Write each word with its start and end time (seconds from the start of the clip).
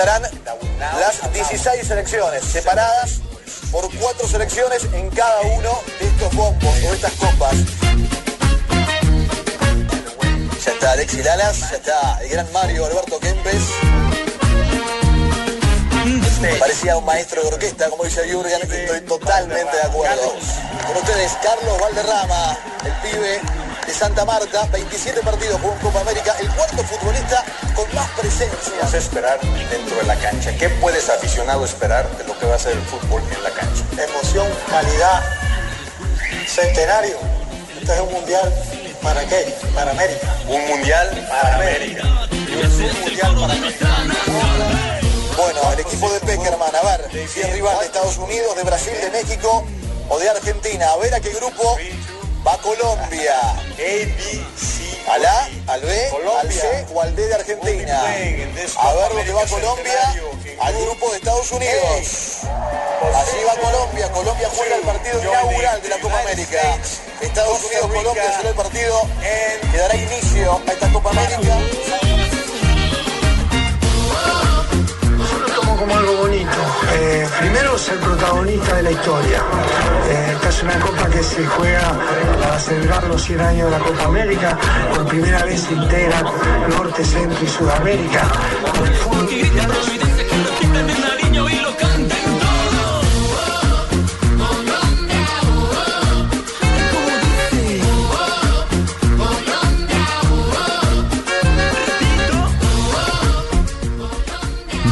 Estarán 0.00 0.22
las 0.98 1.32
16 1.34 1.86
selecciones, 1.86 2.42
separadas 2.42 3.20
por 3.70 3.86
cuatro 3.98 4.26
selecciones 4.26 4.84
en 4.94 5.10
cada 5.10 5.42
uno 5.42 5.78
de 5.98 6.06
estos 6.06 6.34
bombos 6.34 6.74
o 6.88 6.94
estas 6.94 7.12
copas. 7.12 7.54
Ya 10.64 10.72
está 10.72 10.92
Alexis 10.92 11.22
Lalas, 11.22 11.70
ya 11.70 11.76
está 11.76 12.18
el 12.22 12.30
gran 12.30 12.50
Mario 12.52 12.86
Alberto 12.86 13.20
Kempes. 13.20 13.62
Parecía 16.58 16.96
un 16.96 17.04
maestro 17.04 17.42
de 17.42 17.48
orquesta, 17.48 17.90
como 17.90 18.04
dice 18.04 18.26
Jürgen, 18.26 18.62
estoy 18.62 19.00
totalmente 19.02 19.76
de 19.76 19.82
acuerdo. 19.82 20.32
Con 20.86 20.96
ustedes, 20.96 21.32
Carlos 21.42 21.78
Valderrama, 21.78 22.56
el 22.86 22.92
pibe 23.02 23.40
de 23.90 23.96
Santa 23.96 24.24
Marta, 24.24 24.68
27 24.70 25.20
partidos 25.20 25.60
jugó 25.60 25.72
en 25.72 25.78
Copa 25.80 26.00
América, 26.02 26.32
el 26.38 26.48
cuarto 26.50 26.84
futbolista 26.84 27.44
con 27.74 27.92
más 27.92 28.08
presencia. 28.10 28.72
A 28.82 28.96
esperar 28.96 29.40
dentro 29.40 29.96
de 29.96 30.04
la 30.04 30.14
cancha. 30.14 30.54
¿Qué 30.56 30.68
puedes 30.68 31.08
aficionado 31.08 31.64
esperar 31.64 32.08
de 32.16 32.24
lo 32.24 32.38
que 32.38 32.46
va 32.46 32.54
a 32.54 32.58
ser 32.58 32.74
el 32.74 32.82
fútbol 32.82 33.20
en 33.34 33.42
la 33.42 33.50
cancha? 33.50 33.82
Emoción, 34.00 34.46
calidad, 34.68 35.24
centenario. 36.46 37.16
Este 37.80 37.92
es 37.92 38.00
un 38.00 38.12
mundial 38.12 38.54
para 39.02 39.24
qué? 39.24 39.56
Para 39.74 39.90
América. 39.90 40.36
Un 40.46 40.68
mundial 40.68 41.26
para 41.28 41.54
América. 41.56 42.02
Es 42.62 42.74
un 42.74 43.00
mundial 43.00 43.34
para 43.34 43.54
América. 43.54 45.00
Bueno, 45.36 45.72
el 45.72 45.80
equipo 45.80 46.12
de 46.12 46.20
Peckerman, 46.20 46.76
a 46.76 46.96
ver, 46.96 47.28
si 47.28 47.40
es 47.40 47.52
rival 47.52 47.76
de 47.80 47.86
Estados 47.86 48.18
Unidos, 48.18 48.54
de 48.54 48.62
Brasil, 48.62 48.92
de 49.02 49.10
México 49.10 49.66
o 50.08 50.18
de 50.20 50.28
Argentina. 50.28 50.92
A 50.92 50.96
ver 50.98 51.12
a 51.12 51.20
qué 51.20 51.30
grupo 51.30 51.76
va 52.46 52.56
Colombia. 52.58 53.34
A, 53.40 53.62
B, 53.76 54.44
C. 54.56 54.80
¿Al 55.08 55.24
A, 55.24 55.48
al 55.66 55.80
B, 55.80 56.10
al 56.40 56.52
C 56.52 56.86
o 56.92 57.00
al 57.00 57.16
D 57.16 57.26
de 57.26 57.34
Argentina? 57.34 58.00
A 58.00 58.94
ver 58.94 59.12
dónde 59.12 59.32
va 59.32 59.46
Colombia, 59.46 60.14
al 60.60 60.74
grupo 60.74 61.10
de 61.10 61.16
Estados 61.16 61.50
Unidos. 61.52 62.40
Así 63.14 63.36
va 63.46 63.54
Colombia. 63.60 64.10
Colombia 64.12 64.48
juega 64.54 64.76
el 64.76 64.82
partido 64.82 65.20
inaugural 65.20 65.82
de 65.82 65.88
la 65.88 65.98
Copa 65.98 66.20
América. 66.20 66.78
Estados 67.20 67.64
Unidos, 67.64 67.90
Colombia 67.92 68.32
será 68.36 68.48
el 68.50 68.54
partido 68.54 69.00
que 69.72 69.76
dará 69.76 69.96
inicio 69.96 70.60
a 70.66 70.72
esta 70.72 70.92
Copa 70.92 71.10
América. 71.10 72.09
Como 75.80 75.96
algo 75.96 76.16
bonito. 76.18 76.58
Eh, 76.92 77.26
primero, 77.40 77.78
ser 77.78 77.98
protagonista 77.98 78.76
de 78.76 78.82
la 78.82 78.90
historia. 78.90 79.42
Eh, 80.10 80.32
esta 80.34 80.48
es 80.50 80.62
una 80.62 80.78
copa 80.78 81.08
que 81.08 81.22
se 81.22 81.46
juega 81.46 81.98
para 82.38 82.58
celebrar 82.58 83.04
los 83.04 83.22
100 83.22 83.40
años 83.40 83.70
de 83.70 83.78
la 83.78 83.84
Copa 83.84 84.04
América. 84.04 84.58
Por 84.94 85.06
primera 85.06 85.42
vez 85.44 85.62
se 85.62 85.72
integra 85.72 86.22
Norte, 86.68 87.02
Centro 87.02 87.42
y 87.42 87.48
Sudamérica. 87.48 88.22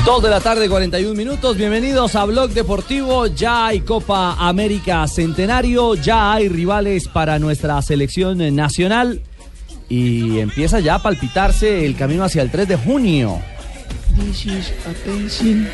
Dos 0.09 0.23
de 0.23 0.31
la 0.31 0.41
tarde, 0.41 0.71
41 0.71 1.15
minutos. 1.15 1.59
Bienvenidos 1.59 2.15
a 2.15 2.25
Blog 2.25 2.53
Deportivo. 2.53 3.27
Ya 3.27 3.67
hay 3.67 3.81
Copa 3.81 4.37
América 4.39 5.07
Centenario, 5.07 5.97
ya 5.97 6.33
hay 6.33 6.49
rivales 6.49 7.09
para 7.09 7.39
nuestra 7.39 7.83
selección 7.83 8.39
nacional 8.57 9.21
y 9.87 10.39
empieza 10.39 10.81
ya 10.81 10.95
a 10.95 11.03
palpitarse 11.03 11.85
el 11.85 11.95
camino 11.95 12.25
hacia 12.25 12.41
el 12.41 12.51
3 12.51 12.69
de 12.69 12.77
junio. 12.79 13.39
This 14.17 14.47
is 14.47 14.73
a 14.87 14.95
pencil. 15.05 15.67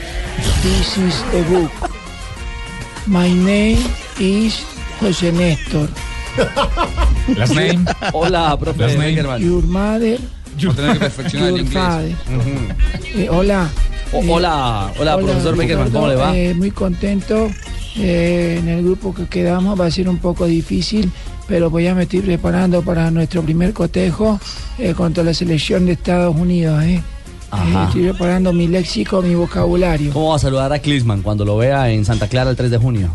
This 0.65 0.97
is 0.97 1.15
a 1.33 1.49
book. 1.53 1.71
My 3.07 3.33
name 3.33 3.79
is 4.19 4.67
José 5.01 5.31
Néstor. 5.31 5.89
Last 7.39 7.55
name. 7.55 7.85
Hola, 8.13 8.59
profe. 8.59 8.99
Your 9.39 9.63
mother, 9.63 10.19
your 10.59 10.75
father. 11.67 12.17
Eh, 13.15 13.29
hola. 13.31 13.71
O- 14.15 14.23
Eh, 14.23 14.31
hola, 14.31 14.93
hola, 14.99 15.17
profesor 15.19 15.57
Beckerman, 15.57 15.91
¿cómo 15.91 16.09
le 16.09 16.17
va? 16.17 16.37
Eh, 16.37 16.55
muy 16.55 16.71
contento. 16.71 17.51
Eh, 17.97 18.57
en 18.61 18.69
el 18.69 18.83
grupo 18.85 19.15
que 19.15 19.27
quedamos 19.27 19.79
va 19.81 19.87
a 19.87 19.91
ser 19.91 20.09
un 20.09 20.19
poco 20.19 20.47
difícil, 20.47 21.11
pero 21.47 21.71
voy 21.71 21.87
a 21.87 21.95
me 21.95 22.03
estoy 22.05 22.21
preparando 22.21 22.83
para 22.83 23.11
nuestro 23.11 23.43
primer 23.43 23.73
cotejo 23.73 24.41
eh, 24.79 24.95
contra 24.95 25.23
la 25.23 25.33
selección 25.35 25.87
de 25.87 25.93
Estados 25.93 26.35
Unidos. 26.35 26.83
Eh. 26.85 27.03
Ajá. 27.51 27.83
Eh, 27.83 27.87
estoy 27.87 28.03
preparando 28.11 28.53
mi 28.53 28.67
léxico, 28.67 29.23
mi 29.23 29.35
vocabulario. 29.37 30.13
¿Cómo 30.13 30.31
va 30.31 30.37
a 30.37 30.41
saludar 30.41 30.73
a 30.73 30.79
Klisman 30.81 31.23
cuando 31.23 31.45
lo 31.45 31.57
vea 31.57 31.91
en 31.91 32.05
Santa 32.05 32.29
Clara 32.29 32.51
el 32.51 32.57
3 32.57 32.71
de 32.73 32.79
junio? 32.79 33.11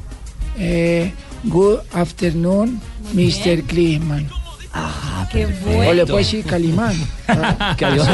Eh, 0.58 1.12
good 1.46 1.80
afternoon, 1.94 2.80
Mr. 3.14 3.64
Klinsman. 5.30 5.30
Qué 5.30 5.46
O 5.46 5.76
bueno. 5.76 5.94
le 5.94 6.06
puedo 6.06 6.18
decir 6.18 6.46
Calimán. 6.46 6.96
Que 7.78 7.86
adiós. 7.86 8.08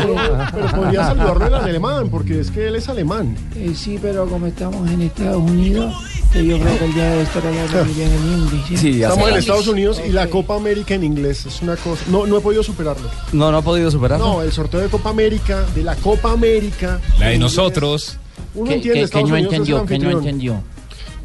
Pero 0.53 0.67
podría 0.75 1.05
saludarlo 1.05 1.47
en 1.47 1.53
alemán, 1.53 2.09
porque 2.09 2.39
es 2.39 2.51
que 2.51 2.67
él 2.67 2.75
es 2.75 2.89
alemán. 2.89 3.35
Eh, 3.55 3.73
sí, 3.75 3.97
pero 4.01 4.25
como 4.27 4.47
estamos 4.47 4.89
en 4.91 5.01
Estados 5.01 5.37
Unidos, 5.41 5.93
yo 6.33 6.59
creo 6.59 6.77
que 6.79 6.85
él 6.85 6.95
ya 6.95 7.09
debe 7.11 7.23
estar 7.23 7.43
en 7.45 7.53
inglés. 7.55 8.61
¿sí? 8.67 8.77
Sí, 8.77 9.03
Estamos 9.03 9.29
en 9.29 9.35
Estados 9.37 9.67
Unidos 9.67 10.01
y 10.05 10.11
la 10.11 10.27
Copa 10.27 10.55
América 10.55 10.93
en 10.95 11.03
inglés 11.03 11.45
es 11.45 11.61
una 11.61 11.75
cosa. 11.77 12.03
No, 12.09 12.27
no 12.27 12.37
he 12.37 12.41
podido 12.41 12.63
superarlo. 12.63 13.09
No, 13.31 13.51
no 13.51 13.57
ha 13.57 13.61
podido 13.61 13.89
superarlo. 13.89 14.25
No, 14.25 14.41
el 14.41 14.51
sorteo 14.51 14.81
de 14.81 14.89
Copa 14.89 15.09
América, 15.09 15.63
de 15.73 15.83
la 15.83 15.95
Copa 15.95 16.31
América. 16.31 16.99
La 17.19 17.27
de 17.29 17.37
nosotros. 17.37 18.17
Uno 18.53 18.71
entiende, 18.71 19.01
Estados 19.01 19.29
Unidos 19.31 19.53
es 19.53 19.69
el 19.69 19.77
anfitrión. 19.77 20.74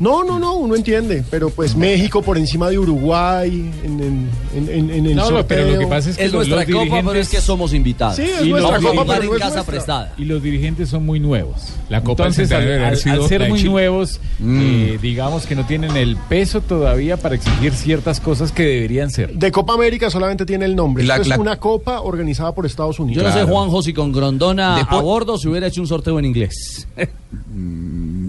No, 0.00 0.24
no, 0.24 0.38
no, 0.38 0.54
uno 0.54 0.74
entiende. 0.74 1.22
Pero 1.30 1.50
pues 1.50 1.76
México 1.76 2.22
por 2.22 2.36
encima 2.38 2.68
de 2.70 2.78
Uruguay 2.78 3.70
en, 3.84 4.00
en, 4.00 4.28
en, 4.56 4.68
en- 4.68 4.90
en 4.90 5.06
el 5.06 5.14
No, 5.14 5.26
sorteo. 5.26 5.46
pero 5.46 5.70
lo 5.72 5.78
que 5.78 5.86
pasa 5.86 6.10
es 6.10 6.16
que 6.16 6.24
Es 6.24 6.32
los, 6.32 6.48
nuestra 6.48 6.56
los 6.56 6.64
copa, 6.66 6.78
dirigentes 6.84 7.06
pero 7.12 7.20
es 7.20 7.28
que 7.28 7.40
somos 7.42 7.74
invitados. 7.74 8.16
Sí, 8.16 8.22
es 8.22 8.42
Y 8.46 8.48
nuestra 8.50 8.72
los 8.78 8.82
Vamos 8.82 8.98
a 9.02 9.02
Copa, 9.04 9.14
pero 9.20 9.32
en 9.34 9.38
casa 9.38 9.44
nuestra. 9.56 9.64
prestada. 9.72 10.14
y 10.16 10.24
los 10.24 10.42
dirigentes 10.42 10.88
son 10.88 11.04
muy 11.06 11.20
nuevos. 11.20 11.60
La 11.90 12.02
Copa 12.02 12.22
Entonces, 12.26 12.50
al, 12.50 12.96
ser 13.28 13.48
muy 13.48 13.58
Chile. 13.58 13.70
nuevos, 13.70 14.20
eh, 14.42 14.98
digamos 15.02 15.46
que 15.46 15.54
no 15.54 15.66
tienen 15.66 15.96
el 15.96 16.16
peso 16.16 16.60
todavía 16.62 17.16
para 17.18 17.34
exigir 17.34 17.72
ciertas 17.74 18.20
cosas 18.20 18.52
que 18.52 18.62
deberían 18.64 19.10
ser. 19.10 19.34
De 19.34 19.52
Copa 19.52 19.74
América 19.74 20.08
solamente 20.08 20.46
tiene 20.46 20.64
el 20.64 20.74
nombre. 20.76 21.04
La- 21.04 21.16
Esto 21.16 21.32
es 21.34 21.38
una 21.38 21.56
copa 21.58 22.00
organizada 22.00 22.54
por 22.54 22.64
Estados 22.64 22.96
Yo 22.96 23.02
Unidos. 23.04 23.24
no 23.24 23.32
sé. 23.32 23.42
Juanjo, 23.44 23.82
si 23.82 23.92
con 23.92 24.12
Grondona 24.12 24.76
Después- 24.76 24.98
a 24.98 25.02
bordo 25.02 25.36
se 25.36 25.48
hubiera 25.48 25.66
hecho 25.66 25.82
un 25.82 25.86
sorteo 25.86 26.18
en 26.18 26.24
inglés. 26.24 26.88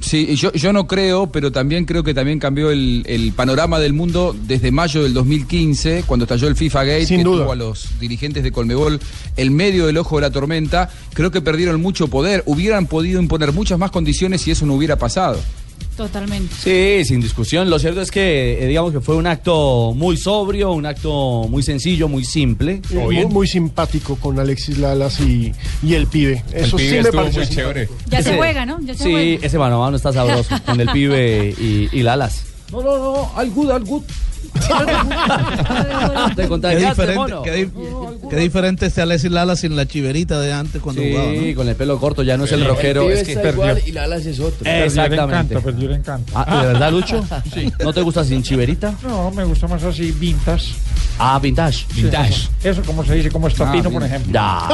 Sí, 0.01 0.35
yo, 0.35 0.51
yo 0.53 0.73
no 0.73 0.88
creo, 0.88 1.31
pero 1.31 1.51
también 1.51 1.85
creo 1.85 2.03
que 2.03 2.13
también 2.13 2.39
cambió 2.39 2.72
el, 2.72 3.03
el 3.07 3.34
panorama 3.34 3.79
del 3.79 3.94
mundo 3.94 4.35
desde 4.47 4.72
mayo 4.72 5.03
del 5.03 5.13
2015, 5.13 6.03
cuando 6.07 6.25
estalló 6.25 6.47
el 6.47 6.56
FIFA 6.56 6.84
Gate, 6.84 7.06
Sin 7.06 7.17
que 7.19 7.23
duda. 7.23 7.44
tuvo 7.44 7.51
a 7.51 7.56
los 7.56 8.00
dirigentes 8.00 8.44
de 8.44 8.51
Colmebol 8.51 9.00
en 9.38 9.56
medio 9.56 9.85
del 9.85 9.97
ojo 9.97 10.16
de 10.17 10.22
la 10.23 10.31
tormenta. 10.31 10.90
Creo 11.13 11.31
que 11.31 11.41
perdieron 11.41 11.81
mucho 11.81 12.08
poder. 12.08 12.43
Hubieran 12.46 12.87
podido 12.87 13.22
imponer 13.22 13.52
muchas 13.53 13.78
más 13.78 13.91
condiciones 13.91 14.41
si 14.41 14.52
eso 14.52 14.66
no 14.66 14.73
hubiera 14.73 14.97
pasado. 14.97 15.40
Totalmente. 15.97 16.53
Sí, 16.55 17.05
sin 17.05 17.22
discusión. 17.22 17.69
Lo 17.69 17.78
cierto 17.79 18.01
es 18.01 18.11
que, 18.11 18.63
eh, 18.63 18.67
digamos 18.67 18.91
que 18.91 19.01
fue 19.01 19.16
un 19.16 19.28
acto 19.28 19.93
muy 19.95 20.17
sobrio, 20.17 20.72
un 20.72 20.85
acto 20.85 21.45
muy 21.49 21.63
sencillo, 21.63 22.07
muy 22.07 22.23
simple. 22.25 22.81
Eh, 22.91 22.95
muy, 22.95 23.25
muy 23.28 23.47
simpático 23.47 24.16
con 24.16 24.39
Alexis 24.39 24.78
Lalas 24.78 25.19
y, 25.19 25.51
y 25.83 25.93
el 25.93 26.07
pibe. 26.07 26.43
Eso 26.53 26.78
pibe 26.78 26.89
sí 26.89 26.95
me 26.95 27.01
estuvo 27.01 27.22
parece 27.22 27.39
muy 27.39 27.47
chévere. 27.49 27.89
Ya 28.09 28.22
se 28.23 28.35
juega, 28.35 28.66
¿no? 28.66 28.79
Ya 28.81 28.93
se 28.93 29.03
Sí, 29.03 29.11
juega. 29.11 29.45
ese 29.45 29.57
mano 29.57 29.75
a 29.75 29.79
mano 29.85 29.97
está 29.97 30.11
sabroso 30.13 30.55
con 30.66 30.79
el 30.79 30.89
pibe 30.89 31.53
y, 31.59 31.89
y 31.91 32.03
Lalas. 32.03 32.45
No, 32.72 32.82
no, 32.82 32.97
no, 32.97 33.32
al 33.35 33.52
good, 33.52 33.72
al 33.72 33.84
good. 33.84 34.03
Te 36.35 36.41
Qué 36.44 36.47
contagiaste, 36.47 36.90
diferente, 36.90 37.16
mono. 37.16 37.41
qué, 37.41 37.52
di- 37.52 37.70
qué 38.29 38.35
diferente 38.38 38.85
este 38.88 39.02
Alexis 39.02 39.32
Lala 39.32 39.56
sin 39.56 39.76
la 39.76 39.85
chiverita 39.85 40.40
de 40.40 40.52
antes 40.53 40.82
cuando 40.82 41.02
jugaba, 41.02 41.32
Sí, 41.32 41.50
¿no? 41.52 41.56
con 41.56 41.70
el 41.70 41.76
pelo 41.76 42.00
corto, 42.00 42.23
ya 42.23 42.38
no 42.38 42.44
es 42.46 42.52
el 42.52 42.66
rockero. 42.66 43.09
es 43.09 43.23
que 43.23 43.84
y 43.85 43.91
Lalas 43.91 44.26
es 44.26 44.40
otro. 44.40 44.70
Exactamente. 44.70 45.59
perdió 45.59 45.90
el 45.90 45.96
encanto. 45.96 46.32
Ah, 46.35 46.62
¿De 46.62 46.68
verdad, 46.68 46.91
Lucho? 46.91 47.23
¿No 47.84 47.94
te 47.94 48.02
gusta 48.02 48.23
sin 48.23 48.44
chiverita? 48.44 48.94
No, 49.03 49.32
me 49.32 49.44
gusta 49.44 49.67
más 49.67 49.84
así, 49.84 50.12
vintas. 50.12 50.70
Ah, 51.20 51.40
vintage. 51.40 51.85
Vintage. 51.96 52.50
Eso 52.64 52.82
como 52.84 53.03
se 53.06 53.16
dice, 53.16 53.29
como 53.32 53.47
estopino, 53.47 53.90
Ah, 53.90 53.91
por 53.91 54.03
ejemplo. 54.03 54.32
Ya. 54.34 54.67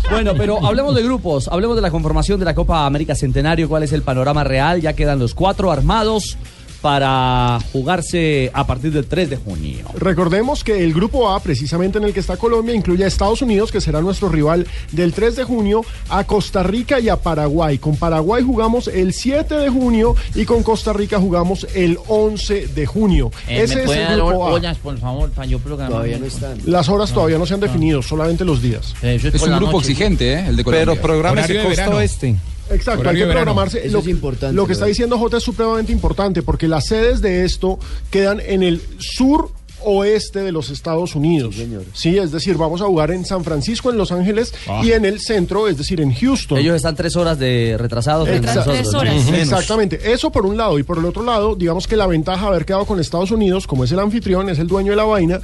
bueno, 0.10 0.32
pero 0.36 0.64
hablemos 0.64 0.94
de 0.94 1.02
grupos, 1.02 1.48
hablemos 1.48 1.76
de 1.76 1.82
la 1.82 1.90
conformación 1.90 2.38
de 2.38 2.46
la 2.46 2.54
Copa 2.54 2.86
América 2.86 3.14
Centenario, 3.14 3.68
cuál 3.68 3.82
es 3.82 3.92
el 3.92 4.02
panorama 4.02 4.44
real, 4.44 4.80
ya 4.80 4.92
quedan 4.94 5.18
los 5.18 5.34
cuatro 5.34 5.70
armados 5.70 6.36
para 6.80 7.58
jugarse 7.72 8.50
a 8.54 8.66
partir 8.66 8.92
del 8.92 9.06
3 9.06 9.30
de 9.30 9.36
junio. 9.36 9.86
Recordemos 9.96 10.62
que 10.64 10.84
el 10.84 10.94
grupo 10.94 11.28
A, 11.30 11.40
precisamente 11.40 11.98
en 11.98 12.04
el 12.04 12.12
que 12.14 12.20
está 12.20 12.36
Colombia, 12.36 12.74
incluye 12.74 13.04
a 13.04 13.06
Estados 13.08 13.42
Unidos, 13.42 13.72
que 13.72 13.80
será 13.80 14.00
nuestro 14.00 14.28
rival 14.28 14.66
del 14.92 15.12
3 15.12 15.36
de 15.36 15.44
junio, 15.44 15.84
a 16.08 16.24
Costa 16.24 16.62
Rica 16.62 17.00
y 17.00 17.08
a 17.08 17.16
Paraguay. 17.16 17.78
Con 17.78 17.96
Paraguay 17.96 18.42
jugamos 18.44 18.88
el 18.88 19.12
7 19.12 19.54
de 19.54 19.68
junio 19.70 20.14
y 20.34 20.44
con 20.44 20.62
Costa 20.62 20.92
Rica 20.92 21.18
jugamos 21.18 21.66
el 21.74 21.98
11 22.06 22.68
de 22.68 22.86
junio. 22.86 23.30
Eh, 23.48 23.62
Ese 23.62 23.76
¿Me 23.76 23.82
es 23.84 23.90
el 23.90 23.96
dar 24.04 24.16
grupo 24.16 24.46
A. 24.46 24.52
ollas, 24.52 24.78
por 24.78 24.98
favor, 24.98 25.30
para 25.30 25.46
yo 25.46 25.58
programar? 25.58 25.92
Todavía 25.92 26.18
no 26.18 26.26
están. 26.26 26.58
Las 26.64 26.88
horas 26.88 27.12
todavía 27.12 27.38
no 27.38 27.46
se 27.46 27.54
han 27.54 27.60
definido, 27.60 28.02
solamente 28.02 28.44
los 28.44 28.62
días. 28.62 28.94
Eso 29.02 29.28
Es 29.28 29.42
un 29.42 29.56
grupo 29.56 29.72
noche. 29.72 29.90
exigente, 29.92 30.32
¿eh? 30.34 30.44
El 30.48 30.56
de 30.56 30.64
Colombia. 30.64 30.86
Pero 30.94 31.02
programa 31.02 31.42
de 31.46 31.54
costa 31.56 31.68
verano. 31.68 31.96
oeste. 31.96 32.36
Exacto, 32.70 33.08
hay 33.08 33.16
que 33.16 33.26
programarse. 33.26 33.78
Eso 33.84 33.94
lo, 33.94 33.98
es 34.00 34.08
importante, 34.08 34.54
Lo 34.54 34.66
que 34.66 34.72
está 34.72 34.86
diciendo 34.86 35.18
J 35.18 35.36
es 35.38 35.42
supremamente 35.42 35.92
importante 35.92 36.42
porque 36.42 36.68
las 36.68 36.86
sedes 36.86 37.20
de 37.20 37.44
esto 37.44 37.78
quedan 38.10 38.40
en 38.40 38.62
el 38.62 38.80
sur 38.98 39.50
oeste 39.84 40.40
de 40.42 40.52
los 40.52 40.70
Estados 40.70 41.14
Unidos. 41.14 41.54
Sí, 41.94 42.18
es 42.18 42.32
decir, 42.32 42.56
vamos 42.56 42.80
a 42.82 42.86
jugar 42.86 43.10
en 43.10 43.24
San 43.24 43.44
Francisco, 43.44 43.90
en 43.90 43.98
Los 43.98 44.12
Ángeles 44.12 44.52
Ah. 44.68 44.80
y 44.84 44.92
en 44.92 45.04
el 45.04 45.20
centro, 45.20 45.68
es 45.68 45.76
decir, 45.78 46.00
en 46.00 46.12
Houston. 46.14 46.58
Ellos 46.58 46.76
están 46.76 46.94
tres 46.96 47.16
horas 47.16 47.38
de 47.38 47.76
retrasados. 47.78 48.28
¿no? 48.28 49.02
Menos. 49.02 49.28
Exactamente, 49.32 50.12
eso 50.12 50.30
por 50.30 50.46
un 50.46 50.56
lado. 50.56 50.78
Y 50.78 50.82
por 50.82 50.98
el 50.98 51.04
otro 51.04 51.22
lado, 51.22 51.54
digamos 51.54 51.86
que 51.86 51.96
la 51.96 52.06
ventaja 52.06 52.42
de 52.42 52.48
haber 52.48 52.64
quedado 52.64 52.84
con 52.86 53.00
Estados 53.00 53.30
Unidos, 53.30 53.66
como 53.66 53.84
es 53.84 53.92
el 53.92 53.98
anfitrión, 54.00 54.48
es 54.48 54.58
el 54.58 54.66
dueño 54.66 54.90
de 54.92 54.96
la 54.96 55.04
vaina, 55.04 55.40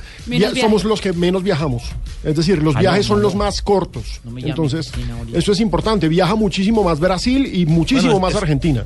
somos 0.60 0.84
los 0.84 1.00
que 1.00 1.12
menos 1.12 1.42
viajamos. 1.42 1.82
Es 2.22 2.36
decir, 2.36 2.62
los 2.62 2.76
Ah, 2.76 2.81
viajes 2.81 3.06
no, 3.06 3.08
son 3.08 3.16
no, 3.19 3.22
los 3.25 3.34
no. 3.34 3.38
más 3.40 3.60
cortos. 3.62 4.20
No 4.25 4.38
Entonces, 4.38 4.90
eso 5.32 5.52
es 5.52 5.60
importante. 5.60 6.08
Viaja 6.08 6.34
muchísimo 6.34 6.82
más 6.82 6.98
Brasil 7.00 7.48
y 7.52 7.66
muchísimo 7.66 8.12
Bueno, 8.14 8.28
es- 8.28 8.34
más 8.34 8.42
Argentina. 8.42 8.84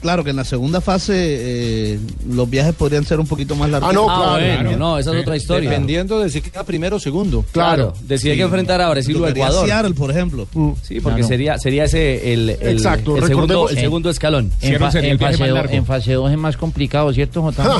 Claro 0.00 0.22
que 0.24 0.30
en 0.30 0.36
la 0.36 0.44
segunda 0.44 0.80
fase 0.80 1.12
eh, 1.16 1.98
los 2.28 2.48
viajes 2.48 2.74
podrían 2.74 3.04
ser 3.04 3.18
un 3.20 3.26
poquito 3.26 3.54
más 3.56 3.68
largos. 3.68 3.90
Ah, 3.90 3.92
no, 3.92 4.08
Ah, 4.08 4.16
claro. 4.16 4.30
bueno, 4.32 4.60
claro. 4.62 4.76
no, 4.78 4.98
esa 4.98 5.12
es 5.14 5.20
otra 5.22 5.36
historia. 5.36 5.70
Dependiendo 5.70 6.20
de 6.20 6.30
si 6.30 6.40
queda 6.40 6.62
primero 6.64 6.96
o 6.96 7.00
segundo. 7.00 7.44
Claro, 7.52 7.92
de 8.02 8.18
si 8.18 8.30
hay 8.30 8.36
que 8.36 8.42
enfrentar 8.42 8.80
a 8.80 8.88
Brasil 8.90 9.16
o 9.16 9.26
Ecuador. 9.28 9.66
Seattle, 9.66 9.94
por 9.94 10.10
ejemplo. 10.10 10.46
Mm. 10.54 10.70
Sí, 10.82 11.00
porque 11.00 11.18
Claro. 11.18 11.28
sería, 11.28 11.58
sería 11.58 11.84
ese 11.84 12.32
el, 12.32 12.50
el- 12.50 12.68
Exacto, 12.76 13.16
el 13.16 13.24
segundo, 13.26 13.54
recordemos- 13.54 13.70
el 13.72 13.78
segundo 13.78 14.10
escalón. 14.10 14.52
En, 14.60 14.74
fa- 14.78 14.86
fase 14.86 15.00
do- 15.00 15.68
en 15.70 15.84
fase 15.86 16.12
2 16.12 16.30
es 16.32 16.38
más 16.38 16.56
complicado, 16.56 17.12
¿cierto, 17.12 17.42
Jota? 17.42 17.64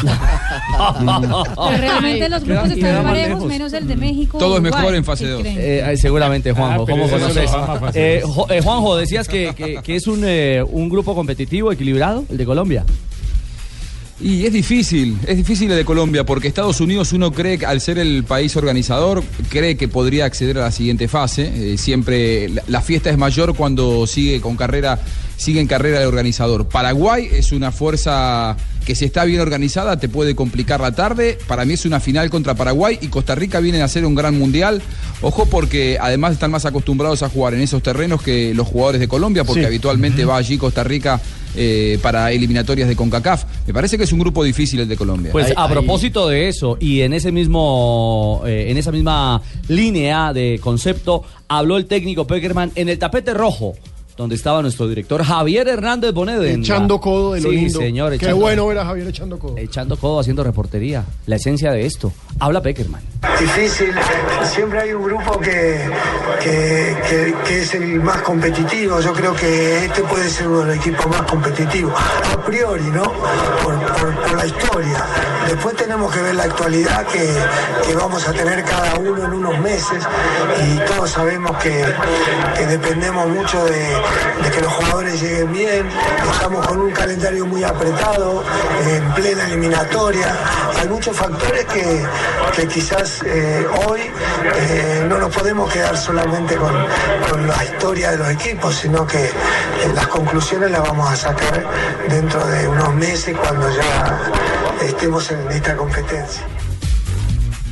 Pero 0.99 1.77
realmente 1.79 2.29
los 2.29 2.45
grupos 2.45 2.71
están 2.71 3.05
parejos, 3.05 3.45
menos 3.45 3.73
el 3.73 3.87
de 3.87 3.97
México. 3.97 4.39
Todo 4.39 4.57
es 4.57 4.63
mejor 4.63 4.95
en 4.95 5.05
fase 5.05 5.25
¿Qué 5.25 5.31
dos. 5.31 5.41
creen? 5.43 5.59
Eh, 5.59 5.93
eh, 5.93 5.97
seguramente, 5.97 6.53
Juanjo. 6.53 6.83
Ah, 6.83 6.85
pero 6.87 6.99
¿Cómo 6.99 7.11
conoces? 7.11 7.51
Eh, 7.95 8.23
eh, 8.51 8.61
Juanjo, 8.63 8.97
decías 8.97 9.29
que, 9.29 9.53
que- 9.55 9.81
que 9.83 9.97
es 9.97 10.07
un, 10.07 10.23
eh, 10.25 10.63
un 10.69 10.89
grupo 10.89 11.15
competitivo, 11.15 11.71
equilibrado, 11.73 11.93
el 12.11 12.37
de 12.37 12.45
Colombia. 12.45 12.85
Y 14.21 14.45
es 14.45 14.53
difícil, 14.53 15.19
es 15.27 15.37
difícil 15.37 15.71
el 15.71 15.77
de 15.77 15.85
Colombia, 15.85 16.25
porque 16.25 16.47
Estados 16.47 16.81
Unidos 16.81 17.13
uno 17.13 17.33
cree 17.33 17.59
al 17.65 17.81
ser 17.81 17.99
el 17.99 18.23
país 18.23 18.55
organizador, 18.57 19.23
cree 19.49 19.77
que 19.77 19.89
podría 19.89 20.27
acceder 20.27 20.59
a 20.59 20.63
la 20.63 20.71
siguiente 20.71 21.09
fase. 21.09 21.73
Eh, 21.73 21.79
siempre 21.79 22.49
la 22.69 22.81
fiesta 22.83 23.11
es 23.11 23.19
mayor 23.19 23.57
cuando 23.57 24.07
sigue 24.07 24.41
con 24.41 24.57
carrera, 24.57 25.01
sigue 25.37 25.61
en 25.61 25.67
carrera 25.67 26.01
el 26.01 26.07
organizador. 26.09 26.69
Paraguay 26.69 27.29
es 27.33 27.53
una 27.53 27.73
fuerza 27.73 28.57
que 28.87 28.97
si 28.97 29.05
está 29.05 29.25
bien 29.25 29.41
organizada 29.41 29.99
te 30.01 30.09
puede 30.09 30.35
complicar 30.35 30.81
la 30.81 30.93
tarde. 30.93 31.39
Para 31.47 31.65
mí 31.65 31.75
es 31.75 31.85
una 31.85 32.01
final 32.01 32.31
contra 32.31 32.55
Paraguay 32.55 32.99
y 33.01 33.09
Costa 33.09 33.35
Rica 33.37 33.61
viene 33.61 33.81
a 33.81 33.85
hacer 33.85 34.05
un 34.05 34.15
gran 34.15 34.37
mundial. 34.39 34.83
Ojo 35.21 35.47
porque 35.47 35.99
además 36.01 36.33
están 36.33 36.51
más 36.51 36.65
acostumbrados 36.67 37.23
a 37.23 37.29
jugar 37.29 37.55
en 37.55 37.61
esos 37.61 37.83
terrenos 37.83 38.23
que 38.23 38.55
los 38.55 38.67
jugadores 38.67 39.01
de 39.01 39.07
Colombia, 39.09 39.45
porque 39.45 39.61
Sí. 39.63 39.67
habitualmente 39.67 40.25
va 40.25 40.37
allí 40.37 40.59
Costa 40.59 40.83
Rica 40.83 41.21
eh, 41.55 41.99
para 42.03 42.33
eliminatorias 42.33 42.89
de 42.89 42.97
CONCACAF. 42.97 43.45
Me 43.67 43.75
parece 43.75 43.99
que 43.99 44.05
es 44.05 44.13
un 44.13 44.19
grupo 44.21 44.43
difícil 44.43 44.81
el 44.81 44.89
de 44.89 44.97
Colombia. 44.97 45.31
Pues 45.33 45.53
a 45.55 45.69
propósito 45.69 46.27
de 46.29 46.49
eso 46.49 46.79
y 46.81 47.03
en 47.03 47.13
ese 47.13 47.31
mismo, 47.31 48.43
eh, 48.47 48.67
en 48.71 48.79
esa 48.79 48.91
misma 48.91 49.43
línea 49.69 50.33
de 50.33 50.59
concepto, 50.63 51.23
habló 51.49 51.77
el 51.77 51.85
técnico 51.87 52.27
Peckerman 52.27 52.73
en 52.75 52.89
el 52.89 52.99
tapete 52.99 53.35
rojo, 53.35 53.75
donde 54.17 54.35
estaba 54.37 54.61
nuestro 54.63 54.87
director 54.89 55.23
Javier 55.23 55.69
Hernández 55.69 56.13
Bonet. 56.13 56.43
en 56.43 56.61
Echando 56.61 56.95
la- 56.97 57.01
codo 57.01 57.33
de 57.35 57.41
lo 57.41 57.51
sí, 57.51 57.57
lindo. 57.57 57.79
señor. 57.81 58.19
Qué 58.19 58.33
bueno 58.33 58.67
ver 58.67 58.79
a 58.79 58.85
Javier 58.85 59.09
echando 59.09 59.39
codo. 59.39 59.57
Echando 59.57 59.97
codo, 59.97 60.21
haciendo 60.21 60.45
reportería. 60.45 61.05
La 61.27 61.37
esencia 61.37 61.73
de 61.73 61.87
esto. 61.87 62.13
Habla 62.39 62.61
Peckerman. 62.63 63.03
Difícil, 63.41 63.93
siempre 64.53 64.81
hay 64.81 64.93
un 64.93 65.05
grupo 65.05 65.39
que, 65.41 65.81
que, 66.43 66.97
que- 67.09 67.35
que 67.47 67.63
es 67.63 67.75
el 67.75 68.01
más 68.01 68.23
competitivo. 68.23 69.01
Yo 69.01 69.13
creo 69.13 69.35
que 69.35 69.85
este 69.87 70.03
puede 70.03 70.29
ser 70.29 70.49
uno 70.49 70.61
de 70.61 70.67
los 70.67 70.77
equipos 70.77 71.07
más 71.09 71.23
competitivos, 71.23 71.93
a 72.33 72.45
priori, 72.45 72.85
¿no? 72.85 73.03
Por, 73.03 73.75
por- 73.81 74.15
por 74.31 74.32
la 74.43 74.49
historia. 74.49 75.05
Después 75.47 75.77
tenemos 75.77 76.13
que 76.13 76.21
ver 76.21 76.35
la 76.35 76.45
actualidad 76.45 77.07
que, 77.07 77.33
que 77.87 77.95
vamos 77.95 78.27
a 78.27 78.33
tener 78.33 78.65
cada 78.65 78.97
uno 78.97 79.25
en 79.25 79.33
unos 79.35 79.59
meses 79.61 80.03
y 80.65 80.79
todos 80.81 81.11
sabemos 81.11 81.57
que, 81.59 81.85
que 82.57 82.67
dependemos 82.67 83.29
mucho 83.29 83.65
de, 83.65 84.51
que 84.53 84.61
los 84.61 84.73
jugadores 84.73 85.23
lleguen 85.23 85.53
bien. 85.53 85.89
Estamos 86.33 86.67
con 86.67 86.81
un 86.81 86.91
calendario 86.91 87.47
muy 87.47 87.63
apretado, 87.63 88.43
en 88.85 89.13
plena 89.13 89.47
eliminatoria. 89.47 90.35
Hay 90.81 90.89
muchos 90.89 91.17
factores 91.17 91.65
que, 91.67 92.05
que 92.57 92.67
quizás 92.67 93.23
eh, 93.25 93.65
hoy 93.87 94.01
eh, 94.55 95.07
no 95.09 95.19
nos 95.19 95.35
podemos 95.35 95.73
quedar 95.73 95.97
solamente 95.97 96.57
con, 96.57 96.73
con 97.31 97.47
la 97.47 97.65
historia 97.65 98.11
de 98.11 98.19
los 98.19 98.31
equipos, 98.31 98.75
sino 98.75 99.07
que 99.07 99.27
eh, 99.27 99.33
las 99.95 100.09
conclusiones 100.09 100.71
las 100.73 100.83
vamos 100.83 101.09
a 101.13 101.17
sacar 101.17 101.65
dentro 102.09 102.45
de 102.47 102.69
unos 102.69 102.95
meses 102.95 103.37
cuando 103.37 103.71
ya 103.71 104.32
estemos 104.85 105.31
en 105.31 105.51
esta 105.51 105.77
competencia. 105.77 106.43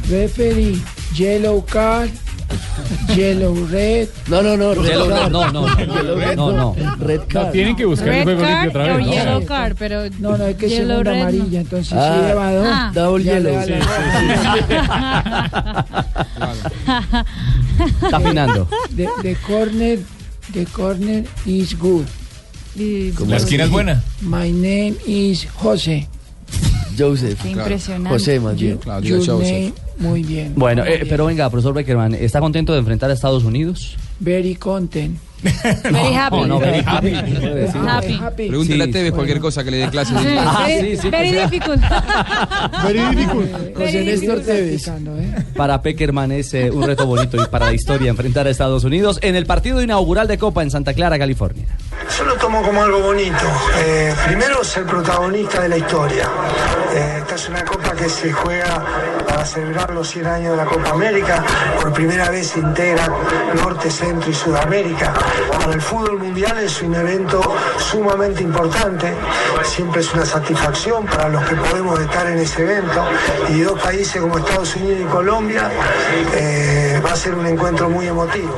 Referee, 0.08 0.80
yellow 1.14 1.64
card, 1.64 2.10
yellow 3.14 3.54
red. 3.70 4.08
No, 4.28 4.42
no, 4.42 4.56
no. 4.56 4.74
Yellow 4.74 5.08
red 5.08 5.14
red, 5.14 5.20
card. 5.20 5.32
no, 5.32 5.52
no, 5.52 5.68
no. 5.68 5.78
Yellow 5.78 6.16
red, 6.18 6.36
No, 6.36 6.52
no. 6.52 6.74
Red 6.98 7.20
No, 7.20 7.26
card. 7.28 7.52
tienen 7.52 7.76
que 7.76 7.84
buscar 7.84 8.08
el 8.08 8.14
Red 8.14 8.24
juego 8.24 8.40
limpio 8.40 8.56
card 8.58 8.68
otra 8.70 8.96
vez. 8.96 9.06
¿no? 9.06 9.12
yellow 9.12 9.46
card, 9.46 9.76
pero 9.78 10.02
No, 10.18 10.36
no, 10.36 10.46
es 10.46 10.56
que 10.56 10.68
yellow 10.68 10.88
segunda 10.88 11.10
red, 11.12 11.18
no. 11.18 11.22
amarilla, 11.28 11.60
entonces 11.60 11.92
Ah. 11.96 12.14
si 12.20 12.26
lleva 12.26 12.52
dos. 12.52 12.68
Ah. 12.70 12.90
Double 12.94 13.24
yellow. 13.24 13.54
da 13.54 13.64
sí, 13.64 13.70
la- 13.70 13.80
Está 18.02 18.16
afinando. 18.16 18.68
The, 18.96 19.08
the 19.22 19.36
corner, 19.46 19.98
the 20.52 20.66
corner 20.66 21.24
is 21.46 21.78
good. 21.78 22.06
La 23.26 23.36
esquina 23.36 23.64
es 23.64 23.70
buena. 23.70 24.02
My 24.22 24.50
name 24.50 24.96
is 25.06 25.46
José. 25.54 26.08
Joseph. 27.00 27.40
Qué 27.42 27.50
impresionante. 27.50 28.08
José, 28.10 28.40
más 28.40 28.56
bien. 28.56 28.78
Joseph. 28.84 29.72
muy 29.98 30.22
bien. 30.22 30.52
Bueno, 30.56 30.82
Muy 30.82 30.92
eh, 30.92 30.96
bien. 30.98 31.08
pero 31.08 31.26
venga, 31.26 31.48
profesor 31.50 31.74
Beckerman, 31.74 32.14
¿está 32.14 32.40
contento 32.40 32.72
de 32.72 32.78
enfrentar 32.80 33.10
a 33.10 33.14
Estados 33.14 33.44
Unidos? 33.44 33.96
Very 34.18 34.54
content. 34.54 35.18
Very 35.42 36.14
happy. 36.14 36.36
No, 36.36 36.46
no, 36.46 36.58
very 36.60 36.82
happy. 36.84 37.14
Happy. 37.14 38.18
Happy. 38.20 38.48
Pregúntele 38.48 38.84
Sí, 38.84 38.90
a 38.90 38.92
Tevez 38.92 39.02
bueno. 39.04 39.14
cualquier 39.16 39.40
cosa 39.40 39.64
que 39.64 39.70
le 39.70 39.78
dé 39.78 39.88
clases. 39.88 40.18
Sí, 40.20 40.26
Ah, 40.38 40.64
very, 40.66 40.90
sí, 40.90 40.96
sí, 41.00 41.08
very 41.10 41.30
difficult. 41.30 41.80
Very 42.82 42.98
difficult. 43.16 43.50
Very 43.50 43.74
José 43.74 44.04
Néstor. 44.04 44.40
Tevez. 44.40 44.86
¿eh? 44.88 45.44
Para 45.56 45.80
Peckerman 45.80 46.30
es 46.32 46.52
eh, 46.52 46.70
un 46.70 46.82
reto 46.86 47.06
bonito 47.06 47.42
y 47.42 47.46
para 47.46 47.66
la 47.66 47.72
historia 47.72 48.10
enfrentar 48.10 48.46
a 48.46 48.50
Estados 48.50 48.84
Unidos 48.84 49.18
en 49.22 49.34
el 49.34 49.46
partido 49.46 49.82
inaugural 49.82 50.28
de 50.28 50.36
Copa 50.36 50.62
en 50.62 50.70
Santa 50.70 50.92
Clara, 50.92 51.18
California. 51.18 51.64
Yo 52.18 52.24
lo 52.26 52.34
tomo 52.34 52.60
como 52.62 52.82
algo 52.82 53.00
bonito. 53.00 53.32
Eh, 53.82 54.12
primero, 54.26 54.62
ser 54.62 54.84
protagonista 54.84 55.62
de 55.62 55.68
la 55.70 55.78
historia. 55.78 56.28
Eh, 56.92 57.18
esta 57.18 57.34
es 57.36 57.48
una 57.48 57.64
copa 57.64 57.92
que 57.92 58.08
se 58.08 58.32
juega 58.32 58.84
para 59.26 59.44
celebrar 59.44 59.90
los 59.90 60.08
100 60.08 60.26
años 60.26 60.50
de 60.52 60.56
la 60.56 60.64
Copa 60.64 60.90
América. 60.90 61.44
Por 61.80 61.92
primera 61.92 62.30
vez 62.30 62.48
se 62.48 62.58
integra 62.58 63.08
Norte, 63.54 63.90
Centro 63.90 64.30
y 64.30 64.34
Sudamérica. 64.34 65.12
Para 65.58 65.72
el 65.74 65.80
fútbol 65.80 66.18
mundial 66.18 66.58
es 66.58 66.82
un 66.82 66.94
evento 66.94 67.40
sumamente 67.78 68.42
importante. 68.42 69.14
Siempre 69.62 70.00
es 70.00 70.12
una 70.12 70.26
satisfacción 70.26 71.06
para 71.06 71.28
los 71.28 71.44
que 71.44 71.54
podemos 71.54 71.98
estar 72.00 72.26
en 72.26 72.38
ese 72.38 72.62
evento. 72.62 73.04
Y 73.50 73.60
dos 73.60 73.80
países 73.80 74.20
como 74.20 74.38
Estados 74.38 74.74
Unidos 74.76 75.00
y 75.02 75.04
Colombia 75.04 75.70
eh, 76.34 77.00
va 77.04 77.12
a 77.12 77.16
ser 77.16 77.34
un 77.34 77.46
encuentro 77.46 77.88
muy 77.88 78.08
emotivo. 78.08 78.54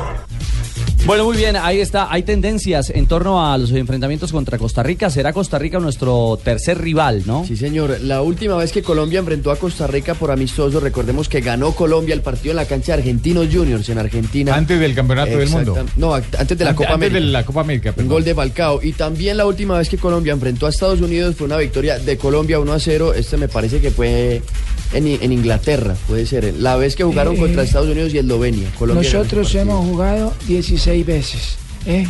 Bueno, 1.04 1.24
muy 1.24 1.36
bien, 1.36 1.56
ahí 1.56 1.80
está. 1.80 2.06
Hay 2.12 2.22
tendencias 2.22 2.88
en 2.88 3.06
torno 3.08 3.44
a 3.44 3.58
los 3.58 3.72
enfrentamientos 3.72 4.30
contra 4.30 4.56
Costa 4.56 4.84
Rica. 4.84 5.10
Será 5.10 5.32
Costa 5.32 5.58
Rica 5.58 5.80
nuestro 5.80 6.38
tercer 6.42 6.80
rival, 6.80 7.24
¿no? 7.26 7.44
Sí, 7.44 7.56
señor. 7.56 7.98
La 8.02 8.22
última 8.22 8.54
vez 8.56 8.70
que 8.70 8.82
Colombia 8.82 9.18
enfrentó 9.18 9.50
a 9.50 9.56
Costa 9.56 9.88
Rica 9.88 10.14
por 10.14 10.30
amistoso, 10.30 10.78
recordemos 10.78 11.28
que 11.28 11.40
ganó 11.40 11.72
Colombia 11.72 12.14
el 12.14 12.22
partido 12.22 12.52
en 12.52 12.56
la 12.56 12.66
cancha 12.66 12.92
de 12.92 13.02
Argentinos 13.02 13.48
Juniors 13.52 13.88
en 13.88 13.98
Argentina. 13.98 14.54
Antes 14.54 14.78
del 14.78 14.94
campeonato 14.94 15.36
del 15.36 15.48
mundo. 15.48 15.76
No, 15.96 16.14
antes 16.14 16.56
de 16.56 16.64
la 16.64 16.70
Ante- 16.70 16.76
Copa 16.84 16.94
antes 16.94 17.08
América. 17.08 17.26
de 17.26 17.32
la 17.32 17.44
Copa 17.44 17.60
América. 17.62 17.88
Un 17.90 17.94
perdón. 17.96 18.08
gol 18.12 18.24
de 18.24 18.34
Falcao. 18.36 18.80
Y 18.82 18.92
también 18.92 19.36
la 19.36 19.44
última 19.46 19.76
vez 19.78 19.88
que 19.88 19.98
Colombia 19.98 20.32
enfrentó 20.32 20.66
a 20.66 20.70
Estados 20.70 21.00
Unidos 21.00 21.34
fue 21.36 21.46
una 21.46 21.56
victoria 21.56 21.98
de 21.98 22.16
Colombia 22.16 22.60
1 22.60 22.72
a 22.72 22.78
0. 22.78 23.12
Este 23.14 23.36
me 23.36 23.48
parece 23.48 23.80
que 23.80 23.90
fue 23.90 24.40
en, 24.92 25.06
en 25.06 25.32
Inglaterra, 25.32 25.96
puede 26.08 26.26
ser. 26.26 26.54
La 26.58 26.76
vez 26.76 26.96
que 26.96 27.04
jugaron 27.04 27.34
Eh, 27.36 27.38
contra 27.38 27.62
Estados 27.62 27.88
Unidos 27.88 28.12
y 28.14 28.18
Eslovenia. 28.18 28.68
Colombia 28.78 29.02
Nosotros 29.12 29.54
hemos 29.54 29.84
jugado 29.86 30.32
16 30.46 31.06
veces. 31.06 31.56
¿eh? 31.86 32.06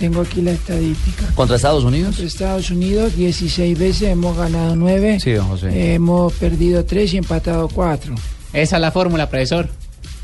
Tengo 0.00 0.20
aquí 0.20 0.42
la 0.42 0.52
estadística. 0.52 1.26
¿Contra 1.34 1.56
Estados 1.56 1.82
Unidos? 1.84 2.10
Contra 2.10 2.26
Estados 2.26 2.70
Unidos 2.70 3.16
16 3.16 3.76
veces, 3.78 4.02
hemos 4.08 4.36
ganado 4.36 4.76
9. 4.76 5.18
Sí, 5.20 5.32
don 5.32 5.48
José. 5.48 5.94
Hemos 5.94 6.32
perdido 6.34 6.84
3 6.84 7.14
y 7.14 7.16
empatado 7.18 7.68
4. 7.68 8.14
Esa 8.52 8.76
es 8.76 8.80
la 8.80 8.92
fórmula, 8.92 9.28
profesor. 9.28 9.68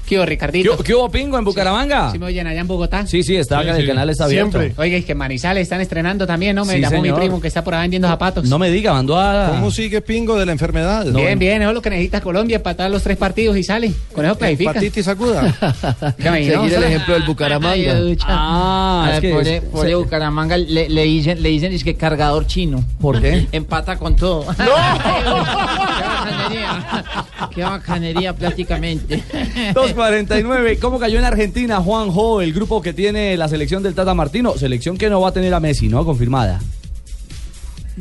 ¿Qué 0.07 0.17
hubo, 0.19 0.27
Ricardito? 0.27 0.77
¿Qué, 0.79 0.85
qué 0.85 0.95
hubo, 0.95 1.09
Pingo, 1.11 1.39
en 1.39 1.45
Bucaramanga? 1.45 2.11
¿Sí 2.13 2.19
me 2.19 2.27
oyen 2.27 2.47
allá 2.47 2.61
en 2.61 2.67
Bogotá? 2.67 3.07
Sí, 3.07 3.23
sí, 3.23 3.37
está 3.37 3.61
acá, 3.61 3.77
el 3.77 3.87
canal 3.87 4.11
está 4.11 4.25
abierto. 4.25 4.61
Oiga, 4.77 4.97
es 4.99 5.05
que 5.05 5.15
Manizales 5.15 5.63
están 5.63 5.81
estrenando 5.81 6.27
también, 6.27 6.55
¿no? 6.57 6.65
Me 6.67 6.75
Sí, 6.75 6.81
llamó 6.81 6.97
señor. 7.03 7.15
mi 7.17 7.21
primo 7.21 7.41
que 7.41 7.49
está 7.49 7.65
por 7.65 7.75
ahí 7.75 7.83
vendiendo 7.83 8.09
zapatos. 8.09 8.45
No 8.45 8.59
me 8.59 8.71
diga, 8.71 8.93
mandó 8.93 9.19
a... 9.19 9.49
¿Cómo 9.51 9.71
sigue 9.71 10.01
Pingo 10.03 10.37
de 10.39 10.45
la 10.47 10.53
enfermedad? 10.53 11.07
Bien, 11.07 11.39
bien, 11.39 11.63
eso 11.63 11.71
es 11.71 11.75
lo 11.75 11.81
que 11.83 11.91
necesita 11.91 12.21
Colombia, 12.21 12.57
empatar 12.57 12.91
los 12.91 13.03
tres 13.03 13.17
partidos 13.17 13.57
y 13.57 13.63
sale. 13.65 13.93
Con 14.13 14.25
eso 14.27 14.37
clasifica. 14.37 14.71
Hepatitis 14.73 15.09
aguda. 15.09 15.55
Seguir 16.19 16.55
¿no? 16.55 16.65
el 16.67 16.85
ejemplo 16.85 17.15
del 17.15 17.23
Bucaramanga. 17.23 17.95
Ah, 18.27 19.11
es 19.15 19.21
que 19.21 19.31
por, 19.33 19.47
es- 19.49 19.63
por 19.63 19.87
se- 19.87 19.95
Bucaramanga 19.95 20.57
le, 20.59 20.89
le 20.91 21.03
dicen, 21.05 21.43
le 21.43 21.49
dicen 21.49 21.73
es 21.73 21.83
que 21.83 21.95
cargador 21.95 22.47
chino. 22.47 22.85
¿Por 23.01 23.21
qué? 23.23 23.47
Empata 23.53 23.97
con 23.97 24.17
todo. 24.17 24.45
¡No! 24.45 24.55
¡Qué 26.49 26.63
bacanería! 26.63 27.05
¡Qué 27.55 27.63
bacanería 27.63 28.33
prácticamente! 28.35 29.23
2.49. 29.75 30.79
¿Cómo 30.79 30.99
cayó 30.99 31.19
en 31.19 31.25
Argentina, 31.25 31.81
Juanjo, 31.81 32.41
el 32.41 32.53
grupo 32.53 32.83
que 32.83 32.93
tiene 32.93 33.37
la 33.37 33.49
selección 33.49 33.83
del 33.83 33.95
Tata 33.95 34.15
Martino? 34.15 34.57
Selección 34.57 34.97
que 34.97 35.11
no 35.11 35.21
va 35.21 35.29
a 35.31 35.33
tener 35.33 35.53
a 35.55 35.61
Messi, 35.61 35.89
¿no? 35.89 36.05
Confirmada. 36.05 36.61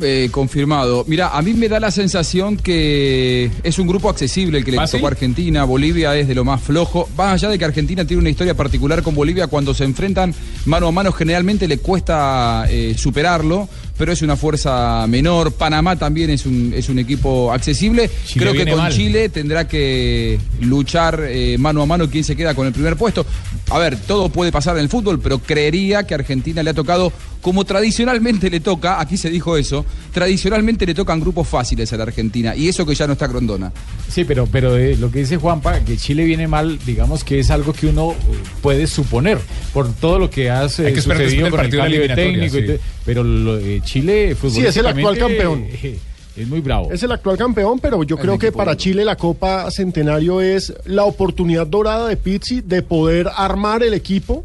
Eh, 0.00 0.28
confirmado. 0.32 1.04
Mira, 1.06 1.28
a 1.28 1.40
mí 1.40 1.54
me 1.54 1.68
da 1.68 1.78
la 1.78 1.92
sensación 1.92 2.56
que 2.56 3.48
es 3.62 3.78
un 3.78 3.86
grupo 3.86 4.08
accesible 4.08 4.58
el 4.58 4.64
que 4.64 4.72
le 4.72 4.78
¿Ah, 4.78 4.86
tocó 4.86 4.98
sí? 4.98 5.04
a 5.04 5.08
Argentina. 5.08 5.62
Bolivia 5.64 6.16
es 6.16 6.26
de 6.26 6.34
lo 6.34 6.44
más 6.44 6.60
flojo. 6.60 7.08
Más 7.16 7.34
allá 7.34 7.48
de 7.48 7.58
que 7.60 7.64
Argentina 7.64 8.04
tiene 8.04 8.20
una 8.20 8.30
historia 8.30 8.54
particular 8.54 9.04
con 9.04 9.14
Bolivia, 9.14 9.46
cuando 9.46 9.72
se 9.72 9.84
enfrentan 9.84 10.34
mano 10.64 10.88
a 10.88 10.92
mano 10.92 11.12
generalmente 11.12 11.68
le 11.68 11.78
cuesta 11.78 12.66
eh, 12.68 12.96
superarlo, 12.98 13.68
pero 13.96 14.12
es 14.12 14.22
una 14.22 14.36
fuerza 14.36 15.06
menor. 15.06 15.52
Panamá 15.52 15.96
también 15.96 16.30
es 16.30 16.46
un, 16.46 16.72
es 16.74 16.88
un 16.88 16.98
equipo 16.98 17.52
accesible. 17.52 18.10
Chile 18.26 18.46
Creo 18.46 18.52
que 18.64 18.70
con 18.70 18.80
mal. 18.80 18.92
Chile 18.92 19.28
tendrá 19.28 19.68
que 19.68 20.38
luchar 20.60 21.20
eh, 21.28 21.56
mano 21.58 21.82
a 21.82 21.86
mano 21.86 22.10
quién 22.10 22.24
se 22.24 22.36
queda 22.36 22.54
con 22.54 22.66
el 22.66 22.72
primer 22.72 22.96
puesto. 22.96 23.24
A 23.70 23.78
ver, 23.78 23.96
todo 23.96 24.28
puede 24.28 24.52
pasar 24.52 24.76
en 24.76 24.82
el 24.82 24.88
fútbol, 24.88 25.20
pero 25.20 25.38
creería 25.38 26.06
que 26.06 26.14
a 26.14 26.18
Argentina 26.18 26.62
le 26.62 26.70
ha 26.70 26.74
tocado, 26.74 27.12
como 27.44 27.64
tradicionalmente 27.66 28.48
le 28.48 28.60
toca, 28.60 28.98
aquí 28.98 29.18
se 29.18 29.28
dijo 29.28 29.58
eso, 29.58 29.84
tradicionalmente 30.14 30.86
le 30.86 30.94
tocan 30.94 31.20
grupos 31.20 31.46
fáciles 31.46 31.92
a 31.92 31.98
la 31.98 32.04
Argentina, 32.04 32.56
y 32.56 32.68
eso 32.68 32.86
que 32.86 32.94
ya 32.94 33.06
no 33.06 33.12
está 33.12 33.26
Grondona. 33.26 33.70
Sí, 34.08 34.24
pero, 34.24 34.46
pero 34.50 34.78
eh, 34.78 34.96
lo 34.96 35.10
que 35.10 35.18
dice 35.18 35.36
Juanpa, 35.36 35.80
que 35.80 35.98
Chile 35.98 36.24
viene 36.24 36.48
mal, 36.48 36.78
digamos 36.86 37.22
que 37.22 37.38
es 37.40 37.50
algo 37.50 37.74
que 37.74 37.88
uno 37.88 38.12
eh, 38.12 38.14
puede 38.62 38.86
suponer 38.86 39.38
por 39.74 39.92
todo 39.92 40.18
lo 40.18 40.30
que 40.30 40.48
ha 40.48 40.64
eh, 40.64 40.68
Hay 40.86 40.94
que 40.94 41.02
sucedido 41.02 41.50
con 41.50 41.60
el 41.60 41.68
partido 41.68 41.82
de 41.84 42.08
cambio 42.08 42.40
de 42.40 42.46
y 42.46 42.66
te- 42.66 42.80
pero 43.04 43.22
lo- 43.22 43.58
eh, 43.58 43.82
Chile 43.84 44.34
Sí, 44.50 44.64
es 44.64 44.76
el 44.78 44.86
actual 44.86 45.18
campeón. 45.18 45.66
eh, 45.70 45.98
Es 46.36 46.48
muy 46.48 46.60
bravo. 46.60 46.90
Es 46.90 47.02
el 47.02 47.12
actual 47.12 47.36
campeón, 47.36 47.78
pero 47.78 48.02
yo 48.04 48.16
creo 48.16 48.38
que 48.38 48.52
para 48.52 48.74
Chile 48.74 49.04
la 49.04 49.16
Copa 49.16 49.70
Centenario 49.70 50.40
es 50.40 50.72
la 50.86 51.04
oportunidad 51.04 51.66
dorada 51.66 52.08
de 52.08 52.16
Pizzi 52.16 52.62
de 52.62 52.80
poder 52.80 53.28
armar 53.36 53.82
el 53.82 53.92
equipo 53.92 54.44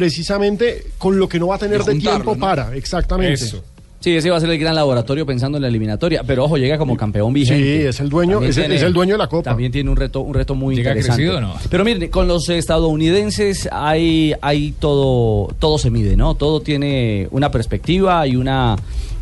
precisamente 0.00 0.84
con 0.98 1.18
lo 1.18 1.26
que 1.26 1.38
no 1.40 1.46
va 1.46 1.54
a 1.56 1.58
tener 1.58 1.82
De 1.82 1.94
tiempo 1.94 2.34
¿no? 2.34 2.38
para. 2.40 2.76
Exactamente. 2.76 3.32
Eso. 3.32 3.64
Sí, 3.98 4.14
ese 4.14 4.28
va 4.30 4.36
a 4.36 4.40
ser 4.40 4.50
el 4.50 4.58
gran 4.58 4.74
laboratorio 4.74 5.24
pensando 5.24 5.56
en 5.56 5.62
la 5.62 5.68
eliminatoria. 5.68 6.22
Pero 6.22 6.44
ojo, 6.44 6.58
llega 6.58 6.76
como 6.76 6.96
campeón 6.98 7.32
vigente. 7.32 7.80
Sí, 7.80 7.86
es 7.88 7.98
el 8.00 8.10
dueño, 8.10 8.42
es, 8.42 8.56
el- 8.58 8.64
tiene- 8.64 8.74
es 8.76 8.82
el 8.82 8.92
dueño 8.92 9.14
de 9.14 9.18
la 9.18 9.26
Copa. 9.26 9.44
También 9.50 9.72
tiene 9.72 9.88
un 9.90 9.96
reto, 9.96 10.20
un 10.20 10.34
reto 10.34 10.54
muy 10.54 10.76
¿Llega 10.76 10.90
interesante. 10.90 11.22
crecido 11.22 11.40
no? 11.40 11.54
Pero 11.70 11.82
miren, 11.84 12.10
con 12.10 12.28
los 12.28 12.46
estadounidenses 12.50 13.68
hay, 13.72 14.34
hay 14.42 14.72
todo, 14.78 15.48
todo 15.58 15.78
se 15.78 15.90
mide, 15.90 16.14
¿no? 16.16 16.34
Todo 16.34 16.60
tiene 16.60 17.26
una 17.30 17.50
perspectiva 17.50 18.26
y 18.26 18.36
una, 18.36 18.76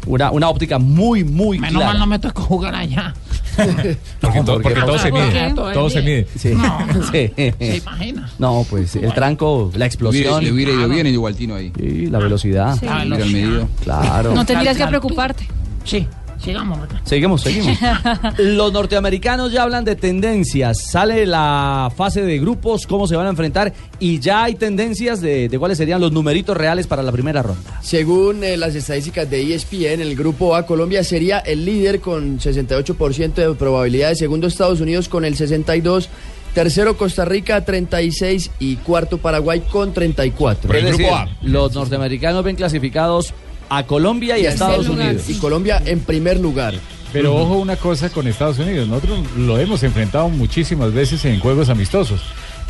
una, 0.06 0.32
una 0.32 0.48
óptica 0.48 0.78
muy, 0.78 1.22
muy 1.24 1.58
Menos 1.60 1.76
clara. 1.76 1.86
mal 1.92 1.98
no 2.00 2.06
me 2.06 2.18
tocó 2.18 2.42
jugar 2.42 2.74
allá. 2.74 3.14
Porque, 4.20 4.40
to- 4.42 4.60
porque 4.60 4.80
todo 4.80 4.98
se 4.98 5.10
¿Por 5.10 5.20
mide. 5.20 5.32
qué? 5.48 5.52
Todo 5.54 5.72
Todo 5.72 5.90
se 5.90 6.02
mide. 6.02 6.26
Sí. 6.36 6.50
No, 6.54 6.78
Sí. 7.12 7.32
¿Se 7.36 7.76
imagina? 7.78 8.30
No, 8.38 8.66
pues 8.68 8.96
el 8.96 9.12
tranco, 9.14 9.70
la 9.74 9.86
explosión. 9.86 10.42
Le 10.42 10.52
hubiera 10.52 10.72
ido 10.72 10.88
bien 10.88 11.06
el 11.06 11.14
Igualtino 11.14 11.54
ahí. 11.54 11.72
Sí, 11.78 12.06
la 12.06 12.18
velocidad. 12.18 12.74
Sí. 12.78 12.86
Mira 12.86 13.02
el 13.24 13.32
medido. 13.32 13.68
Claro. 13.82 14.34
No 14.34 14.44
tendrías 14.44 14.76
que 14.76 14.86
preocuparte. 14.86 15.46
Sí, 15.84 16.06
sigamos. 16.44 16.80
Ricardo. 16.80 17.06
Seguimos, 17.06 17.42
seguimos. 17.42 17.78
Los 18.38 18.72
norteamericanos 18.72 19.52
ya 19.52 19.62
hablan 19.62 19.84
de 19.84 19.96
tendencias. 19.96 20.82
Sale 20.90 21.26
la 21.26 21.92
fase 21.96 22.22
de 22.22 22.38
grupos, 22.38 22.86
cómo 22.86 23.06
se 23.06 23.16
van 23.16 23.26
a 23.26 23.30
enfrentar 23.30 23.72
y 23.98 24.18
ya 24.18 24.44
hay 24.44 24.54
tendencias 24.54 25.20
de, 25.20 25.48
de 25.48 25.58
cuáles 25.58 25.78
serían 25.78 26.00
los 26.00 26.12
numeritos 26.12 26.56
reales 26.56 26.86
para 26.86 27.02
la 27.02 27.12
primera 27.12 27.42
ronda. 27.42 27.80
Según 27.82 28.44
eh, 28.44 28.56
las 28.56 28.74
estadísticas 28.74 29.28
de 29.30 29.54
ESPN, 29.54 30.00
el 30.00 30.16
grupo 30.16 30.54
A, 30.54 30.66
Colombia 30.66 31.02
sería 31.04 31.38
el 31.38 31.64
líder 31.64 32.00
con 32.00 32.38
68% 32.38 33.34
de 33.34 33.54
probabilidades. 33.54 34.18
Segundo, 34.18 34.46
Estados 34.46 34.80
Unidos 34.80 35.08
con 35.08 35.24
el 35.24 35.36
62%. 35.36 36.08
Tercero, 36.54 36.96
Costa 36.96 37.24
Rica, 37.24 37.64
36. 37.64 38.50
Y 38.60 38.76
cuarto, 38.76 39.18
Paraguay 39.18 39.60
con 39.60 39.92
34. 39.92 40.72
Es 40.72 40.84
decir, 40.84 41.06
los 41.42 41.74
norteamericanos 41.74 42.44
ven 42.44 42.54
clasificados 42.54 43.34
a 43.76 43.86
Colombia 43.86 44.38
y 44.38 44.46
a 44.46 44.50
Estados 44.50 44.88
Unidos. 44.88 45.28
Y 45.28 45.34
Colombia 45.34 45.82
en 45.84 46.00
primer 46.00 46.38
lugar. 46.38 46.74
Pero 47.12 47.36
ojo 47.36 47.58
una 47.58 47.76
cosa 47.76 48.10
con 48.10 48.26
Estados 48.26 48.58
Unidos, 48.58 48.88
nosotros 48.88 49.20
lo 49.36 49.58
hemos 49.58 49.82
enfrentado 49.84 50.28
muchísimas 50.28 50.92
veces 50.92 51.24
en 51.24 51.38
juegos 51.38 51.68
amistosos. 51.68 52.20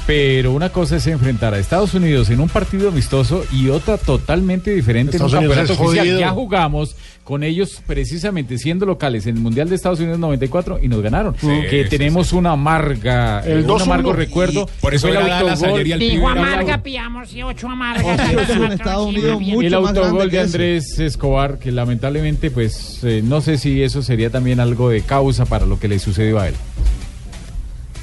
Pero 0.06 0.52
una 0.52 0.68
cosa 0.68 0.96
es 0.96 1.06
enfrentar 1.06 1.54
a 1.54 1.58
Estados 1.58 1.94
Unidos 1.94 2.28
en 2.28 2.40
un 2.40 2.50
partido 2.50 2.90
amistoso 2.90 3.42
y 3.50 3.70
otra 3.70 3.96
totalmente 3.96 4.70
diferente 4.70 5.16
Estados 5.16 5.32
en 5.32 5.38
un 5.38 5.44
Unidos 5.46 5.56
campeonato 5.66 5.84
oficial. 5.88 6.18
Ya 6.18 6.30
jugamos 6.30 6.94
con 7.25 7.42
ellos 7.42 7.80
precisamente 7.87 8.58
siendo 8.58 8.84
locales 8.84 9.26
en 9.26 9.37
el 9.37 9.42
Mundial 9.42 9.70
de 9.70 9.76
Estados 9.76 10.00
Unidos 10.00 10.18
94 10.18 10.78
y 10.82 10.88
nos 10.88 11.00
ganaron. 11.00 11.34
Sí, 11.40 11.46
que 11.70 11.84
sí, 11.84 11.88
tenemos 11.88 12.34
una 12.34 12.50
amarga, 12.52 13.40
El 13.46 13.61
un 13.61 13.66
2-1. 13.66 13.82
amargo 13.82 14.12
recuerdo. 14.12 14.68
Por 14.82 14.92
eso 14.94 15.08
el 15.08 15.16
autogol- 15.16 15.73
ayer 15.73 15.87
y 15.87 15.92
al 15.94 15.99
Dijo 16.00 16.28
amarga, 16.28 16.82
pillamos 16.82 17.32
y 17.32 17.42
ocho 17.42 17.68
amargas. 17.70 18.20
El 18.30 19.75
autogol 19.75 20.30
de. 20.30 20.40
Andrés 20.40 20.99
Escobar, 20.99 21.58
que 21.58 21.73
lamentablemente, 21.73 22.50
pues, 22.50 22.99
eh, 23.04 23.23
no 23.25 23.40
sé 23.40 23.56
si 23.56 23.82
eso 23.82 24.02
sería 24.02 24.28
también 24.28 24.61
algo 24.61 24.90
de 24.90 25.00
causa 25.00 25.46
para 25.46 25.64
lo 25.64 25.78
que 25.80 25.88
le 25.88 25.99
sucedió 25.99 26.38
a 26.40 26.49
él. 26.49 26.54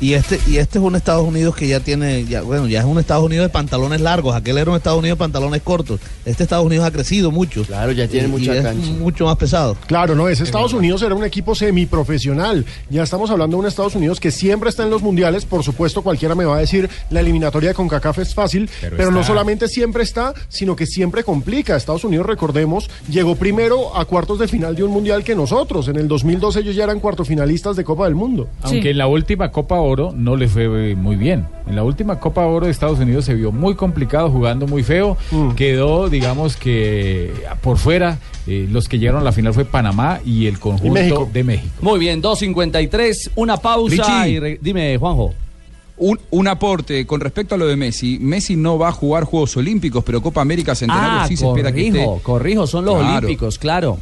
Y 0.02 0.14
este, 0.16 0.40
y 0.48 0.58
este 0.58 0.80
es 0.80 0.84
un 0.84 0.96
Estados 0.96 1.26
Unidos 1.26 1.56
que 1.56 1.68
ya 1.68 1.80
tiene, 1.80 2.26
ya, 2.26 2.42
bueno, 2.42 2.68
ya 2.68 2.80
es 2.80 2.86
un 2.86 2.98
Estados 3.00 3.24
Unidos 3.24 3.46
de 3.46 3.50
pantalones 3.50 4.02
largos. 4.02 4.36
Aquel 4.36 4.58
era 4.58 4.72
un 4.72 4.76
Estados 4.78 4.98
Unidos 5.00 5.18
de 5.18 5.20
pantalones 5.20 5.62
cortos. 5.62 6.00
Este 6.26 6.42
Estados 6.44 6.66
Unidos 6.66 6.86
ha 6.86 6.92
crecido 6.92 7.30
mucho. 7.32 7.64
Claro, 7.64 7.92
ya 7.92 8.08
tiene 8.08 8.28
Y- 8.28 8.32
mucha 8.32 8.56
y 8.56 8.58
es 8.58 8.64
cancha. 8.64 8.92
mucho 8.94 9.26
más 9.26 9.38
pesado. 9.38 9.78
Claro, 9.86 10.16
no, 10.16 10.28
ese 10.28 10.44
Estados 10.44 10.74
Unidos 10.74 11.02
era 11.04 11.14
un 11.14 11.24
equipo 11.24 11.54
semiprofesional. 11.56 12.66
Ya 12.90 13.04
estamos 13.04 13.30
hablando 13.30 13.58
de 13.58 13.62
un 13.62 13.68
Estados 13.68 13.94
Unidos 13.96 14.20
que 14.20 14.32
siempre 14.32 14.70
está 14.70 14.84
en 14.84 14.90
los 14.90 15.02
mundiales. 15.04 15.46
Por 15.46 15.64
supuesto, 15.64 16.02
cualquiera 16.02 16.34
me 16.36 16.46
va 16.46 16.58
a 16.58 16.60
decir 16.60 16.90
la 17.12 17.20
eliminatoria 17.20 17.70
de 17.70 17.76
CONCACAF 17.76 18.20
es 18.20 18.34
fácil, 18.34 18.70
Pero 18.82 18.98
pero, 18.98 19.12
no 19.12 19.24
solamente 19.24 19.68
siempre 19.68 20.04
está, 20.04 20.34
sino 20.50 20.76
que 20.76 20.88
siempre 20.88 21.24
complica. 21.24 21.76
Estados 21.76 22.04
Unidos, 22.04 22.26
recordemos, 22.26 22.90
llegó 23.10 23.36
primero 23.36 23.96
a 23.96 24.06
cuartos 24.06 24.40
de 24.40 24.48
final 24.48 24.76
de 24.76 24.84
un 24.84 24.92
mundial 24.92 25.24
que 25.24 25.36
nosotros. 25.36 25.88
En 25.88 25.98
el 25.98 26.08
2012 26.08 26.60
ellos 26.62 26.76
ya 26.76 26.86
eran 26.86 27.00
cuartofinalistas 27.00 27.76
de 27.76 27.84
Copa 27.84 28.06
del 28.06 28.16
Mundo. 28.16 28.48
Aunque 28.64 28.90
en 28.92 28.98
la 28.98 29.08
última 29.08 29.52
Copa 29.52 29.80
Oro 29.92 30.14
no 30.16 30.36
le 30.36 30.48
fue 30.48 30.92
eh, 30.92 30.96
muy 30.96 31.16
bien. 31.16 31.46
En 31.68 31.76
la 31.76 31.84
última 31.84 32.20
Copa 32.20 32.46
Oro 32.46 32.66
de 32.66 32.72
Estados 32.72 33.00
Unidos 33.00 33.26
se 33.26 33.34
vio 33.34 33.52
muy 33.52 33.76
complicado, 33.76 34.30
jugando 34.32 34.66
muy 34.68 34.84
feo. 34.84 35.18
Quedó, 35.56 36.10
digamos 36.10 36.56
que 36.56 37.32
por 37.62 37.78
fuera, 37.78 38.18
eh, 38.48 38.68
los 38.72 38.88
que 38.88 38.98
llegaron 39.00 39.22
a 39.22 39.24
la 39.24 39.32
final 39.32 39.54
fue 39.54 39.66
Panamá 39.66 40.20
y 40.26 40.48
el 40.48 40.60
conjunto 40.60 40.94
México. 40.94 41.30
de 41.32 41.44
México. 41.44 41.74
Muy 41.82 42.00
bien, 42.00 42.22
2.53, 42.22 43.32
una 43.36 43.58
pausa 43.58 44.28
y 44.28 44.40
re- 44.40 44.60
dime, 44.62 44.98
Juanjo. 44.98 45.34
Un, 45.98 46.20
un 46.32 46.48
aporte 46.48 47.06
con 47.06 47.20
respecto 47.22 47.54
a 47.54 47.58
lo 47.60 47.68
de 47.68 47.76
Messi. 47.76 48.18
Messi 48.20 48.56
no 48.56 48.80
va 48.80 48.88
a 48.90 48.92
jugar 48.92 49.24
Juegos 49.26 49.56
Olímpicos, 49.58 50.04
pero 50.04 50.20
Copa 50.22 50.42
América 50.42 50.74
Centenario 50.74 51.20
Ah, 51.22 51.28
sí 51.28 51.38
se 51.38 51.46
espera 51.48 51.72
que 51.72 51.88
esté. 51.88 52.08
corrijo, 52.24 52.66
son 52.66 52.86
los 52.86 52.96
Claro. 52.98 53.18
olímpicos, 53.18 53.60
claro. 53.60 54.00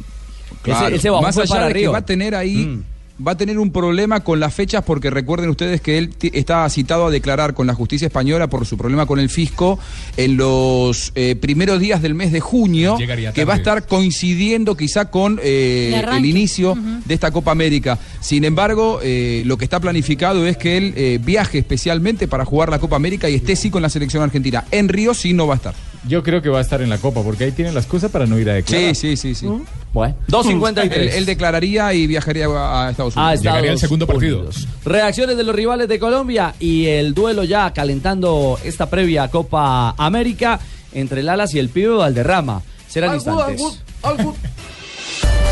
Claro. 0.62 0.86
Ese, 0.88 0.96
ese 0.96 1.10
Más 1.10 1.36
allá 1.36 1.48
para 1.48 1.66
de 1.68 1.74
que 1.74 1.88
va 1.88 1.98
a 1.98 2.04
tener 2.04 2.34
ahí, 2.34 2.56
Mm. 2.66 2.82
Va 3.26 3.32
a 3.32 3.36
tener 3.36 3.58
un 3.58 3.70
problema 3.70 4.20
con 4.20 4.40
las 4.40 4.54
fechas 4.54 4.84
porque 4.84 5.10
recuerden 5.10 5.50
ustedes 5.50 5.80
que 5.80 5.98
él 5.98 6.14
está 6.32 6.68
citado 6.68 7.06
a 7.06 7.10
declarar 7.10 7.54
con 7.54 7.66
la 7.66 7.74
justicia 7.74 8.06
española 8.06 8.48
por 8.48 8.66
su 8.66 8.76
problema 8.76 9.06
con 9.06 9.18
el 9.18 9.28
fisco 9.28 9.78
en 10.16 10.36
los 10.36 11.12
eh, 11.14 11.36
primeros 11.36 11.80
días 11.80 12.02
del 12.02 12.14
mes 12.14 12.32
de 12.32 12.40
junio, 12.40 12.96
que 13.34 13.44
va 13.44 13.54
a 13.54 13.56
estar 13.56 13.86
coincidiendo 13.86 14.76
quizá 14.76 15.10
con 15.10 15.40
eh, 15.42 16.02
el 16.12 16.24
inicio 16.24 16.76
de 17.04 17.14
esta 17.14 17.30
Copa 17.30 17.50
América. 17.50 17.98
Sin 18.20 18.44
embargo, 18.44 19.00
eh, 19.02 19.42
lo 19.46 19.58
que 19.58 19.64
está 19.64 19.80
planificado 19.80 20.46
es 20.46 20.56
que 20.56 20.76
él 20.76 20.94
eh, 20.96 21.18
viaje 21.22 21.58
especialmente 21.58 22.28
para 22.28 22.44
jugar 22.44 22.70
la 22.70 22.78
Copa 22.78 22.96
América 22.96 23.28
y 23.28 23.34
esté 23.34 23.56
sí 23.56 23.70
con 23.70 23.82
la 23.82 23.88
selección 23.88 24.22
argentina. 24.22 24.64
En 24.70 24.88
Río 24.88 25.14
sí 25.14 25.32
no 25.32 25.46
va 25.46 25.54
a 25.54 25.56
estar. 25.56 25.74
Yo 26.08 26.22
creo 26.22 26.40
que 26.40 26.48
va 26.48 26.58
a 26.58 26.62
estar 26.62 26.80
en 26.80 26.88
la 26.88 26.98
Copa, 26.98 27.22
porque 27.22 27.44
ahí 27.44 27.52
tienen 27.52 27.74
las 27.74 27.86
cosas 27.86 28.10
para 28.10 28.26
no 28.26 28.38
ir 28.38 28.48
a 28.48 28.54
declarar. 28.54 28.94
Sí, 28.94 29.16
sí, 29.16 29.34
sí, 29.34 29.34
sí. 29.34 29.46
Bueno, 29.92 30.14
Él, 30.28 30.32
2.53. 30.32 30.92
él 31.14 31.26
declararía 31.26 31.92
y 31.92 32.06
viajaría 32.06 32.46
a 32.46 32.90
Estados 32.90 33.16
Unidos. 33.16 33.30
a 33.30 33.34
Estados 33.34 34.06
Unidos. 34.22 34.68
Reacciones 34.84 35.36
de 35.36 35.44
los 35.44 35.54
rivales 35.54 35.88
de 35.88 35.98
Colombia 35.98 36.54
y 36.58 36.86
el 36.86 37.12
duelo 37.12 37.44
ya 37.44 37.72
calentando 37.72 38.58
esta 38.64 38.88
previa 38.88 39.28
Copa 39.28 39.94
América 39.98 40.58
entre 40.92 41.20
el 41.20 41.28
Alas 41.28 41.54
y 41.54 41.58
el 41.58 41.68
Pibe 41.68 41.94
Valderrama. 41.94 42.62
Serán 42.88 43.14
instantes. 43.14 43.60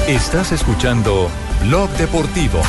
Estás 0.09 0.52
escuchando 0.52 1.28
Blog 1.67 1.90
Deportivo. 1.90 2.62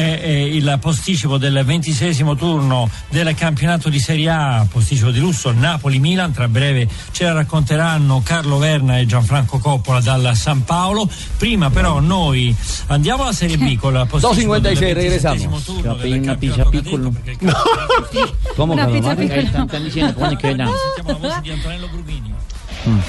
È, 0.00 0.20
è 0.20 0.28
il 0.28 0.78
posticipo 0.80 1.36
del 1.36 1.62
ventisesimo 1.64 2.34
turno 2.34 2.88
del 3.08 3.34
campionato 3.34 3.88
di 3.88 3.98
Serie 3.98 4.30
A, 4.30 4.66
posticipo 4.70 5.10
di 5.10 5.18
lusso 5.20 5.52
Napoli-Milan. 5.52 6.32
Tra 6.32 6.48
breve 6.48 6.88
ce 7.10 7.24
la 7.24 7.32
racconteranno 7.32 8.22
Carlo 8.24 8.58
Verna 8.58 8.98
e 8.98 9.06
Gianfranco 9.06 9.58
Coppola 9.58 10.00
dal 10.00 10.34
San 10.34 10.64
Paolo. 10.64 11.08
Prima 11.36 11.70
però 11.70 12.00
noi 12.00 12.54
andiamo 12.86 13.22
alla 13.22 13.32
Serie 13.32 13.58
B 13.58 13.76
con 13.78 13.92
la 13.92 14.06
posticipo 14.06 14.58
del 14.58 14.72
2.56, 14.72 14.80
27esimo 14.80 14.94
regresamos. 14.94 15.64
turno 15.64 15.94
del 15.94 16.12
una 16.12 16.34
pizza 16.36 16.64
campionato 16.64 16.70
piccolo. 16.70 17.14
¿Cómo, 18.56 18.72
Una 18.72 18.86
Carlos 18.86 19.14
pizza 19.14 19.14
no. 20.64 20.72
Sentiamo 20.94 21.20
la 21.20 21.28
voce 21.28 21.40
di 21.42 21.50
Antonello 21.50 21.88
Brugini. 21.88 22.39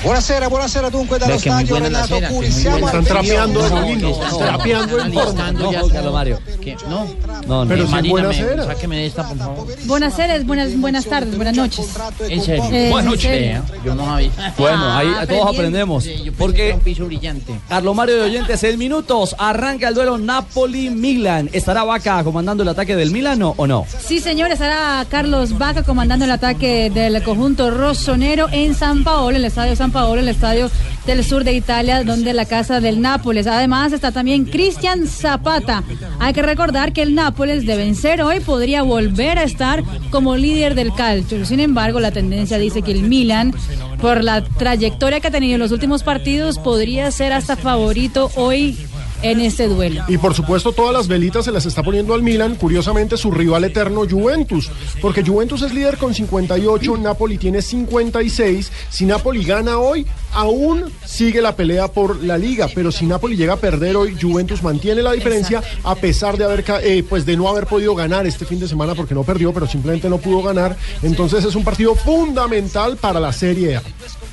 Buonasera, 0.04 0.48
buonasera 0.50 0.90
dunque 0.90 1.18
dallo 1.18 1.36
Beh, 1.36 1.40
che 1.40 1.50
stadio 1.50 1.78
Renato 1.78 2.08
cera, 2.16 2.28
Curi. 2.28 2.48
che 2.48 2.51
Siamo 2.54 2.90
trapeando 2.90 3.60
periodo- 3.62 3.78
el 3.78 3.86
lindo, 3.86 4.10
No, 4.30 4.38
trapeando 4.38 4.96
el 4.98 5.13
forno. 5.13 5.22
Alistando 5.22 5.72
ya 5.72 5.80
No, 5.82 5.88
Carlos 5.88 6.13
Mario. 6.13 6.40
que- 6.62 6.75
no, 6.90 7.06
No, 7.48 7.63
no. 7.63 7.68
Pero 7.70 7.82
Eh, 7.84 7.86
sin 7.86 7.92
Marina, 7.96 8.28
me- 8.28 8.63
sáqueme 8.66 8.96
de 8.98 9.06
esta, 9.06 9.28
por 9.28 9.38
favor. 9.38 9.68
Buenas 9.86 10.16
tardes, 10.18 10.46
buenas, 10.46 10.78
buenas 10.80 11.06
tardes, 11.06 11.36
buenas 11.36 11.56
noches. 11.56 11.88
En 12.28 12.42
serio. 12.44 12.63
Eh, 12.72 12.90
Buenas 12.92 13.06
en 13.06 13.12
noches. 13.12 13.32
Vea, 13.32 13.63
Yo 13.86 13.96
no 13.96 14.06
sabía. 14.06 14.30
Bueno, 14.58 14.94
ahí 14.98 15.08
Ah, 15.18 15.25
todos 15.28 15.54
aprendemos. 15.54 16.04
Sí, 16.04 16.22
yo 16.25 16.34
Porque 16.34 16.74
un 16.74 16.80
piso 16.82 17.06
brillante. 17.06 17.54
Carlos 17.70 17.96
Mario 17.96 18.16
de 18.18 18.22
Oyentes, 18.24 18.60
6 18.60 18.78
minutos. 18.78 19.36
Arranca 19.40 19.88
el 19.88 19.94
duelo 19.96 20.18
Napoli-Milan. 20.18 21.50
¿Estará 21.54 21.84
Vaca 21.84 22.24
comandando 22.24 22.63
el 22.63 22.70
ataque 22.70 22.96
del 22.96 23.12
Milan 23.12 23.42
o 23.42 23.68
no? 23.68 23.86
Sí, 24.06 24.20
señor, 24.20 24.51
estará 24.51 25.06
Carlos 25.10 25.58
Vaca 25.58 25.84
comandando 25.84 26.25
el 26.25 26.32
ataque 26.32 26.90
del 26.94 27.22
conjunto 27.24 27.72
rossonero 27.72 28.48
en 28.51 28.75
San 28.75 29.04
Paolo, 29.04 29.38
el 29.38 29.46
estadio 29.62 29.75
San 29.75 29.91
Paolo, 29.91 30.22
el 30.22 30.27
estadio 30.27 30.72
del 31.06 31.24
sur 31.24 31.44
de 31.44 31.53
Italia, 31.53 32.03
donde 32.03 32.34
la 32.34 32.46
casa 32.46 32.80
del 32.80 33.00
Nápoles. 33.00 33.46
Además 33.46 33.94
está 33.94 34.12
también 34.12 34.46
Cristian 34.46 35.06
Zapata. 35.06 35.84
Hay 36.20 36.34
que 36.34 36.41
recordar 36.41 36.94
que 36.94 37.03
el 37.03 37.13
Nápoles 37.13 37.68
de 37.68 37.77
vencer 37.77 38.24
hoy 38.24 38.39
podría 38.39 38.82
volver 38.82 39.38
a 39.38 39.44
estar 39.44 39.84
como 40.10 40.36
líder 40.36 40.74
del 40.74 40.94
calcio. 40.94 41.46
Sin 41.46 41.60
embargo, 41.60 42.00
la 42.00 42.12
tendencia 42.12 42.58
dice 42.58 42.82
que 42.82 42.91
el 42.91 43.03
Milan, 43.03 43.53
por 44.01 44.24
la 44.24 44.44
trayectoria 44.44 45.20
que 45.20 45.27
ha 45.27 45.32
tenido 45.32 45.56
en 45.56 45.60
los 45.60 45.72
últimos 45.72 46.01
partidos, 46.01 46.58
podría 46.58 47.12
ser 47.12 47.32
hasta 47.32 47.56
favorito 47.56 48.32
hoy 48.36 48.77
en 49.22 49.40
este 49.40 49.68
duelo. 49.68 50.04
Y 50.08 50.18
por 50.18 50.34
supuesto 50.34 50.72
todas 50.72 50.94
las 50.94 51.08
velitas 51.08 51.46
se 51.46 51.51
las 51.51 51.66
está 51.66 51.84
poniendo 51.84 52.13
al 52.13 52.24
Milan, 52.24 52.56
curiosamente 52.56 53.18
su 53.18 53.32
rival 53.32 53.63
eterno 53.63 54.01
Juventus, 54.10 54.70
porque 55.01 55.24
Juventus 55.24 55.62
es 55.62 55.74
líder 55.74 55.98
con 55.98 56.13
58, 56.13 56.98
Napoli 56.98 57.38
tiene 57.38 57.62
56, 57.62 58.72
si 58.90 59.06
Napoli 59.06 59.44
gana 59.44 59.78
hoy, 59.78 60.06
aún 60.34 60.92
sigue 61.06 61.42
la 61.42 61.56
pelea 61.56 61.88
por 61.90 62.24
la 62.24 62.38
liga, 62.38 62.68
pero 62.74 62.92
si 62.92 63.06
Napoli 63.06 63.36
llega 63.36 63.54
a 63.54 63.58
perder 63.58 63.96
hoy, 63.96 64.18
Juventus 64.20 64.63
mantiene 64.63 65.01
la 65.01 65.12
diferencia 65.12 65.62
a 65.84 65.96
pesar 65.96 66.38
de 66.38 66.46
haber 66.46 66.63
eh, 66.84 67.04
pues 67.08 67.25
de 67.25 67.38
no 67.38 67.48
haber 67.48 67.68
podido 67.68 67.96
ganar 67.96 68.25
este 68.25 68.46
fin 68.46 68.60
de 68.60 68.68
semana 68.68 68.96
porque 68.96 69.13
no 69.13 69.24
perdió, 69.24 69.54
pero 69.54 69.68
simplemente 69.68 70.10
no 70.10 70.18
pudo 70.18 70.42
ganar, 70.42 70.78
entonces 71.04 71.46
es 71.46 71.56
un 71.56 71.63
partido 71.63 71.96
fundamental 71.96 72.98
para 72.98 73.20
la 73.20 73.34
Serie 73.34 73.78
A. 73.78 73.84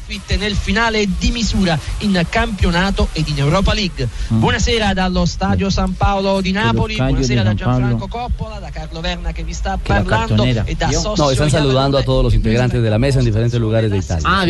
sconfitte 0.08 0.36
nel 0.38 0.54
finale 0.54 1.06
di 1.18 1.30
misura 1.30 1.78
in 1.98 2.24
campionato 2.30 3.08
ed 3.12 3.28
in 3.28 3.38
Europa 3.38 3.74
League. 3.74 4.08
Buonasera 4.28 4.94
dallo 4.94 5.26
Stadio 5.26 5.68
San 5.68 5.94
Paolo 5.96 6.40
di 6.40 6.50
Napoli, 6.50 6.96
buonasera 6.96 7.42
di 7.42 7.48
da. 7.48 7.54
Gianfranco 7.54 8.08
Coppola, 8.08 8.58
da 8.58 8.70
Carlo 8.70 9.00
Verna 9.00 9.32
che 9.32 9.42
vi 9.42 9.52
sta 9.52 9.78
Che 9.80 9.92
la 9.92 10.00
parlando 10.00 10.28
cartonera. 10.28 10.64
e 10.64 10.74
da 10.74 10.88
Io? 10.88 11.00
Sossio 11.00 11.24
No, 11.24 11.30
están 11.30 11.50
saludando 11.50 11.98
a 11.98 12.02
todos 12.02 12.24
los 12.24 12.32
integrantes 12.32 12.82
de 12.82 12.88
la 12.88 12.98
mesa 12.98 13.18
en 13.18 13.26
diferentes 13.26 13.60
lugares 13.60 13.90
de 13.90 13.98
Italia. 13.98 14.24
Ah, 14.26 14.46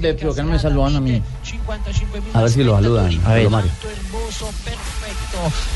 pero 0.00 0.34
que 0.34 0.42
no 0.42 0.50
me 0.50 0.58
saludan 0.58 0.96
a 0.96 1.00
mí. 1.00 1.22
A 2.32 2.40
ver 2.40 2.50
si 2.50 2.62
lo 2.64 2.74
saludan, 2.74 3.20
A 3.26 3.34
ver. 3.34 3.50
Mario. 3.50 3.70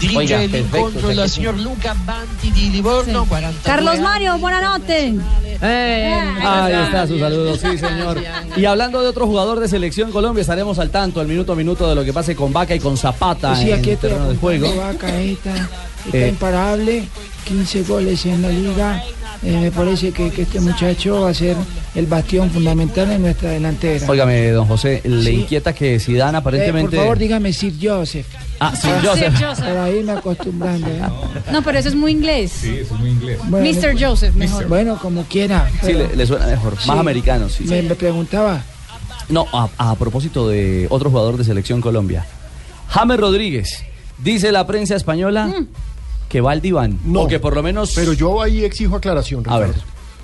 Dirige 0.00 0.16
Oiga, 0.18 0.38
perfetto, 0.38 0.88
il 0.88 1.16
perché- 1.16 1.28
signor 1.28 1.58
Luca 1.58 1.94
Banti 2.04 2.50
di 2.50 2.70
Livorno, 2.70 3.24
42 3.24 3.62
Carlos. 3.62 4.00
Mario, 4.00 4.38
buenas 4.38 4.62
noches. 4.62 5.14
Ahí 5.60 6.72
está 6.72 7.06
su 7.06 7.18
saludo, 7.18 7.56
sí, 7.56 7.78
señor. 7.78 8.22
Y 8.56 8.64
hablando 8.64 9.00
de 9.02 9.08
otro 9.08 9.26
jugador 9.26 9.60
de 9.60 9.68
selección 9.68 10.10
Colombia, 10.12 10.40
estaremos 10.42 10.78
al 10.78 10.90
tanto, 10.90 11.20
al 11.20 11.26
minuto 11.26 11.52
a 11.52 11.56
minuto, 11.56 11.88
de 11.88 11.94
lo 11.94 12.04
que 12.04 12.12
pase 12.12 12.34
con 12.36 12.52
Vaca 12.52 12.74
y 12.74 12.80
con 12.80 12.96
Zapata 12.96 13.56
Sí, 13.56 13.70
en 13.70 13.78
aquí 13.78 13.90
el 13.90 13.98
terreno 13.98 14.28
de 14.28 14.36
juego. 14.36 14.74
Vaca, 14.76 15.20
esta, 15.20 15.54
está 16.04 16.18
Eh. 16.18 16.28
imparable, 16.28 17.04
15 17.44 17.82
goles 17.84 18.24
en 18.26 18.42
la 18.42 18.48
liga. 18.48 19.02
Eh, 19.42 19.52
me 19.60 19.70
parece 19.70 20.12
que, 20.12 20.30
que 20.30 20.42
este 20.42 20.60
muchacho 20.60 21.20
va 21.22 21.30
a 21.30 21.34
ser 21.34 21.56
el 21.94 22.06
bastión 22.06 22.50
fundamental 22.50 23.10
en 23.12 23.22
nuestra 23.22 23.50
delantera. 23.50 24.06
Óigame, 24.08 24.50
don 24.50 24.66
José, 24.66 25.02
le 25.04 25.22
Sí. 25.30 25.30
inquieta 25.40 25.74
que 25.74 26.00
Zidane 26.00 26.38
Eh, 26.38 26.40
aparentemente... 26.40 26.96
por 26.96 27.04
favor, 27.04 27.18
dígame 27.18 27.52
Sir 27.52 27.74
Joseph. 27.80 28.26
Ah, 28.60 28.74
Sir 28.74 28.92
Joseph. 29.02 29.36
Sir 29.36 29.46
Joseph. 29.48 29.64
Para 29.64 29.90
irme 29.90 30.12
acostumbrando. 30.12 30.86
¿eh? 30.88 31.02
No, 31.52 31.62
pero 31.62 31.78
eso 31.78 31.88
es 31.88 31.94
muy 31.94 32.12
inglés. 32.12 32.52
Sí, 32.52 32.78
eso 32.80 32.94
es 32.94 33.00
muy 33.00 33.10
inglés. 33.10 33.38
Bueno, 33.48 33.68
Mr. 33.80 34.02
Joseph, 34.02 34.34
mejor. 34.34 34.66
Bueno, 34.68 34.98
como 35.00 35.24
quiera. 35.24 35.70
Sí, 35.82 35.92
le, 35.92 36.14
le 36.16 36.26
suena 36.26 36.46
mejor, 36.46 36.76
Sí. 36.80 36.88
más 36.88 36.98
americano, 36.98 37.48
sí. 37.48 37.64
Me, 37.64 37.82
me 37.82 37.94
preguntaba. 37.94 38.62
No, 39.28 39.46
a, 39.52 39.68
a 39.78 39.94
propósito 39.96 40.48
de 40.48 40.86
otro 40.90 41.10
jugador 41.10 41.36
de 41.36 41.44
selección 41.44 41.80
Colombia. 41.80 42.24
James 42.88 43.18
Rodríguez, 43.18 43.82
dice 44.18 44.52
la 44.52 44.66
prensa 44.66 44.94
española 44.96 45.52
que 46.28 46.40
va 46.40 46.52
al 46.52 46.60
diván. 46.60 46.98
No. 47.04 47.22
o 47.22 47.28
que 47.28 47.38
por 47.40 47.54
lo 47.54 47.62
menos... 47.62 47.92
Pero 47.94 48.12
yo 48.12 48.40
ahí 48.42 48.64
exijo 48.64 48.96
aclaración. 48.96 49.42
A 49.48 49.58
ver. 49.58 49.74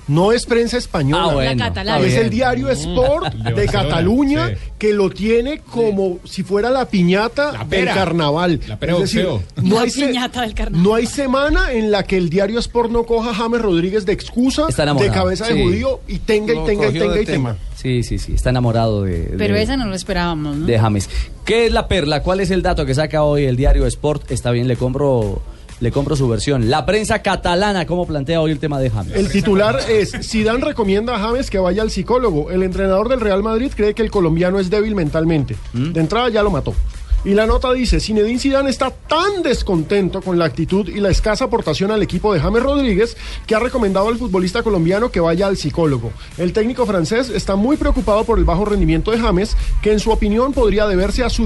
No 0.07 0.31
es 0.33 0.45
prensa 0.45 0.77
española. 0.77 1.27
Ah, 1.29 1.33
bueno, 1.33 1.51
La 1.51 1.65
catalana. 1.67 2.05
Es 2.05 2.15
el 2.15 2.29
diario 2.29 2.69
Sport 2.69 3.33
El 3.35 3.43
de 3.55 3.61
de 3.61 3.67
Cataluña 3.67 4.49
sí. 4.49 4.55
que 4.77 4.93
lo 4.93 5.09
tiene 5.09 5.59
como 5.59 6.19
si 6.25 6.43
fuera 6.43 6.69
la 6.69 6.85
piñata 6.89 7.51
del 7.53 7.67
pera. 7.67 7.93
carnaval. 7.93 8.59
La 8.67 8.77
pera 8.77 8.93
es 8.95 8.99
decir, 9.01 9.25
boxeo. 9.25 9.63
no 9.63 9.75
La 9.75 9.81
hay, 9.83 9.89
se- 9.89 10.07
piñata 10.07 10.41
del 10.41 10.53
carnaval. 10.53 10.83
no 10.83 10.95
hay 10.95 11.05
semana 11.05 11.71
en 11.71 11.89
la 11.91 12.03
que 12.03 12.17
el 12.17 12.29
diario 12.29 12.59
Sport 12.59 12.91
no 12.91 13.03
coja 13.05 13.29
a 13.29 13.33
James 13.33 13.61
Rodríguez 13.61 14.05
de 14.05 14.11
excusa, 14.13 14.67
de 14.67 15.09
cabeza 15.09 15.47
de 15.47 15.53
sí. 15.53 15.63
judío 15.63 16.01
y 16.07 16.19
tenga 16.19 16.53
y 16.53 16.65
tenga 16.65 16.87
y 16.89 16.93
tenga 16.93 17.13
de 17.13 17.21
y 17.21 17.25
tema. 17.25 17.55
Sí, 17.75 18.03
sí, 18.03 18.17
sí, 18.17 18.33
está 18.33 18.49
enamorado 18.49 19.03
de, 19.03 19.23
de- 19.27 19.37
Pero 19.37 19.55
esa 19.55 19.77
no 19.77 19.85
lo 19.87 19.95
esperábamos, 19.95 20.55
¿no? 20.57 20.65
de 20.65 20.79
James. 20.79 21.09
¿Qué 21.45 21.65
es 21.67 21.71
la 21.73 21.87
perla? 21.87 22.21
¿Cuál 22.23 22.39
es 22.41 22.49
el 22.51 22.61
dato 22.61 22.85
que 22.85 22.93
saca 22.93 23.23
hoy 23.23 23.45
el 23.45 23.55
diario 23.57 23.85
Sport? 23.87 24.31
Está 24.31 24.51
bien, 24.51 24.67
le 24.67 24.75
compro, 24.77 25.41
le 25.79 25.91
compro 25.91 26.15
su 26.15 26.27
versión. 26.27 26.69
La 26.69 26.85
prensa 26.85 27.21
catalana, 27.21 27.85
¿cómo 27.85 28.05
plantea 28.05 28.41
hoy 28.41 28.51
el 28.51 28.59
tema 28.59 28.79
de 28.79 28.89
James? 28.89 29.13
El 29.15 29.29
titular 29.29 29.79
es 29.89 30.11
Zidane 30.21 30.63
recomienda 30.63 31.15
a 31.15 31.19
James 31.19 31.49
que 31.49 31.59
vaya 31.59 31.81
al 31.81 31.91
psicólogo. 31.91 32.51
El 32.51 32.63
entrenador 32.63 33.09
del 33.09 33.19
Real 33.19 33.43
Madrid 33.43 33.71
cree 33.75 33.93
que 33.93 34.01
el 34.01 34.11
colombiano 34.11 34.59
es 34.59 34.69
débil 34.69 34.95
mentalmente. 34.95 35.55
De 35.73 35.99
entrada 35.99 36.29
ya 36.29 36.43
lo 36.43 36.51
mató. 36.51 36.73
Y 37.25 37.33
la 37.35 37.45
nota 37.45 37.71
dice, 37.71 38.01
Zinedine 38.01 38.37
Zidane 38.37 38.69
está 38.69 38.91
tan 38.91 39.43
descontento 39.43 40.21
con 40.21 40.37
la 40.37 40.43
actitud 40.43 40.89
y 40.89 40.99
la 40.99 41.09
escasa 41.09 41.45
aportación 41.45 41.89
al 41.91 42.03
equipo 42.03 42.33
de 42.33 42.41
James 42.41 42.61
Rodríguez 42.61 43.15
que 43.47 43.55
ha 43.55 43.59
recomendado 43.59 44.09
al 44.09 44.17
futbolista 44.17 44.61
colombiano 44.61 45.09
que 45.09 45.21
vaya 45.21 45.47
al 45.47 45.55
psicólogo. 45.55 46.11
El 46.37 46.51
técnico 46.51 46.85
francés 46.85 47.29
está 47.29 47.55
muy 47.55 47.77
preocupado 47.77 48.25
por 48.25 48.39
el 48.39 48.43
bajo 48.43 48.65
rendimiento 48.65 49.11
de 49.11 49.19
James, 49.19 49.55
que 49.81 49.93
en 49.93 50.01
su 50.01 50.11
opinión 50.11 50.51
podría 50.51 50.85
deberse 50.85 51.23
a 51.23 51.29
su 51.29 51.43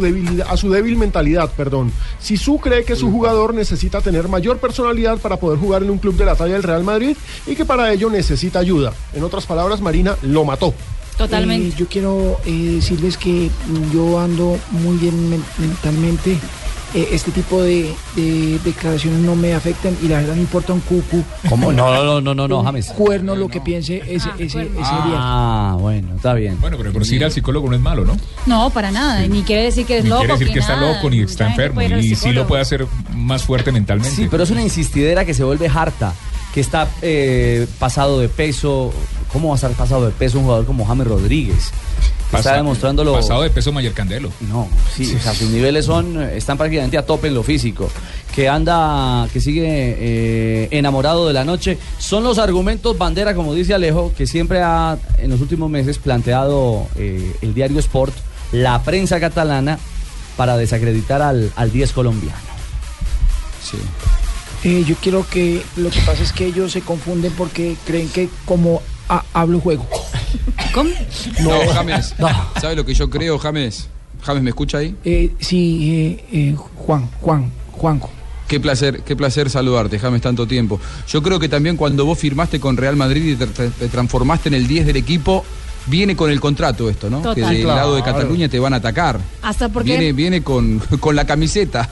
a 0.48 0.58
su 0.58 0.72
débil 0.72 0.98
mentalidad, 0.98 1.52
perdón. 1.56 1.92
Sisu 2.20 2.58
cree 2.60 2.84
que 2.84 2.96
su 2.96 3.12
jugador 3.12 3.54
necesita 3.54 4.02
tener 4.02 4.28
mayor 4.30 4.58
personalidad 4.58 5.20
para 5.20 5.38
poder 5.38 5.60
jugar 5.60 5.84
en 5.84 5.92
un 5.92 6.00
club 6.00 6.16
de 6.16 6.26
la 6.26 6.36
talla 6.36 6.54
del 6.54 6.64
Real 6.64 6.84
Madrid 6.84 7.16
y 7.46 7.56
que 7.56 7.66
para 7.66 7.92
ello 7.94 8.10
necesita 8.10 8.60
ayuda. 8.60 8.94
En 9.14 9.24
otras 9.24 9.46
palabras, 9.46 9.82
Marina 9.82 10.16
lo 10.24 10.44
mató. 10.44 10.74
Totalmente. 11.18 11.70
Eh, 11.70 11.74
yo 11.78 11.88
quiero 11.88 12.40
eh, 12.46 12.52
decirles 12.76 13.18
que 13.18 13.50
yo 13.94 14.20
ando 14.20 14.58
muy 14.72 14.98
bien 14.98 15.30
men- 15.30 15.44
mentalmente. 15.58 16.38
Eh, 16.94 17.10
este 17.12 17.32
tipo 17.32 17.62
de, 17.62 17.94
de 18.16 18.60
declaraciones 18.64 19.20
no 19.20 19.36
me 19.36 19.54
afectan 19.54 19.94
y 20.02 20.08
la 20.08 20.20
verdad 20.22 20.36
me 20.36 20.42
importa 20.42 20.72
un 20.72 20.80
cucu. 20.80 21.22
¿Cómo? 21.50 21.74
No, 21.74 21.94
no, 21.94 22.22
no, 22.22 22.34
no, 22.34 22.48
no, 22.48 22.64
James. 22.64 22.88
Cuerno 22.88 23.36
lo 23.36 23.50
que 23.50 23.60
piense 23.60 23.98
ese, 24.08 24.30
ese, 24.40 24.62
ese 24.62 24.62
día. 24.62 25.18
Ah, 25.18 25.76
bueno, 25.78 26.16
está 26.16 26.34
bien. 26.34 26.58
Bueno, 26.62 26.78
pero 26.78 26.94
por 26.94 27.06
si 27.06 27.16
ir 27.18 27.26
al 27.26 27.32
psicólogo 27.34 27.68
no 27.70 27.76
es 27.76 27.82
malo, 27.82 28.06
¿no? 28.06 28.16
No, 28.46 28.70
para 28.70 28.90
nada. 28.92 29.28
Ni 29.28 29.42
quiere 29.44 29.64
decir 29.64 29.86
que 29.86 29.98
es 29.98 30.04
Ni 30.06 30.10
loco. 30.12 30.22
quiere 30.22 30.34
decir 30.40 30.54
que 30.54 30.60
está 30.60 30.78
nada. 30.78 30.94
loco 30.96 31.10
ni 31.10 31.20
está 31.20 31.48
enfermo. 31.48 31.82
Y 31.82 31.88
sí 31.90 32.10
lo 32.10 32.16
psicólogo. 32.16 32.48
puede 32.48 32.62
hacer 32.62 32.88
más 33.14 33.44
fuerte 33.44 33.74
mentalmente. 33.74 34.16
Sí, 34.16 34.28
pero 34.32 34.44
es 34.44 34.50
una 34.52 34.62
insistidera 34.62 35.26
que 35.26 35.34
se 35.34 35.44
vuelve 35.44 35.68
harta, 35.68 36.14
que 36.54 36.62
está 36.62 36.88
eh, 37.02 37.68
pasado 37.80 38.22
de 38.22 38.30
peso. 38.30 38.94
¿Cómo 39.34 39.50
va 39.50 39.56
a 39.56 39.58
estar 39.58 39.72
pasado 39.72 40.06
de 40.06 40.12
peso 40.12 40.38
un 40.40 40.46
jugador 40.46 40.66
como 40.66 40.86
James 40.86 41.08
Rodríguez? 41.08 41.72
Que 42.30 42.32
Pasa- 42.34 42.50
está 42.50 42.58
demostrándolo. 42.58 43.14
Pasado 43.14 43.42
de 43.44 43.50
peso 43.50 43.72
Mayer 43.72 43.94
Candelo. 43.94 44.32
No, 44.42 44.68
sí, 44.96 45.16
o 45.16 45.20
sea, 45.22 45.34
sus 45.34 45.50
niveles 45.50 45.86
son, 45.86 46.22
están 46.22 46.58
prácticamente 46.58 46.98
a 46.98 47.06
tope 47.06 47.28
en 47.28 47.34
lo 47.36 47.44
físico. 47.44 47.90
Que 48.36 48.50
anda, 48.50 49.28
que 49.32 49.40
sigue 49.40 49.66
eh, 49.66 50.68
enamorado 50.72 51.26
de 51.28 51.34
la 51.34 51.46
noche. 51.46 51.78
Son 51.98 52.24
los 52.24 52.38
argumentos 52.38 52.98
bandera, 52.98 53.34
como 53.34 53.54
dice 53.54 53.74
Alejo, 53.74 54.14
que 54.18 54.28
siempre 54.28 54.62
ha 54.62 54.98
en 55.20 55.30
los 55.30 55.40
últimos 55.42 55.70
meses 55.70 55.98
planteado 56.00 56.88
eh, 56.98 57.34
el 57.42 57.54
diario 57.54 57.80
Sport 57.80 58.14
la 58.52 58.82
prensa 58.84 59.20
catalana 59.20 59.78
para 60.36 60.56
desacreditar 60.58 61.22
al, 61.22 61.52
al 61.56 61.72
10 61.72 61.92
colombiano. 61.94 62.38
Sí. 63.64 63.78
Eh, 64.64 64.84
yo 64.88 64.96
quiero 65.02 65.26
que 65.30 65.62
lo 65.76 65.90
que 65.90 66.00
pasa 66.02 66.24
es 66.24 66.32
que 66.32 66.46
ellos 66.46 66.72
se 66.72 66.82
confunden 66.82 67.32
porque 67.38 67.76
creen 67.86 68.10
que 68.10 68.30
como 68.46 68.82
ha- 69.10 69.24
hablo 69.34 69.60
juego. 69.60 69.86
¿Cómo? 70.74 70.90
No, 71.42 71.52
James. 71.74 72.14
¿Sabe 72.62 72.76
lo 72.76 72.86
que 72.86 72.94
yo 72.94 73.10
creo, 73.10 73.38
James? 73.40 73.88
James, 74.24 74.44
¿me 74.44 74.50
escucha 74.50 74.80
ahí? 74.80 74.96
Eh, 75.06 75.32
sí, 75.40 75.92
eh, 75.92 76.26
eh, 76.32 76.56
Juan, 76.76 77.10
Juan, 77.22 77.52
Juanco. 77.72 78.10
Qué 78.48 78.60
placer, 78.60 79.02
qué 79.04 79.16
placer 79.16 79.50
saludarte, 79.50 80.00
James, 80.00 80.22
tanto 80.22 80.48
tiempo. 80.48 80.80
Yo 81.10 81.22
creo 81.22 81.40
que 81.40 81.50
también 81.50 81.76
cuando 81.78 82.06
vos 82.06 82.18
firmaste 82.18 82.60
con 82.60 82.78
Real 82.78 82.96
Madrid 82.96 83.34
y 83.34 83.36
te, 83.36 83.48
te- 83.48 83.70
te 83.70 83.88
transformaste 83.90 84.50
en 84.50 84.56
el 84.56 84.68
10 84.68 84.86
del 84.86 84.96
equipo, 84.98 85.44
viene 85.88 86.16
con 86.16 86.32
el 86.32 86.40
contrato 86.40 86.90
esto, 86.90 87.10
¿no? 87.10 87.18
Total. 87.20 87.36
Que 87.36 87.42
del 87.42 87.62
Claro. 87.64 87.76
lado 87.78 87.96
de 87.96 88.04
Cataluña 88.04 88.48
te 88.50 88.58
van 88.60 88.74
a 88.74 88.78
atacar. 88.78 89.20
Hasta 89.42 89.68
porque 89.70 89.90
Viene, 89.98 90.14
viene 90.14 90.44
con, 90.44 90.80
con 91.00 91.16
la 91.16 91.26
camiseta. 91.26 91.90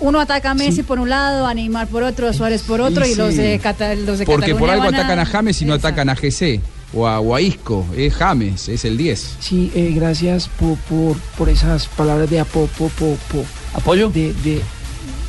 Uno 0.00 0.20
ataca 0.20 0.50
a 0.50 0.54
Messi 0.54 0.82
por 0.82 0.98
un 1.00 1.08
lado, 1.08 1.46
a 1.46 1.54
Neymar 1.54 1.86
por 1.88 2.02
otro, 2.02 2.28
a 2.28 2.32
Suárez 2.32 2.62
por 2.62 2.80
otro 2.80 3.04
y, 3.06 3.10
Y 3.10 3.12
sí. 3.12 3.18
los 3.18 3.36
de, 3.36 3.58
Cata- 3.58 3.94
los 3.94 4.18
de 4.18 4.26
Porque 4.26 4.54
por 4.54 4.68
algo 4.70 4.84
a- 4.84 4.88
atacan 4.88 5.18
a 5.18 5.26
James 5.26 5.60
y 5.62 5.64
no 5.64 5.74
atacan 5.74 6.08
a 6.08 6.14
GC 6.14 6.60
o 6.94 7.06
a, 7.06 7.20
o 7.20 7.34
a 7.34 7.40
Isco. 7.40 7.84
Es 7.96 8.14
James, 8.14 8.68
es 8.68 8.84
el 8.84 8.96
10. 8.96 9.36
Sí, 9.40 9.72
eh, 9.74 9.92
gracias 9.94 10.48
por, 10.48 10.76
por, 10.78 11.16
por 11.38 11.48
esas 11.48 11.86
palabras 11.88 12.28
de 12.30 12.40
apo, 12.40 12.68
po, 12.78 12.88
po, 12.90 13.16
po. 13.32 13.44
¿Apoyo? 13.74 14.10
De, 14.10 14.32
de, 14.34 14.62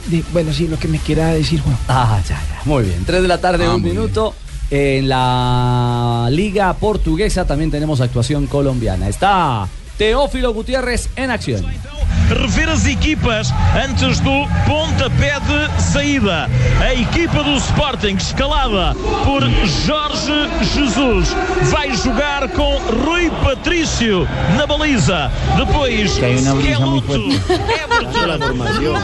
de- 0.08 0.23
bueno, 0.34 0.53
sí, 0.53 0.67
lo 0.67 0.77
que 0.77 0.88
me 0.88 0.99
quiera 0.99 1.30
decir, 1.34 1.62
Juan. 1.62 1.77
Ah, 1.88 2.19
ya, 2.27 2.36
ya. 2.36 2.62
Muy 2.65 2.84
bien. 2.84 3.03
3 3.06 3.21
de 3.21 3.27
la 3.27 3.39
tarde, 3.39 3.65
Ah, 3.65 3.75
un 3.75 3.82
minuto. 3.84 4.36
En 4.69 5.08
la 5.08 6.27
Liga 6.30 6.73
Portuguesa 6.73 7.45
también 7.45 7.71
tenemos 7.71 8.01
actuación 8.01 8.47
colombiana. 8.47 9.08
Está 9.08 9.65
Teófilo 9.97 10.53
Gutiérrez 10.53 11.08
en 11.15 11.32
acción. 11.32 11.65
Rever 12.29 12.69
as 12.69 12.85
equipas 12.85 13.53
antes 13.83 14.19
do 14.19 14.47
pontapé 14.65 15.39
de 15.39 15.81
saída. 15.81 16.49
A 16.81 16.93
equipa 16.93 17.43
do 17.43 17.55
Sporting, 17.57 18.15
escalada 18.15 18.95
por 19.23 19.41
Jorge 19.85 20.49
Jesus, 20.73 21.35
vai 21.71 21.95
jogar 21.95 22.47
com 22.49 22.77
Rui 23.05 23.29
Patrício 23.43 24.27
na 24.55 24.65
baliza. 24.65 25.31
Depois, 25.57 26.17
brisa 26.17 26.85
muy 26.85 27.01
fuerte. 27.01 27.41
La 28.27 28.37
formación. 28.37 29.01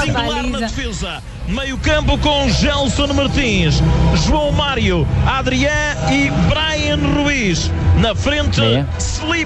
Singular 0.00 0.42
na 0.44 0.58
defesa. 0.58 1.22
Meio 1.50 1.76
campo 1.78 2.16
com 2.18 2.48
Gelson 2.48 3.12
Martins, 3.12 3.82
João 4.26 4.52
Mário, 4.52 5.06
Adrián 5.26 5.96
e 6.10 6.30
Brian 6.48 6.98
Ruiz. 7.24 7.70
Na 8.00 8.14
frente, 8.14 8.62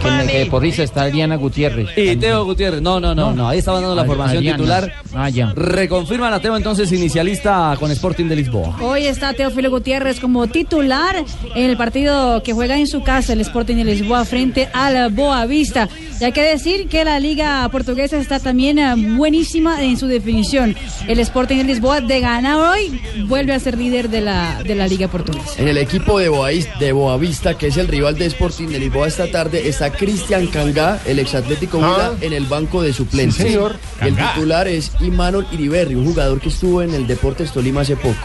que 0.00 0.38
de 0.38 0.46
porrista 0.46 0.82
está 0.84 1.06
Diana 1.06 1.36
Gutiérrez. 1.36 1.88
Y 1.96 2.14
Teo 2.16 2.44
Gutiérrez. 2.44 2.80
No, 2.80 3.00
no, 3.00 3.14
no, 3.14 3.32
no. 3.32 3.48
Ahí 3.48 3.58
estaba 3.58 3.80
dando 3.80 3.96
la 3.96 4.04
formación 4.04 4.38
Adriana. 4.38 4.56
titular. 4.58 4.92
Ah, 5.12 5.28
ya. 5.28 5.52
Reconfirman 5.56 6.32
a 6.32 6.40
Teo 6.40 6.56
entonces 6.56 6.92
inicialista 6.92 7.74
con 7.80 7.90
Sporting 7.90 8.26
de 8.26 8.36
Lisboa. 8.36 8.76
Hoy 8.80 9.06
está 9.06 9.32
Teófilo 9.32 9.70
Gutiérrez 9.70 10.20
como 10.20 10.46
titular 10.46 11.16
en 11.54 11.70
el 11.70 11.76
partido 11.76 12.42
que 12.44 12.52
juega 12.52 12.78
en 12.78 12.86
su 12.86 13.02
casa 13.02 13.32
el 13.32 13.40
Sporting 13.40 13.76
de 13.76 13.84
Lisboa 13.84 14.24
frente 14.24 14.68
al 14.72 15.10
Boavista. 15.10 15.88
Y 16.20 16.24
hay 16.24 16.32
que 16.32 16.42
decir 16.42 16.86
que 16.88 17.04
la 17.04 17.18
liga 17.18 17.68
portuguesa 17.70 18.18
está 18.18 18.38
también 18.38 18.78
eh, 18.78 18.94
buenísima 19.16 19.82
en 19.82 19.96
su 19.96 20.06
definición. 20.06 20.76
El 21.08 21.18
Sporting 21.18 21.56
de 21.56 21.64
Lisboa 21.64 21.93
de 22.00 22.20
ganar 22.20 22.56
hoy 22.56 23.00
vuelve 23.26 23.52
a 23.54 23.60
ser 23.60 23.76
líder 23.78 24.08
de 24.08 24.20
la, 24.20 24.62
de 24.62 24.74
la 24.74 24.86
liga 24.86 25.08
portuguesa. 25.08 25.54
En 25.58 25.68
el 25.68 25.78
equipo 25.78 26.18
de, 26.18 26.30
Boaís- 26.30 26.68
de 26.78 26.92
Boavista, 26.92 27.56
que 27.56 27.68
es 27.68 27.76
el 27.76 27.88
rival 27.88 28.16
de 28.18 28.26
Sporting 28.26 28.68
de 28.68 28.78
Lisboa 28.78 29.06
esta 29.08 29.30
tarde, 29.30 29.68
está 29.68 29.90
Cristian 29.90 30.46
Cangá, 30.48 31.00
el 31.06 31.18
exatlético 31.18 31.78
Huila, 31.78 32.14
en 32.20 32.32
el 32.32 32.46
banco 32.46 32.82
de 32.82 32.92
suplentes. 32.92 33.36
Sí, 33.36 33.42
señor. 33.44 33.76
El 34.00 34.16
titular 34.16 34.68
es 34.68 34.92
Imanol 35.00 35.46
Iriberri, 35.52 35.94
un 35.94 36.06
jugador 36.06 36.40
que 36.40 36.48
estuvo 36.48 36.82
en 36.82 36.94
el 36.94 37.06
Deportes 37.06 37.52
Tolima 37.52 37.82
hace 37.82 37.96
poco. 37.96 38.16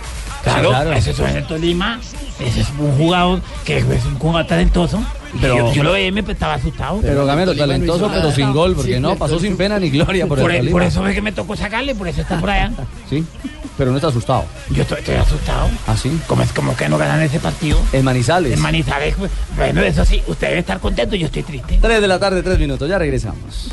Claro, 0.53 0.93
ese 0.93 1.11
es 1.11 1.19
el 1.19 1.45
Tolima, 1.45 1.99
ese 2.39 2.61
es 2.61 2.67
un 2.77 2.91
jugador 2.97 3.41
que 3.65 3.77
es 3.77 4.05
un 4.05 4.17
jugador 4.19 4.47
talentoso. 4.47 5.01
Pero- 5.39 5.57
yo, 5.57 5.73
yo 5.73 5.83
lo 5.83 5.93
vi 5.93 6.01
y 6.05 6.11
me 6.11 6.21
estaba 6.21 6.55
asustado. 6.55 6.99
Pero 7.01 7.23
Gamero, 7.25 7.53
no 7.53 7.57
talentoso, 7.59 8.09
pero 8.11 8.31
sin 8.31 8.51
gol, 8.51 8.73
porque 8.75 8.95
Sí, 8.95 8.99
no, 8.99 9.15
pasó 9.15 9.39
sin 9.39 9.55
pena 9.57 9.77
ni 9.79 9.89
gloria 9.91 10.25
por, 10.25 10.39
por, 10.39 10.49
el 10.49 10.55
el- 10.57 10.61
Tolima. 10.61 10.71
por 10.73 10.83
eso 10.83 11.07
es 11.07 11.13
que 11.13 11.21
me 11.21 11.31
tocó 11.31 11.55
sacarle, 11.55 11.93
por 11.93 12.07
eso 12.07 12.21
está 12.21 12.39
por 12.39 12.49
allá. 12.49 12.71
Sí, 13.09 13.23
pero 13.77 13.91
no 13.91 13.97
está 13.97 14.07
asustado. 14.07 14.45
Yo 14.71 14.81
estoy, 14.81 14.97
estoy 14.99 15.15
asustado. 15.15 15.69
¿Ah, 15.85 15.95
sí? 15.95 16.19
Como 16.25 16.41
es 16.41 16.51
como 16.51 16.75
que 16.75 16.89
no 16.89 16.97
ganan 16.97 17.21
ese 17.21 17.39
partido. 17.39 17.79
En 17.93 18.03
Manizales. 18.05 18.53
En 18.53 18.59
Manizales, 18.59 19.13
pues, 19.19 19.29
bueno, 19.55 19.81
eso 19.81 20.03
sí, 20.03 20.21
usted 20.25 20.47
debe 20.47 20.59
estar 20.61 20.79
contento, 20.79 21.15
yo 21.15 21.27
estoy 21.27 21.43
triste. 21.43 21.77
3 21.79 22.01
de 22.01 22.07
la 22.07 22.17
tarde, 22.19 22.41
3 22.41 22.57
minutos. 22.57 22.89
Ya 22.89 22.97
regresamos. 22.97 23.69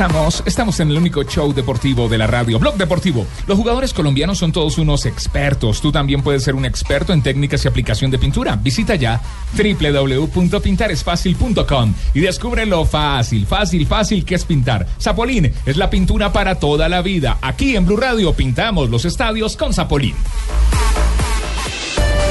Estamos, 0.00 0.42
estamos 0.46 0.80
en 0.80 0.90
el 0.90 0.96
único 0.96 1.22
show 1.24 1.52
deportivo 1.52 2.08
de 2.08 2.16
la 2.16 2.26
radio, 2.26 2.58
Blog 2.58 2.78
Deportivo. 2.78 3.26
Los 3.46 3.58
jugadores 3.58 3.92
colombianos 3.92 4.38
son 4.38 4.50
todos 4.50 4.78
unos 4.78 5.04
expertos. 5.04 5.82
Tú 5.82 5.92
también 5.92 6.22
puedes 6.22 6.42
ser 6.42 6.54
un 6.54 6.64
experto 6.64 7.12
en 7.12 7.20
técnicas 7.20 7.62
y 7.62 7.68
aplicación 7.68 8.10
de 8.10 8.18
pintura. 8.18 8.56
Visita 8.56 8.94
ya 8.94 9.20
www.pintaresfacil.com 9.52 11.92
y 12.14 12.20
descubre 12.20 12.64
lo 12.64 12.86
fácil, 12.86 13.44
fácil, 13.44 13.86
fácil 13.86 14.24
que 14.24 14.36
es 14.36 14.46
pintar. 14.46 14.86
Zapolín 14.98 15.52
es 15.66 15.76
la 15.76 15.90
pintura 15.90 16.32
para 16.32 16.54
toda 16.54 16.88
la 16.88 17.02
vida. 17.02 17.36
Aquí 17.42 17.76
en 17.76 17.84
Blue 17.84 17.98
Radio 17.98 18.32
pintamos 18.32 18.88
los 18.88 19.04
estadios 19.04 19.54
con 19.54 19.74
Zapolín. 19.74 20.14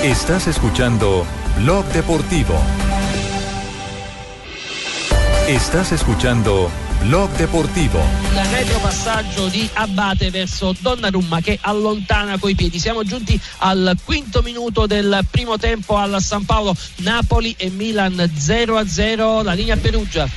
Estás 0.03 0.47
escuchando 0.47 1.23
Blog 1.59 1.85
Deportivo. 1.93 2.55
Estás 5.47 5.91
escuchando 5.91 6.71
Blog 7.01 7.33
Deportivo. 7.35 7.99
Il 8.31 8.43
retropassaggio 8.51 9.47
di 9.47 9.67
Abate 9.73 10.29
verso 10.29 10.75
Donnarumma 10.79 11.39
che 11.41 11.57
allontana 11.61 12.37
coi 12.37 12.55
piedi. 12.55 12.77
Siamo 12.77 13.03
giunti 13.03 13.39
al 13.59 13.95
quinto 14.03 14.41
minuto 14.41 14.85
del 14.85 15.25
primo 15.29 15.57
tempo 15.57 15.95
al 15.95 16.21
San 16.21 16.45
Paolo. 16.45 16.75
Napoli 16.97 17.55
e 17.57 17.69
Milan 17.69 18.29
0 18.35 18.77
a 18.77 18.87
0. 18.87 19.43
La 19.43 19.53
linea 19.53 19.77
Perugia. 19.77 20.27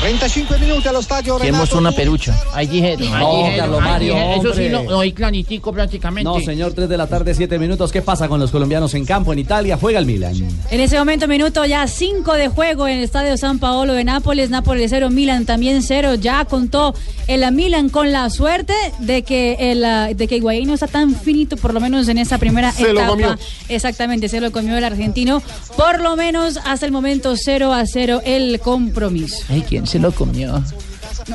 35 0.00 0.58
minuti 0.58 0.88
allo 0.88 1.02
stadio 1.02 1.38
Que 1.38 1.48
hemos 1.48 1.72
una 1.72 1.90
perucha. 1.90 2.38
Ahí 2.52 2.80
No, 2.98 3.44
Carlos 3.56 3.80
ahí 3.80 3.88
Mario. 3.88 4.16
Eso 4.16 4.54
sí, 4.54 4.68
no, 4.68 4.82
no 4.84 5.00
hay 5.00 5.12
claritico 5.12 5.72
prácticamente. 5.72 6.24
No, 6.24 6.40
señor, 6.40 6.74
3 6.74 6.88
de 6.88 6.96
la 6.96 7.06
tarde, 7.06 7.34
7 7.34 7.58
minutos. 7.58 7.90
¿Qué 7.92 8.02
pasa 8.02 8.28
con 8.28 8.38
los 8.38 8.50
colombianos 8.50 8.94
en 8.94 9.04
campo 9.04 9.32
en 9.32 9.38
Italia? 9.38 9.78
Juega 9.80 9.98
el 9.98 10.06
Milan. 10.06 10.34
En 10.70 10.80
ese 10.80 10.98
momento, 10.98 11.26
minuto 11.28 11.64
ya 11.64 11.86
5 11.86 12.34
de 12.34 12.48
juego 12.48 12.86
en 12.86 12.98
el 12.98 13.04
estadio 13.04 13.36
San 13.36 13.58
Paolo 13.58 13.94
de 13.94 14.04
Nápoles. 14.04 14.50
Nápoles 14.50 14.90
0, 14.90 15.10
Milan 15.10 15.46
también 15.46 15.82
0. 15.82 16.14
Ya 16.16 16.44
contó 16.44 16.94
el 17.26 17.50
Milan 17.52 17.88
con 17.88 18.12
la 18.12 18.28
suerte 18.30 18.74
de 19.00 19.22
que 19.22 19.56
el 19.58 20.16
de 20.16 20.28
que 20.28 20.36
Higuaín 20.36 20.68
no 20.68 20.74
está 20.74 20.86
tan 20.86 21.14
finito, 21.14 21.56
por 21.56 21.72
lo 21.72 21.80
menos 21.80 22.08
en 22.08 22.18
esa 22.18 22.38
primera 22.38 22.70
Se 22.72 22.82
lo 22.84 22.90
etapa. 22.90 23.08
comió. 23.08 23.36
Exactamente, 23.68 24.28
se 24.28 24.40
lo 24.40 24.52
comió 24.52 24.76
el 24.76 24.84
argentino. 24.84 25.42
Por 25.76 26.00
lo 26.00 26.16
menos 26.16 26.58
hasta 26.64 26.86
el 26.86 26.92
momento 26.92 27.34
0 27.36 27.72
a 27.72 27.84
0 27.86 28.20
el 28.24 28.60
compromiso. 28.60 29.36
¿quién 29.66 29.85
se 29.86 29.98
lo 29.98 30.12
comió? 30.12 30.62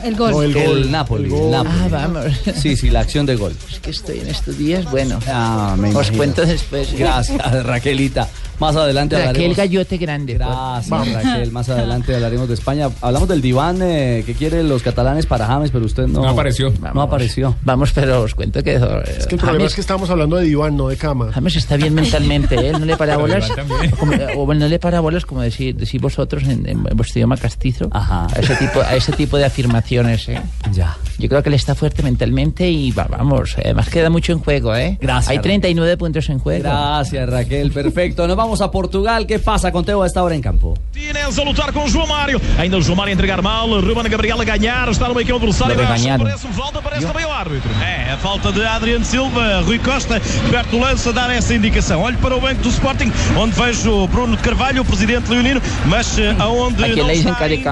El 0.04 0.16
gol. 0.16 0.32
No, 0.32 0.42
el, 0.42 0.54
gol. 0.54 0.92
Napoli. 0.92 1.34
el 1.34 1.52
Napoli. 1.52 1.72
Ah, 1.84 1.88
vamos. 1.92 2.26
Sí, 2.56 2.76
sí, 2.78 2.90
la 2.90 3.02
acción 3.02 3.26
de 3.26 3.36
gol. 3.36 3.54
Es 3.72 3.80
que 3.80 3.92
estoy 3.92 4.20
en 4.20 4.28
estos 4.28 4.58
días, 4.58 4.90
bueno. 4.90 5.20
Ah, 5.28 5.76
me 5.78 5.90
Os 5.90 5.94
imagino. 5.94 6.18
cuento 6.18 6.46
después. 6.46 6.94
Gracias, 6.98 7.64
Raquelita. 7.66 8.28
Más 8.60 8.76
adelante 8.76 9.16
Raquel 9.16 9.30
hablaremos. 9.32 9.58
Gallote 9.58 9.98
Grande. 9.98 10.34
Gracias, 10.36 11.14
Raquel. 11.14 11.52
Más 11.52 11.68
adelante 11.70 12.14
hablaremos 12.16 12.48
de 12.48 12.54
España. 12.54 12.90
Hablamos 13.02 13.28
del 13.28 13.42
diván 13.42 13.80
eh, 13.82 14.22
que 14.24 14.36
quieren 14.36 14.70
los 14.70 14.84
catalanes 14.84 15.26
para 15.26 15.48
James, 15.48 15.72
pero 15.72 15.84
usted 15.86 16.06
no, 16.06 16.22
No 16.22 16.30
apareció. 16.30 16.72
No 16.94 17.02
apareció. 17.02 17.56
Vamos, 17.64 17.92
pero 17.92 18.22
os 18.22 18.36
cuento 18.36 18.62
que. 18.64 18.76
Es 18.76 19.26
que 19.26 19.36
el 19.36 19.42
problema 19.42 19.66
es 19.66 19.74
que 19.74 19.82
estamos 19.82 20.10
hablando 20.12 20.36
de 20.36 20.46
diván, 20.46 20.78
no 20.78 20.90
de 20.90 20.96
cama. 20.96 21.32
James 21.34 21.56
está 21.56 21.76
bien 21.76 21.96
mentalmente, 21.96 22.56
¿eh? 22.56 22.72
no 22.72 22.86
le 22.86 22.96
para 22.98 23.18
bolas. 23.18 23.50
Como- 23.98 24.14
o 24.38 24.54
no 24.54 24.68
le 24.68 24.78
para 24.78 25.00
bolas, 25.00 25.26
como 25.26 25.42
decir, 25.42 25.76
decís 25.76 26.00
vosotros 26.00 26.44
en, 26.44 26.68
en 26.70 26.84
vuestro 26.84 27.18
idioma 27.20 27.38
castizo, 27.38 27.90
a 27.92 28.28
ese 28.38 28.56
tipo, 28.58 28.82
a 28.82 28.96
ese 28.96 29.12
tipo 29.14 29.38
de 29.38 29.46
afirmaciones. 29.46 29.81
¿Eh? 29.88 30.42
Ya. 30.72 30.98
Yo 31.18 31.30
creo 31.30 31.44
que 31.44 31.50
él 31.50 31.56
está 31.56 31.76
fuerte 31.76 32.02
mentalmente 32.04 32.70
y 32.70 32.92
va- 32.92 33.08
vamos, 33.10 33.56
además 33.58 33.90
queda 33.90 34.10
mucho 34.10 34.32
en 34.32 34.40
juego. 34.40 34.76
¿eh? 34.76 34.98
Gracias, 35.00 35.30
Hay 35.30 35.40
39 35.40 35.98
puntos 35.98 36.30
en 36.30 36.40
juego. 36.40 36.64
Gracias, 36.64 37.30
Raquel. 37.30 37.72
Perfecto. 37.72 38.28
Nos 38.28 38.38
vamos 38.38 38.62
a 38.62 38.72
Portugal. 38.72 39.26
¿Qué 39.28 39.40
pasa 39.40 39.72
con 39.72 39.86
Teo 39.86 40.02
a 40.04 40.08
esta 40.08 40.24
hora 40.24 40.36
en 40.36 40.42
campo? 40.42 40.78
Martínez 40.94 41.38
a 41.38 41.44
lutar 41.44 41.74
com 41.74 41.84
o 41.84 41.88
João 41.88 42.08
Mário. 42.08 42.40
Ainda 42.58 42.78
o 42.78 42.82
João 42.82 42.96
Mário 42.96 43.12
a 43.12 43.14
entregar 43.14 43.42
mal. 43.42 43.68
Ruben 43.82 44.10
Gabriel 44.10 44.40
a 44.42 44.44
ganhar. 44.44 44.90
Está 44.90 45.08
no 45.08 45.14
meio 45.16 45.28
campo 45.28 45.46
adversário. 45.46 45.76
Parece 45.78 46.48
um 46.48 46.54
falta, 46.54 46.82
parece 46.82 47.06
também 47.06 47.26
o 47.26 47.32
árbitro. 47.32 47.70
É, 47.82 48.12
a 48.14 48.18
falta 48.18 48.52
de 48.52 48.64
Adriano 48.66 49.06
Silva. 49.06 49.62
Rui 49.62 49.80
Costa, 49.80 50.20
perto 50.50 50.70
do 50.72 50.80
lance, 50.80 51.08
a 51.10 51.12
dar 51.12 51.30
essa 51.32 51.54
indicação. 51.54 52.02
Olhe 52.02 52.18
para 52.18 52.36
o 52.36 52.42
banco 52.42 52.62
do 52.62 52.70
Sporting, 52.70 53.12
onde 53.38 53.54
vejo 53.56 54.08
Bruno 54.08 54.36
de 54.36 54.42
Carvalho, 54.44 54.82
o 54.82 54.86
presidente 54.86 55.30
leonino, 55.30 55.62
mas 55.86 56.18
eh, 56.18 56.36
aonde 56.40 56.84
¿A 56.84 56.88
quién 56.88 56.98
não 57.00 57.08
le 57.08 57.14
dicen 57.14 57.32
está 57.34 57.48
dice. 57.48 57.64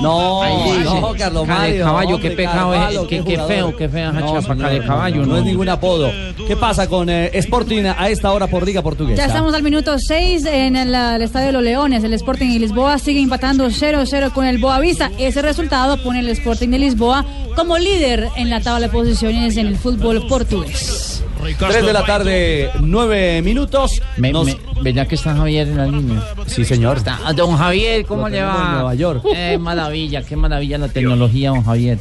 no, 0.00 1.10
Carlos 1.32 1.72
de 1.72 1.78
caballo, 1.78 2.14
hombre, 2.16 2.30
qué 2.30 2.36
pecado, 2.36 2.70
Carvalho, 2.72 3.02
eh, 3.02 3.06
qué- 3.08 3.24
qué 3.24 3.38
feo, 3.38 3.76
qué 3.76 3.88
fea 3.88 4.12
No, 4.12 4.20
chapa, 4.20 4.42
señor, 4.42 4.58
cara 4.58 4.70
de 4.70 4.80
caballo, 4.86 5.20
No, 5.22 5.26
no. 5.26 5.36
es 5.38 5.44
ningún 5.44 5.68
apodo. 5.68 6.10
¿Qué 6.46 6.56
pasa 6.56 6.88
con 6.88 7.08
eh, 7.08 7.30
Sporting 7.34 7.84
a 7.96 8.08
esta 8.08 8.32
hora 8.32 8.46
por 8.46 8.64
Liga 8.66 8.82
Portuguesa? 8.82 9.16
Ya 9.22 9.26
estamos 9.26 9.54
al 9.54 9.62
minuto 9.62 9.94
6 9.98 10.44
en 10.46 10.76
el, 10.76 10.94
el 10.94 11.22
Estadio 11.22 11.46
de 11.48 11.52
los 11.52 11.62
Leones. 11.62 12.04
El 12.04 12.14
Sporting 12.14 12.52
de 12.52 12.58
Lisboa 12.60 12.98
sigue 12.98 13.20
empatando 13.20 13.66
0-0 13.70 14.30
con 14.32 14.44
el 14.46 14.58
Boavista. 14.58 15.10
Ese 15.18 15.42
resultado 15.42 16.02
pone 16.02 16.20
el 16.20 16.28
Sporting 16.30 16.68
de 16.68 16.78
Lisboa 16.78 17.24
como 17.56 17.78
líder 17.78 18.28
en 18.36 18.50
la 18.50 18.60
tabla 18.60 18.86
de 18.86 18.92
posiciones 18.92 19.56
en 19.56 19.66
el 19.66 19.76
fútbol 19.76 20.26
portugués. 20.28 21.22
3 21.58 21.84
de 21.86 21.92
la 21.92 22.04
tarde, 22.04 22.70
9 22.80 23.42
minutos. 23.42 24.00
Me, 24.16 24.32
Nos- 24.32 24.46
me- 24.46 24.56
¿Verdad 24.82 25.06
que 25.06 25.14
está 25.16 25.34
Javier 25.34 25.68
en 25.68 25.76
la 25.76 25.86
línea? 25.86 26.22
Sí, 26.46 26.64
señor. 26.64 26.98
Está, 26.98 27.18
ah, 27.24 27.32
don 27.32 27.56
Javier, 27.56 28.04
¿cómo 28.06 28.22
Lo 28.22 28.28
le 28.28 28.42
va? 28.42 28.64
en 28.66 28.72
Nueva 28.74 28.94
York. 28.94 29.24
Eh, 29.34 29.58
maravilla, 29.58 30.22
qué 30.22 30.36
maravilla 30.36 30.78
la 30.78 30.88
tecnología, 30.88 31.50
don 31.50 31.64
Javier. 31.64 31.98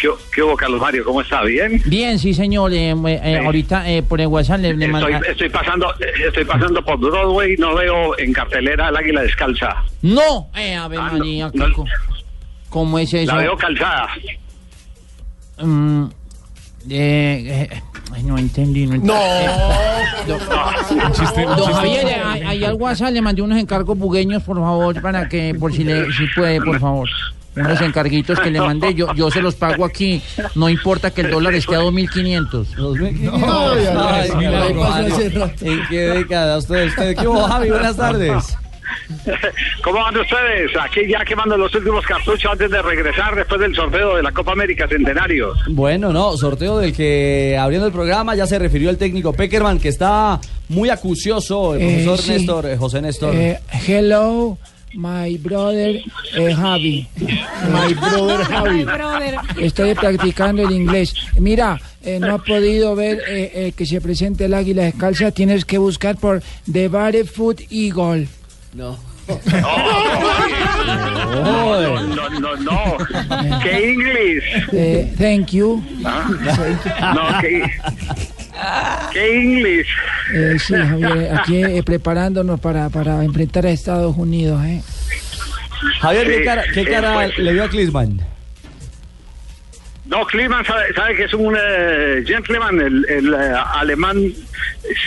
¿Qué, 0.00 0.08
qué 0.34 0.42
hubo, 0.42 0.56
Carlos 0.56 0.80
Mario? 0.80 1.04
¿Cómo 1.04 1.20
está? 1.20 1.42
¿Bien? 1.42 1.80
Bien, 1.84 2.18
sí, 2.18 2.32
señor. 2.32 2.72
eh, 2.72 2.90
eh, 2.90 3.20
eh, 3.22 3.38
ahorita 3.44 3.88
eh, 3.90 4.02
por 4.02 4.20
el 4.20 4.28
WhatsApp 4.28 4.60
le, 4.60 4.74
le 4.74 4.86
Estoy, 4.86 5.02
manda- 5.12 5.28
estoy 5.28 5.48
pasando 5.50 5.92
estoy 6.26 6.44
pasando 6.46 6.82
por 6.84 6.98
Broadway, 6.98 7.56
no 7.58 7.74
veo 7.74 8.18
en 8.18 8.32
cartelera 8.32 8.88
el 8.88 8.96
águila 8.96 9.20
descalza. 9.22 9.76
No, 10.02 10.48
eh, 10.56 10.74
a 10.74 10.88
ver, 10.88 10.98
Ah, 11.00 11.10
María, 11.12 11.50
no. 11.54 11.66
¿qué 11.66 11.72
co- 11.74 11.84
¿cómo 12.70 12.98
es 12.98 13.12
eso? 13.12 13.30
La 13.32 13.38
veo 13.42 13.56
calzada. 13.58 14.08
Mm, 15.58 16.04
eh, 16.88 17.68
eh, 17.70 17.82
ay, 18.14 18.22
no 18.22 18.38
entendí. 18.38 18.86
No, 18.86 18.94
entendí. 18.94 19.14
Eh, 19.16 20.26
don, 20.26 21.56
don 21.56 21.72
Javier, 21.72 22.06
eh, 22.06 22.22
ahí 22.24 22.42
ahí 22.42 22.64
al 22.64 22.74
WhatsApp 22.74 23.12
le 23.12 23.22
mandé 23.22 23.42
unos 23.42 23.58
encargos 23.58 23.96
bugueños, 23.98 24.42
por 24.42 24.56
favor, 24.58 25.00
para 25.00 25.28
que, 25.28 25.54
por 25.58 25.72
si, 25.72 25.84
le, 25.84 26.06
si 26.12 26.26
puede, 26.34 26.60
por 26.60 26.78
favor. 26.78 27.08
Unos 27.56 27.80
encarguitos 27.80 28.38
que 28.38 28.50
le 28.50 28.60
mandé, 28.60 28.94
yo, 28.94 29.12
yo 29.14 29.28
se 29.30 29.42
los 29.42 29.56
pago 29.56 29.84
aquí. 29.84 30.22
No 30.54 30.68
importa 30.68 31.10
que 31.10 31.22
el 31.22 31.30
dólar 31.32 31.52
esté 31.54 31.74
a 31.74 31.80
2.500. 31.80 32.66
Ay, 33.42 33.86
ay, 33.88 34.46
ay, 34.46 34.74
hubo, 37.26 37.42
Javi? 37.42 37.70
Buenas 37.70 37.96
tardes. 37.96 38.56
¿Cómo 39.82 39.98
van 40.00 40.16
ustedes? 40.16 40.70
Aquí 40.80 41.00
ya 41.08 41.24
quemando 41.24 41.56
los 41.56 41.74
últimos 41.74 42.04
cartuchos 42.06 42.50
antes 42.52 42.70
de 42.70 42.82
regresar 42.82 43.34
después 43.34 43.60
del 43.60 43.74
sorteo 43.74 44.16
de 44.16 44.22
la 44.22 44.32
Copa 44.32 44.52
América 44.52 44.86
Centenario. 44.88 45.52
Bueno, 45.68 46.12
no, 46.12 46.36
sorteo 46.36 46.78
del 46.78 46.92
que 46.94 47.56
abriendo 47.58 47.86
el 47.86 47.92
programa 47.92 48.34
ya 48.34 48.46
se 48.46 48.58
refirió 48.58 48.90
el 48.90 48.98
técnico 48.98 49.32
Peckerman, 49.32 49.78
que 49.78 49.88
está 49.88 50.40
muy 50.68 50.90
acucioso, 50.90 51.74
el 51.74 51.80
Eh, 51.82 51.86
profesor 52.04 52.18
sí. 52.18 52.30
Néstor, 52.32 52.66
eh, 52.66 52.76
José 52.76 53.02
Néstor. 53.02 53.34
Eh, 53.34 53.58
hello, 53.86 54.58
my 54.94 55.36
brother 55.38 56.00
eh, 56.36 56.54
Javi. 56.54 57.06
My 57.18 57.94
brother 57.94 58.44
Javi. 58.44 58.86
Estoy 59.60 59.94
practicando 59.94 60.62
el 60.62 60.72
inglés. 60.72 61.14
Mira, 61.38 61.80
eh, 62.02 62.18
no 62.20 62.34
ha 62.34 62.38
podido 62.38 62.94
ver 62.96 63.20
eh, 63.28 63.50
eh, 63.54 63.72
que 63.76 63.86
se 63.86 64.00
presente 64.00 64.46
el 64.46 64.54
águila 64.54 64.82
descalza. 64.84 65.30
Tienes 65.30 65.64
que 65.64 65.78
buscar 65.78 66.16
por 66.16 66.42
The 66.70 66.88
Barefoot 66.88 67.60
Eagle. 67.70 68.28
No. 68.72 68.96
No, 71.42 72.00
no, 72.06 72.30
no, 72.30 72.56
no. 72.56 72.96
¿Qué 73.62 73.92
inglés? 73.92 74.44
Eh, 74.72 75.12
thank 75.18 75.48
you. 75.50 75.82
No, 76.00 77.40
¿qué, 79.12 79.42
inglés? 79.42 79.86
Eh, 80.34 80.56
sí, 80.58 80.74
Javier, 80.74 81.36
aquí 81.36 81.62
eh, 81.64 81.82
preparándonos 81.82 82.60
para, 82.60 82.88
para 82.90 83.24
enfrentar 83.24 83.66
a 83.66 83.70
Estados 83.70 84.16
Unidos. 84.16 84.64
¿eh? 84.64 84.82
Javier, 86.00 86.26
¿qué 86.26 86.44
cara, 86.44 86.64
qué 86.72 86.80
eh, 86.82 86.88
cara 86.88 87.14
pues- 87.14 87.38
le 87.38 87.52
dio 87.52 87.64
a 87.64 87.68
Klinsmann? 87.68 88.20
No, 90.10 90.26
Kliman 90.26 90.64
sabe, 90.64 90.92
sabe 90.92 91.14
que 91.14 91.24
es 91.24 91.34
un 91.34 91.56
eh, 91.56 92.24
gentleman, 92.26 92.80
el, 92.80 93.32
eh, 93.32 93.54
alemán 93.74 94.20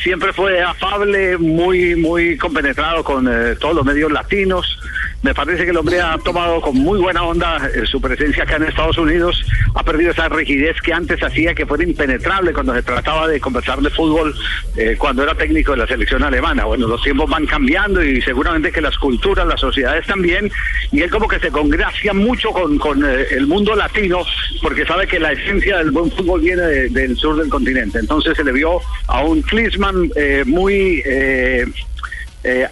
siempre 0.01 0.31
fue 0.31 0.61
afable, 0.61 1.37
muy 1.37 1.97
muy 1.97 2.37
compenetrado 2.37 3.03
con 3.03 3.27
eh, 3.27 3.57
todos 3.59 3.75
los 3.75 3.85
medios 3.85 4.09
latinos. 4.13 4.79
Me 5.23 5.33
parece 5.33 5.63
que 5.63 5.71
el 5.71 5.77
hombre 5.77 6.01
ha 6.01 6.17
tomado 6.17 6.59
con 6.59 6.75
muy 6.75 6.99
buena 6.99 7.23
onda 7.23 7.57
eh, 7.73 7.85
su 7.85 8.01
presencia 8.01 8.43
acá 8.43 8.57
en 8.57 8.63
Estados 8.63 8.97
Unidos, 8.97 9.41
ha 9.73 9.81
perdido 9.81 10.11
esa 10.11 10.27
rigidez 10.27 10.75
que 10.81 10.91
antes 10.91 11.23
hacía 11.23 11.55
que 11.55 11.65
fuera 11.65 11.85
impenetrable 11.85 12.51
cuando 12.51 12.73
se 12.75 12.83
trataba 12.83 13.29
de 13.29 13.39
conversar 13.39 13.79
de 13.79 13.89
fútbol 13.89 14.35
eh, 14.75 14.97
cuando 14.99 15.23
era 15.23 15.33
técnico 15.33 15.71
de 15.71 15.77
la 15.77 15.87
selección 15.87 16.23
alemana. 16.23 16.65
Bueno, 16.65 16.87
los 16.87 17.01
tiempos 17.01 17.29
van 17.29 17.45
cambiando 17.45 18.03
y 18.03 18.21
seguramente 18.21 18.73
que 18.73 18.81
las 18.81 18.97
culturas, 18.97 19.47
las 19.47 19.61
sociedades 19.61 20.05
también, 20.07 20.51
y 20.91 21.01
él 21.03 21.09
como 21.09 21.29
que 21.29 21.39
se 21.39 21.51
congracia 21.51 22.11
mucho 22.13 22.49
con, 22.51 22.77
con 22.77 23.05
eh, 23.05 23.25
el 23.31 23.47
mundo 23.47 23.75
latino 23.75 24.25
porque 24.61 24.85
sabe 24.85 25.07
que 25.07 25.19
la 25.21 25.31
esencia 25.31 25.77
del 25.77 25.91
buen 25.91 26.11
fútbol 26.11 26.41
viene 26.41 26.63
de- 26.63 26.89
del 26.89 27.15
sur 27.15 27.37
del 27.37 27.47
continente. 27.47 27.97
Entonces 27.99 28.35
se 28.35 28.43
le 28.43 28.51
vio 28.51 28.81
a 29.07 29.23
un 29.23 29.41
Klinsmann 29.41 30.11
eh, 30.17 30.43
muy 30.45 31.01
eh, 31.05 31.65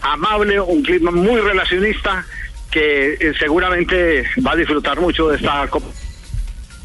amable, 0.02 0.60
un 0.60 0.84
Klinsmann 0.84 1.16
muy 1.16 1.40
relacionista 1.40 2.26
que 2.72 3.14
eh, 3.14 3.34
seguramente 3.38 4.24
va 4.46 4.54
a 4.54 4.56
disfrutar 4.56 5.00
mucho 5.00 5.28
de 5.30 5.36
esta 5.38 5.68
Copa. 5.68 5.88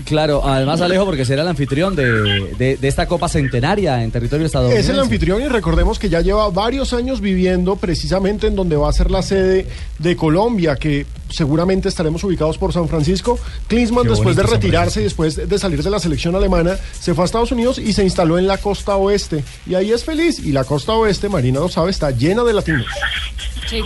Claro, 0.05 0.43
además 0.47 0.81
Alejo, 0.83 1.05
porque 1.05 1.25
será 1.25 1.43
el 1.43 1.49
anfitrión 1.49 1.97
de, 1.97 2.05
de- 2.59 2.77
de 2.77 2.87
esta 2.89 3.09
Copa 3.09 3.29
Centenaria 3.29 4.05
en 4.05 4.13
territorio 4.13 4.47
estadounidense. 4.47 4.89
Es 4.89 4.95
el 4.95 5.01
anfitrión 5.01 5.43
y 5.43 5.49
recordemos 5.49 5.99
que 5.99 6.09
ya 6.09 6.21
lleva 6.21 6.49
varios 6.51 6.93
años 6.93 7.21
viviendo 7.21 7.75
precisamente 7.75 8.47
en 8.47 8.55
donde 8.55 8.77
va 8.77 8.89
a 8.89 8.93
ser 8.93 9.11
la 9.11 9.23
sede 9.23 9.67
de 9.99 10.15
Colombia, 10.15 10.77
que 10.77 11.07
seguramente 11.31 11.89
estaremos 11.89 12.23
ubicados 12.23 12.57
por 12.57 12.73
San 12.73 12.89
Francisco. 12.89 13.37
Klinsmann, 13.67 14.07
después 14.07 14.37
de 14.37 14.43
retirarse 14.45 15.01
y 15.01 15.05
después 15.05 15.49
de 15.49 15.59
salir 15.59 15.83
de 15.83 15.91
la 15.91 15.99
selección 15.99 16.37
alemana, 16.37 16.77
se 17.01 17.13
fue 17.15 17.25
a 17.25 17.27
Estados 17.27 17.51
Unidos 17.51 17.79
y 17.79 17.93
se 17.93 18.05
instaló 18.05 18.39
en 18.39 18.47
la 18.47 18.59
costa 18.59 18.95
oeste. 18.97 19.43
Y 19.67 19.75
ahí 19.75 19.91
es 19.91 20.05
feliz. 20.05 20.39
Y 20.39 20.53
la 20.53 20.63
costa 20.63 20.93
oeste, 20.93 21.29
Marina 21.29 21.59
lo 21.59 21.69
sabe, 21.69 21.91
está 21.91 22.13
llena 22.13 22.45
de 22.45 22.53
latinos. 22.53 22.87
Sí. 23.69 23.83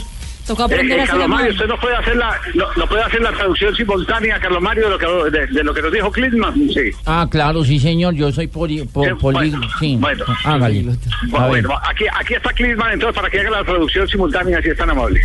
Tocó 0.51 0.63
Eh, 0.63 0.65
aprender 0.75 0.99
eh, 0.99 1.05
Carlos 1.07 1.29
Mario, 1.29 1.51
usted 1.53 1.67
no 1.67 1.79
puede 1.79 1.95
hacer 1.97 2.17
la 2.17 2.41
no, 2.55 2.65
no 2.77 2.87
puede 2.89 3.03
hacer 3.03 3.21
la 3.21 3.31
traducción 3.33 3.77
simultánea, 3.77 4.41
Carlos 4.41 4.61
Mario, 4.61 4.85
de 4.85 4.91
lo 4.91 4.99
que 4.99 5.39
de, 5.39 5.47
de 5.47 5.63
lo 5.65 5.73
que 5.73 5.83
nos 5.83 5.93
dijo 5.93 6.11
Klinsmann. 6.11 6.55
Sí. 6.71 6.91
Ah, 7.07 7.29
claro, 7.31 7.63
sí, 7.65 7.79
señor. 7.79 8.15
Yo 8.15 8.33
soy 8.33 8.49
poli, 8.49 8.83
po- 8.85 9.07
Eh, 9.07 9.15
poli- 9.15 9.51
bueno, 9.51 9.69
sí. 9.79 9.97
bueno. 10.01 10.25
Hágale. 10.45 10.83
Ver. 10.83 10.97
Bueno, 11.29 11.71
aquí, 11.89 12.05
aquí 12.19 12.35
está 12.35 12.53
Klinsmann, 12.53 12.93
entonces 12.95 13.15
para 13.15 13.31
que 13.31 13.39
haga 13.41 13.51
la 13.51 13.65
traducción 13.65 14.09
simultánea, 14.09 14.61
si 14.61 14.71
es 14.71 14.77
tan 14.77 14.91
amable. 14.91 15.21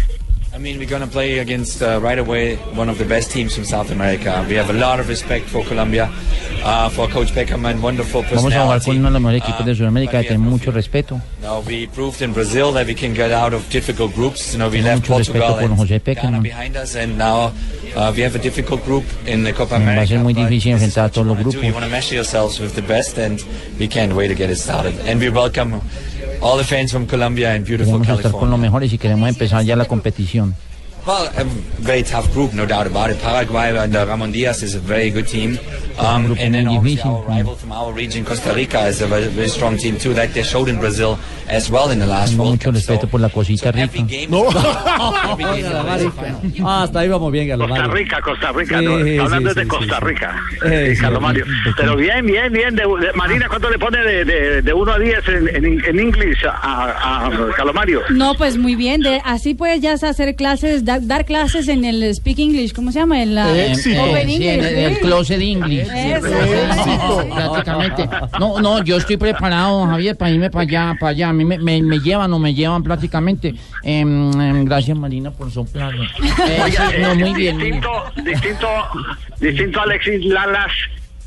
I 0.55 0.57
mean, 0.57 0.79
we're 0.79 0.87
going 0.87 1.01
to 1.01 1.07
play 1.07 1.39
against 1.39 1.81
uh, 1.81 1.99
right 2.01 2.17
away 2.17 2.55
one 2.75 2.87
of 2.87 2.97
the 2.97 3.03
best 3.03 3.29
teams 3.29 3.53
from 3.53 3.65
South 3.65 3.91
America. 3.91 4.45
We 4.47 4.55
have 4.55 4.69
a 4.69 4.73
lot 4.73 5.01
of 5.01 5.09
respect 5.09 5.47
for 5.47 5.65
Colombia, 5.65 6.09
uh, 6.63 6.87
for 6.87 7.09
Coach 7.09 7.33
Beckerman, 7.33 7.81
wonderful 7.81 8.23
Vamos 8.23 8.53
a 8.53 8.63
jugar 8.63 8.81
con 8.81 8.95
uno 8.97 9.07
de 9.09 9.13
los 9.13 9.21
mejores 9.21 9.41
equipos 9.43 9.65
de 9.65 9.71
Uh, 9.73 9.75
Sudamérica, 9.75 10.19
we 10.19 10.27
tenemos 10.27 10.49
mucho 10.49 10.71
respeto. 10.71 11.21
Now 11.41 11.59
we 11.59 11.87
proved 11.87 12.21
in 12.21 12.31
Brazil 12.31 12.71
that 12.71 12.87
we 12.87 12.95
can 12.95 13.13
get 13.13 13.33
out 13.33 13.53
of 13.53 13.69
difficult 13.69 14.15
groups. 14.15 14.53
You 14.53 14.59
know, 14.59 14.69
we 14.69 14.81
left 14.81 15.01
mucho 15.09 15.17
respeto 15.19 15.45
Portugal 15.45 15.75
por 15.75 15.85
José 15.85 16.01
and 16.05 16.15
Ghana 16.21 16.39
behind 16.41 16.77
us, 16.77 16.95
and 16.95 17.17
now 17.17 17.51
uh, 17.97 18.13
we 18.15 18.21
have 18.21 18.35
a 18.35 18.39
difficult 18.41 18.81
group 18.85 19.03
in 19.27 19.43
the 19.43 19.51
Copa 19.51 19.71
Va 19.71 19.75
a 19.75 19.81
America. 19.83 20.07
ser 20.07 20.19
muy 20.19 20.33
difícil 20.33 20.71
enfrentar 20.71 21.05
a 21.07 21.09
todos 21.09 21.27
los 21.27 21.37
do. 21.53 21.61
You 21.61 21.73
want 21.73 21.83
to 21.83 21.91
measure 21.91 22.15
yourselves 22.15 22.61
with 22.61 22.75
the 22.75 22.81
best, 22.81 23.17
and 23.19 23.43
we 23.77 23.89
can't 23.89 24.13
wait 24.13 24.29
to 24.29 24.35
get 24.35 24.49
it 24.49 24.57
started. 24.57 24.93
And 25.05 25.19
we 25.19 25.29
welcome 25.29 25.81
all 26.41 26.57
the 26.57 26.63
fans 26.63 26.91
from 26.91 27.05
Colombia 27.07 27.53
and 27.53 27.65
beautiful 27.65 27.99
Queremos 27.99 28.07
estar 28.07 28.15
con 28.15 28.31
California. 28.31 28.51
los 28.51 28.59
mejores 28.59 28.93
y 28.93 28.97
queremos 28.97 29.29
empezar 29.29 29.63
ya 29.63 29.75
la 29.75 29.85
competición. 29.85 30.55
Well, 31.05 31.29
a 31.37 31.43
very 31.83 32.01
tough 32.01 32.31
group, 32.33 32.53
no 32.53 32.65
doubt 32.65 32.87
about 32.87 33.11
it. 33.11 33.19
Paraguay 33.21 33.77
under 33.77 34.05
Ramon 34.07 34.31
Diaz 34.31 34.63
is 34.63 34.73
a 34.73 34.79
very 34.79 35.11
good 35.11 35.27
team. 35.27 35.59
Um, 35.99 36.35
and 36.39 36.53
then 36.53 36.67
obviously 36.67 37.09
our 37.09 37.21
rival 37.23 37.55
from 37.55 37.71
our 37.71 37.93
region, 37.93 38.25
Costa 38.25 38.51
Rica, 38.53 38.87
is 38.87 39.01
a 39.01 39.07
very, 39.07 39.27
very 39.27 39.47
strong 39.47 39.77
team 39.77 39.97
too, 39.97 40.13
like 40.13 40.33
they 40.33 40.41
showed 40.43 40.67
in 40.67 40.77
Brazil 40.79 41.17
as 41.47 41.69
well 41.69 41.91
in 41.91 41.99
the 41.99 42.07
last 42.07 42.35
World 42.35 42.53
mucho 42.53 42.65
Cup. 42.71 42.73
respeto 42.75 43.07
por 43.07 43.21
la 43.21 43.29
cosita 43.29 43.71
rica. 43.71 44.03
No. 44.29 44.49
Ah, 46.65 46.83
hasta 46.83 46.99
ahí 46.99 47.07
vamos 47.07 47.31
bien, 47.31 47.55
Costa. 47.57 47.87
Rica, 47.87 48.21
Costa 48.21 48.51
Rica, 48.51 48.79
Sí, 48.79 48.85
¿no? 48.85 49.03
sí, 49.03 49.17
hablando 49.19 49.49
sí, 49.53 49.59
de 49.59 49.67
Costa 49.67 49.99
sí. 49.99 50.05
Rica, 50.05 50.41
Eh, 50.65 50.95
Mario. 51.21 51.45
Pero 51.77 51.95
bien, 51.95 52.25
bien, 52.25 52.51
bien. 52.51 52.75
De, 52.75 52.83
de- 52.83 53.13
Marina, 53.13 53.47
¿cuánto 53.47 53.69
le 53.69 53.77
pone 53.79 53.99
de, 53.99 54.25
de, 54.25 54.61
de 54.63 54.73
1 54.73 54.91
a 54.91 54.99
10 54.99 55.27
en, 55.29 55.55
en, 55.55 55.85
en 55.85 55.99
inglés 55.99 56.37
a, 56.45 57.25
a 57.27 57.29
Carlos 57.55 57.75
Mario? 57.75 58.01
No, 58.09 58.33
pues 58.35 58.57
muy 58.57 58.75
bien. 58.75 59.01
De, 59.01 59.21
así 59.23 59.53
puedes 59.53 59.81
ya 59.81 59.93
hacer 59.93 60.35
clases, 60.35 60.83
da- 60.99 61.05
dar 61.05 61.25
clases 61.25 61.67
en 61.67 61.85
el 61.85 62.13
Speak 62.13 62.39
English. 62.39 62.73
¿Cómo 62.73 62.91
se 62.91 62.99
llama? 62.99 63.21
En 63.21 63.35
la 63.35 63.49
Eh, 63.55 63.73
Open 63.73 63.75
sí, 63.75 63.93
en 63.93 64.29
English. 64.29 64.77
el, 64.77 64.99
closet 64.99 65.41
English. 65.41 65.87
Eso, 65.93 67.27
prácticamente. 67.33 68.09
No, 68.39 68.59
no, 68.59 68.83
yo 68.83 68.97
estoy 68.97 69.17
preparado, 69.17 69.85
Javier, 69.87 70.15
para 70.17 70.31
irme 70.31 70.49
para 70.49 70.63
allá, 70.63 70.95
para 70.99 71.09
allá. 71.11 71.29
A 71.29 71.33
mí 71.33 71.45
me, 71.45 71.57
me, 71.57 71.81
me 71.81 71.99
llevan 71.99 72.31
o 72.33 72.39
me 72.39 72.53
llevan 72.53 72.83
prácticamente. 72.83 73.53
Em, 73.83 74.31
em, 74.39 74.65
gracias, 74.65 74.97
Marina, 74.97 75.31
por 75.31 75.51
soplar. 75.51 75.93
Eh, 75.95 75.99
eh, 76.47 76.99
no, 77.01 77.15
muy 77.15 77.33
bien. 77.33 77.57
muy 77.57 77.71
bien. 77.71 77.81
distinto, 77.81 77.89
distinto, 78.23 78.67
distinto 79.39 79.79
a 79.79 79.83
Alexis 79.83 80.25
Lalas, 80.25 80.71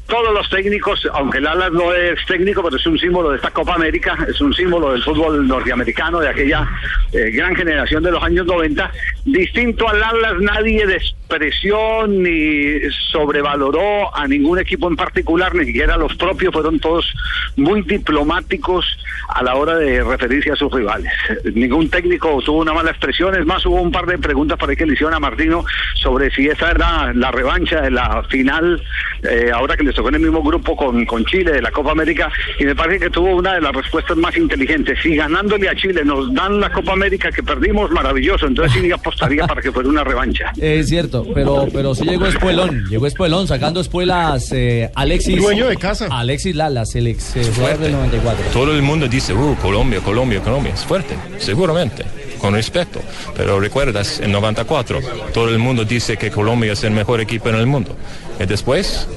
todos 0.09 0.33
los 0.33 0.49
técnicos, 0.49 1.07
aunque 1.13 1.41
Lalas 1.41 1.71
no 1.71 1.93
es 1.93 2.19
técnico, 2.27 2.63
pero 2.63 2.77
es 2.77 2.87
un 2.87 2.99
símbolo 2.99 3.31
de 3.31 3.37
esta 3.37 3.51
Copa 3.51 3.75
América, 3.75 4.17
es 4.27 4.41
un 4.41 4.55
símbolo 4.55 4.93
del 4.93 5.03
fútbol 5.03 5.47
norteamericano, 5.47 6.19
de 6.21 6.29
aquella 6.29 6.67
eh, 7.13 7.31
gran 7.31 7.55
generación 7.55 8.03
de 8.03 8.11
los 8.11 8.23
años 8.23 8.47
90. 8.47 8.91
Distinto 9.27 9.87
a 9.87 9.93
Lalas, 9.93 10.41
nadie 10.41 10.87
despreció 10.87 12.07
ni 12.07 12.81
sobrevaloró 13.13 14.15
a 14.17 14.27
ningún 14.27 14.59
equipo 14.59 14.89
en 14.89 14.97
particular, 14.97 15.55
ni 15.55 15.67
siquiera 15.67 15.99
los 15.99 16.15
propios, 16.15 16.55
fueron 16.55 16.81
todos 16.81 17.13
muy 17.57 17.83
diplomáticos 17.83 18.87
a 19.29 19.43
la 19.43 19.57
hora 19.57 19.77
de 19.77 20.03
referirse 20.03 20.51
a 20.53 20.57
sus 20.57 20.73
rivales. 20.73 21.13
Ningún 21.55 21.91
técnico 21.91 22.41
tuvo 22.43 22.61
una 22.61 22.73
mala 22.73 22.91
expresión, 22.91 23.35
es 23.35 23.45
más, 23.45 23.65
hubo 23.67 23.83
un 23.83 23.93
par 23.93 24.07
de 24.07 24.17
preguntas 24.17 24.59
para 24.59 24.75
que 24.75 24.87
le 24.87 24.95
hicieron 24.95 25.13
a 25.13 25.21
Martino 25.21 25.65
sobre 25.97 26.31
si 26.31 26.49
esa 26.49 26.71
era 26.71 27.13
la 27.13 27.31
revancha 27.31 27.83
de 27.83 27.91
la 27.91 28.23
final, 28.25 28.83
eh, 29.23 29.51
ahora 29.53 29.77
que 29.77 29.85
les 29.85 29.98
tocó 29.99 30.11
en 30.11 30.15
el 30.15 30.21
mismo 30.21 30.43
grupo 30.43 30.77
con, 30.77 31.05
con 31.07 31.25
Chile 31.25 31.51
de 31.53 31.61
la 31.61 31.73
Copa 31.73 31.91
América, 31.91 32.31
y 32.59 32.65
me 32.65 32.77
parece 32.77 33.07
que 33.07 33.11
tuvo 33.11 33.35
una 33.35 33.55
de 33.55 33.61
las 33.61 33.73
respuestas 33.73 34.17
más 34.17 34.37
inteligentes. 34.37 34.97
Si 35.03 35.17
ganándole 35.17 35.69
a 35.69 35.75
Chile 35.75 36.05
nos 36.05 36.33
dan 36.33 36.61
la 36.61 36.71
Copa 36.71 36.93
América 36.93 37.33
que 37.33 37.43
perdimos, 37.43 37.91
maravilloso, 37.91 38.47
entonces 38.47 38.81
sí 38.81 38.93
apostaría 38.93 39.45
para 39.47 39.61
que 39.61 39.73
fuera 39.73 39.89
una 39.89 40.05
revancha. 40.05 40.53
Es 40.79 40.89
cierto, 40.89 41.27
pero, 41.35 41.67
pero 41.73 41.95
sí 41.95 42.05
llegó 42.05 42.27
Espuelón, 42.27 42.85
llegó 42.89 43.07
Espuelón 43.07 43.49
sacando 43.49 43.81
espuelas 43.81 44.53
eh, 44.53 44.91
Alexis. 44.95 45.37
Dueño 45.37 45.67
de 45.67 45.77
casa. 45.77 46.07
Alexis 46.11 46.55
Lalas, 46.55 46.95
el 46.95 47.09
ex 47.09 47.37
eh, 47.37 47.43
jugador 47.55 47.79
del 47.79 47.93
94. 47.93 48.45
Todo 48.53 48.73
el 48.73 48.83
mundo 48.83 49.09
dice, 49.09 49.35
uh, 49.35 49.57
Colombia, 49.57 50.01
Colombia, 50.01 50.41
Colombia. 50.41 50.75
Es 50.75 50.85
fuerte, 50.85 51.17
seguramente, 51.39 52.05
con 52.39 52.55
respeto. 52.55 53.01
Pero 53.37 53.59
recuerdas, 53.59 54.21
en 54.21 54.31
94, 54.31 55.01
todo 55.35 55.49
el 55.49 55.59
mundo 55.59 55.85
dice 55.85 56.17
que 56.17 56.31
Colombia 56.31 56.73
es 56.73 56.85
el 56.85 56.93
mejor 56.93 57.21
equipo 57.21 57.49
en 57.49 57.57
el 57.57 57.67
mundo. 57.67 57.97
Y 58.39 58.47
después, 58.47 59.09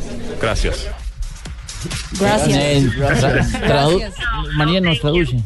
gracias. 0.42 0.88
Gracias. 2.20 2.96
Gracias. 2.96 4.14
María 4.56 4.82
nos 4.82 5.00
traduce. 5.00 5.40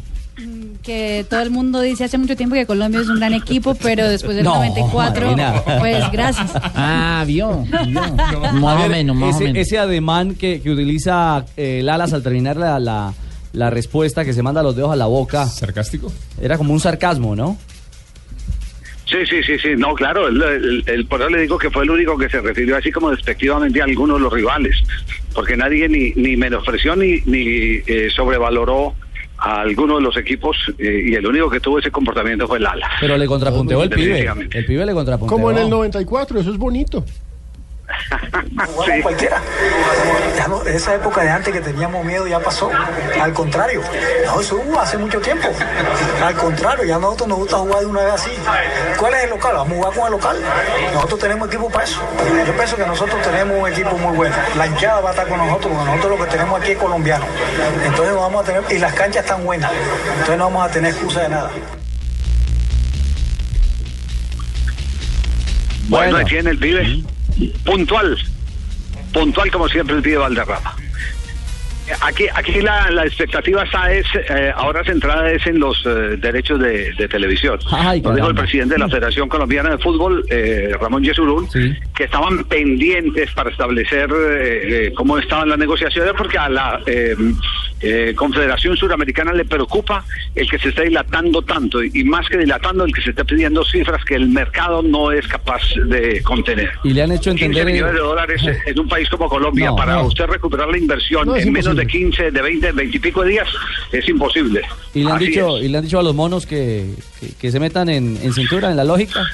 Que 0.82 1.26
todo 1.28 1.40
el 1.42 1.50
mundo 1.50 1.80
dice 1.80 2.04
hace 2.04 2.16
mucho 2.16 2.36
tiempo 2.36 2.54
que 2.54 2.64
Colombia 2.64 3.00
es 3.00 3.08
un 3.08 3.16
gran 3.18 3.32
equipo, 3.34 3.74
pero 3.74 4.08
después 4.08 4.36
del 4.36 4.44
No, 4.44 4.54
94, 4.56 5.26
Marina. 5.26 5.62
pues 5.80 6.12
gracias. 6.12 6.50
Ah, 6.54 7.24
vio. 7.26 7.64
vio. 7.86 8.00
A 8.44 8.52
Más 8.52 8.84
o 8.84 8.88
menos, 8.88 9.16
más 9.16 9.34
o 9.34 9.36
ese, 9.36 9.44
menos. 9.46 9.58
ese 9.66 9.78
ademán 9.78 10.34
que, 10.36 10.60
que 10.60 10.70
utiliza 10.70 11.44
eh, 11.56 11.80
Lalas 11.82 12.12
al 12.12 12.22
terminar 12.22 12.56
la, 12.56 12.78
la, 12.78 13.12
la 13.52 13.70
respuesta, 13.70 14.24
que 14.24 14.32
se 14.32 14.42
manda 14.42 14.62
los 14.62 14.76
dedos 14.76 14.92
a 14.92 14.96
la 14.96 15.06
boca. 15.06 15.46
¿Sarcástico? 15.48 16.12
Era 16.40 16.56
como 16.56 16.72
un 16.72 16.78
sarcasmo, 16.80 17.34
¿no? 17.34 17.56
Sí, 19.06 19.18
sí, 19.24 19.42
sí, 19.44 19.58
sí, 19.58 19.68
no, 19.76 19.94
claro, 19.94 20.26
el, 20.28 20.42
el- 20.42 20.84
el- 20.86 21.06
por 21.06 21.20
eso 21.20 21.30
le 21.30 21.40
digo 21.42 21.56
que 21.58 21.70
fue 21.70 21.84
el 21.84 21.90
único 21.90 22.18
que 22.18 22.28
se 22.28 22.40
refirió 22.40 22.76
así 22.76 22.90
como 22.90 23.10
despectivamente 23.10 23.80
a 23.80 23.84
algunos 23.84 24.16
de 24.18 24.22
los 24.24 24.32
rivales, 24.32 24.76
porque 25.32 25.56
nadie 25.56 25.88
ni, 25.88 26.10
ni 26.16 26.36
menospreció 26.36 26.96
ni, 26.96 27.20
ni 27.24 27.80
eh, 27.86 28.08
sobrevaloró 28.14 28.94
a 29.38 29.60
alguno 29.60 29.96
de 29.96 30.02
los 30.02 30.16
equipos 30.16 30.56
eh, 30.78 31.04
y 31.08 31.14
el 31.14 31.26
único 31.26 31.48
que 31.50 31.60
tuvo 31.60 31.78
ese 31.78 31.90
comportamiento 31.90 32.48
fue 32.48 32.58
Lala. 32.58 32.88
Pero 33.00 33.16
le 33.16 33.26
contrapunteó 33.26 33.82
el 33.84 33.90
pibe. 33.90 34.28
El 34.50 34.64
pibe 34.66 34.86
le 34.86 34.92
contrapunteó. 34.94 35.36
Como 35.36 35.50
en 35.52 35.58
el 35.58 35.70
94, 35.70 36.40
eso 36.40 36.50
es 36.50 36.56
bonito. 36.56 37.04
Jugamos 38.66 39.02
cualquiera. 39.02 39.40
Ya 40.36 40.48
no- 40.48 40.62
esa 40.64 40.94
época 40.94 41.22
de 41.22 41.30
antes 41.30 41.52
que 41.52 41.60
teníamos 41.60 42.04
miedo 42.04 42.26
ya 42.26 42.40
pasó. 42.40 42.70
Al 43.20 43.32
contrario, 43.32 43.80
no, 44.26 44.40
eso 44.40 44.56
hubo 44.56 44.80
hace 44.80 44.98
mucho 44.98 45.20
tiempo. 45.20 45.48
Al 46.22 46.34
contrario, 46.34 46.84
ya 46.84 46.96
a 46.96 46.98
nosotros 46.98 47.28
nos 47.28 47.38
gusta 47.38 47.56
jugar 47.58 47.80
de 47.80 47.86
una 47.86 48.02
vez 48.02 48.12
así. 48.14 48.30
¿Cuál 48.98 49.14
es 49.14 49.24
el 49.24 49.30
local? 49.30 49.54
Vamos 49.54 49.72
a 49.72 49.76
jugar 49.76 49.94
con 49.94 50.04
el 50.06 50.12
local. 50.12 50.36
Nosotros 50.94 51.20
tenemos 51.20 51.48
equipo 51.48 51.70
para 51.70 51.84
eso. 51.84 52.00
Yo 52.46 52.52
pienso 52.56 52.76
que 52.76 52.86
nosotros 52.86 53.22
tenemos 53.22 53.58
un 53.60 53.68
equipo 53.72 53.96
muy 53.98 54.16
bueno. 54.16 54.34
La 54.56 54.66
hinchada 54.66 55.00
va 55.00 55.10
a 55.10 55.12
estar 55.12 55.28
con 55.28 55.38
nosotros, 55.38 55.72
porque 55.72 55.90
nosotros 55.90 56.18
lo 56.18 56.24
que 56.24 56.30
tenemos 56.30 56.60
aquí 56.60 56.72
es 56.72 56.78
colombiano. 56.78 57.24
Entonces 57.84 58.14
no 58.14 58.20
vamos 58.20 58.42
a 58.42 58.44
tener, 58.52 58.62
y 58.72 58.78
las 58.78 58.92
canchas 58.94 59.24
están 59.24 59.44
buenas. 59.44 59.70
Entonces 60.12 60.38
no 60.38 60.44
vamos 60.44 60.66
a 60.68 60.70
tener 60.72 60.92
excusa 60.92 61.20
de 61.22 61.28
nada. 61.28 61.50
Bueno, 65.88 66.16
ahí 66.16 66.24
tiene 66.24 66.50
el 66.50 66.58
pibe. 66.58 67.04
Puntual. 67.64 68.16
Puntual 69.12 69.50
como 69.50 69.68
siempre 69.68 69.96
el 69.96 70.02
pibe 70.02 70.18
Valderrama. 70.18 70.74
Aquí, 72.00 72.24
aquí 72.34 72.60
la, 72.60 72.90
la 72.90 73.06
expectativa 73.06 73.62
está 73.62 73.92
es, 73.92 74.04
eh, 74.28 74.52
ahora 74.56 74.82
centrada 74.82 75.30
es 75.30 75.46
en 75.46 75.60
los 75.60 75.86
eh, 75.86 76.16
derechos 76.18 76.58
de, 76.58 76.92
de 76.94 77.06
televisión. 77.06 77.60
Ay, 77.70 78.00
Nos 78.00 78.16
dijo 78.16 78.28
el 78.28 78.34
presidente 78.34 78.74
de 78.74 78.80
la 78.80 78.88
Federación 78.88 79.28
Colombiana 79.28 79.70
de 79.70 79.78
Fútbol, 79.78 80.24
eh, 80.28 80.74
Ramón 80.80 81.04
Yesurún, 81.04 81.48
que 81.94 82.04
estaban 82.04 82.42
pendientes 82.44 83.30
para 83.34 83.50
establecer 83.50 84.10
eh, 84.10 84.86
eh, 84.86 84.92
cómo 84.96 85.16
estaban 85.16 85.48
las 85.48 85.58
negociaciones, 85.58 86.12
porque 86.18 86.38
a 86.38 86.48
la 86.48 86.80
eh, 87.80 88.14
Confederación 88.16 88.76
Suramericana 88.76 89.32
le 89.32 89.44
preocupa 89.44 90.04
el 90.34 90.48
que 90.50 90.58
se 90.58 90.70
esté 90.70 90.84
dilatando 90.84 91.42
tanto, 91.42 91.82
y, 91.82 92.04
más 92.04 92.26
que 92.28 92.38
dilatando, 92.38 92.84
el 92.84 92.94
que 92.94 93.02
se 93.02 93.10
esté 93.10 93.24
pidiendo 93.24 93.64
cifras 93.64 94.04
que 94.04 94.14
el 94.14 94.28
mercado 94.28 94.82
no 94.82 95.12
es 95.12 95.26
capaz 95.28 95.60
de 95.86 96.22
contener. 96.22 96.70
Y 96.84 96.90
le 96.94 97.02
han 97.02 97.12
hecho 97.12 97.30
15 97.30 97.44
entender. 97.44 97.66
millones 97.66 97.92
de 97.94 97.98
dólares 98.00 98.42
en 98.66 98.80
un 98.80 98.88
país 98.88 99.08
como 99.10 99.28
Colombia 99.28 99.66
No, 99.66 99.76
para 99.76 99.94
no. 99.96 100.06
usted 100.06 100.24
recuperar 100.26 100.68
la 100.68 100.78
inversión 100.78 101.28
No, 101.28 101.36
en 101.36 101.52
menos 101.52 101.76
de 101.76 101.82
imposible. 101.82 102.06
15, 102.16 102.30
de 102.30 102.42
20, 102.42 102.72
20 102.72 102.96
y 102.96 103.00
pico 103.00 103.22
de 103.22 103.30
días 103.30 103.48
es 103.92 104.08
imposible. 104.08 104.62
Y 104.94 105.00
le 105.04 105.10
han 105.10 105.16
Así 105.16 105.26
dicho, 105.28 105.58
es. 105.58 105.64
y 105.64 105.68
le 105.68 105.78
han 105.78 105.84
dicho 105.84 105.98
a 105.98 106.02
los 106.02 106.14
monos 106.14 106.46
que, 106.46 106.86
que, 107.20 107.28
que 107.38 107.50
se 107.50 107.60
metan 107.60 107.88
en, 107.90 108.16
en 108.22 108.32
cintura, 108.32 108.70
en 108.70 108.76
la 108.76 108.84
lógica. 108.84 109.26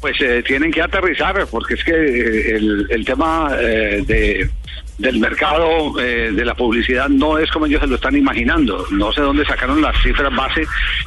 Pues 0.00 0.20
eh, 0.20 0.42
tienen 0.46 0.72
que 0.72 0.82
aterrizar 0.82 1.46
porque 1.48 1.74
es 1.74 1.84
que 1.84 1.92
eh, 1.92 2.56
el, 2.56 2.86
el 2.90 3.04
tema 3.04 3.52
eh, 3.60 4.02
de 4.04 4.50
del 4.98 5.18
mercado 5.18 5.98
eh, 6.00 6.30
de 6.32 6.44
la 6.44 6.54
publicidad 6.54 7.08
no 7.08 7.38
es 7.38 7.50
como 7.50 7.66
ellos 7.66 7.80
se 7.80 7.86
lo 7.86 7.96
están 7.96 8.16
imaginando. 8.16 8.86
No 8.90 9.12
sé 9.12 9.20
dónde 9.20 9.44
sacaron 9.44 9.80
las 9.82 10.00
cifras 10.02 10.34
base, 10.34 10.62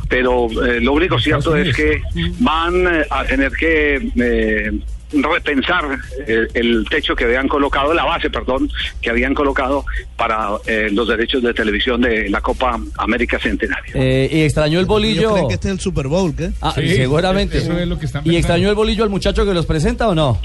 pero 0.10 0.48
eh, 0.65 0.82
lo 0.82 0.93
único 0.93 1.19
cierto 1.19 1.56
es 1.56 1.76
que 1.76 2.02
van 2.39 2.88
eh, 2.88 3.06
a 3.10 3.24
tener 3.26 3.52
que 3.54 4.10
eh, 4.17 4.71
repensar 5.13 5.98
eh, 6.28 6.48
el 6.56 6.86
techo 6.89 7.15
que 7.15 7.24
habían 7.26 7.48
colocado, 7.48 7.93
la 7.93 8.04
base, 8.04 8.30
perdón, 8.30 8.69
que 9.02 9.10
habían 9.12 9.34
colocado 9.34 9.86
para 10.17 10.50
eh, 10.65 10.89
los 10.91 11.08
derechos 11.08 11.41
de 11.43 11.54
televisión 11.54 12.02
de 12.02 12.28
la 12.30 12.41
Copa 12.41 12.80
América 12.98 13.39
Centenario. 13.39 13.93
Eh, 13.95 14.28
y 14.32 14.41
extrañó 14.41 14.80
el 14.80 14.86
bolillo. 14.88 15.32
Creen 15.34 15.48
que 15.48 15.54
este 15.54 15.67
es 15.69 15.74
el 15.76 15.80
Super 15.80 16.08
Bowl, 16.08 16.36
¿qué? 16.36 16.50
Ah, 16.62 16.74
Sí, 16.76 16.89
seguramente. 16.95 17.60
eso 17.60 17.78
es 17.78 17.88
lo 17.88 17.98
que 18.00 18.08
están 18.08 18.24
¿Y 18.26 18.36
extrañó 18.36 18.67
el 18.69 18.76
bolillo 18.76 19.04
al 19.04 19.10
muchacho 19.10 19.45
que 19.45 19.54
los 19.54 19.65
presenta 19.65 20.10
o 20.10 20.15
no? 20.15 20.39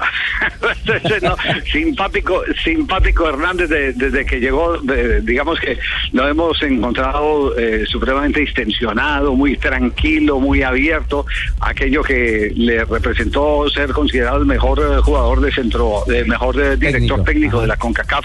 No, 1.22 1.36
simpático, 1.72 2.42
simpático 2.62 3.28
Hernández 3.28 3.68
de- 3.70 3.92
desde 3.92 4.24
que 4.26 4.38
llegó, 4.40 4.78
de- 4.78 5.20
digamos 5.22 5.58
que 5.60 5.78
lo 6.12 6.28
hemos 6.28 6.62
encontrado 6.62 7.56
eh, 7.58 7.84
supremamente 7.86 8.40
distensionado, 8.40 9.34
muy 9.34 9.56
tranquilo, 9.56 10.38
muy 10.38 10.62
abierto, 10.62 11.26
aquello 11.60 12.02
que 12.02 12.52
le 12.54 12.84
representó 12.84 13.68
ser 13.70 13.90
considerado 13.90 14.38
el 14.38 14.46
mejor 14.46 14.78
eh, 14.80 15.00
jugador 15.02 15.40
de 15.40 15.52
centro, 15.52 16.04
el 16.06 16.26
mejor 16.26 16.60
eh, 16.60 16.76
director 16.76 17.24
técnico, 17.24 17.60
de 17.60 17.66
la 17.66 17.76
CONCACAF 17.76 18.24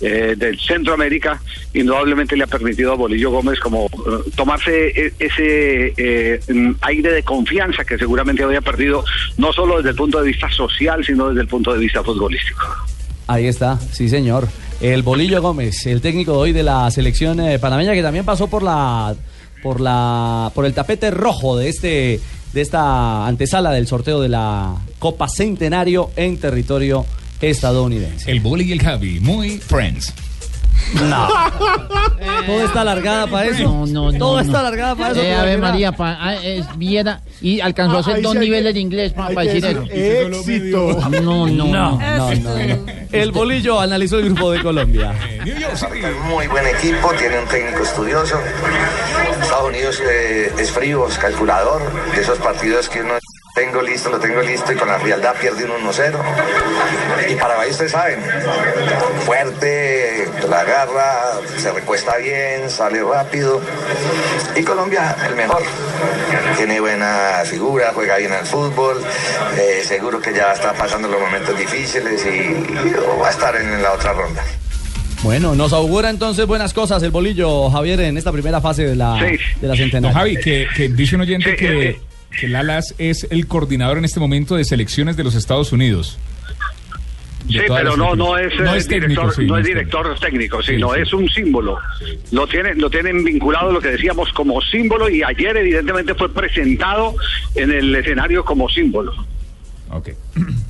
eh, 0.00 0.34
del 0.36 0.58
Centroamérica, 0.60 1.40
indudablemente 1.74 2.36
le 2.36 2.44
ha 2.44 2.46
permitido 2.46 2.92
a 2.92 2.96
Bolillo 2.96 3.30
Gómez 3.30 3.58
como 3.60 3.88
tomarse 4.36 4.88
e- 4.88 5.12
ese 5.18 5.92
eh, 5.96 6.40
mm, 6.48 6.70
aire 6.82 7.12
de 7.12 7.22
confianza 7.24 7.84
que 7.84 7.98
seguramente 7.98 8.42
había 8.44 8.60
perdido, 8.60 9.04
no 9.38 9.52
solo 9.52 9.78
desde 9.78 9.90
el 9.90 9.96
punto 9.96 10.20
de 10.20 10.28
vista 10.28 10.48
social, 10.50 11.04
sino 11.08 11.28
desde 11.28 11.40
el 11.40 11.48
punto 11.48 11.72
de 11.72 11.78
vista 11.78 12.04
futbolístico. 12.04 12.66
Ahí 13.26 13.46
está, 13.46 13.78
sí 13.78 14.08
señor. 14.08 14.48
El 14.80 15.02
Bolillo 15.02 15.42
Gómez, 15.42 15.86
el 15.86 16.00
técnico 16.00 16.32
de 16.32 16.38
hoy 16.38 16.52
de 16.52 16.62
la 16.62 16.90
selección 16.90 17.40
eh, 17.40 17.58
panameña 17.58 17.94
que 17.94 18.02
también 18.02 18.24
pasó 18.24 18.46
por 18.46 18.62
la 18.62 19.16
por 19.62 19.80
la 19.80 20.52
por 20.54 20.66
el 20.66 20.74
tapete 20.74 21.10
rojo 21.10 21.56
de 21.56 21.68
este 21.68 22.20
de 22.52 22.60
esta 22.60 23.26
antesala 23.26 23.72
del 23.72 23.86
sorteo 23.86 24.20
de 24.20 24.28
la 24.28 24.76
Copa 24.98 25.28
Centenario 25.28 26.10
en 26.14 26.38
territorio 26.38 27.04
estadounidense. 27.40 28.30
El 28.30 28.40
Boli 28.40 28.64
y 28.64 28.72
el 28.72 28.82
Javi, 28.82 29.20
muy 29.20 29.58
friends. 29.58 30.12
No. 30.94 31.28
Todo 32.46 32.64
está 32.64 32.80
alargada 32.80 33.26
para 33.26 33.46
eso. 33.46 33.62
No, 33.64 33.86
no, 33.86 34.12
no. 34.12 34.18
Todo 34.18 34.34
no. 34.36 34.40
está 34.40 34.60
alargada 34.60 34.94
para 34.96 35.12
eso. 35.12 35.22
Eh, 35.22 35.34
a 35.34 35.42
ver, 35.44 35.56
Tibaquirá. 35.56 35.68
María, 35.70 35.92
pa- 35.92 36.16
ah, 36.20 36.34
es, 36.36 36.66
viera, 36.78 37.20
y 37.40 37.60
alcanzó 37.60 37.94
a 37.96 37.98
Ah, 37.98 38.00
hacer 38.00 38.14
ahí 38.16 38.22
dos 38.22 38.32
sí 38.32 38.38
hay 38.38 38.44
niveles 38.44 38.70
que- 38.70 38.74
de 38.74 38.80
inglés 38.80 39.12
hay 39.16 39.34
para 39.34 39.46
que 39.46 39.54
decir 39.54 39.70
eso. 39.70 39.80
decir 39.82 40.62
éxito. 40.62 41.08
No, 41.22 41.46
no, 41.46 41.46
no. 41.46 41.98
No, 41.98 41.98
no, 41.98 42.34
no. 42.34 42.86
El 43.12 43.32
Bolillo 43.32 43.80
analizó 43.80 44.18
el 44.18 44.26
grupo 44.26 44.50
de 44.50 44.62
Colombia. 44.62 45.12
Muy 46.28 46.46
buen 46.46 46.66
equipo, 46.66 47.12
tiene 47.18 47.38
un 47.40 47.46
técnico 47.48 47.82
estudioso. 47.82 48.38
Estados 49.42 49.68
Unidos 49.68 50.02
eh, 50.10 50.52
es 50.58 50.70
frío, 50.70 51.06
es 51.08 51.18
calculador, 51.18 51.80
de 52.14 52.20
esos 52.20 52.38
partidos 52.38 52.88
que 52.88 53.00
uno 53.00 53.14
tengo 53.58 53.82
listo, 53.82 54.08
lo 54.08 54.20
tengo 54.20 54.40
listo 54.40 54.72
y 54.72 54.76
con 54.76 54.86
la 54.86 55.00
frialdad 55.00 55.34
pierde 55.40 55.64
un 55.64 55.72
1-0. 55.84 56.16
Y 57.28 57.34
Paraguay, 57.34 57.70
ustedes 57.70 57.90
saben, 57.90 58.20
fuerte, 59.26 60.28
la 60.48 60.60
agarra, 60.60 61.40
se 61.56 61.72
recuesta 61.72 62.16
bien, 62.18 62.70
sale 62.70 63.02
rápido. 63.02 63.60
Y 64.54 64.62
Colombia, 64.62 65.16
el 65.26 65.34
mejor. 65.34 65.62
Tiene 66.56 66.78
buena 66.78 67.42
figura, 67.44 67.90
juega 67.94 68.18
bien 68.18 68.32
al 68.32 68.46
fútbol, 68.46 69.02
eh, 69.56 69.82
seguro 69.84 70.20
que 70.20 70.32
ya 70.32 70.52
está 70.52 70.72
pasando 70.74 71.08
los 71.08 71.20
momentos 71.20 71.58
difíciles 71.58 72.24
y, 72.26 72.28
y 72.28 72.94
va 73.20 73.26
a 73.26 73.30
estar 73.30 73.56
en 73.56 73.82
la 73.82 73.92
otra 73.92 74.12
ronda. 74.12 74.44
Bueno, 75.24 75.56
nos 75.56 75.72
augura 75.72 76.10
entonces 76.10 76.46
buenas 76.46 76.72
cosas 76.72 77.02
el 77.02 77.10
bolillo, 77.10 77.68
Javier, 77.70 78.00
en 78.02 78.16
esta 78.16 78.30
primera 78.30 78.60
fase 78.60 78.84
de 78.86 78.94
la, 78.94 79.14
de 79.14 79.38
la 79.62 79.68
Don 79.68 79.76
centenaria. 79.76 80.16
Javi, 80.16 80.36
que, 80.36 80.68
que 80.76 80.88
dice 80.90 81.16
un 81.16 81.22
oyente 81.22 81.56
que, 81.56 82.07
que 82.38 82.48
Lalas 82.48 82.94
es 82.98 83.26
el 83.30 83.46
coordinador 83.46 83.98
en 83.98 84.04
este 84.04 84.20
momento 84.20 84.56
de 84.56 84.64
selecciones 84.64 85.16
de 85.16 85.24
los 85.24 85.34
Estados 85.34 85.72
Unidos. 85.72 86.18
Sí, 87.48 87.58
pero 87.66 87.96
no, 87.96 88.14
no 88.14 88.36
es, 88.36 88.54
No 88.60 88.74
eh, 88.74 88.78
es 88.78 88.86
técnico, 88.86 89.22
director, 89.22 89.34
sí, 89.34 89.46
no 89.46 89.56
es 89.56 89.64
director 89.64 90.18
técnico, 90.20 90.62
Sí, 90.62 90.72
sino 90.74 90.92
sí. 90.92 91.00
es 91.00 91.12
un 91.14 91.28
símbolo. 91.30 91.78
Lo 92.30 92.46
tienen, 92.46 92.78
lo 92.78 92.90
tienen 92.90 93.24
vinculado 93.24 93.72
lo 93.72 93.80
que 93.80 93.88
decíamos 93.88 94.30
como 94.32 94.60
símbolo 94.60 95.08
y 95.08 95.22
ayer 95.22 95.56
evidentemente 95.56 96.14
fue 96.14 96.32
presentado 96.32 97.14
en 97.54 97.70
el 97.70 97.94
escenario 97.94 98.44
como 98.44 98.68
símbolo. 98.68 99.14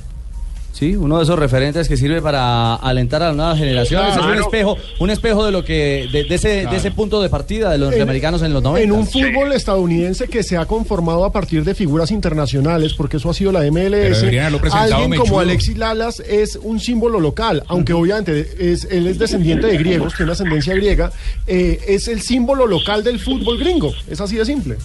Sí, 0.79 0.95
uno 0.95 1.17
de 1.17 1.25
esos 1.25 1.37
referentes 1.37 1.89
que 1.89 1.97
sirve 1.97 2.21
para 2.21 2.75
alentar 2.75 3.21
a 3.21 3.27
las 3.27 3.35
nuevas 3.35 3.59
generaciones. 3.59 4.15
Es 4.15 4.23
un 4.23 4.35
espejo, 4.35 4.77
un 4.99 5.09
espejo 5.09 5.45
de 5.45 5.51
lo 5.51 5.65
que, 5.65 6.07
de, 6.09 6.23
de 6.23 6.35
ese, 6.35 6.67
de 6.67 6.77
ese 6.77 6.91
punto 6.91 7.21
de 7.21 7.27
partida 7.27 7.69
de 7.69 7.77
los 7.77 7.89
norteamericanos 7.89 8.41
en 8.43 8.53
los 8.53 8.63
90. 8.63 8.85
En 8.85 8.93
un 8.93 9.05
fútbol 9.05 9.51
estadounidense 9.51 10.29
que 10.29 10.41
se 10.41 10.55
ha 10.55 10.65
conformado 10.67 11.25
a 11.25 11.33
partir 11.33 11.65
de 11.65 11.75
figuras 11.75 12.11
internacionales, 12.11 12.93
porque 12.93 13.17
eso 13.17 13.29
ha 13.29 13.33
sido 13.33 13.51
la 13.51 13.69
MLS, 13.69 14.23
alguien 14.71 15.15
como. 15.15 15.41
Alexis 15.41 15.77
Lalas 15.77 16.21
es 16.21 16.55
un 16.55 16.79
símbolo 16.79 17.19
local, 17.19 17.61
aunque 17.67 17.91
obviamente 17.91 18.47
es, 18.57 18.85
él 18.85 19.07
es 19.07 19.19
descendiente 19.19 19.67
de 19.67 19.77
griegos, 19.77 20.13
tiene 20.15 20.31
ascendencia 20.31 20.73
griega, 20.75 21.11
eh, 21.45 21.77
es 21.89 22.07
el 22.07 22.21
símbolo 22.21 22.65
local 22.65 23.03
del 23.03 23.19
fútbol 23.19 23.59
gringo, 23.59 23.93
es 24.09 24.21
así 24.21 24.37
de 24.37 24.45
simple. 24.45 24.77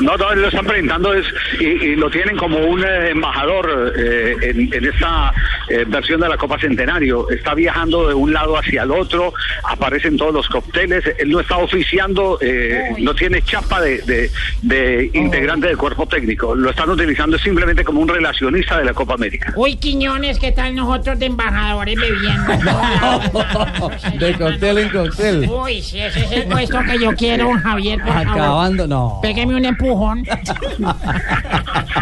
No, 0.00 0.16
no, 0.16 0.34
lo 0.34 0.48
están 0.48 0.64
presentando 0.66 1.12
es, 1.14 1.26
y, 1.60 1.64
y 1.64 1.96
lo 1.96 2.10
tienen 2.10 2.36
como 2.36 2.58
un 2.58 2.82
eh, 2.82 3.10
embajador 3.10 3.92
eh, 3.96 4.36
en, 4.42 4.72
en 4.72 4.84
esta 4.86 5.32
eh, 5.68 5.84
versión 5.86 6.20
de 6.20 6.28
la 6.28 6.36
Copa 6.36 6.58
Centenario. 6.58 7.28
Está 7.30 7.54
viajando 7.54 8.08
de 8.08 8.14
un 8.14 8.32
lado 8.32 8.56
hacia 8.58 8.82
el 8.84 8.90
otro, 8.90 9.32
aparecen 9.64 10.16
todos 10.16 10.32
los 10.32 10.48
cócteles. 10.48 11.04
Él 11.18 11.30
no 11.30 11.40
está 11.40 11.58
oficiando, 11.58 12.38
eh, 12.40 12.94
no 12.98 13.14
tiene 13.14 13.42
chapa 13.42 13.80
de, 13.80 13.98
de- 14.02 14.30
de 14.62 15.10
integrante 15.14 15.66
del 15.68 15.76
cuerpo 15.76 16.06
técnico. 16.06 16.54
Lo 16.54 16.70
están 16.70 16.88
utilizando 16.90 17.38
simplemente 17.38 17.84
como 17.84 18.00
un 18.00 18.08
relacionista 18.08 18.78
de 18.78 18.84
la 18.84 18.94
Copa 18.94 19.14
América. 19.14 19.52
Uy, 19.56 19.76
Quiñones, 19.76 20.38
¿qué 20.38 20.52
tal 20.52 20.74
nosotros 20.74 21.18
de 21.18 21.26
embajadores 21.26 21.96
bebiendo? 21.98 22.52
De 24.18 24.32
cóctel 24.34 24.78
en 24.78 24.88
cóctel. 24.90 25.48
Uy, 25.50 25.82
si 25.82 26.00
ese 26.00 26.20
es 26.24 26.32
el 26.32 26.44
puesto 26.46 26.78
que 26.82 26.98
yo 26.98 27.12
quiero, 27.14 27.52
Javier, 27.62 27.98
por 28.00 28.12
favor. 28.12 28.28
Acabando, 28.32 28.86
no. 28.86 29.18
Pégame 29.22 29.54
un 29.56 29.64
empujón. 29.64 30.24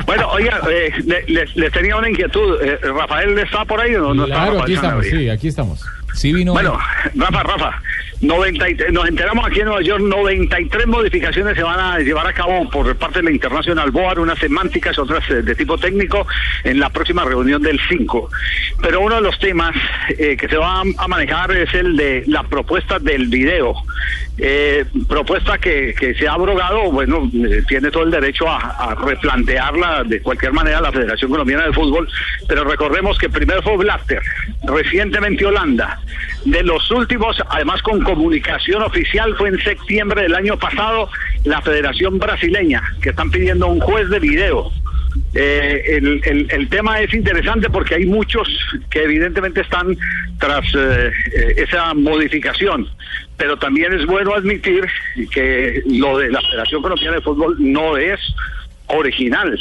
Bueno, 0.06 0.28
oiga, 0.30 0.60
eh, 0.70 0.92
le- 1.04 1.24
les, 1.26 1.56
les 1.56 1.72
tenía 1.72 1.96
una 1.96 2.08
inquietud. 2.08 2.60
Eh, 2.62 2.78
¿Rafael 2.82 3.38
está 3.38 3.64
por 3.64 3.80
ahí 3.80 3.94
o 3.94 4.00
no? 4.00 4.14
no 4.14 4.24
está 4.24 4.34
Claro, 4.36 4.52
Rafael 4.52 4.62
aquí 4.62 4.72
estamos, 4.74 5.04
Sanabria? 5.06 5.18
sí, 5.20 5.30
aquí 5.30 5.48
estamos. 5.48 5.84
Sí 6.14 6.32
vino. 6.32 6.52
Bueno, 6.52 6.78
Rafa, 7.14 7.42
Rafa, 7.42 7.82
93 8.20 8.92
nos 8.92 9.06
enteramos 9.08 9.46
aquí 9.46 9.60
en 9.60 9.66
Nueva 9.66 9.82
York, 9.82 10.02
93 10.02 10.86
modificaciones 10.86 11.56
se 11.56 11.62
van 11.62 11.78
a 11.78 11.98
llevar 11.98 12.26
a 12.26 12.32
cabo 12.32 12.68
por 12.70 12.94
parte 12.96 13.18
de 13.18 13.24
la 13.24 13.30
International 13.32 13.90
Board, 13.90 14.18
unas 14.18 14.38
semánticas, 14.38 14.98
otras 14.98 15.28
eh, 15.30 15.42
de 15.42 15.54
tipo 15.54 15.76
técnico, 15.76 16.26
en 16.62 16.80
la 16.80 16.90
próxima 16.90 17.24
reunión 17.24 17.62
del 17.62 17.80
5. 17.88 18.30
Pero 18.80 19.00
uno 19.00 19.16
de 19.16 19.20
los 19.20 19.38
temas 19.38 19.74
eh, 20.16 20.36
que 20.36 20.48
se 20.48 20.56
va 20.56 20.80
a, 20.80 20.82
a 20.98 21.08
manejar 21.08 21.52
es 21.52 21.72
el 21.74 21.96
de 21.96 22.24
la 22.26 22.42
propuesta 22.44 22.98
del 22.98 23.26
video. 23.28 23.74
Eh, 24.36 24.84
propuesta 25.08 25.58
que, 25.58 25.94
que 25.96 26.12
se 26.14 26.26
ha 26.26 26.32
abrogado, 26.32 26.90
bueno, 26.90 27.30
eh, 27.32 27.62
tiene 27.68 27.90
todo 27.92 28.02
el 28.02 28.10
derecho 28.10 28.48
a, 28.48 28.58
a 28.58 28.94
replantearla 28.96 30.02
de 30.02 30.20
cualquier 30.20 30.52
manera 30.52 30.80
la 30.80 30.90
Federación 30.90 31.30
Colombiana 31.30 31.66
de 31.66 31.72
Fútbol, 31.72 32.08
pero 32.48 32.64
recordemos 32.64 33.16
que 33.16 33.28
primero 33.28 33.62
fue 33.62 33.76
Blatter, 33.76 34.20
recientemente 34.64 35.46
Holanda. 35.46 36.00
De 36.44 36.62
los 36.62 36.90
últimos, 36.90 37.36
además 37.48 37.80
con 37.82 38.02
comunicación 38.02 38.82
oficial, 38.82 39.34
fue 39.36 39.48
en 39.48 39.58
septiembre 39.60 40.22
del 40.22 40.34
año 40.34 40.58
pasado 40.58 41.08
la 41.44 41.60
Federación 41.62 42.18
Brasileña, 42.18 42.82
que 43.00 43.10
están 43.10 43.30
pidiendo 43.30 43.66
un 43.68 43.80
juez 43.80 44.08
de 44.10 44.18
video. 44.20 44.70
Eh, 45.32 45.82
el, 45.96 46.20
el- 46.24 46.46
el 46.50 46.68
tema 46.68 47.00
es 47.00 47.14
interesante 47.14 47.70
porque 47.70 47.94
hay 47.94 48.04
muchos 48.06 48.48
que 48.90 49.04
evidentemente 49.04 49.60
están 49.60 49.96
tras 50.38 50.64
eh, 50.74 51.12
eh, 51.34 51.54
esa 51.58 51.94
modificación, 51.94 52.88
pero 53.36 53.56
también 53.56 53.92
es 53.92 54.04
bueno 54.06 54.34
admitir 54.34 54.84
que 55.30 55.82
lo 55.86 56.18
de 56.18 56.30
la 56.30 56.40
Federación 56.42 56.82
Colombiana 56.82 57.16
de 57.16 57.22
Fútbol 57.22 57.56
no 57.60 57.96
es 57.96 58.20
original, 58.88 59.56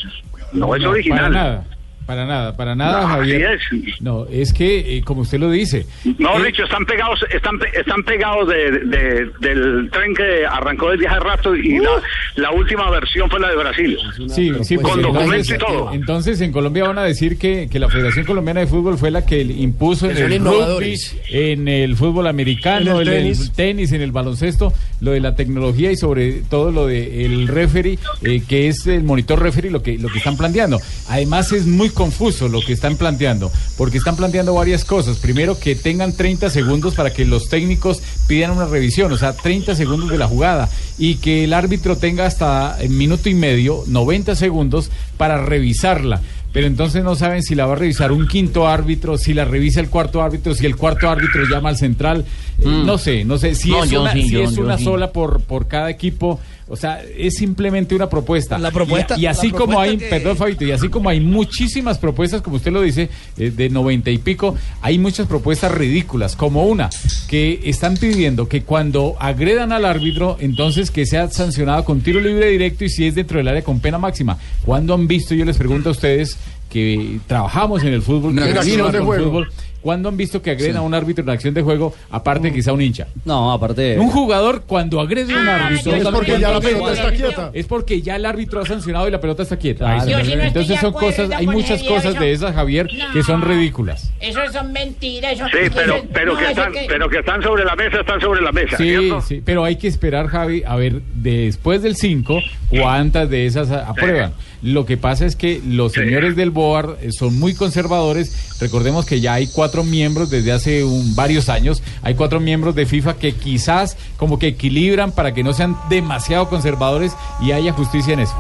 no, 0.54 0.76
es 0.76 0.82
No, 0.84 0.89
original. 0.89 1.64
Para 2.06 2.26
nada, 2.26 2.56
para 2.58 2.76
nada, 2.76 3.01
No, 3.04 3.08
Javier. 3.08 3.60
así 3.66 3.93
No, 4.01 4.26
es 4.30 4.51
que, 4.54 4.97
eh, 4.97 5.01
como 5.04 5.22
usted 5.22 5.39
lo 5.39 5.49
dice, 5.49 5.86
No, 6.20 6.38
eh, 6.43 6.47
dicho, 6.47 6.64
están 6.64 6.86
pegados, 6.86 7.20
están, 7.34 7.58
están 7.74 8.04
pegados 8.04 8.47
de, 8.49 8.72
de- 8.72 9.30
del 9.39 9.89
tren 9.91 10.14
que 10.14 10.45
arrancó 10.45 10.89
desde 10.91 11.08
hace 11.08 11.20
rato 11.22 11.56
y 11.56 11.80
la, 11.80 11.89
la 12.36 12.51
última 12.51 12.89
versión 12.89 13.30
fue 13.30 13.39
la 13.39 13.49
de 13.49 13.56
Brasil. 13.56 13.97
Sí, 14.28 14.51
sí, 14.64 14.76
con 14.76 14.84
porque 14.86 15.01
documento 15.01 15.34
entonces, 15.34 15.56
y 15.56 15.58
todo. 15.58 15.93
entonces 15.93 16.41
en 16.41 16.51
Colombia 16.51 16.84
van 16.86 16.97
a 16.97 17.04
decir 17.04 17.38
que, 17.38 17.70
que 17.72 17.80
la 17.80 17.89
Federación 17.89 18.26
Colombiana 18.26 18.60
de 18.60 18.68
Fútbol 18.68 18.97
fue 18.97 19.10
la 19.10 19.26
que 19.26 19.41
impuso 19.41 20.10
en 20.10 20.18
el 20.18 20.39
rugby, 20.43 20.95
en 21.30 21.68
el 21.70 21.95
fútbol 21.95 22.28
americano, 22.28 23.01
En 23.01 23.08
en 23.08 23.14
el 23.14 23.14
el 23.14 23.24
tenis. 23.38 23.51
tenis. 23.56 23.91
en 23.93 24.01
el 24.01 24.12
baloncesto, 24.12 24.74
lo 24.99 25.12
de 25.12 25.20
la 25.22 25.36
tecnología 25.36 25.91
y 25.91 25.95
sobre 25.95 26.41
todo 26.49 26.72
lo 26.72 26.88
de 26.88 27.26
el 27.26 27.47
referee, 27.47 27.97
eh, 28.24 28.41
que 28.47 28.68
es 28.68 28.88
el 28.88 29.04
monitor 29.04 29.41
referee, 29.41 29.72
lo 29.72 29.82
que, 29.82 29.97
lo 29.97 30.10
que 30.10 30.18
están 30.18 30.36
planteando. 30.38 30.80
Además 31.10 31.51
es 31.54 31.66
muy 31.66 31.89
confuso 31.94 32.48
lo 32.50 32.62
que 32.62 32.74
están 32.74 32.98
planteando, 32.98 33.52
porque 33.78 33.98
están 33.98 34.16
planteando 34.16 34.54
varias 34.54 34.84
cosas. 34.86 35.18
Primero, 35.18 35.58
que 35.60 35.76
tengan 35.76 36.14
30 36.14 36.50
segundos 36.50 36.96
para 36.96 37.12
que 37.14 37.26
los 37.26 37.50
técnicos 37.50 38.02
pidan 38.28 38.52
una 38.52 38.66
revisión, 38.66 39.12
o 39.12 39.18
sea, 39.18 39.34
30 39.34 39.76
segundos 39.76 40.10
de 40.10 40.18
la 40.18 40.28
jugada, 40.28 40.70
y 40.98 41.16
que 41.16 41.44
el 41.46 41.54
árbitro 41.54 41.98
tenga 41.98 42.26
hasta 42.26 42.78
un 42.84 42.98
minuto 42.98 43.30
y 43.30 43.34
medio, 43.34 43.84
90 43.88 44.36
segundos, 44.36 44.89
para 45.18 45.44
revisarla. 45.46 46.22
Pero 46.52 46.68
entonces 46.68 47.04
no 47.04 47.16
saben 47.16 47.41
si 47.41 47.56
la 47.56 47.66
va 47.66 47.74
a 47.74 47.78
revisar 47.78 48.12
un 48.12 48.28
quinto 48.28 48.68
árbitro, 48.68 49.18
si 49.18 49.34
la 49.34 49.44
revisa 49.44 49.80
el 49.80 49.89
cuarto 49.89 50.22
árbitro, 50.22 50.54
si 50.54 50.68
el 50.68 50.76
cuarto 50.76 51.10
árbitro 51.10 51.46
llama 51.50 51.70
al 51.70 51.78
central. 51.78 52.26
Eh, 52.60 52.68
Mm. 52.68 52.86
No 52.86 53.00
sé, 53.00 53.26
no 53.26 53.39
sé. 53.39 53.56
Si 53.56 53.72
No, 53.72 53.84
es 53.84 53.91
una, 53.91 54.14
sí, 54.14 54.22
si 54.24 54.30
yo- 54.30 54.44
es 54.44 54.56
yo 54.56 54.62
una 54.62 54.78
sola 54.78 55.12
por, 55.12 55.41
por 55.41 55.68
cada 55.68 55.89
equipo. 55.89 56.39
O 56.70 56.76
sea, 56.78 57.01
es 57.18 57.36
simplemente 57.36 57.93
una 57.93 58.09
propuesta. 58.09 58.57
La 58.57 58.72
propuesta- 58.72 59.16
Y, 59.18 59.22
y 59.24 59.26
así 59.26 59.51
como 59.51 59.80
hay, 59.80 59.97
que- 59.97 60.05
perdón, 60.07 60.38
Fabito, 60.38 60.64
y 60.66 60.72
así 60.72 60.88
como 60.89 61.09
hay 61.09 61.20
muchísimas 61.20 61.97
propuestas, 61.97 62.41
como 62.41 62.55
usted 62.55 62.72
lo 62.72 62.82
dice, 62.82 63.09
eh, 63.38 63.51
de 63.55 63.70
noventa 63.70 64.09
y 64.11 64.18
pico, 64.18 64.55
hay 64.82 64.97
muchas 64.97 65.28
propuestas 65.28 65.72
ridículas, 65.72 66.36
como 66.36 66.66
una, 66.66 66.89
que 67.28 67.59
están 67.66 67.97
pidiendo 67.97 68.47
que 68.47 68.64
cuando 68.64 69.16
agredan 69.20 69.72
al 69.74 69.86
árbitro, 69.86 70.38
entonces 70.39 70.89
que 70.91 71.05
sea 71.05 71.30
sancionado 71.30 71.84
con 71.84 72.01
tiro 72.01 72.20
libre 72.22 72.47
directo 72.49 72.86
y 72.86 72.89
si 72.89 73.05
es 73.07 73.16
dentro 73.16 73.38
del 73.39 73.47
área 73.49 73.61
con 73.64 73.80
pena 73.80 73.97
máxima. 73.97 74.38
¿Cuándo 74.66 74.93
han 74.93 75.07
visto, 75.07 75.36
yo 75.36 75.43
les 75.45 75.57
pregunto 75.57 75.89
a 75.89 75.91
ustedes, 75.91 76.38
que 76.70 77.20
trabajamos 77.28 77.84
en 77.84 77.93
el 77.93 78.01
fútbol, 78.01 78.32
En 78.32 78.45
que 78.45 78.53
con 78.99 79.05
juego. 79.05 79.26
fútbol, 79.26 79.51
¿cuándo 79.84 80.10
han 80.10 80.18
visto 80.18 80.42
que 80.42 80.50
agreden 80.52 80.78
a 80.78 80.82
un 80.82 80.94
árbitro 80.96 81.24
en 81.24 81.30
acción 81.30 81.54
de 81.54 81.62
juego, 81.62 81.94
aparte 82.10 82.48
de 82.48 82.54
quizá 82.54 82.74
un 82.74 82.82
hincha? 82.82 83.08
No, 83.26 83.52
aparte. 83.52 84.00
Un 84.00 84.10
jugador 84.10 84.64
cuando 84.66 85.00
agrede 85.00 85.34
a 85.34 85.38
un 85.38 85.48
árbitro 85.48 85.94
Es 85.96 86.04
porque 86.08 86.40
ya 86.40 86.52
la 86.52 86.60
pelota 86.62 86.94
está 86.94 87.12
quieta. 87.12 87.52
es 87.54 87.66
porque 87.68 88.02
ya 88.02 88.16
el 88.16 88.26
árbitro 88.26 88.62
ha 88.62 88.66
sancionado 88.66 89.08
y 89.08 89.12
la 89.12 89.22
pelota 89.22 89.44
está 89.44 89.58
quieta. 89.58 89.86
Claro. 89.86 90.10
Yo 90.10 90.18
sí 90.20 90.24
no 90.36 90.44
estoy 90.44 90.48
Entonces 90.48 90.70
de 90.76 90.78
son 90.82 90.94
cosas, 90.94 91.30
hay 91.32 91.46
muchas 91.46 91.84
cosas 91.84 92.20
de 92.20 92.32
esas, 92.32 92.56
Javier, 92.56 92.88
que 93.14 93.22
son 93.24 93.42
ridículas. 93.42 94.12
Eso 94.20 94.40
son 94.52 94.72
mentiras. 94.72 95.34
Eso, 95.34 95.46
Sí, 95.48 95.70
pero, 95.74 95.96
eso- 95.98 96.06
pero, 96.14 96.34
no, 96.34 96.40
que 96.40 96.46
están, 96.50 96.72
que- 96.72 96.86
pero 96.88 97.10
que 97.10 97.20
están 97.20 97.42
sobre 97.44 97.66
la 97.66 97.76
mesa, 97.76 98.00
están 98.00 98.22
sobre 98.22 98.42
la 98.42 98.52
mesa, 98.52 98.78
Sí, 98.78 98.84
¿cierto? 98.84 99.22
sí, 99.22 99.42
pero 99.44 99.64
hay 99.66 99.76
que 99.76 99.88
esperar, 99.88 100.28
Javi, 100.28 100.64
a 100.66 100.76
ver 100.76 101.02
después 101.14 101.82
del 101.82 101.96
5 101.96 102.40
cuántas 102.70 103.30
de 103.30 103.46
esas 103.46 103.70
aprueban. 103.72 104.34
Lo 104.64 104.86
que 104.86 104.95
pasa 104.95 105.26
es 105.26 105.36
que 105.36 105.61
los 105.68 105.91
señores 105.91 106.38
del 106.38 106.49
BOAR 106.49 106.97
eh, 107.01 107.09
son 107.11 107.38
muy 107.38 107.53
conservadores. 107.53 108.57
Recordemos 108.61 109.05
que 109.05 109.20
ya 109.20 109.34
hay 109.34 109.47
cuatro 109.47 109.84
miembros 109.84 110.30
desde 110.30 110.53
hace 110.53 110.86
un- 110.86 111.16
varios 111.16 111.49
años. 111.49 111.84
Hay 112.01 112.16
cuatro 112.16 112.39
miembros 112.39 112.74
de 112.74 112.86
FIFA 112.86 113.16
que 113.16 113.34
quizás 113.34 113.97
como 114.16 114.39
que 114.39 114.47
equilibran 114.47 115.11
para 115.11 115.34
que 115.34 115.43
no 115.43 115.51
sean 115.53 115.76
demasiado 115.89 116.47
conservadores 116.47 117.11
y 117.41 117.51
haya 117.51 117.74
justicia 117.74 118.14
en 118.14 118.22
eso. 118.22 118.36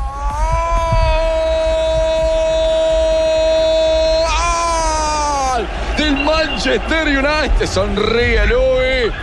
del 5.97 6.15
Manchester 6.23 7.07
United. 7.07 7.65
Sonríe 7.67 8.45
Luis. 8.47 9.13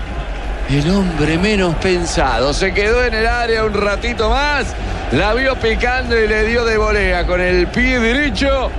El 0.71 0.91
hombre 0.91 1.37
menos 1.39 1.75
pensado 1.77 2.53
se 2.55 2.73
quedó 2.73 3.05
en 3.05 3.15
el 3.15 3.27
área 3.27 3.65
un 3.65 3.75
ratito 3.75 4.31
más 4.31 4.67
La 5.13 5.35
vio 5.35 5.57
picando 5.57 6.17
y 6.17 6.29
le 6.29 6.45
dio 6.45 6.65
de 6.65 6.77
volea 6.77 7.27
con 7.27 7.41
el 7.41 7.67
pie 7.67 7.99
derecho. 7.99 8.71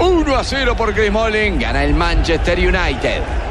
1 0.00 0.34
a 0.34 0.42
0 0.42 0.74
por 0.74 0.94
Chris 0.94 1.08
Smalling. 1.08 1.58
Gana 1.58 1.84
el 1.84 1.92
Manchester 1.92 2.58
United. 2.58 3.45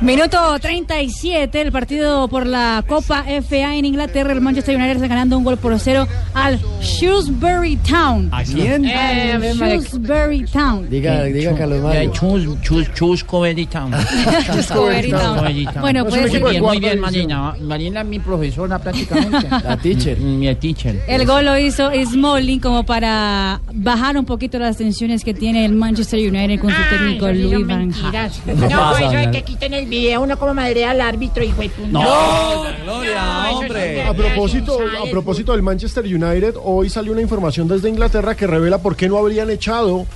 Minuto 0.00 0.38
37, 0.58 1.60
el 1.60 1.72
partido 1.72 2.26
por 2.28 2.46
la 2.46 2.82
Copa 2.88 3.22
FA 3.42 3.76
en 3.76 3.84
Inglaterra. 3.84 4.32
El 4.32 4.40
Manchester 4.40 4.74
United 4.74 4.94
está 4.94 5.08
ganando 5.08 5.36
un 5.36 5.44
gol 5.44 5.58
por 5.58 5.78
cero 5.78 6.08
al 6.32 6.58
Shrewsbury 6.80 7.76
Town. 7.76 8.30
¿A 8.32 8.42
quién? 8.42 8.86
Eh, 8.86 9.52
Shrewsbury 9.54 10.46
Town. 10.46 10.88
Diga, 10.88 11.24
diga 11.24 11.54
Carlos 11.54 11.82
Mario. 11.82 12.12
Chus, 12.12 12.62
chus, 12.62 12.94
chusco 12.94 13.44
Town. 13.70 13.92
Chuscoberry 14.46 15.10
Town. 15.10 15.82
Bueno, 15.82 16.06
pues 16.06 16.32
muy 16.32 16.50
bien, 16.50 16.62
muy 16.62 16.80
bien, 16.80 16.98
Marina. 16.98 17.54
Marina 17.60 18.00
es 18.00 18.06
mi 18.06 18.18
profesora 18.20 18.78
prácticamente. 18.78 19.48
La 19.64 19.76
teacher. 19.76 20.18
Mi 20.18 20.54
teacher. 20.54 20.98
El 21.08 21.26
gol 21.26 21.44
lo 21.44 21.58
hizo 21.58 21.90
Smalling 21.92 22.60
como 22.60 22.84
para 22.86 23.60
bajar 23.74 24.16
un 24.16 24.24
poquito 24.24 24.58
las 24.58 24.78
tensiones 24.78 25.22
que 25.24 25.34
tiene 25.34 25.66
el 25.66 25.74
Manchester 25.74 26.20
United 26.20 26.58
con 26.58 26.70
su 26.70 26.82
técnico 26.88 27.26
son 27.26 27.66
Van. 27.66 27.94
Gaal. 28.12 28.30
No, 28.46 28.68
pasa, 28.68 28.92
eso 28.92 29.04
es 29.04 29.12
Daniel? 29.12 29.30
que 29.30 29.42
quiten 29.42 29.74
el 29.74 29.89
video, 29.90 30.22
uno 30.22 30.38
como 30.38 30.54
madrea 30.54 30.92
al 30.92 31.00
árbitro, 31.00 31.44
hijo 31.44 31.60
de 31.60 31.68
puta. 31.68 31.88
No, 31.88 32.64
Gloria, 32.84 33.50
hombre. 33.52 34.02
A 34.04 34.14
propósito, 34.14 34.78
a 34.80 35.10
propósito 35.10 35.52
del 35.52 35.62
Manchester 35.62 36.04
United, 36.04 36.54
hoy 36.62 36.88
salió 36.88 37.12
una 37.12 37.20
información 37.20 37.68
desde 37.68 37.88
Inglaterra 37.90 38.34
que 38.34 38.46
revela 38.46 38.78
por 38.78 38.96
qué 38.96 39.08
no 39.08 39.18
habrían 39.18 39.50
echado 39.50 40.06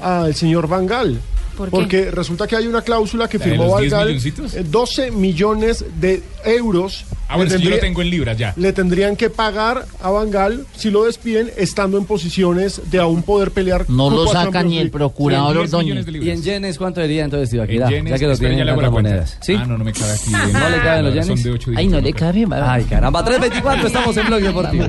al 0.00 0.34
señor 0.34 0.66
Van 0.66 0.86
Gaal. 0.86 1.20
¿Por? 1.58 1.70
Porque 1.70 2.10
resulta 2.12 2.46
que 2.46 2.54
hay 2.56 2.66
una 2.68 2.82
cláusula 2.82 3.28
que 3.28 3.36
¿La 3.38 3.44
de 3.44 3.50
firmó 3.50 3.64
los 3.64 3.72
Van 3.74 3.80
10 3.82 3.92
Gaal, 3.92 4.06
milloncitos? 4.06 4.54
eh, 4.54 4.64
12 4.64 5.10
millones 5.10 5.84
de 6.00 6.22
euros. 6.44 7.04
Ah, 7.30 7.36
bueno, 7.36 7.50
es 7.50 7.56
que 7.56 7.62
yo 7.62 7.70
lo 7.70 7.76
tendría- 7.76 7.80
tengo 7.80 8.00
en 8.02 8.10
libras 8.10 8.38
ya. 8.38 8.54
le 8.56 8.72
tendrían 8.72 9.16
que 9.16 9.28
pagar 9.28 9.84
a 10.02 10.10
Van 10.10 10.30
Gaal 10.30 10.64
si 10.76 10.90
lo 10.90 11.04
despiden 11.04 11.50
estando 11.58 11.98
en 11.98 12.04
posiciones 12.06 12.80
de 12.90 12.98
aún 13.00 13.22
poder 13.22 13.50
pelear. 13.50 13.84
No 13.90 14.08
lo 14.08 14.26
saca 14.28 14.44
Champions 14.44 14.66
ni 14.66 14.78
el 14.78 14.90
procurador 14.90 15.56
10 15.58 15.74
Ordóñez. 15.74 16.06
¿Y 16.08 16.30
en 16.30 16.42
yenes 16.42 16.78
cuánto 16.78 17.00
diría 17.02 17.24
entonces, 17.24 17.50
Tibaquira? 17.50 17.88
En 17.90 18.06
Ya 18.06 18.18
que 18.18 18.26
lo 18.28 18.36
tienen 18.38 18.60
en 18.60 18.64
le 18.66 18.70
hago 18.70 18.78
otras 18.78 18.88
la 18.90 18.92
cuenta. 18.92 19.10
monedas. 19.10 19.36
¿Sí? 19.42 19.54
Ah, 19.58 19.64
no, 19.66 19.76
no 19.76 19.84
me 19.84 19.92
cabe 19.92 20.12
aquí. 20.12 20.30
¿No 20.52 20.68
le 20.70 20.78
caben 20.78 21.04
los 21.04 21.12
yenes? 21.14 21.26
Son 21.26 21.42
de 21.42 21.50
8 21.50 21.70
Ay, 21.76 21.88
no 21.88 22.00
le 22.00 22.12
cabe, 22.12 22.46
Ay, 22.62 22.84
caramba, 22.84 23.24
3.24, 23.24 23.86
estamos 23.86 24.16
en 24.16 24.26
Blog 24.26 24.40
Deportivo. 24.40 24.86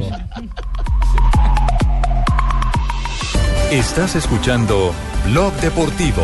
Estás 3.72 4.15
escuchando 4.15 4.93
Blog 5.26 5.53
Deportivo. 5.61 6.24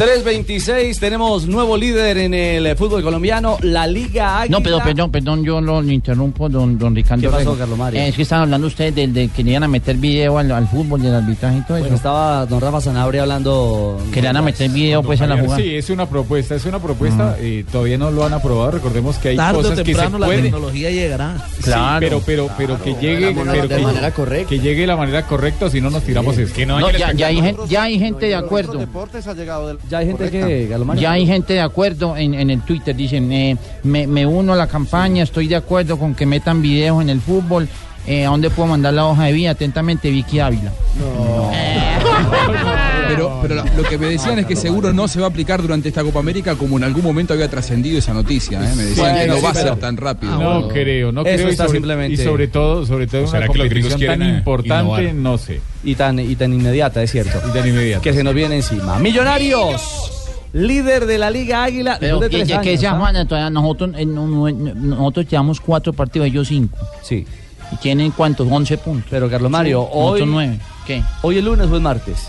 3.26, 0.00 0.98
tenemos 0.98 1.46
nuevo 1.46 1.76
líder 1.76 2.16
en 2.16 2.32
el 2.32 2.74
fútbol 2.74 3.02
colombiano, 3.02 3.58
la 3.60 3.86
Liga 3.86 4.40
Águila. 4.40 4.56
No, 4.58 4.62
pero 4.62 4.78
perdón, 4.82 5.10
perdón, 5.10 5.44
yo 5.44 5.60
lo 5.60 5.82
interrumpo, 5.82 6.48
don, 6.48 6.78
don 6.78 6.94
Ricardo. 6.96 7.20
¿Qué 7.20 7.28
pasó. 7.28 7.54
Carlos 7.54 7.76
Mario? 7.76 8.00
Eh, 8.00 8.08
es 8.08 8.16
que 8.16 8.22
estaban 8.22 8.44
hablando 8.44 8.66
ustedes 8.66 8.94
del 8.94 9.12
de 9.12 9.28
que 9.28 9.44
le 9.44 9.50
iban 9.50 9.64
a 9.64 9.68
meter 9.68 9.96
video 9.98 10.38
al, 10.38 10.50
al 10.52 10.66
fútbol, 10.68 11.02
del 11.02 11.14
arbitraje 11.14 11.58
y 11.58 11.60
todo 11.60 11.72
Bueno, 11.74 11.86
eso. 11.88 11.94
estaba 11.96 12.46
don 12.46 12.62
Rafa 12.62 12.80
Sanabria 12.80 13.20
hablando... 13.22 14.00
Que 14.10 14.22
le 14.22 14.28
van 14.28 14.38
a 14.38 14.42
meter 14.42 14.70
video 14.70 15.02
pues 15.02 15.20
a 15.20 15.26
la 15.26 15.36
jugada. 15.36 15.58
Sí, 15.58 15.74
es 15.76 15.90
una 15.90 16.08
propuesta, 16.08 16.54
es 16.54 16.64
una 16.64 16.78
propuesta. 16.78 17.36
eh, 17.38 17.66
todavía 17.70 17.98
no 17.98 18.10
lo 18.10 18.24
han 18.24 18.32
aprobado. 18.32 18.70
Recordemos 18.70 19.18
que 19.18 19.28
hay 19.28 19.36
Tarde 19.36 19.58
o 19.58 19.62
cosas 19.62 19.80
que 19.82 19.94
se 19.94 20.00
la 20.10 20.16
pueden. 20.18 20.44
tecnología 20.44 20.90
llegará. 20.90 21.46
Sí, 21.58 21.64
Claro. 21.64 22.00
pero, 22.00 22.22
pero, 22.24 22.50
pero 22.56 22.82
que 22.82 22.94
llegue, 22.94 23.34
de 23.34 23.44
la 23.44 23.52
pero 23.52 23.68
de 23.68 23.76
que, 23.76 23.82
manera 23.82 24.10
correcta. 24.12 24.48
que 24.48 24.60
llegue 24.60 24.80
de 24.80 24.86
la 24.86 24.96
manera 24.96 25.26
correcta, 25.26 25.68
si 25.68 25.78
no 25.82 25.90
nos 25.90 26.04
tiramos 26.04 26.38
es 26.38 26.52
que 26.52 26.64
no, 26.64 26.80
No, 26.80 26.86
hay 26.86 26.94
el 26.94 27.00
ya, 27.00 27.12
ya 27.12 27.26
hay, 27.26 27.36
espectáculo. 27.36 27.66
gen- 27.66 27.70
ya 27.70 27.82
hay 27.82 27.98
gente 27.98 28.26
de 28.26 28.34
acuerdo. 28.34 28.78
deportes 28.78 29.26
ha 29.26 29.34
llegado 29.34 29.68
del... 29.68 29.78
Ya 29.90 29.98
hay 29.98 30.06
gente 30.06 30.30
que. 30.30 30.68
Ya 30.96 31.10
hay 31.10 31.26
gente 31.26 31.54
de 31.54 31.60
acuerdo 31.60 32.16
en, 32.16 32.34
en 32.34 32.50
el 32.50 32.62
Twitter. 32.62 32.94
Dicen, 32.94 33.32
eh, 33.32 33.56
me, 33.82 34.06
me 34.06 34.24
uno 34.24 34.52
a 34.52 34.56
la 34.56 34.68
campaña, 34.68 35.24
estoy 35.24 35.48
de 35.48 35.56
acuerdo 35.56 35.98
con 35.98 36.14
que 36.14 36.26
metan 36.26 36.62
videos 36.62 37.02
en 37.02 37.10
el 37.10 37.20
fútbol. 37.20 37.68
Eh, 38.06 38.24
¿A 38.24 38.30
dónde 38.30 38.50
puedo 38.50 38.68
mandar 38.68 38.94
la 38.94 39.06
hoja 39.06 39.24
de 39.24 39.32
vida? 39.32 39.50
Atentamente, 39.50 40.10
Vicky 40.10 40.38
Ávila. 40.38 40.70
Pero, 43.14 43.38
pero 43.42 43.54
lo, 43.56 43.64
lo 43.64 43.82
que 43.88 43.98
me 43.98 44.06
decían 44.06 44.38
es 44.38 44.46
que 44.46 44.56
seguro 44.56 44.92
no 44.92 45.08
se 45.08 45.20
va 45.20 45.26
a 45.26 45.28
aplicar 45.30 45.60
durante 45.62 45.88
esta 45.88 46.02
Copa 46.02 46.18
América 46.20 46.54
como 46.56 46.76
en 46.78 46.84
algún 46.84 47.02
momento 47.04 47.32
había 47.34 47.48
trascendido 47.48 47.98
esa 47.98 48.12
noticia. 48.14 48.58
¿eh? 48.60 48.74
Me 48.76 48.82
decían 48.84 49.06
Bueno, 49.12 49.20
que 49.20 49.26
no 49.28 49.36
sí, 49.36 49.42
va 49.42 49.50
a 49.50 49.54
ser 49.54 49.76
tan 49.76 49.96
rápido. 49.96 50.38
No 50.38 50.68
creo, 50.68 51.12
no 51.12 51.22
Eso 51.22 51.34
creo. 51.36 51.48
y 51.48 51.50
está 51.50 51.64
sobre, 51.66 51.78
simplemente- 51.78 52.22
y 52.22 52.24
sobre 52.24 52.48
todo, 52.48 52.86
sobre 52.86 53.06
todo 53.06 53.22
¿O 53.22 53.24
en 53.24 53.30
será 53.30 53.44
una 53.46 53.52
que 53.52 53.58
los 53.58 53.68
gringos 53.68 53.92
competición 53.92 54.18
tan 54.20 54.36
importante, 54.36 55.02
innovar? 55.04 55.14
no 55.14 55.38
sé. 55.38 55.60
Y 55.84 55.94
tan, 55.94 56.18
y 56.18 56.36
tan 56.36 56.52
inmediata, 56.52 57.02
es 57.02 57.10
cierto. 57.10 57.38
Y 57.48 57.52
tan 57.52 57.66
inmediato. 57.68 58.02
Que 58.02 58.12
se 58.12 58.22
nos 58.24 58.34
viene 58.34 58.56
encima. 58.56 58.98
Millonarios, 58.98 60.12
líder 60.52 61.06
de 61.06 61.18
la 61.18 61.30
Liga 61.30 61.64
Águila. 61.64 61.96
Pero 62.00 62.18
de 62.20 62.28
que, 62.28 62.36
tres 62.38 62.48
que, 62.48 62.60
que 62.60 62.68
años, 62.70 62.80
sea 62.80 62.92
¿ah? 62.92 62.98
Juana, 62.98 63.26
todavía 63.26 63.50
nosotros, 63.50 63.90
eh, 63.96 64.04
no- 64.06 64.26
no- 64.26 64.50
no- 64.50 64.74
nosotros 64.74 65.26
llevamos 65.28 65.60
cuatro 65.60 65.92
partidos, 65.92 66.28
ellos 66.28 66.48
cinco. 66.48 66.76
Sí. 67.02 67.26
¿Y 67.72 67.76
tienen 67.76 68.10
cuántos? 68.10 68.48
11 68.50 68.78
puntos. 68.78 69.06
Pero 69.10 69.30
Carlos 69.30 69.50
Mario, 69.50 69.82
hoy, 69.82 70.20
Nosotros 70.20 70.28
nueve. 70.28 70.58
¿Qué? 70.86 71.02
hoy 71.22 71.38
es 71.38 71.44
lunes 71.44 71.68
o 71.68 71.76
es 71.76 71.82
martes. 71.82 72.28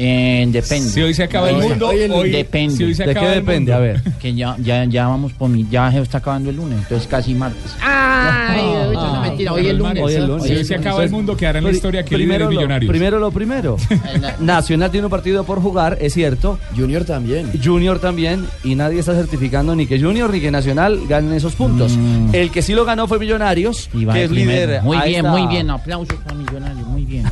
Eh, 0.00 0.46
depende. 0.48 0.88
Si 0.90 1.02
hoy 1.02 1.12
se 1.12 1.24
acaba 1.24 1.50
el 1.50 1.56
mundo, 1.56 1.88
hoy, 1.88 2.30
depende. 2.30 2.76
si 2.76 2.84
hoy 2.84 2.94
se 2.94 3.04
¿De 3.04 3.12
qué 3.12 3.18
acaba 3.18 3.32
el 3.34 3.40
depende? 3.44 3.72
mundo. 3.72 3.74
A 3.74 3.78
ver. 3.78 4.02
Que 4.20 4.32
ya, 4.34 4.56
ya, 4.62 4.84
ya 4.84 5.08
vamos 5.08 5.32
por 5.32 5.48
mi. 5.50 5.66
Ya 5.70 5.90
se 5.90 6.00
está 6.00 6.18
acabando 6.18 6.50
el 6.50 6.56
lunes, 6.56 6.78
entonces 6.78 7.08
casi 7.08 7.34
martes. 7.34 7.74
Ay, 7.82 8.62
no 8.94 9.14
es 9.22 9.28
mentira, 9.28 9.52
hoy 9.52 9.66
es 9.66 9.74
lunes. 9.74 10.02
Hoy 10.02 10.14
es 10.14 10.20
lunes. 10.26 10.44
Si 10.44 10.52
hoy 10.54 10.64
se 10.64 10.74
acaba 10.76 11.02
el 11.02 11.10
mundo, 11.10 11.36
quedará 11.36 11.58
en 11.58 11.64
la 11.64 11.70
historia 11.72 12.04
que 12.04 12.16
líderes 12.16 12.28
primero 12.36 12.44
lo, 12.44 12.50
millonarios. 12.50 12.88
primero 12.90 13.18
lo 13.18 13.30
primero. 13.32 13.76
Nacional 14.40 14.90
tiene 14.90 15.06
un 15.06 15.10
partido 15.10 15.44
por 15.44 15.60
jugar, 15.60 15.98
es 16.00 16.14
cierto. 16.14 16.58
Junior 16.76 17.04
también. 17.04 17.50
Junior 17.62 17.98
también. 17.98 18.46
Y 18.64 18.74
nadie 18.74 19.00
está 19.00 19.14
certificando 19.14 19.74
ni 19.74 19.86
que 19.86 20.00
Junior 20.00 20.30
ni 20.30 20.40
que 20.40 20.50
Nacional 20.50 21.00
ganen 21.08 21.32
esos 21.32 21.54
puntos. 21.54 21.96
Mm. 21.96 22.34
El 22.34 22.50
que 22.50 22.62
sí 22.62 22.72
lo 22.74 22.84
ganó 22.84 23.06
fue 23.08 23.18
Millonarios, 23.18 23.90
Y 23.92 24.06
que 24.06 24.24
es 24.24 24.30
primero. 24.30 24.50
líder. 24.66 24.82
Muy 24.82 24.98
bien, 24.98 25.16
esta- 25.26 25.30
muy 25.30 25.46
bien. 25.48 25.70
Aplausos 25.70 26.16
para 26.24 26.36
Millonarios, 26.36 26.86
muy 26.86 27.04
bien. 27.04 27.24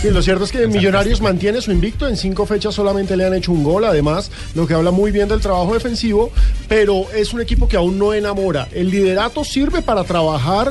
Sí, 0.00 0.10
lo 0.10 0.22
cierto 0.22 0.44
es 0.44 0.52
que 0.52 0.66
Millonarios 0.66 1.20
mantiene 1.20 1.60
su 1.60 1.70
invicto. 1.72 2.08
En 2.08 2.13
cinco 2.16 2.46
fechas 2.46 2.74
solamente 2.74 3.16
le 3.16 3.24
han 3.24 3.34
hecho 3.34 3.52
un 3.52 3.64
gol, 3.64 3.84
además, 3.84 4.30
lo 4.54 4.66
que 4.66 4.74
habla 4.74 4.90
muy 4.90 5.10
bien 5.10 5.28
del 5.28 5.40
trabajo 5.40 5.74
defensivo. 5.74 6.30
Pero 6.68 7.06
es 7.14 7.32
un 7.32 7.40
equipo 7.40 7.68
que 7.68 7.76
aún 7.76 7.98
no 7.98 8.12
enamora. 8.14 8.68
El 8.72 8.90
liderato 8.90 9.44
sirve 9.44 9.82
para 9.82 10.04
trabajar. 10.04 10.70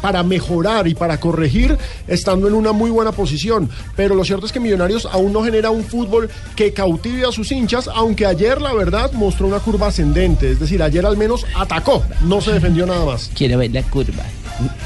Para 0.00 0.22
mejorar 0.22 0.88
y 0.88 0.94
para 0.94 1.20
corregir, 1.20 1.76
estando 2.08 2.48
en 2.48 2.54
una 2.54 2.72
muy 2.72 2.90
buena 2.90 3.12
posición. 3.12 3.68
Pero 3.96 4.14
lo 4.14 4.24
cierto 4.24 4.46
es 4.46 4.52
que 4.52 4.58
Millonarios 4.58 5.04
aún 5.04 5.30
no 5.30 5.42
genera 5.42 5.68
un 5.68 5.84
fútbol 5.84 6.30
que 6.56 6.72
cautive 6.72 7.26
a 7.26 7.32
sus 7.32 7.52
hinchas, 7.52 7.86
aunque 7.86 8.24
ayer, 8.24 8.62
la 8.62 8.72
verdad, 8.72 9.12
mostró 9.12 9.46
una 9.46 9.58
curva 9.58 9.88
ascendente. 9.88 10.52
Es 10.52 10.58
decir, 10.58 10.82
ayer 10.82 11.04
al 11.04 11.18
menos 11.18 11.44
atacó, 11.54 12.02
no 12.22 12.40
se 12.40 12.52
defendió 12.52 12.86
nada 12.86 13.04
más. 13.04 13.30
Quiero 13.34 13.58
ver 13.58 13.72
la 13.72 13.82
curva. 13.82 14.24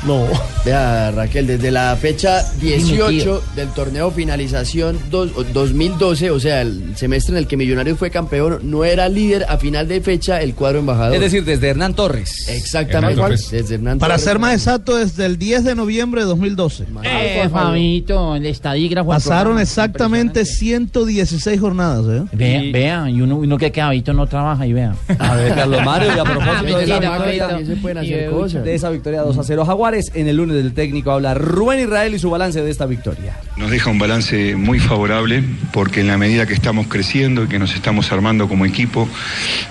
No. 0.06 0.24
Vea, 0.64 1.10
Raquel, 1.10 1.46
desde 1.46 1.70
la 1.70 1.96
fecha 1.96 2.42
18 2.60 3.42
del 3.56 3.68
torneo 3.70 4.10
finalización 4.10 4.98
dos- 5.10 5.30
o 5.36 5.44
2012, 5.44 6.30
o 6.30 6.40
sea, 6.40 6.62
el 6.62 6.96
semestre 6.96 7.32
en 7.34 7.38
el 7.38 7.46
que 7.46 7.56
Millonarios 7.56 7.98
fue 7.98 8.10
campeón, 8.10 8.58
no 8.62 8.84
era 8.84 9.08
líder 9.08 9.46
a 9.48 9.56
final 9.58 9.88
de 9.88 10.00
fecha 10.00 10.40
el 10.42 10.54
cuadro 10.54 10.78
embajador. 10.80 11.14
Es 11.14 11.20
decir, 11.20 11.44
desde 11.44 11.68
Hernán 11.68 11.94
Torres. 11.94 12.48
Exactamente. 12.48 13.12
Hernán 13.14 13.16
Torres. 13.26 13.50
Desde 13.50 13.74
Hernán 13.76 13.98
Para 13.98 14.14
Torres. 14.14 14.24
ser 14.24 14.38
más 14.38 14.54
exacto, 14.54 14.96
desde 14.96 15.26
el 15.26 15.38
10 15.38 15.64
de 15.64 15.74
noviembre 15.74 16.22
de 16.22 16.26
2012. 16.26 16.84
Eh, 17.04 17.48
Fabito, 17.50 18.36
el 18.36 18.46
estadígrafo. 18.46 19.10
Pasaron 19.10 19.58
exactamente 19.58 20.44
116 20.44 21.60
jornadas. 21.60 22.04
¿eh? 22.08 22.22
Vea, 22.32 22.62
Y- 22.64 22.72
vea, 22.72 23.10
y 23.10 23.20
uno, 23.20 23.36
uno 23.36 23.58
que 23.58 23.70
queda 23.72 23.86
Fabito 23.86 24.12
no 24.12 24.26
trabaja 24.26 24.66
y 24.66 24.72
vea. 24.72 24.94
A 25.18 25.34
ver, 25.36 25.54
Carlos 25.54 25.82
Mario, 25.84 26.08
y 26.16 26.18
a 26.18 26.24
propósito 26.24 26.78
de 26.78 26.84
esa, 26.84 27.00
victoria, 27.00 27.48
también 27.48 27.66
se 27.66 27.76
pueden 27.76 27.98
hacer 27.98 28.30
cosas. 28.30 28.64
de 28.64 28.74
esa 28.74 28.90
victoria 28.90 29.22
2 29.22 29.38
a 29.38 29.42
0 29.44 29.63
Jaguares, 29.66 30.10
en 30.14 30.28
el 30.28 30.36
lunes 30.36 30.56
del 30.56 30.72
técnico 30.72 31.10
habla 31.10 31.34
Rubén 31.34 31.80
Israel 31.80 32.14
y 32.14 32.18
su 32.18 32.30
balance 32.30 32.62
de 32.62 32.70
esta 32.70 32.86
victoria. 32.86 33.36
Nos 33.56 33.70
deja 33.70 33.90
un 33.90 33.98
balance 33.98 34.56
muy 34.56 34.78
favorable 34.78 35.42
porque 35.72 36.00
en 36.00 36.08
la 36.08 36.18
medida 36.18 36.46
que 36.46 36.54
estamos 36.54 36.86
creciendo 36.86 37.44
y 37.44 37.48
que 37.48 37.58
nos 37.58 37.74
estamos 37.74 38.12
armando 38.12 38.48
como 38.48 38.64
equipo 38.66 39.08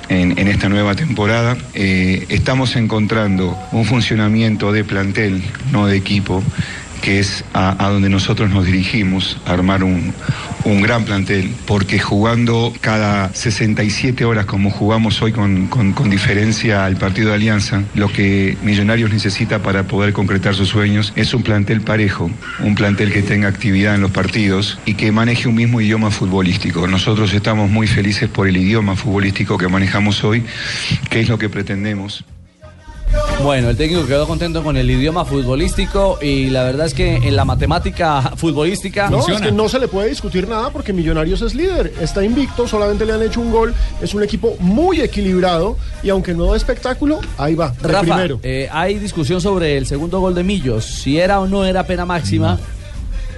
en, 0.10 0.38
en 0.38 0.48
esta 0.48 0.70
nueva 0.70 0.96
temporada, 0.96 1.58
eh, 1.74 2.26
estamos 2.30 2.76
encontrando 2.76 3.58
un 3.72 3.86
funcionamiento 3.86 4.72
de 4.72 4.84
plantel, 4.84 5.44
no 5.72 5.88
de 5.88 5.98
equipo, 5.98 6.44
que 7.04 7.20
es 7.20 7.44
a, 7.54 7.86
a 7.86 7.90
donde 7.90 8.10
nosotros 8.10 8.50
nos 8.50 8.66
dirigimos, 8.66 9.38
a 9.46 9.52
armar 9.52 9.84
un, 9.84 10.14
un 10.64 10.82
gran 10.82 11.04
plantel, 11.04 11.52
porque 11.66 12.00
jugando 12.00 12.74
cada 12.80 13.34
67 13.34 14.24
horas 14.24 14.46
como 14.46 14.72
jugamos 14.72 15.22
hoy 15.22 15.34
con, 15.34 15.68
con- 15.68 15.92
con 15.92 16.10
diferencia 16.10 16.86
al 16.86 16.96
partido 16.96 17.30
de 17.30 17.36
Alianza, 17.36 17.84
lo 17.94 18.08
que 18.12 18.58
Millonarios 18.64 19.12
necesita 19.12 19.62
para 19.62 19.84
poder 19.84 20.14
concretar 20.14 20.56
sus 20.56 20.70
sueños 20.70 21.12
es 21.18 21.34
un 21.34 21.44
plantel 21.44 21.82
parejo, 21.82 22.32
un 22.60 22.74
plantel 22.76 23.12
que 23.12 23.22
tenga 23.22 23.50
actividad 23.50 23.96
en 23.96 24.02
los 24.02 24.12
partidos 24.12 24.80
y 24.86 24.94
que 24.94 25.12
maneje 25.12 25.50
un 25.50 25.56
mismo 25.56 25.82
idioma 25.82 26.10
futbolístico. 26.10 26.88
Nosotros 26.88 27.34
estamos 27.34 27.70
muy 27.70 27.88
felices 27.88 28.30
por 28.30 28.48
el 28.48 28.56
idioma 28.56 28.96
futbolístico 28.96 29.58
que 29.58 29.68
manejamos 29.68 30.24
hoy, 30.24 30.44
que 31.10 31.20
es 31.20 31.28
lo 31.28 31.38
que 31.38 31.50
pretendemos. 31.50 32.24
Bueno, 33.44 33.70
el 33.70 33.76
técnico 33.76 34.08
quedó 34.08 34.26
contento 34.26 34.64
con 34.64 34.78
el 34.78 34.90
idioma 34.90 35.26
futbolístico 35.26 36.18
y 36.22 36.50
la 36.50 36.64
verdad 36.64 36.86
es 36.86 36.94
que 36.94 37.18
en 37.18 37.36
la 37.36 37.44
matemática 37.44 38.22
futbolística 38.38 39.10
No, 39.10 39.28
es 39.28 39.42
que 39.42 39.52
no 39.52 39.68
se 39.68 39.80
le 39.80 39.90
puede 39.90 40.10
discutir 40.10 40.48
nada 40.48 40.70
porque 40.70 40.94
Millonarios 40.94 41.42
es 41.42 41.54
líder, 41.54 41.94
está 42.00 42.24
invicto, 42.24 42.68
solamente 42.70 43.06
le 43.06 43.12
han 43.12 43.22
hecho 43.22 43.42
un 43.42 43.52
gol, 43.52 43.74
es 44.02 44.14
un 44.14 44.24
equipo 44.24 44.56
muy 44.60 45.02
equilibrado 45.02 45.78
y 46.02 46.10
aunque 46.10 46.34
no 46.34 46.46
da 46.46 46.56
espectáculo, 46.56 47.20
ahí 47.38 47.54
va, 47.54 47.72
de 47.82 47.88
Rafa, 47.88 48.02
primero. 48.02 48.40
eh, 48.44 48.70
hay 48.72 48.98
discusión 48.98 49.42
sobre 49.42 49.78
el 49.78 49.88
segundo 49.88 50.22
gol 50.22 50.34
de 50.36 50.44
Millos, 50.44 50.86
si 50.86 51.20
era 51.20 51.42
o 51.42 51.48
no 51.48 51.66
era 51.66 51.86
pena 51.86 52.06
máxima 52.06 52.58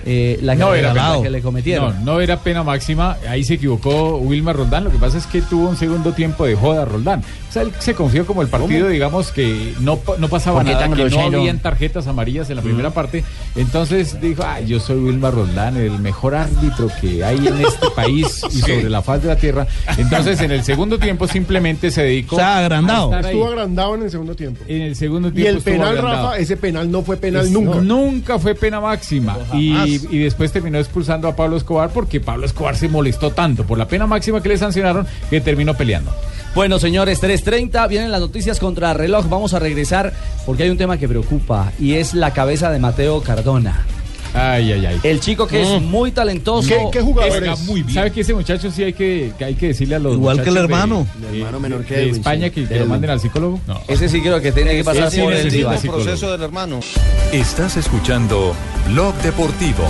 eh, 0.05 0.37
la, 0.43 0.53
que, 0.53 0.59
No 0.59 0.75
era 0.75 0.93
la 0.93 1.13
pena. 1.13 1.23
que 1.23 1.29
le 1.31 1.41
cometieron. 1.41 2.05
No, 2.05 2.13
no 2.13 2.21
era 2.21 2.37
pena 2.39 2.63
máxima. 2.63 3.17
Ahí 3.27 3.43
se 3.43 3.55
equivocó 3.55 4.17
Wilmar 4.17 4.55
Roldán. 4.55 4.83
Lo 4.83 4.91
que 4.91 4.99
pasa 4.99 5.17
es 5.17 5.25
que 5.25 5.41
tuvo 5.41 5.67
un 5.67 5.77
segundo 5.77 6.13
tiempo 6.13 6.45
de 6.45 6.53
joda 6.55 6.85
Roldán. 6.85 7.23
Sea, 7.55 7.63
él 7.63 7.71
se 7.79 7.95
confió 7.95 8.25
como 8.25 8.41
el 8.41 8.49
partido, 8.49 8.89
digamos, 8.89 9.31
que 9.31 9.73
no, 9.79 9.97
no 10.19 10.27
pasaba 10.27 10.57
¿Por 10.59 10.67
qué 10.67 10.73
nada, 10.73 10.93
que 10.93 11.09
no 11.09 11.21
habían 11.21 11.59
tarjetas 11.59 12.05
amarillas 12.05 12.49
en 12.49 12.57
la 12.57 12.61
primera 12.61 12.89
parte. 12.89 13.23
Entonces 13.55 14.19
dijo, 14.19 14.43
ay, 14.45 14.65
yo 14.67 14.81
soy 14.81 14.97
Wilmar 14.97 15.33
Roldán, 15.33 15.77
el 15.77 15.97
mejor 15.99 16.35
árbitro 16.35 16.89
que 16.99 17.23
hay 17.23 17.37
en 17.47 17.61
este 17.61 17.89
país 17.95 18.41
y 18.51 18.59
sobre 18.59 18.89
la 18.89 19.01
faz 19.01 19.21
de 19.21 19.29
la 19.29 19.37
tierra. 19.37 19.65
Entonces, 19.97 20.41
en 20.41 20.51
el 20.51 20.65
segundo 20.65 20.99
tiempo 20.99 21.29
simplemente 21.29 21.91
se 21.91 22.01
dedicó 22.03 22.35
O 22.35 22.39
sea, 22.39 22.57
agrandado. 22.57 23.17
Estuvo 23.17 23.47
agrandado 23.47 23.95
en 23.95 24.03
el 24.03 24.11
segundo 24.11 24.35
tiempo. 24.35 24.61
En 24.67 24.81
el 24.81 24.95
segundo 24.97 25.29
Y 25.29 25.31
tiempo 25.31 25.51
el 25.51 25.57
estuvo 25.59 25.73
penal, 25.75 25.87
agrandado. 25.97 26.27
Rafa, 26.31 26.37
ese 26.39 26.57
penal 26.57 26.91
no 26.91 27.03
fue 27.03 27.15
penal 27.15 27.45
Es- 27.45 27.51
nunca. 27.51 27.75
no, 27.75 27.81
nunca 27.81 28.37
fue 28.37 28.53
pena 28.55 28.81
máxima. 28.81 29.37
Y, 29.53 29.73
y 30.11 30.17
después 30.19 30.51
terminó 30.51 30.77
expulsando 30.77 31.29
a 31.29 31.35
Pablo 31.37 31.55
Escobar 31.55 31.89
porque 31.91 32.19
Pablo 32.19 32.45
Escobar 32.45 32.75
se 32.75 32.89
molestó 32.89 33.31
tanto 33.31 33.63
por 33.65 33.77
la 33.77 33.87
pena 33.87 34.05
máxima 34.07 34.41
que 34.43 34.49
le 34.49 34.57
sancionaron 34.57 35.07
que 35.29 35.39
terminó 35.39 35.73
peleando. 35.73 36.11
Bueno, 36.53 36.79
señores, 36.79 37.19
3.30, 37.45 37.87
vienen 37.87 38.11
las 38.11 38.21
noticias 38.21 38.59
contra 38.59 38.93
reloj. 38.93 39.27
Vamos 39.29 39.53
a 39.53 39.59
regresar 39.59 40.13
porque 40.45 40.63
hay 40.63 40.69
un 40.69 40.77
tema 40.77 40.97
que 40.97 41.07
preocupa 41.07 41.71
y 41.79 41.93
es 41.93 42.13
la 42.13 42.31
cabeza 42.33 42.71
de 42.71 42.79
Mateo 42.79 43.21
Cardona. 43.21 43.85
Ay, 44.37 44.73
ay, 44.73 44.85
ay. 44.85 44.99
El 45.03 45.21
chico 45.21 45.47
que 45.47 45.61
es 45.61 45.81
muy 45.81 46.11
talentoso. 46.11 46.67
Juega 46.91 47.55
muy 47.67 47.83
bien. 47.83 47.93
¿Sabe 47.93 48.11
que 48.11 48.19
ese 48.21 48.33
muchacho 48.33 48.69
sí 48.69 48.83
hay 48.83 48.91
que, 48.93 49.31
que 49.37 49.45
hay 49.45 49.55
que 49.55 49.67
decirle 49.67 49.95
a 49.95 49.99
los 49.99 50.15
Igual 50.15 50.43
que 50.43 50.49
el 50.49 50.57
hermano. 50.57 51.07
de, 51.21 51.29
El 51.29 51.35
hermano 51.37 51.59
menor 51.61 51.85
que 51.85 51.95
de 51.95 52.01
Edwin, 52.03 52.15
España 52.15 52.47
sí. 52.47 52.51
que, 52.51 52.67
que 52.67 52.79
lo 52.79 52.85
manden 52.85 53.11
al 53.11 53.21
psicólogo? 53.21 53.61
No. 53.65 53.79
Ese 53.87 54.09
sí 54.09 54.21
creo 54.21 54.41
que 54.41 54.51
tiene 54.51 54.71
que 54.75 54.83
pasar 54.83 55.09
sí 55.09 55.21
por 55.21 55.31
el 55.31 55.49
psicólogo. 55.49 56.31
del 56.31 56.41
hermano. 56.41 56.79
Estás 57.31 57.77
escuchando 57.77 58.53
Blog 58.89 59.15
Deportivo. 59.21 59.85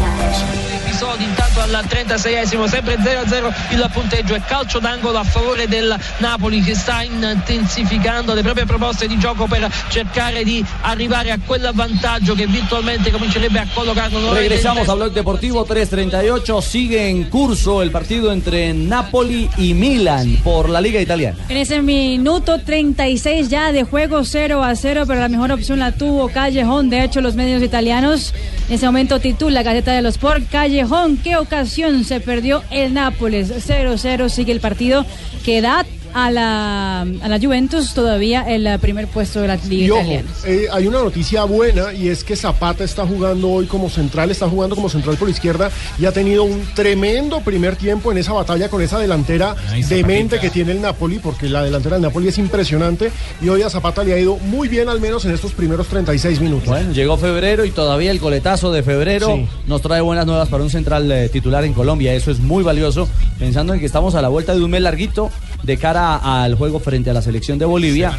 Episodi 0.96 1.26
intanto 1.26 1.60
al 1.60 1.86
36esimo 1.90 2.70
sempre 2.70 2.96
0-0 2.96 3.54
il 3.72 3.90
punteggio 3.92 4.34
e 4.34 4.42
calcio 4.48 4.80
d'angolo 4.80 5.18
a 5.18 5.26
favore 5.26 5.68
del 5.68 5.94
Napoli 6.20 6.62
che 6.62 6.74
sta 6.74 7.02
intensificando 7.02 8.34
le 8.34 8.42
proprie 8.42 8.66
proposte 8.66 9.06
di 9.06 9.18
gioco 9.18 9.46
per 9.46 9.70
cercare 9.90 10.46
di 10.46 10.64
arrivare 10.82 11.32
a 11.32 11.40
quel 11.46 11.70
vantaggio 11.74 12.34
che 12.34 12.48
virtualmente 12.48 13.12
comincerebbe 13.12 13.60
a 13.60 13.68
in 13.76 14.34
Regresamos 14.34 14.88
a 14.88 14.96
Blog 14.96 15.12
Deportivo 15.12 15.66
338. 15.66 16.62
Sigue 16.62 17.10
en 17.10 17.26
curso 17.26 17.82
el 17.82 17.92
partido 17.92 18.32
entre 18.32 18.74
Napoli 18.74 19.50
y 19.58 19.74
Milan 19.74 20.40
por 20.44 20.70
la 20.70 20.80
Liga 20.80 21.02
Italiana. 21.02 21.38
En 21.50 21.58
ese 21.58 21.82
minuto 21.82 22.60
36 22.60 23.50
ya 23.50 23.72
de 23.72 23.84
juego 23.84 24.24
0 24.24 24.64
a 24.64 24.76
0, 24.76 25.04
pero 25.08 25.20
la 25.20 25.28
mejor 25.28 25.52
opción 25.52 25.80
la 25.80 25.92
tuvo 25.92 26.30
Callejón. 26.30 26.90
De 26.90 27.04
hecho, 27.04 27.20
los 27.22 27.36
medios 27.36 27.62
italianos 27.62 28.34
en 28.70 28.76
ese 28.76 28.86
momento 28.86 29.20
titula 29.20 29.62
Gaceta 29.62 29.92
de 29.92 30.02
los 30.02 30.16
Sport. 30.16 30.50
Callejón, 30.50 30.85
¿qué 31.24 31.36
ocasión 31.38 32.04
se 32.04 32.20
perdió 32.20 32.64
el 32.70 32.94
Nápoles? 32.94 33.50
0-0 33.68 34.30
sigue 34.30 34.52
el 34.52 34.60
partido 34.60 35.06
que 35.44 35.62
da 35.62 35.86
a 36.18 36.32
la, 36.32 37.02
a 37.02 37.28
la 37.28 37.40
Juventus 37.42 37.94
todavía 37.94 38.44
el 38.48 38.80
primer 38.80 39.08
puesto 39.08 39.42
de 39.42 39.48
la 39.50 39.58
Liga 39.58 39.86
Y 39.88 39.92
ojo, 39.92 40.02
Italiana. 40.02 40.30
eh, 40.46 40.68
hay 40.72 40.88
una 40.88 41.00
noticia 41.00 41.44
buena 41.44 41.92
y 41.94 42.08
es 42.08 42.24
que 42.24 42.38
Zapata 42.38 42.86
está 42.86 43.06
jugando 43.06 43.50
hoy 43.52 43.66
como 43.66 43.90
central, 43.90 44.32
está 44.32 44.48
jugando 44.48 44.78
como 44.78 44.88
central 44.88 45.18
por 45.18 45.30
izquierda 45.30 45.70
y 46.00 46.06
ha 46.06 46.14
tenido 46.14 46.46
un 46.46 46.64
tremendo 46.74 47.42
primer 47.42 47.76
tiempo 47.76 48.14
en 48.14 48.18
esa 48.18 48.32
batalla 48.32 48.70
con 48.70 48.82
esa 48.82 48.98
delantera 48.98 49.58
Ay, 49.70 49.84
demente 49.84 50.38
Zapatita. 50.38 50.42
que 50.42 50.50
tiene 50.52 50.72
el 50.72 50.82
Napoli, 50.82 51.20
porque 51.20 51.50
la 51.50 51.64
delantera 51.64 51.98
del 51.98 52.04
Napoli 52.04 52.30
es 52.30 52.38
impresionante 52.38 53.12
y 53.42 53.50
hoy 53.50 53.62
a 53.64 53.70
Zapata 53.70 54.02
le 54.06 54.14
ha 54.14 54.18
ido 54.18 54.38
muy 54.38 54.70
bien 54.70 54.88
al 54.88 55.02
menos 55.02 55.26
en 55.26 55.32
estos 55.32 55.52
primeros 55.52 55.88
36 55.88 56.40
minutos. 56.40 56.70
Bueno, 56.70 56.94
llegó 56.94 57.18
febrero 57.18 57.66
y 57.66 57.72
todavía 57.72 58.12
el 58.12 58.22
coletazo 58.22 58.72
de 58.72 58.84
febrero 58.84 59.36
Sí. 59.36 59.48
nos 59.68 59.82
trae 59.82 60.00
buenas 60.00 60.26
nuevas 60.26 60.48
para 60.48 60.64
un 60.64 60.70
central 60.70 61.12
eh, 61.12 61.28
titular 61.28 61.66
en 61.66 61.74
Colombia. 61.74 62.14
Eso 62.14 62.32
es 62.32 62.40
muy 62.40 62.64
valioso, 62.64 63.10
pensando 63.38 63.74
en 63.74 63.82
que 63.82 63.86
estamos 63.86 64.16
a 64.16 64.22
la 64.22 64.30
vuelta 64.30 64.56
de 64.56 64.64
un 64.64 64.72
mes 64.72 64.82
larguito 64.82 65.30
de 65.64 65.78
cara 65.78 66.05
al 66.14 66.56
juego 66.56 66.80
frente 66.80 67.10
a 67.10 67.14
la 67.14 67.22
selección 67.22 67.58
de 67.58 67.66
Bolivia 67.66 68.16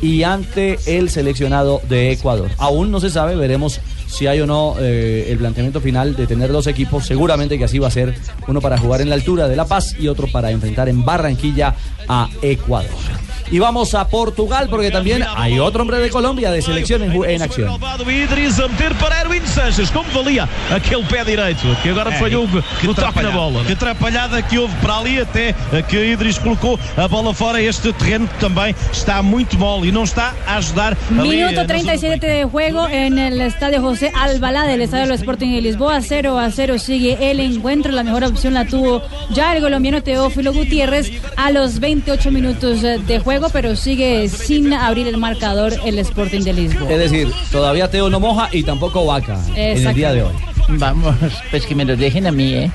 y 0.00 0.22
ante 0.22 0.78
el 0.86 1.10
seleccionado 1.10 1.80
de 1.88 2.12
Ecuador. 2.12 2.50
Aún 2.58 2.90
no 2.90 3.00
se 3.00 3.10
sabe, 3.10 3.36
veremos 3.36 3.80
si 4.06 4.26
hay 4.26 4.40
o 4.40 4.46
no 4.46 4.76
eh, 4.78 5.26
el 5.28 5.38
planteamiento 5.38 5.80
final 5.80 6.16
de 6.16 6.26
tener 6.26 6.50
dos 6.52 6.66
equipos. 6.66 7.06
Seguramente 7.06 7.58
que 7.58 7.64
así 7.64 7.78
va 7.78 7.88
a 7.88 7.90
ser, 7.90 8.14
uno 8.46 8.60
para 8.60 8.78
jugar 8.78 9.00
en 9.00 9.08
la 9.08 9.14
altura 9.14 9.48
de 9.48 9.56
La 9.56 9.66
Paz 9.66 9.94
y 9.98 10.08
otro 10.08 10.26
para 10.28 10.50
enfrentar 10.50 10.88
en 10.88 11.04
Barranquilla 11.04 11.74
a 12.08 12.28
Ecuador. 12.42 13.25
Y 13.50 13.58
vamos 13.58 13.94
a 13.94 14.06
Portugal 14.08 14.68
porque 14.70 14.90
también 14.90 15.24
hay 15.36 15.58
otro 15.58 15.82
hombre 15.82 15.98
de 15.98 16.10
Colombia 16.10 16.50
de 16.50 16.62
selección 16.62 17.02
en, 17.02 17.24
en 17.24 17.42
acción. 17.42 17.68
O 17.70 18.10
Idris 18.10 18.58
a 18.58 18.68
meter 18.68 18.92
para 18.94 19.20
Erwin 19.20 19.46
Sanches. 19.46 19.90
Como 19.90 20.08
valia 20.12 20.48
aquele 20.74 21.04
pé 21.04 21.24
direito 21.24 21.62
que 21.82 21.90
agora 21.90 22.10
É, 22.10 22.18
falhou 22.18 22.46
que 22.80 22.86
no 22.86 22.94
toque 22.94 23.22
na 23.22 23.30
bola. 23.30 23.62
Que 23.64 23.72
atrapalhada 23.72 24.40
que 24.42 24.58
houve 24.58 24.74
para 24.80 24.98
ali 24.98 25.20
até 25.20 25.54
que 25.88 25.96
Idris 26.12 26.38
colocou 26.38 26.78
a 26.96 27.06
bola 27.08 27.34
fora. 27.34 27.60
Este 27.60 27.92
terreno 27.92 28.28
também 28.40 28.74
está 28.92 29.22
muito 29.22 29.58
mole 29.58 29.88
e 29.88 29.92
não 29.92 30.04
está 30.04 30.32
a 30.46 30.56
ajudar. 30.56 30.92
eh, 30.92 31.12
Minuto 31.12 31.52
na 31.52 31.62
zona 31.62 31.66
37 31.66 32.26
de 32.26 32.44
juego 32.44 32.88
en 32.88 33.18
el 33.18 33.40
estadio 33.40 33.80
José 33.80 34.12
Albalá 34.14 34.64
del 34.66 34.80
estadio 34.82 35.06
del 35.06 35.14
Sporting 35.16 35.52
de 35.54 35.60
Lisboa. 35.60 36.00
0 36.00 36.38
a 36.38 36.50
0 36.50 36.78
sigue 36.78 37.30
el 37.30 37.40
encuentro. 37.40 37.92
La 37.92 38.02
mejor 38.02 38.24
opción 38.24 38.54
la 38.54 38.64
tuvo 38.64 39.02
ya 39.30 39.54
el 39.54 39.62
colombiano 39.62 40.02
Teófilo 40.02 40.52
Gutiérrez 40.52 41.10
a 41.36 41.50
los 41.50 41.80
28 41.80 42.30
minutos 42.30 42.80
de 42.82 43.18
juego, 43.18 43.35
pero 43.52 43.76
sigue 43.76 44.28
sin 44.28 44.72
abrir 44.72 45.06
el 45.08 45.16
marcador 45.16 45.74
el 45.84 45.98
Sporting 45.98 46.40
de 46.42 46.52
Lisboa. 46.52 46.90
Es 46.90 46.98
decir, 46.98 47.30
todavía 47.52 47.90
Teo 47.90 48.08
no 48.10 48.20
moja 48.20 48.48
y 48.52 48.62
tampoco 48.62 49.04
Vaca 49.06 49.38
en 49.54 49.86
el 49.86 49.94
día 49.94 50.12
de 50.12 50.22
hoy. 50.22 50.34
Vamos, 50.68 51.14
pues 51.50 51.64
que 51.66 51.74
me 51.74 51.84
lo 51.84 51.96
dejen 51.96 52.26
a 52.26 52.32
mí, 52.32 52.52
¿eh? 52.54 52.70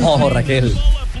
No, 0.00 0.28
Raquel. 0.30 0.74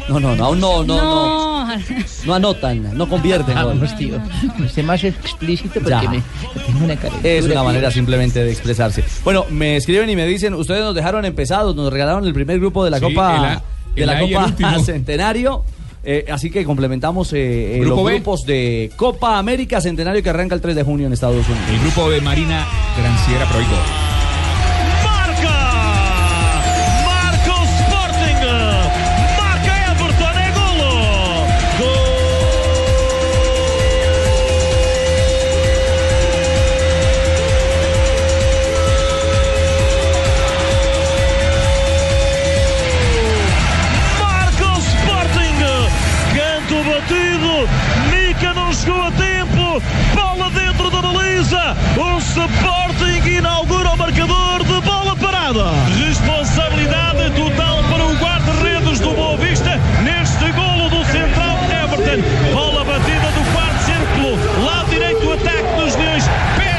No, 0.08 0.18
no, 0.18 0.34
no, 0.34 0.46
aún 0.46 0.58
no, 0.60 0.82
no, 0.82 0.96
no, 0.96 1.66
No. 1.68 1.76
no 2.24 2.34
anotan, 2.34 2.96
no 2.96 3.08
convierten. 3.08 3.54
gol. 3.54 3.78
Vamos, 3.78 3.96
tío. 3.96 4.16
Usted 4.58 4.82
más 4.82 5.04
explícito 5.04 5.74
porque 5.74 5.90
Ya. 5.90 6.02
me 6.10 6.22
tengo 6.66 6.84
una 6.84 6.96
cara. 6.96 7.14
Es 7.22 7.44
una 7.44 7.62
manera 7.62 7.90
simplemente 7.90 8.42
de 8.42 8.50
expresarse. 8.50 9.04
Bueno, 9.22 9.44
me 9.50 9.76
escriben 9.76 10.08
y 10.10 10.16
me 10.16 10.26
dicen, 10.26 10.54
ustedes 10.54 10.82
nos 10.82 10.94
dejaron 10.94 11.24
empezados, 11.26 11.76
nos 11.76 11.92
regalaron 11.92 12.24
el 12.26 12.32
primer 12.32 12.58
grupo 12.58 12.84
de 12.84 12.90
la 12.90 12.98
Sí, 12.98 13.04
Copa 13.04 13.36
el 13.36 13.44
A- 13.44 13.62
de 13.94 14.00
el 14.02 14.06
la 14.06 14.12
A 14.14 14.22
y 14.24 14.34
el 14.34 14.40
Copa. 14.54 14.78
Centenario. 14.84 15.64
Eh, 16.02 16.26
así 16.30 16.50
que 16.50 16.64
complementamos 16.64 17.32
eh, 17.32 17.76
eh, 17.76 17.80
Grupo 17.80 17.96
los 17.96 18.04
B. 18.06 18.14
grupos 18.14 18.40
de 18.46 18.90
Copa 18.96 19.38
América 19.38 19.80
Centenario 19.80 20.22
que 20.22 20.30
arranca 20.30 20.54
el 20.54 20.60
3 20.60 20.74
de 20.76 20.82
junio 20.82 21.06
en 21.06 21.12
Estados 21.12 21.46
Unidos. 21.46 21.68
El 21.68 21.80
grupo 21.80 22.10
de 22.10 22.20
Marina 22.20 22.66
Granciera 22.96 23.46
Proigo. 23.46 24.09
Baliza, 51.50 51.76
o 51.96 52.18
Sporting 52.18 53.28
inaugura 53.38 53.90
o 53.90 53.96
marcador 53.96 54.64
de 54.64 54.80
bola 54.80 55.16
parada. 55.16 55.70
Responsabilidade 56.06 57.30
total 57.36 57.82
para 57.90 58.04
o 58.04 58.14
guarda-redes 58.16 59.00
do 59.00 59.10
Boa 59.10 59.36
Vista 59.36 59.78
neste 60.02 60.50
golo 60.52 60.88
do 60.88 61.04
central 61.04 61.56
Everton. 61.84 62.22
Bola 62.52 62.84
batida 62.84 63.30
do 63.32 63.52
quarto 63.52 63.84
círculo, 63.84 64.64
lado 64.64 64.90
direito, 64.90 65.32
ataque 65.32 65.80
dos 65.80 65.96
Leões. 65.96 66.24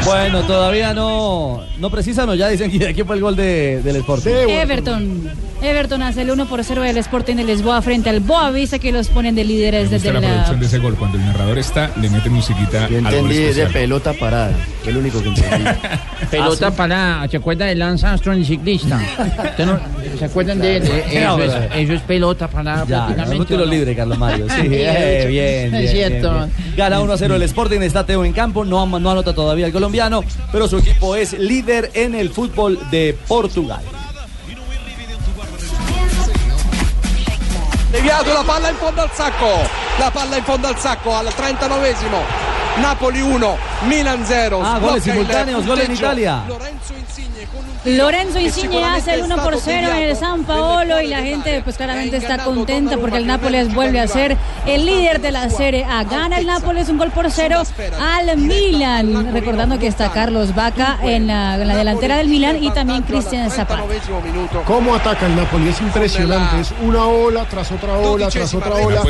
Bueno, 0.05 0.43
todavía 0.43 0.93
no, 0.93 1.61
no 1.78 1.89
precisan 1.89 2.30
o 2.30 2.36
ya 2.36 2.47
dicen 2.47 2.72
que 2.72 2.88
aquí 2.88 3.03
fue 3.03 3.15
el 3.15 3.22
gol 3.22 3.36
de, 3.36 3.82
del 3.84 3.97
Sporting. 3.97 4.49
Everton. 4.49 5.51
Everton 5.62 6.01
hace 6.01 6.24
el 6.24 6.32
1 6.32 6.47
por 6.47 6.64
0 6.64 6.82
del 6.82 6.97
Sporting 6.97 7.36
de 7.36 7.43
Lisboa 7.43 7.82
frente 7.84 8.09
al 8.09 8.20
Boavista 8.20 8.80
que 8.80 8.91
los 8.91 9.09
ponen 9.09 9.36
de 9.36 9.43
líderes 9.43 9.91
Me 9.91 9.97
desde 9.99 10.12
la 10.12 10.20
la... 10.20 10.28
producción 10.28 10.59
de 10.59 10.66
ese 10.66 10.80
gol. 10.80 10.95
Cuando 10.95 11.18
el 11.20 11.26
narrador 11.26 11.59
está, 11.59 11.91
le 12.01 12.09
mete 12.09 12.30
musiquita 12.32 12.89
Yo 12.89 12.97
entendí 12.97 13.36
de 13.38 13.68
pelota 13.68 14.14
parada. 14.14 14.53
Fue 14.82 14.91
el 14.91 14.97
único 14.97 15.22
que 15.22 15.30
entendí. 15.30 15.66
Pelota 16.32 16.68
Ah, 16.68 16.72
para, 16.72 17.28
¿se 17.30 17.38
acuerdan 17.38 17.68
de 17.68 17.76
Lance 17.76 18.05
Armstrong, 18.07 18.38
el 18.38 18.45
ciclista? 18.45 18.99
¿Usted 19.51 19.66
no- 19.66 19.80
¿Se 20.18 20.26
acuerdan 20.26 20.59
de, 20.59 20.80
de- 20.80 21.22
eso, 21.24 21.39
es, 21.39 21.53
eso 21.76 21.93
es 21.93 22.01
pelota 22.01 22.47
para 22.47 22.86
Ya, 22.86 23.05
prácticamente. 23.05 23.39
un 23.39 23.45
tiro 23.45 23.64
¿o 23.64 23.66
no? 23.66 23.72
libre, 23.72 23.95
Carlos 23.95 24.18
Mario. 24.18 24.47
Sí, 24.49 24.62
Sí, 24.62 24.68
eh, 24.72 25.26
bien, 25.30 25.72
bien, 25.72 25.84
Es 25.84 25.91
cierto. 25.91 26.32
bien, 26.34 26.51
bien. 26.55 26.76
Gana 26.78 27.01
1 27.01 27.14
a 27.14 27.18
0 27.18 27.36
el 27.36 27.41
Sporting, 27.43 27.82
está 27.82 28.05
Teo 28.05 28.24
en 28.26 28.34
campo, 28.34 28.64
no, 28.66 28.86
no 28.99 29.12
anota 29.12 29.34
todavía 29.36 29.66
el 29.68 29.72
colombiano, 29.74 30.24
pero 30.51 30.68
su 30.68 30.78
equipo 30.80 31.16
es 31.16 31.38
líder 31.38 31.91
en 31.93 32.16
el 32.16 32.30
fútbol 32.30 32.80
de 32.91 33.16
Portugal. 33.28 33.82
Deviato 37.91 38.31
la 38.31 38.43
palla 38.45 38.69
in 38.69 38.77
fondo 38.77 39.01
al 39.01 39.11
sacco, 39.11 39.67
la 39.97 40.09
palla 40.11 40.37
in 40.37 40.43
fondo 40.45 40.67
al 40.67 40.79
sacco 40.79 41.13
al 41.13 41.25
39esimo. 41.25 42.51
Napoli 42.80 43.22
1, 43.22 43.57
Milan 43.88 44.24
0. 44.26 44.61
Ah, 44.63 44.80
goles 44.80 45.03
simultáneos, 45.03 45.65
gol 45.65 45.82
en 45.82 45.91
Italia. 45.91 46.43
Lorenzo 47.84 48.39
Insigne 48.39 48.84
hace 48.86 49.15
el 49.15 49.24
1 49.24 49.38
por 49.38 49.59
0 49.59 49.88
en 49.95 50.03
el 50.03 50.15
San 50.15 50.43
Paolo 50.43 51.01
y 51.01 51.07
la 51.07 51.22
gente 51.22 51.61
pues 51.63 51.78
claramente 51.78 52.17
está 52.17 52.43
contenta 52.43 52.97
porque 52.97 53.17
el 53.17 53.26
Nápoles 53.26 53.74
vuelve 53.74 53.99
a 53.99 54.07
ser 54.07 54.38
el 54.67 54.86
líder 54.86 55.19
de 55.19 55.32
la 55.32 55.49
Serie 55.49 55.84
A. 55.86 56.03
Gana 56.03 56.38
el 56.38 56.45
Nápoles 56.45 56.89
un 56.89 56.99
gol 56.99 57.09
por 57.09 57.32
0 57.32 57.63
al 57.99 58.38
Milan. 58.38 59.34
Recordando 59.34 59.80
que 59.80 59.88
está 59.88 60.11
Carlos 60.11 60.53
Vaca 60.53 60.99
en 61.01 61.26
la, 61.26 61.55
en 61.55 61.67
la 61.67 61.76
delantera 61.76 62.17
del 62.17 62.28
Milan 62.28 62.63
y 62.63 62.69
también 62.69 63.01
Cristian 63.01 63.49
Zapata. 63.49 63.84
¿Cómo 64.65 64.93
ataca 64.93 65.26
el 65.26 65.36
Napoli? 65.36 65.69
Es 65.69 65.82
impresionante. 65.82 66.61
Es 66.61 66.74
una 66.84 67.05
ola 67.05 67.45
tras 67.45 67.72
otra 67.72 67.93
ola 67.93 68.30
tras 68.30 68.53
otra 68.53 68.76
ola. 68.76 69.01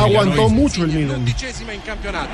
Aguantó 0.00 0.48
mucho 0.48 0.82
el 0.82 0.88
Milan. 0.90 1.24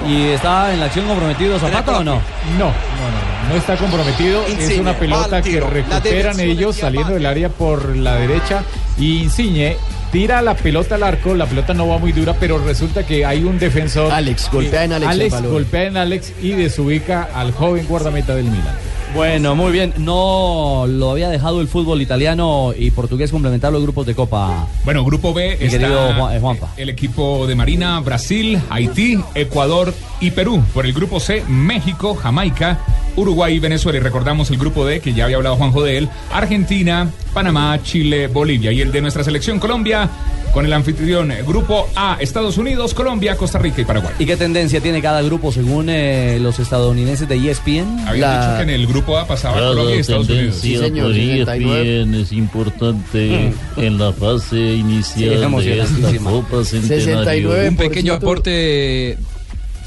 ¿Y 0.07 0.29
está 0.29 0.72
en 0.73 0.81
la 0.81 0.87
acción 0.87 1.07
comprometido 1.07 1.59
Zapata 1.59 1.99
o 1.99 2.05
no? 2.05 2.15
No, 2.15 2.21
no, 2.59 2.67
no, 2.67 3.49
no 3.49 3.55
está 3.57 3.77
comprometido. 3.77 4.45
es 4.47 4.79
una 4.79 4.95
pelota 4.97 5.43
que 5.43 5.61
recuperan 5.61 6.39
ellos 6.41 6.77
saliendo 6.77 7.15
del 7.15 7.27
área 7.27 7.49
por 7.49 7.97
la 7.97 8.17
derecha. 8.17 8.63
Y 8.99 9.23
Insigne 9.23 9.77
tira 10.11 10.43
la 10.43 10.55
pelota 10.55 10.97
al 10.97 11.03
arco. 11.03 11.35
La 11.35 11.47
pelota 11.47 11.75
no 11.75 11.89
va 11.89 11.99
muy 11.99 12.13
dura, 12.13 12.35
pero 12.39 12.59
resulta 12.65 13.05
que 13.05 13.25
hay 13.25 13.45
un 13.45 13.59
defensor. 13.59 14.13
Alex, 14.13 14.51
golpea 14.53 14.85
en 14.85 14.93
Alex 14.93 15.11
Alex 15.11 15.43
golpea 15.43 15.85
en 15.85 15.97
Alex 15.97 16.33
y 16.43 16.53
desubica 16.53 17.29
al 17.35 17.53
joven 17.53 17.87
guardameta 17.87 18.35
del 18.35 18.47
Milan. 18.47 18.77
Bueno, 19.15 19.55
muy 19.55 19.73
bien. 19.73 19.93
No 19.99 20.87
lo 20.89 21.11
había 21.11 21.29
dejado 21.29 21.61
el 21.61 21.69
fútbol 21.69 22.01
italiano 22.01 22.73
y 22.77 22.91
portugués 22.93 23.31
complementar 23.31 23.71
los 23.73 23.83
grupos 23.83 24.07
de 24.07 24.15
Copa. 24.15 24.67
Bueno, 24.85 25.05
grupo 25.05 25.35
B 25.35 25.59
Mi 25.61 25.67
está 25.67 26.15
Juan- 26.17 26.35
eh, 26.37 26.41
Juanpa. 26.41 26.71
el 26.79 26.89
equipo 26.89 27.47
de 27.47 27.55
Marina, 27.55 28.01
Brasil, 28.01 28.59
Haití, 28.71 29.19
Ecuador 29.35 29.93
y 30.21 30.31
Perú. 30.31 30.63
Por 30.73 30.87
el 30.87 30.95
grupo 30.95 31.21
C, 31.21 31.45
México, 31.47 32.15
Jamaica, 32.15 32.81
Uruguay 33.17 33.57
y 33.57 33.59
Venezuela. 33.59 33.99
Y 33.99 34.01
recordamos 34.01 34.51
el 34.51 34.59
grupo 34.59 34.87
D, 34.87 35.01
que 35.01 35.13
ya 35.13 35.25
había 35.25 35.37
hablado 35.37 35.57
Juanjo 35.57 35.83
de 35.83 35.99
él, 35.99 36.09
Argentina, 36.33 37.11
Panamá, 37.33 37.81
Chile, 37.83 38.27
Bolivia. 38.29 38.73
Y 38.73 38.81
el 38.81 38.93
de 38.93 39.01
nuestra 39.01 39.25
selección 39.25 39.59
Colombia, 39.59 40.09
con 40.53 40.67
el 40.67 40.73
anfitrión 40.73 41.33
Grupo 41.47 41.89
A, 41.97 42.19
Estados 42.21 42.59
Unidos, 42.59 42.95
Colombia, 42.95 43.37
Costa 43.37 43.59
Rica 43.59 43.81
y 43.81 43.85
Paraguay. 43.85 44.15
¿Y 44.19 44.27
qué 44.27 44.37
tendencia 44.37 44.81
tiene 44.81 45.01
cada 45.01 45.23
grupo 45.23 45.51
según 45.51 45.89
eh, 45.89 46.39
los 46.41 46.59
estadounidenses 46.59 47.29
de 47.29 47.37
E 47.37 47.51
ESPN? 47.51 48.07
Había 48.07 48.39
dicho 48.39 48.57
que 48.59 48.63
en 48.63 48.71
el 48.71 48.87
grupo 48.87 49.17
A 49.17 49.27
pasaba 49.27 49.59
Colombia 49.59 49.97
y 49.97 49.99
Estados 50.01 50.29
Unidos. 50.29 50.61
tendencia 50.61 51.03
por 51.03 51.13
ESPN 51.13 52.15
es 52.15 52.33
importante 52.33 53.53
en 53.77 53.99
la 53.99 54.13
fase 54.13 54.59
inicial 54.59 55.53
de 55.61 55.81
esta 55.81 56.19
Copa 56.19 56.65
Centenario. 56.65 57.51
Un 57.69 57.77
pequeño 57.77 58.15
aporte 58.15 59.19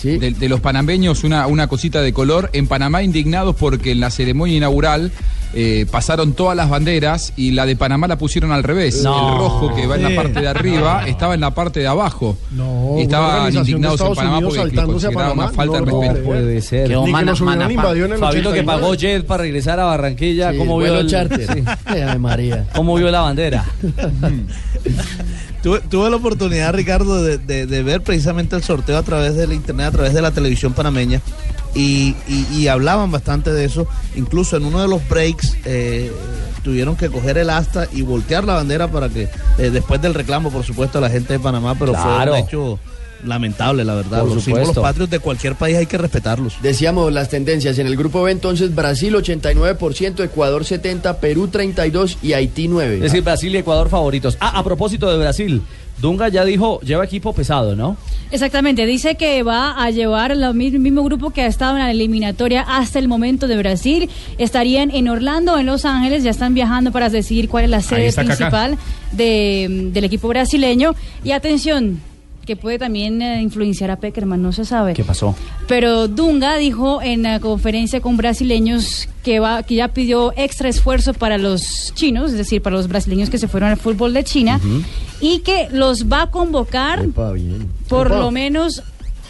de, 0.05 0.31
de 0.31 0.49
los 0.49 0.59
panameños, 0.61 1.23
una, 1.23 1.47
una 1.47 1.67
cosita 1.67 2.01
de 2.01 2.13
color. 2.13 2.49
En 2.53 2.67
Panamá 2.67 3.03
indignados 3.03 3.55
porque 3.55 3.91
en 3.91 3.99
la 3.99 4.11
ceremonia 4.11 4.57
inaugural 4.57 5.11
eh, 5.55 5.85
pasaron 5.89 6.33
todas 6.33 6.55
las 6.55 6.69
banderas 6.69 7.33
y 7.37 7.51
la 7.51 7.65
de 7.65 7.75
Panamá 7.75 8.07
la 8.07 8.17
pusieron 8.17 8.51
al 8.51 8.61
revés. 8.63 9.01
No. 9.03 9.31
El 9.33 9.37
rojo 9.39 9.73
que 9.73 9.87
va 9.87 9.95
en 9.95 10.03
la 10.03 10.21
parte 10.21 10.41
de 10.41 10.47
arriba 10.47 11.07
estaba 11.07 11.33
en 11.33 11.39
la 11.41 11.51
parte 11.55 11.79
de 11.79 11.87
abajo. 11.87 12.37
No, 12.51 12.95
y 12.97 13.03
estaban 13.03 13.53
indignados 13.55 14.01
en 14.01 14.13
Panamá 14.13 14.37
Unidos 14.39 14.57
porque 14.57 14.75
consideraban 14.75 15.23
Panamá, 15.29 15.43
una 15.45 15.53
falta 15.53 15.79
no 15.79 15.99
de 16.01 16.07
respeto. 16.09 16.25
Puede 16.27 16.61
ser. 16.61 16.89
Ni 16.89 16.95
que 16.95 17.11
Fabito 18.19 18.51
que 18.51 18.59
89. 18.59 18.65
pagó 18.65 18.93
jet 18.95 19.25
para 19.25 19.43
regresar 19.43 19.79
a 19.79 19.85
Barranquilla. 19.85 20.51
Sí, 20.51 20.57
¿Cómo 20.57 20.77
vio 20.77 20.99
el- 20.99 21.07
charter. 21.09 21.47
sí. 21.53 21.63
Ay, 21.85 22.19
María. 22.19 22.67
¿Cómo 22.75 22.95
vio 22.95 23.09
la 23.09 23.21
bandera? 23.21 23.65
Tuve, 25.63 25.79
tuve 25.89 26.09
la 26.11 26.15
oportunidad, 26.17 26.73
Ricardo, 26.73 27.23
de, 27.23 27.37
de- 27.39 27.65
de 27.65 27.83
ver 27.83 28.01
precisamente 28.03 28.55
el 28.55 28.61
sorteo 28.63 28.97
a 28.97 29.03
través 29.03 29.35
del 29.35 29.51
internet, 29.51 29.87
a 29.87 29.91
través 29.91 30.13
de 30.13 30.21
la 30.21 30.29
televisión 30.31 30.73
panameña, 30.73 31.21
y, 31.75 32.15
y- 32.27 32.47
y 32.53 32.67
hablaban 32.67 33.11
bastante 33.11 33.51
de 33.51 33.65
eso. 33.65 33.87
Incluso 34.15 34.57
en 34.57 34.65
uno 34.65 34.81
de 34.81 34.87
los 34.87 35.07
breaks 35.07 35.57
eh, 35.65 36.11
tuvieron 36.63 36.95
que 36.95 37.09
coger 37.09 37.37
el 37.37 37.49
asta 37.51 37.87
y 37.93 38.01
voltear 38.01 38.43
la 38.45 38.53
bandera 38.55 38.87
para 38.87 39.09
que, 39.09 39.29
eh, 39.57 39.69
después 39.69 40.01
del 40.01 40.13
reclamo, 40.13 40.49
por 40.51 40.63
supuesto, 40.63 40.97
a 40.97 41.01
la 41.01 41.09
gente 41.09 41.33
de 41.33 41.39
Panamá, 41.39 41.75
pero 41.77 41.91
Claro. 41.93 42.31
fue 42.31 42.41
un 42.41 42.47
hecho 42.47 42.79
lamentable, 43.23 43.83
la 43.83 43.95
verdad. 43.95 44.19
Por 44.21 44.29
Los 44.35 44.43
supuesto. 44.43 44.65
símbolos 44.67 44.83
patrios 44.83 45.09
de 45.09 45.19
cualquier 45.19 45.55
país 45.55 45.77
hay 45.77 45.85
que 45.87 45.97
respetarlos. 45.97 46.55
Decíamos 46.61 47.11
las 47.11 47.29
tendencias. 47.29 47.77
En 47.79 47.87
el 47.87 47.95
grupo 47.97 48.21
B 48.23 48.31
entonces 48.31 48.73
Brasil 48.75 49.15
89%, 49.15 50.23
Ecuador 50.23 50.63
70%, 50.63 51.15
Perú 51.17 51.47
32% 51.51 52.17
y 52.21 52.33
Haití 52.33 52.67
9%. 52.67 52.93
Es 52.95 53.01
decir, 53.01 53.23
Brasil 53.23 53.53
y 53.55 53.57
Ecuador 53.57 53.89
favoritos. 53.89 54.37
Ah, 54.39 54.59
a 54.59 54.63
propósito 54.63 55.09
de 55.11 55.17
Brasil, 55.17 55.61
Dunga 56.01 56.27
ya 56.29 56.43
dijo, 56.43 56.79
lleva 56.81 57.05
equipo 57.05 57.33
pesado, 57.33 57.75
¿no? 57.75 57.97
Exactamente, 58.31 58.85
dice 58.85 59.15
que 59.15 59.43
va 59.43 59.81
a 59.81 59.89
llevar 59.91 60.31
el 60.31 60.53
mismo 60.53 61.03
grupo 61.03 61.29
que 61.29 61.41
ha 61.43 61.47
estado 61.47 61.77
en 61.77 61.83
la 61.83 61.91
eliminatoria 61.91 62.61
hasta 62.67 62.99
el 62.99 63.07
momento 63.07 63.47
de 63.47 63.55
Brasil. 63.57 64.09
Estarían 64.37 64.91
en 64.91 65.07
Orlando, 65.07 65.57
en 65.57 65.67
Los 65.67 65.85
Ángeles, 65.85 66.23
ya 66.23 66.31
están 66.31 66.53
viajando 66.53 66.91
para 66.91 67.09
decidir 67.09 67.47
cuál 67.47 67.65
es 67.65 67.69
la 67.69 67.81
sede 67.81 68.07
principal 68.25 68.77
de- 69.13 69.89
del 69.93 70.03
equipo 70.03 70.27
brasileño. 70.27 70.95
Y 71.23 71.31
atención, 71.31 72.01
que 72.45 72.55
puede 72.55 72.79
también 72.79 73.21
eh, 73.21 73.41
influenciar 73.41 73.91
a 73.91 73.97
Peckerman, 73.97 74.41
no 74.41 74.51
se 74.51 74.65
sabe. 74.65 74.93
¿Qué 74.93 75.03
pasó? 75.03 75.35
Pero 75.67 76.07
Dunga 76.07 76.57
dijo 76.57 77.01
en 77.01 77.23
la 77.23 77.39
conferencia 77.39 78.01
con 78.01 78.17
brasileños 78.17 79.09
que 79.23 79.39
va 79.39 79.63
que 79.63 79.75
ya 79.75 79.87
pidió 79.89 80.33
extra 80.37 80.69
esfuerzo 80.69 81.13
para 81.13 81.37
los 81.37 81.91
chinos, 81.95 82.31
es 82.31 82.37
decir, 82.37 82.61
para 82.61 82.75
los 82.75 82.87
brasileños 82.87 83.29
que 83.29 83.37
se 83.37 83.47
fueron 83.47 83.69
al 83.69 83.77
fútbol 83.77 84.13
de 84.13 84.23
China 84.23 84.59
y 85.19 85.39
que 85.39 85.67
los 85.71 86.05
va 86.05 86.23
a 86.23 86.31
convocar 86.31 87.05
por 87.87 88.07
Epa. 88.07 88.19
lo 88.19 88.31
menos 88.31 88.83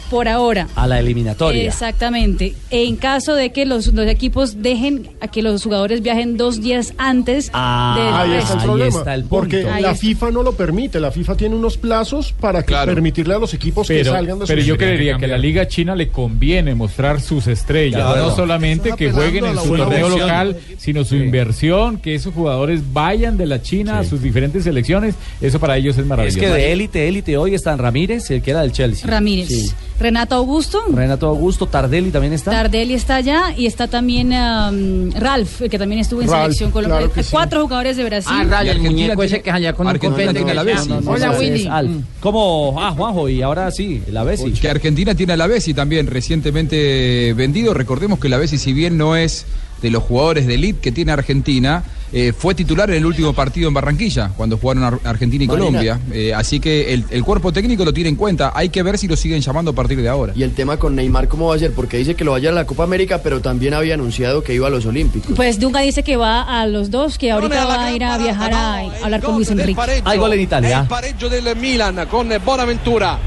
por 0.09 0.27
ahora. 0.27 0.67
A 0.75 0.87
la 0.87 0.99
eliminatoria. 0.99 1.63
Exactamente. 1.63 2.55
En 2.69 2.95
caso 2.95 3.35
de 3.35 3.51
que 3.51 3.65
los, 3.65 3.87
los 3.87 4.07
equipos 4.07 4.61
dejen 4.61 5.09
a 5.21 5.27
que 5.27 5.41
los 5.41 5.63
jugadores 5.63 6.01
viajen 6.01 6.37
dos 6.37 6.61
días 6.61 6.93
antes 6.97 7.49
Ah, 7.53 7.95
del 8.25 8.33
Ahí 8.33 8.39
está 8.87 9.13
el 9.13 9.23
porque 9.25 9.57
Ahí 9.67 9.81
la 9.81 9.91
está. 9.91 9.95
FIFA 10.01 10.31
no 10.31 10.43
lo 10.43 10.53
permite. 10.53 10.99
La 10.99 11.11
FIFA 11.11 11.35
tiene 11.37 11.55
unos 11.55 11.77
plazos 11.77 12.33
para 12.33 12.61
que 12.61 12.67
Claro. 12.67 12.93
permitirle 12.93 13.33
a 13.35 13.39
los 13.39 13.53
equipos 13.53 13.87
que 13.87 13.95
Pero, 13.95 14.11
salgan 14.11 14.39
de 14.39 14.45
pero 14.45 14.61
sus 14.61 14.67
yo 14.67 14.77
creería 14.77 15.17
que 15.17 15.25
a 15.25 15.27
la 15.29 15.37
Liga 15.37 15.67
China 15.67 15.95
le 15.95 16.09
conviene 16.09 16.75
mostrar 16.75 17.21
sus 17.21 17.47
estrellas, 17.47 18.01
Claro. 18.01 18.29
no 18.29 18.35
solamente 18.35 18.93
que 18.97 19.11
jueguen 19.11 19.45
en 19.45 19.57
su 19.57 19.75
torneo 19.75 20.09
local, 20.09 20.57
sino 20.77 21.03
su 21.05 21.15
inversión, 21.15 21.97
que 21.97 22.15
esos 22.15 22.33
jugadores 22.33 22.81
vayan 22.93 23.37
de 23.37 23.45
la 23.45 23.61
China 23.61 23.99
a 23.99 24.03
sus 24.03 24.21
diferentes 24.21 24.63
selecciones, 24.63 25.15
eso 25.41 25.59
para 25.59 25.77
ellos 25.77 25.95
es 25.95 26.01
Es 26.01 26.07
maravilloso. 26.07 26.39
que 26.39 26.49
de 26.49 26.71
élite, 26.73 27.07
élite 27.07 27.37
hoy 27.37 27.55
están 27.55 27.77
Ramírez, 27.79 28.29
el 28.31 28.41
que 28.41 28.51
era 28.51 28.61
del 28.61 28.71
Chelsea. 28.71 29.09
Ramírez. 29.09 29.47
Sí. 29.47 29.71
Renato 29.99 30.35
Augusto. 30.35 30.83
Renato 30.91 31.27
Augusto, 31.27 31.67
Tardelli 31.67 32.11
también 32.11 32.33
está. 32.33 32.51
Tardelli 32.51 32.93
está 32.93 33.15
allá 33.15 33.53
y 33.55 33.65
está 33.65 33.87
también 33.87 34.27
um, 34.33 35.11
Ralph, 35.11 35.61
el 35.61 35.69
que 35.69 35.79
también 35.79 36.01
estuvo 36.01 36.21
en 36.21 36.27
Ralph, 36.29 36.43
selección 36.43 36.71
colombiana. 36.71 36.99
claro 37.05 37.13
que 37.13 37.23
sí. 37.23 37.29
Cuatro 37.31 37.61
jugadores 37.61 37.95
de 37.97 38.03
Brasil. 38.03 38.31
Ah, 38.35 38.43
Ralph, 38.43 38.65
Y 38.65 38.69
el 38.69 38.75
Argentina 38.77 38.91
muñeco 38.91 39.21
tiene- 39.21 39.25
ese 39.35 39.41
que 39.41 39.49
es 39.49 39.55
allá 39.55 39.73
con 39.73 39.87
Argentina 39.87 40.33
tiene 40.33 40.51
a 40.51 40.53
la 40.53 40.63
Bessi. 40.63 40.89
No, 40.89 41.01
no, 41.01 41.11
Hola, 41.11 41.31
Willy. 41.31 41.67
Al. 41.67 41.89
Mm. 41.89 42.03
¿Cómo? 42.19 42.75
Ah, 42.77 42.91
Juanjo, 42.91 43.29
y 43.29 43.41
ahora 43.41 43.71
sí, 43.71 44.01
la 44.11 44.23
Bessi. 44.23 44.51
Que 44.51 44.69
Argentina 44.69 45.15
tiene 45.15 45.33
a 45.33 45.37
la 45.37 45.47
Bessi 45.47 45.73
también 45.73 46.07
recientemente 46.07 47.33
vendido. 47.33 47.73
Recordemos 47.73 48.19
que 48.19 48.29
la 48.29 48.37
Bessi, 48.37 48.57
si 48.57 48.73
bien 48.73 48.97
no 48.97 49.15
es 49.15 49.45
de 49.81 49.89
los 49.91 50.03
jugadores 50.03 50.47
de 50.47 50.55
elite 50.55 50.79
que 50.79 50.91
tiene 50.91 51.11
Argentina, 51.11 51.83
eh, 52.17 52.31
fue 52.31 52.55
titular 52.55 52.89
en 52.89 52.95
el 52.95 53.05
último 53.05 53.33
partido 53.33 53.67
en 53.67 53.73
Barranquilla, 53.73 54.31
cuando 54.37 54.57
jugaron 54.57 54.83
Ar- 54.85 54.99
Argentina 55.03 55.43
y 55.43 55.47
Marina. 55.47 55.65
Colombia. 55.65 55.99
Eh, 56.13 56.33
así 56.33 56.61
que 56.61 56.93
el, 56.93 57.03
el 57.11 57.23
cuerpo 57.25 57.51
técnico 57.51 57.83
lo 57.83 57.91
tiene 57.93 58.09
en 58.09 58.15
cuenta. 58.15 58.53
Hay 58.55 58.69
que 58.69 58.81
ver 58.83 58.97
si 58.97 59.07
lo 59.07 59.17
siguen 59.17 59.41
llamando 59.41 59.71
a 59.71 59.75
partir 59.75 60.01
de 60.01 60.07
ahora. 60.07 60.31
Y 60.35 60.43
el 60.43 60.53
tema 60.53 60.77
con 60.77 60.95
Neymar, 60.95 61.27
¿cómo 61.27 61.47
va 61.49 61.55
a 61.55 61.59
ser? 61.59 61.73
Porque 61.73 61.97
dice 61.97 62.15
que 62.15 62.23
lo 62.23 62.31
va 62.31 62.37
a 62.37 62.39
llevar 62.39 62.53
a 62.57 62.61
la 62.61 62.65
Copa 62.65 62.83
América, 62.85 63.19
pero 63.21 63.41
también 63.41 63.73
había 63.73 63.95
anunciado 63.95 64.43
que 64.43 64.53
iba 64.53 64.67
a 64.67 64.69
los 64.69 64.85
Olímpicos. 64.85 65.33
Pues 65.35 65.59
Dunga 65.59 65.81
dice 65.81 66.03
que 66.03 66.15
va 66.15 66.41
a 66.61 66.65
los 66.67 66.89
dos, 66.89 67.17
que 67.17 67.31
ahorita 67.31 67.65
va 67.65 67.85
a 67.85 67.91
ir 67.93 68.03
a 68.05 68.17
viajar 68.17 68.53
a, 68.53 68.75
a 68.77 68.85
hablar 69.03 69.21
con 69.21 69.35
Luis 69.35 69.51
Enrique. 69.51 69.79
Hay 70.05 70.17
gol 70.17 70.31
en 70.31 70.39
Italia. 70.39 70.79
El 70.81 70.87
pareggio 70.87 71.29
del 71.29 71.53
Milan 71.57 72.07
con 72.09 72.29
Bonaventura. 72.45 73.19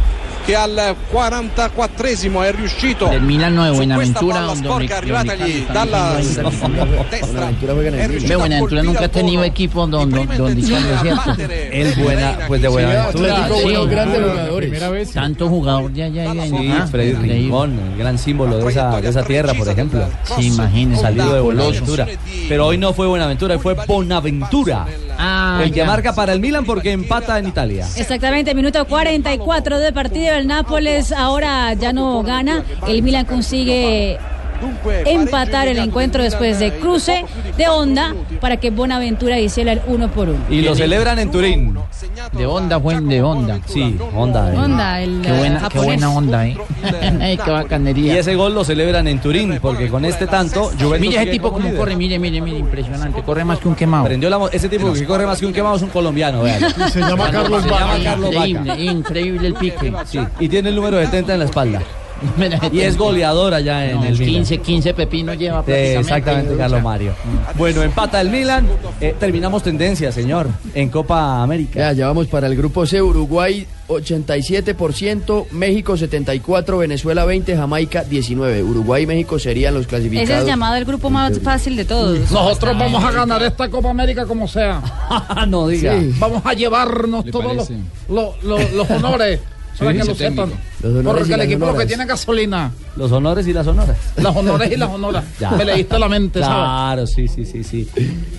Che 0.48 0.56
al 0.56 0.96
44esimo 1.12 2.42
è 2.42 2.52
riuscito 2.52 3.06
Del 3.08 3.20
Milan 3.20 3.52
no 3.52 3.66
è 3.66 3.70
Buenaventura, 3.70 4.48
un 4.48 4.56
sporca 4.56 4.96
arrivatagli 4.96 5.66
dalla 5.70 6.14
destra 6.14 6.48
Ve, 6.48 8.36
Buenaventura 8.36 8.82
nunca 8.82 9.04
ha 9.04 9.08
tenido 9.08 9.42
equipo 9.42 9.86
donde, 9.86 10.24
donde 10.24 10.62
¿cierto? 10.62 11.36
El 11.70 11.92
buena, 12.02 12.38
pues 12.46 12.62
de 12.62 12.68
Buenaventura. 12.68 13.48
Sí. 15.04 15.12
Tanto 15.12 15.48
jugador 15.48 15.90
de 15.90 16.04
allá 16.04 16.34
y. 16.34 16.72
Freddy. 16.90 17.12
Rincón, 17.14 17.78
el 17.92 17.98
gran 17.98 18.18
símbolo 18.18 18.58
de 18.58 18.70
esa, 18.70 19.00
de 19.00 19.08
esa 19.08 19.22
tierra, 19.24 19.54
por 19.54 19.68
ejemplo. 19.68 20.08
Sí, 20.36 20.46
imagínese. 20.46 21.02
Salido 21.02 21.34
de. 21.34 21.40
Buenaventura. 21.40 22.06
Pero 22.48 22.66
hoy 22.66 22.78
no 22.78 22.92
fue 22.92 23.06
Buenaventura, 23.06 23.54
hoy 23.54 23.60
fue 23.60 23.74
Bonaventura. 23.74 24.86
Ah, 25.18 25.60
el 25.64 25.72
que 25.72 25.84
marca 25.84 26.14
para 26.14 26.32
el 26.32 26.40
Milan 26.40 26.64
porque 26.64 26.92
empata 26.92 27.38
en 27.38 27.48
Italia. 27.48 27.86
Exactamente, 27.96 28.54
minuto 28.54 28.84
44 28.86 29.78
de 29.78 29.92
partido. 29.92 30.37
El 30.38 30.46
Nápoles 30.46 31.10
ahora 31.10 31.74
ya 31.74 31.92
no 31.92 32.22
gana. 32.22 32.62
El 32.86 33.02
Milan 33.02 33.24
consigue 33.26 34.20
empatar 35.06 35.68
el 35.68 35.78
encuentro 35.78 36.22
después 36.22 36.58
de 36.58 36.72
cruce 36.78 37.24
de 37.56 37.68
onda 37.68 38.14
para 38.40 38.56
que 38.58 38.70
Bonaventura 38.70 39.38
hiciera 39.38 39.72
el 39.72 39.80
uno 39.86 40.10
por 40.10 40.28
uno. 40.28 40.38
Y 40.50 40.62
lo 40.62 40.74
celebran 40.74 41.18
en 41.18 41.30
Turín. 41.30 41.78
De 42.32 42.46
onda, 42.46 42.76
buen 42.76 43.08
de 43.08 43.22
onda. 43.22 43.60
Sí, 43.66 43.96
onda. 44.14 44.52
eh. 44.52 44.56
Onda, 44.56 45.00
el 45.00 45.20
Qué 45.22 45.32
buena, 45.32 45.68
qué 45.68 45.78
buena 45.78 46.10
onda, 46.10 46.46
¿eh? 46.46 46.56
Ay, 47.20 47.36
qué 47.36 47.50
Y 47.50 47.52
bacanería. 47.52 48.18
ese 48.18 48.34
gol 48.34 48.54
lo 48.54 48.64
celebran 48.64 49.06
en 49.08 49.20
Turín 49.20 49.58
porque 49.60 49.88
con 49.88 50.04
este 50.04 50.26
tanto 50.26 50.70
Juventus 50.78 51.00
Mire 51.08 51.22
ese 51.22 51.30
tipo 51.30 51.52
como 51.52 51.72
corre, 51.74 51.96
mire, 51.96 52.18
mire, 52.18 52.40
mire, 52.40 52.58
impresionante. 52.58 53.22
Corre 53.22 53.44
más 53.44 53.58
que 53.58 53.68
un 53.68 53.74
quemado. 53.74 54.04
Prendió 54.04 54.28
la 54.30 54.38
mo- 54.38 54.48
ese 54.48 54.68
tipo 54.68 54.92
que 54.92 55.04
corre 55.04 55.26
más 55.26 55.38
que 55.38 55.46
un 55.46 55.52
quemado 55.52 55.76
es 55.76 55.82
un 55.82 55.88
colombiano, 55.90 56.42
vean. 56.42 56.60
Se 56.90 57.00
llama 57.00 57.30
Carlos 57.30 57.62
Se 57.62 57.68
llama 57.68 57.86
Vaca. 57.86 58.04
Carlos 58.04 58.34
Vaca. 58.34 58.46
Increíble, 58.48 58.84
increíble 58.84 59.46
el 59.48 59.54
pique. 59.54 59.92
Sí, 60.06 60.18
y 60.40 60.48
tiene 60.48 60.68
el 60.70 60.76
número 60.76 60.98
70 60.98 61.32
en 61.34 61.38
la 61.38 61.44
espalda. 61.46 61.82
Y 62.72 62.80
es 62.80 62.96
goleador 62.96 63.54
allá 63.54 63.86
en 63.90 63.96
No, 63.96 64.04
el 64.04 64.12
Milan. 64.18 64.34
15, 64.34 64.58
15 64.58 64.94
pepinos 64.94 65.38
lleva 65.38 65.60
Eh, 65.60 65.62
prácticamente. 65.64 65.98
Exactamente, 66.00 66.56
Carlos 66.56 66.82
Mario. 66.82 67.12
Bueno, 67.56 67.82
empata 67.82 68.20
el 68.20 68.30
Milan. 68.30 68.66
Eh, 69.00 69.14
terminamos 69.18 69.62
tendencia, 69.62 70.10
señor, 70.12 70.48
en 70.74 70.88
Copa 70.88 71.42
América. 71.42 71.78
Ya, 71.80 71.92
ya 71.92 72.06
vamos 72.08 72.26
para 72.28 72.46
el 72.46 72.56
grupo 72.56 72.86
C, 72.86 73.00
Uruguay 73.02 73.66
87%, 73.88 75.46
México 75.52 75.94
74%, 75.96 76.78
Venezuela 76.78 77.24
20%, 77.26 77.56
Jamaica 77.56 78.04
19%. 78.04 78.62
Uruguay 78.64 79.02
y 79.04 79.06
México 79.06 79.38
serían 79.38 79.74
los 79.74 79.86
clasificados. 79.86 80.28
Ese 80.30 80.38
es 80.40 80.46
llamado 80.46 80.76
el 80.76 80.84
grupo 80.84 81.10
más 81.10 81.38
fácil 81.40 81.76
de 81.76 81.84
todos. 81.84 82.18
Nosotros 82.30 82.78
vamos 82.78 83.02
a 83.04 83.10
ganar 83.12 83.42
esta 83.42 83.68
Copa 83.68 83.90
América 83.90 84.26
como 84.26 84.46
sea. 84.48 84.82
no 85.48 85.68
diga. 85.68 85.98
Sí. 85.98 86.12
Vamos 86.18 86.42
a 86.44 86.52
llevarnos 86.54 87.24
¿Le 87.24 87.32
todos 87.32 87.54
los, 87.56 87.70
los, 88.08 88.42
los- 88.44 88.72
los 88.72 88.90
honores. 88.90 89.40
Para 89.78 89.92
que 89.92 89.98
lo 89.98 90.14
sepan. 90.16 90.34
técnico. 90.48 90.58
Los 90.82 90.92
honores 90.92 91.22
Porque 91.22 91.30
y 91.30 91.34
el 91.34 91.40
equipo 91.40 91.66
lo 91.66 91.76
que 91.76 91.86
tiene 91.86 92.06
gasolina. 92.06 92.70
Los 92.96 93.10
honores 93.10 93.46
y 93.46 93.52
las 93.52 93.66
honoras. 93.66 93.96
Las 94.16 94.34
honores 94.34 94.70
y 94.70 94.76
las 94.76 94.90
honoras. 94.90 95.24
Ya. 95.38 95.50
Me 95.52 95.64
leíste 95.64 95.98
la 95.98 96.08
mente, 96.08 96.40
¿sabes? 96.40 96.56
Claro, 96.56 97.06
sí, 97.06 97.28
sí, 97.28 97.44
sí, 97.44 97.62
sí. 97.62 97.88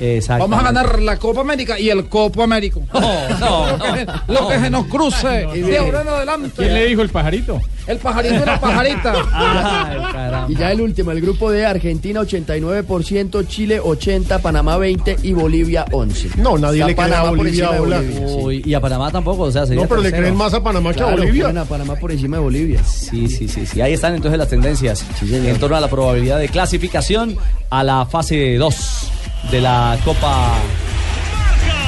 Exacto. 0.02 0.48
Vamos 0.48 0.60
a 0.60 0.64
ganar 0.72 1.02
la 1.02 1.18
Copa 1.18 1.42
América 1.42 1.80
y 1.80 1.90
el 1.90 2.10
Copa 2.10 2.44
América. 2.44 2.82
no, 2.94 3.78
lo, 3.78 3.94
que, 3.94 4.08
lo 4.28 4.48
que 4.50 4.60
se 4.60 4.70
nos 4.70 4.86
cruce 4.88 5.28
de 5.28 5.78
ahora 5.78 6.02
en 6.02 6.08
adelante. 6.10 6.52
¿Quién 6.58 6.74
le 6.74 6.86
dijo 6.88 7.02
el 7.02 7.10
pajarito? 7.10 7.62
El 7.88 7.98
pajarito 7.98 8.36
y 8.36 8.46
la 8.46 8.60
pajarita. 8.60 9.14
Ay. 10.46 10.54
Y 10.54 10.56
ya 10.58 10.72
el 10.72 10.82
último, 10.82 11.12
el 11.12 11.22
grupo 11.22 11.52
de 11.52 11.66
Argentina 11.66 12.22
89%, 12.22 13.48
Chile 13.48 13.82
80%, 13.82 14.42
Panamá 14.42 14.78
20% 14.78 15.20
y 15.24 15.34
Bolivia 15.34 15.86
11%. 15.86 16.36
No, 16.36 16.58
nadie 16.58 16.82
Está 16.82 16.88
le 16.88 16.96
cree 16.96 17.18
a 17.18 17.30
Bolivia 17.30 17.70
sí. 17.72 18.62
Y 18.66 18.74
a 18.74 18.82
Panamá 18.82 19.12
tampoco, 19.12 19.44
o 19.44 19.52
sea, 19.52 19.66
sería 19.66 19.84
No, 19.84 19.90
pero 19.90 20.02
le 20.02 20.12
creen 20.12 20.36
más 20.36 20.54
a 20.54 20.62
Panamá 20.62 20.94
que 20.94 21.02
a 21.02 21.08
Bolivia. 21.08 21.50
a 21.50 21.66
Panamá 21.66 21.96
por 21.96 22.12
encima 22.12 22.29
de 22.38 22.44
Bolivia. 22.44 22.84
Sí, 22.84 23.28
sí, 23.28 23.48
sí, 23.48 23.66
sí. 23.66 23.82
Ahí 23.82 23.94
están 23.94 24.16
entonces 24.16 24.38
las 24.38 24.50
tendencias 24.50 25.06
en 25.22 25.60
torno 25.60 25.76
a 25.76 25.80
la 25.80 25.90
probabilidad 25.90 26.40
de 26.40 26.50
clasificación 26.50 27.38
a 27.70 27.84
la 27.84 28.06
fase 28.06 28.56
2 28.56 29.12
de 29.52 29.62
la 29.62 29.98
Copa 30.04 30.56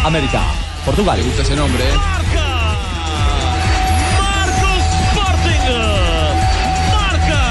América. 0.03 0.41
Portugal. 0.85 1.17
Me 1.19 1.23
gusta 1.25 1.43
ese 1.43 1.55
nombre, 1.55 1.83
¿eh? 1.83 1.93
Marcos 4.19 4.83
Sporting. 5.09 5.65
Marca. 6.91 7.43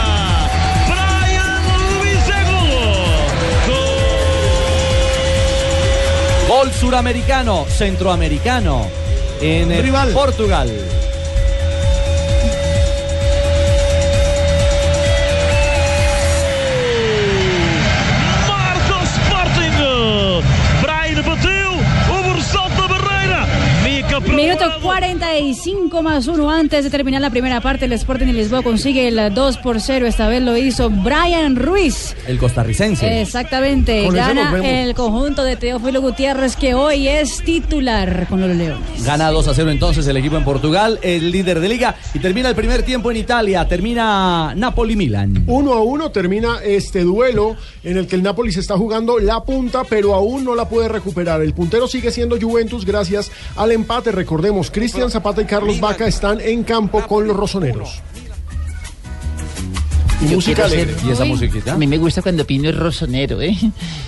Brian 0.89 1.63
Ruiz 2.01 2.27
de 2.27 2.41
golo. 6.51 6.57
Gol 6.63 6.73
suramericano, 6.73 7.67
centroamericano 7.69 8.87
en 9.41 9.71
eh, 9.71 9.81
Rival. 9.81 10.13
Portugal. 10.13 10.69
Minuto 24.61 24.79
lado. 24.79 24.83
45 24.83 26.03
más 26.03 26.27
uno 26.27 26.51
antes 26.51 26.85
de 26.85 26.91
terminar 26.91 27.21
la 27.21 27.31
primera 27.31 27.61
parte. 27.61 27.87
El 27.87 27.93
Sporting 27.93 28.27
de 28.27 28.33
Lisboa 28.33 28.63
consigue 28.63 29.09
el 29.09 29.35
2 29.35 29.57
por 29.59 29.81
0. 29.81 30.07
Esta 30.07 30.29
vez 30.29 30.43
lo 30.43 30.57
hizo 30.57 30.91
Brian 30.91 31.57
Ruiz. 31.57 32.17
El 32.27 32.39
costarricense. 32.39 33.21
Exactamente. 33.21 34.05
Con 34.05 34.15
Gana 34.15 34.61
el 34.63 34.95
conjunto 34.95 35.45
de 35.45 35.57
Teófilo 35.57 36.01
Gutiérrez 36.01 36.57
que 36.57 36.75
hoy 36.75 37.09
es 37.09 37.43
titular 37.45 38.27
con 38.29 38.41
los 38.41 38.55
Leones. 38.57 39.05
Gana 39.05 39.31
2 39.31 39.49
a 39.49 39.55
0 39.55 39.71
entonces 39.71 40.07
el 40.07 40.17
equipo 40.17 40.37
en 40.37 40.45
Portugal, 40.45 40.99
el 41.03 41.31
líder 41.31 41.61
de 41.61 41.69
liga. 41.69 41.95
Y 42.15 42.19
termina 42.19 42.49
el 42.49 42.55
primer 42.55 42.83
tiempo 42.83 43.11
en 43.11 43.17
Italia. 43.17 43.67
Termina 43.67 44.55
Napoli-Milan. 44.55 45.45
Uno 45.47 45.73
a 45.75 45.83
uno 45.83 46.11
termina 46.11 46.59
este 46.63 47.05
duelo 47.05 47.57
en 47.85 47.97
el 47.97 48.07
que 48.07 48.17
el 48.17 48.23
Napoli 48.23 48.53
se 48.53 48.61
está 48.61 48.77
jugando 48.77 49.19
la 49.19 49.43
punta, 49.45 49.85
pero 49.89 50.15
aún 50.15 50.45
no 50.45 50.55
la 50.55 50.69
puede 50.69 50.89
recuperar. 50.89 51.41
El 51.43 51.55
puntero 51.55 51.89
sigue 51.89 52.11
siendo 52.11 52.39
Juventus 52.41 52.85
gracias 52.85 53.31
al 53.57 53.73
empate. 53.73 54.13
Recordemos, 54.13 54.50
Cristian 54.71 55.11
Zapata 55.11 55.43
y 55.43 55.45
Carlos 55.45 55.79
Vaca 55.81 56.07
están 56.07 56.41
en 56.41 56.65
campo 56.65 57.07
con 57.07 57.27
los 57.27 57.37
rosoneros. 57.37 58.01
Y 60.23 60.29
Yo 60.29 60.35
música 60.37 60.65
quiero 60.67 60.75
alegre. 60.83 60.95
ser- 61.01 61.09
¿Y 61.09 61.13
esa 61.13 61.25
musiquita? 61.25 61.73
A 61.73 61.77
mí 61.79 61.87
me 61.87 61.97
gusta 61.97 62.21
cuando 62.21 62.45
Pino 62.47 62.69
es 62.69 62.77
rosonero, 62.77 63.41
¿eh? 63.41 63.57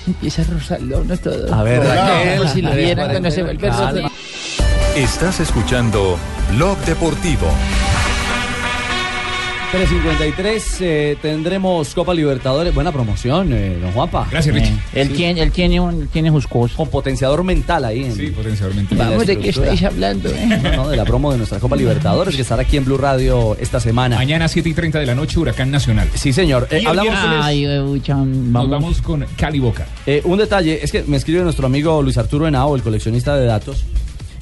Empieza 0.07 0.43
a 0.43 0.45
rozarlo 0.47 0.99
uno 1.01 1.16
todo. 1.16 1.55
A 1.55 1.62
ver. 1.62 1.82
Raquel. 1.82 2.38
Como 2.38 2.53
si 2.53 2.61
lo 2.62 2.74
vieran 2.74 3.11
cuando 3.11 3.30
se 3.30 3.43
vuelve 3.43 3.61
Claro. 3.68 3.84
rosonero. 3.86 4.11
Estás 4.97 5.40
escuchando 5.40 6.18
Blog 6.55 6.76
Deportivo. 6.84 7.47
353 9.72 10.76
eh, 10.82 11.16
tendremos 11.22 11.94
Copa 11.94 12.12
Libertadores. 12.12 12.74
Buena 12.74 12.92
promoción, 12.92 13.54
eh, 13.54 13.78
don 13.80 13.90
Juanpa. 13.92 14.28
Gracias, 14.30 14.54
Richie. 14.54 14.68
Eh, 14.74 15.00
él, 15.00 15.12
tiene, 15.14 15.40
él 15.40 15.50
tiene 15.50 15.80
un 15.80 16.08
tiene 16.08 16.30
juscoso. 16.30 16.76
Con 16.76 16.90
potenciador 16.90 17.42
mental 17.42 17.86
ahí. 17.86 18.04
En, 18.04 18.14
Sí, 18.14 18.26
potencialmente. 18.26 18.92
en 18.92 18.98
la 18.98 19.08
Vamos, 19.08 19.26
¿de 19.26 19.38
qué 19.38 19.48
estáis 19.48 19.82
hablando, 19.82 20.28
eh? 20.28 20.46
No, 20.62 20.76
no, 20.76 20.88
de 20.90 20.96
la 20.98 21.06
promo 21.06 21.32
de 21.32 21.38
nuestra 21.38 21.58
Copa 21.58 21.74
Libertadores 21.74 22.36
que 22.36 22.42
estará 22.42 22.62
aquí 22.62 22.76
en 22.76 22.84
Blue 22.84 22.98
Radio 22.98 23.56
esta 23.58 23.80
semana. 23.80 24.16
Mañana 24.16 24.46
7 24.46 24.68
y 24.68 24.74
30 24.74 24.98
de 24.98 25.06
la 25.06 25.14
noche, 25.14 25.38
Huracán 25.38 25.70
Nacional. 25.70 26.06
Sí, 26.14 26.34
señor. 26.34 26.68
Eh, 26.70 26.84
hablamos 26.86 27.14
Ay, 27.40 27.66
chan, 28.02 28.52
Nos 28.52 28.68
vamos. 28.68 28.70
vamos 28.70 29.00
con 29.00 29.24
Cali 29.38 29.58
Boca. 29.58 29.86
Eh, 30.04 30.20
un 30.24 30.36
detalle, 30.36 30.80
es 30.82 30.92
que 30.92 31.02
me 31.04 31.16
escribe 31.16 31.42
nuestro 31.44 31.64
amigo 31.64 32.02
Luis 32.02 32.18
Arturo 32.18 32.46
Henao, 32.46 32.76
el 32.76 32.82
coleccionista 32.82 33.36
de 33.36 33.46
datos, 33.46 33.84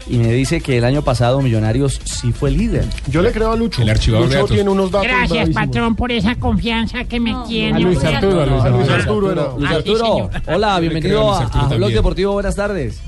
y 0.06 0.16
me 0.18 0.32
dice 0.32 0.60
que 0.60 0.78
el 0.78 0.84
año 0.84 1.02
pasado 1.02 1.40
Millonarios 1.40 2.00
sí 2.04 2.32
fue 2.32 2.50
líder. 2.50 2.84
Yo 3.08 3.22
le 3.22 3.32
creo 3.32 3.52
a 3.52 3.56
Lucho. 3.56 3.82
El 3.82 3.90
archivador 3.90 4.28
de 4.28 4.34
Lucho 4.34 4.42
datos. 4.44 4.56
tiene 4.56 4.70
unos 4.70 4.90
datos 4.90 5.06
Gracias, 5.06 5.30
bravísimos. 5.30 5.66
patrón, 5.66 5.96
por 5.96 6.12
esa 6.12 6.34
confianza 6.36 7.04
que 7.04 7.20
me 7.20 7.34
tiene. 7.46 7.76
A 7.76 7.80
Luis 7.80 8.02
Arturo, 8.04 8.40
a 8.42 8.46
Luis 8.46 8.64
Luis 8.64 8.90
Arturo. 8.90 9.30
Era. 9.32 9.42
Luis 9.56 9.64
Ah, 9.64 9.68
sí, 9.70 9.76
Arturo, 9.76 10.30
hola, 10.46 10.80
bienvenido 10.80 11.32
a 11.34 11.40
Luis 11.42 11.54
a, 11.54 11.76
Blog. 11.76 11.90
Deportivo, 11.92 12.32
buenas 12.32 12.56
tardes. 12.56 13.00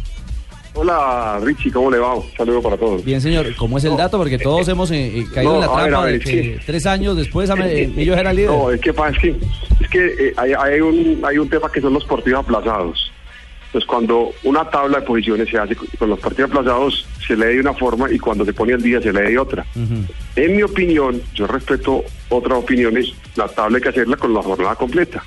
Hola 0.75 1.39
Richie, 1.43 1.71
¿cómo 1.71 1.91
le 1.91 1.99
va? 1.99 2.15
Un 2.15 2.25
saludo 2.35 2.63
para 2.63 2.79
todos. 2.79 3.05
Bien, 3.05 3.21
señor, 3.21 3.55
¿cómo 3.57 3.77
es 3.77 3.85
el 3.85 3.95
dato? 3.95 4.17
Porque 4.17 4.39
todos 4.39 4.67
hemos 4.69 4.91
eh, 4.91 5.19
eh, 5.19 5.27
caído 5.35 5.53
no, 5.53 5.57
en 5.57 5.61
la 5.71 5.77
ver, 5.77 5.91
trampa 5.91 6.07
de 6.07 6.19
que 6.19 6.31
sí. 6.55 6.55
tres 6.65 6.87
años 6.87 7.15
después 7.15 7.51
eh, 7.51 7.93
Millos 7.95 8.17
era 8.17 8.33
líder. 8.33 8.51
No, 8.51 8.71
es 8.71 8.81
que 8.81 8.91
pasa 8.95 9.11
es 9.11 9.19
que, 9.19 9.29
es 9.85 9.91
que 9.91 10.07
eh, 10.29 10.35
hay, 10.39 10.53
hay 10.59 10.81
un, 10.81 11.21
hay 11.29 11.37
un 11.37 11.51
tema 11.51 11.71
que 11.71 11.83
son 11.83 11.93
los 11.93 12.05
partidos 12.07 12.41
aplazados. 12.41 13.12
Entonces, 13.73 13.89
cuando 13.89 14.33
una 14.45 14.69
tabla 14.69 15.01
de 15.01 15.07
posiciones 15.07 15.49
se 15.49 15.57
hace 15.57 15.75
con 15.75 16.11
los 16.11 16.21
partidos 16.21 16.51
aplazados, 16.51 17.07
se 17.27 17.35
lee 17.35 17.55
de 17.55 17.61
una 17.61 17.73
forma 17.73 18.13
y 18.13 18.19
cuando 18.19 18.45
se 18.45 18.53
pone 18.53 18.75
el 18.75 18.83
día 18.83 19.01
se 19.01 19.15
lee 19.15 19.31
de 19.33 19.39
otra. 19.39 19.65
En 20.37 20.57
mi 20.57 20.63
opinión, 20.63 21.23
yo 21.35 21.47
respeto 21.47 22.05
otras 22.29 22.59
opiniones, 22.59 23.15
la 23.35 23.49
tabla 23.49 23.79
hay 23.79 23.83
que 23.83 23.89
hacerla 23.89 24.19
con 24.19 24.35
la 24.35 24.43
jornada 24.43 24.75
completa. 24.75 25.25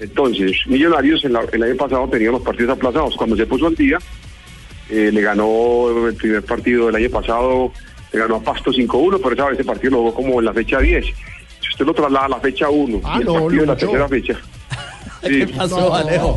Entonces, 0.00 0.52
Millonarios 0.66 1.22
en 1.26 1.34
la- 1.34 1.44
el 1.52 1.62
año 1.62 1.76
pasado 1.76 2.08
tenía 2.08 2.30
los 2.30 2.40
partidos 2.42 2.76
aplazados. 2.76 3.14
Cuando 3.16 3.36
se 3.36 3.44
puso 3.46 3.66
al 3.66 3.74
día, 3.74 3.98
eh, 4.88 5.10
le 5.12 5.20
ganó 5.20 6.06
el 6.08 6.14
primer 6.14 6.42
partido 6.44 6.86
del 6.86 6.96
año 6.96 7.10
pasado, 7.10 7.72
le 8.14 8.18
ganó 8.18 8.36
a 8.36 8.42
Pasto 8.42 8.72
5-1, 8.72 9.18
pero 9.18 9.34
esa 9.34 9.44
vez 9.46 9.54
ese 9.58 9.64
partido 9.66 9.90
lo 9.90 9.96
jugó 9.98 10.14
como 10.14 10.38
en 10.38 10.46
la 10.46 10.54
fecha 10.54 10.78
10. 10.80 11.04
Si 11.04 11.68
usted 11.72 11.84
lo 11.84 11.92
traslada 11.92 12.24
a 12.24 12.28
la 12.30 12.40
fecha 12.40 12.70
1 12.70 13.00
Ah, 13.04 13.16
y 13.18 13.20
el 13.20 13.26
no, 13.26 13.32
partido 13.34 13.60
de 13.60 13.66
la 13.66 13.76
tercera 13.76 14.08
fecha, 14.08 14.40
¿Qué 15.22 15.46
pasó, 15.56 15.94
Alejo? 15.94 16.36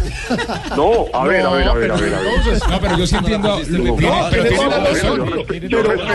No, 0.75 1.05
a 1.13 1.25
ver, 1.25 1.45
a 1.45 1.49
ver, 1.51 1.67
a 1.67 1.73
ver, 1.73 1.91
a 1.91 1.95
ver. 1.95 2.11
No, 2.69 2.79
pero 2.81 2.97
yo 2.97 3.07
sí 3.07 3.15
entiendo. 3.15 3.59
No, 3.69 4.27
pero 4.31 4.43
tiene 4.47 4.67
la 4.67 4.79
razón. 4.79 5.33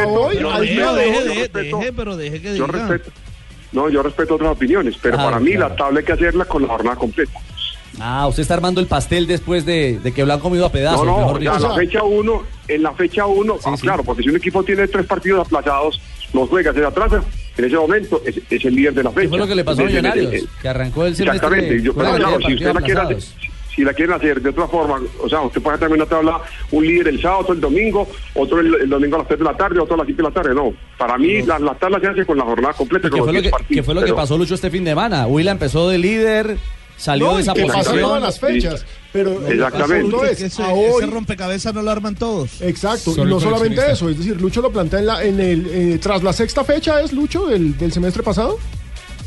hoy, 0.09 0.39
al 0.39 0.63
día 0.63 0.93
de 0.93 1.93
pero 1.97 2.17
deje 2.17 2.41
que 2.43 2.57
yo 2.57 2.67
respeto. 2.67 3.11
No, 3.73 3.89
yo 3.91 4.03
respeto 4.03 4.37
otras 4.37 4.53
opiniones, 4.53 4.97
pero 5.03 5.19
Ah, 5.21 5.25
para 5.25 5.41
mí 5.41 5.53
claro. 5.53 5.69
la 5.71 5.77
tabla 5.77 5.99
hay 6.01 6.07
que 6.07 6.13
hacerla 6.13 6.45
con 6.45 6.63
la 6.63 6.69
jornada 6.69 6.97
completa. 6.97 7.33
Ah, 8.01 8.27
usted 8.29 8.43
está 8.43 8.55
armando 8.55 8.81
el 8.81 8.87
pastel 8.87 9.27
después 9.27 9.65
de, 9.67 9.99
de 9.99 10.13
que 10.13 10.25
lo 10.25 10.33
han 10.33 10.41
comido 10.41 10.67
a 10.67 10.71
pedazos. 10.73 11.05
no, 11.05 11.13
no, 11.13 11.27
mejor 11.27 11.43
ya 11.43 11.59
la 11.59 11.75
fecha 11.75 12.03
1, 12.03 12.43
en 12.69 12.83
la 12.83 12.93
fecha 12.93 13.27
1, 13.27 13.57
claro, 13.81 14.05
porque 14.05 14.23
si 14.23 14.29
un 14.29 14.37
equipo 14.37 14.63
tiene 14.63 14.87
tres 14.87 15.07
partidos 15.07 15.47
aplazados, 15.47 16.01
los 16.43 16.49
juega, 16.49 16.73
se 16.73 16.85
atrasa, 16.85 17.23
en 17.57 17.65
ese 17.65 17.77
momento 17.77 18.23
es, 18.25 18.41
es 18.51 18.65
el 18.65 18.75
líder 18.75 18.95
de 18.95 19.03
la 19.03 19.11
fecha. 19.11 19.23
¿Qué 19.23 19.29
fue 19.29 19.39
lo 19.39 19.47
que 19.47 19.55
le 19.55 19.65
pasó 19.65 19.83
a 19.83 19.85
Millonarios? 19.87 20.33
eh, 20.33 20.37
eh, 20.39 20.45
que 20.63 20.69
arrancó 20.69 21.07
el 21.07 21.17
semestre 21.17 21.37
Exactamente, 21.47 21.83
yo, 21.83 21.95
pero 21.95 22.15
claro, 22.17 22.39
si 22.47 22.55
usted 22.55 22.73
la 22.75 22.81
quiere 22.81 23.01
hacer, 23.01 23.19
si 23.75 23.83
la 23.85 23.93
quieren 23.93 24.15
hacer 24.15 24.41
de 24.41 24.49
otra 24.51 24.67
forma, 24.69 25.01
o 25.23 25.29
sea, 25.29 25.43
usted 25.43 25.61
puede 25.61 25.77
también 25.79 26.01
una 26.01 26.09
tabla, 26.09 26.41
un 26.71 26.87
líder 26.87 27.09
el 27.09 27.21
sábado, 27.21 27.41
otro 27.43 27.55
el 27.55 27.61
domingo, 27.61 28.09
otro 28.35 28.61
el, 28.61 28.75
el 28.75 28.89
domingo 28.89 29.17
a 29.17 29.19
las 29.19 29.29
3 29.29 29.39
de 29.39 29.45
la 29.45 29.57
tarde, 29.57 29.79
otro 29.81 29.95
a 29.95 29.99
las 29.99 30.07
5 30.07 30.17
de 30.17 30.23
la 30.23 30.31
tarde, 30.35 30.55
no. 30.55 30.73
Para 30.97 31.19
mí, 31.19 31.43
la, 31.43 31.59
la 31.59 31.75
tabla 31.75 32.01
se 32.01 32.07
hace 32.09 32.25
con 32.25 32.39
la 32.39 32.45
jornada 32.45 32.73
completa, 32.75 33.09
¿Qué 33.09 33.19
con 33.19 33.25
fue, 33.25 33.33
lo 33.35 33.41
10 33.41 33.43
que, 33.45 33.51
partidos. 33.51 33.77
qué 33.77 33.83
fue 33.83 33.95
lo 33.95 34.01
que 34.01 34.05
pero- 34.07 34.17
pasó, 34.17 34.39
Lucho, 34.39 34.55
este 34.55 34.71
fin 34.71 34.85
de 34.85 34.93
semana? 34.93 35.27
Huila 35.27 35.51
empezó 35.53 35.91
de 35.91 35.99
líder, 35.99 36.57
salió 36.97 37.27
No, 37.27 37.37
de 37.37 37.43
esa 37.43 37.53
posición. 37.55 38.23
las 38.23 38.41
fechas. 38.41 38.87
Pero 39.17 39.49
Exactamente. 39.49 40.17
es, 40.33 40.39
Que 40.39 40.45
ese, 40.47 40.63
hoy- 40.63 40.97
ese 40.99 41.07
rompecabezas 41.07 41.73
no 41.75 41.83
lo 41.83 41.91
arman 41.91 42.15
todos. 42.15 42.61
Exacto, 42.61 43.15
y 43.17 43.21
no 43.25 43.41
solamente 43.41 43.81
eso, 43.91 44.09
es 44.11 44.19
decir, 44.19 44.41
Lucho 44.41 44.61
lo 44.61 44.71
plantea 44.71 44.99
en, 45.01 45.07
la, 45.07 45.25
en 45.25 45.41
el, 45.41 45.67
eh, 45.95 45.99
tras 45.99 46.23
la 46.23 46.33
sexta 46.33 46.65
fecha, 46.65 47.01
¿es 47.01 47.13
Lucho 47.13 47.47
del, 47.47 47.77
del 47.79 47.93
semestre 47.93 48.23
pasado? 48.23 48.59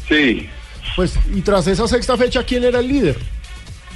Sí. 0.07 0.47
Pues, 0.95 1.13
y 1.35 1.41
tras 1.41 1.65
esa 1.67 1.87
sexta 1.87 2.15
fecha, 2.17 2.43
¿quién 2.43 2.63
era 2.63 2.79
el 2.79 2.87
líder? 2.87 3.17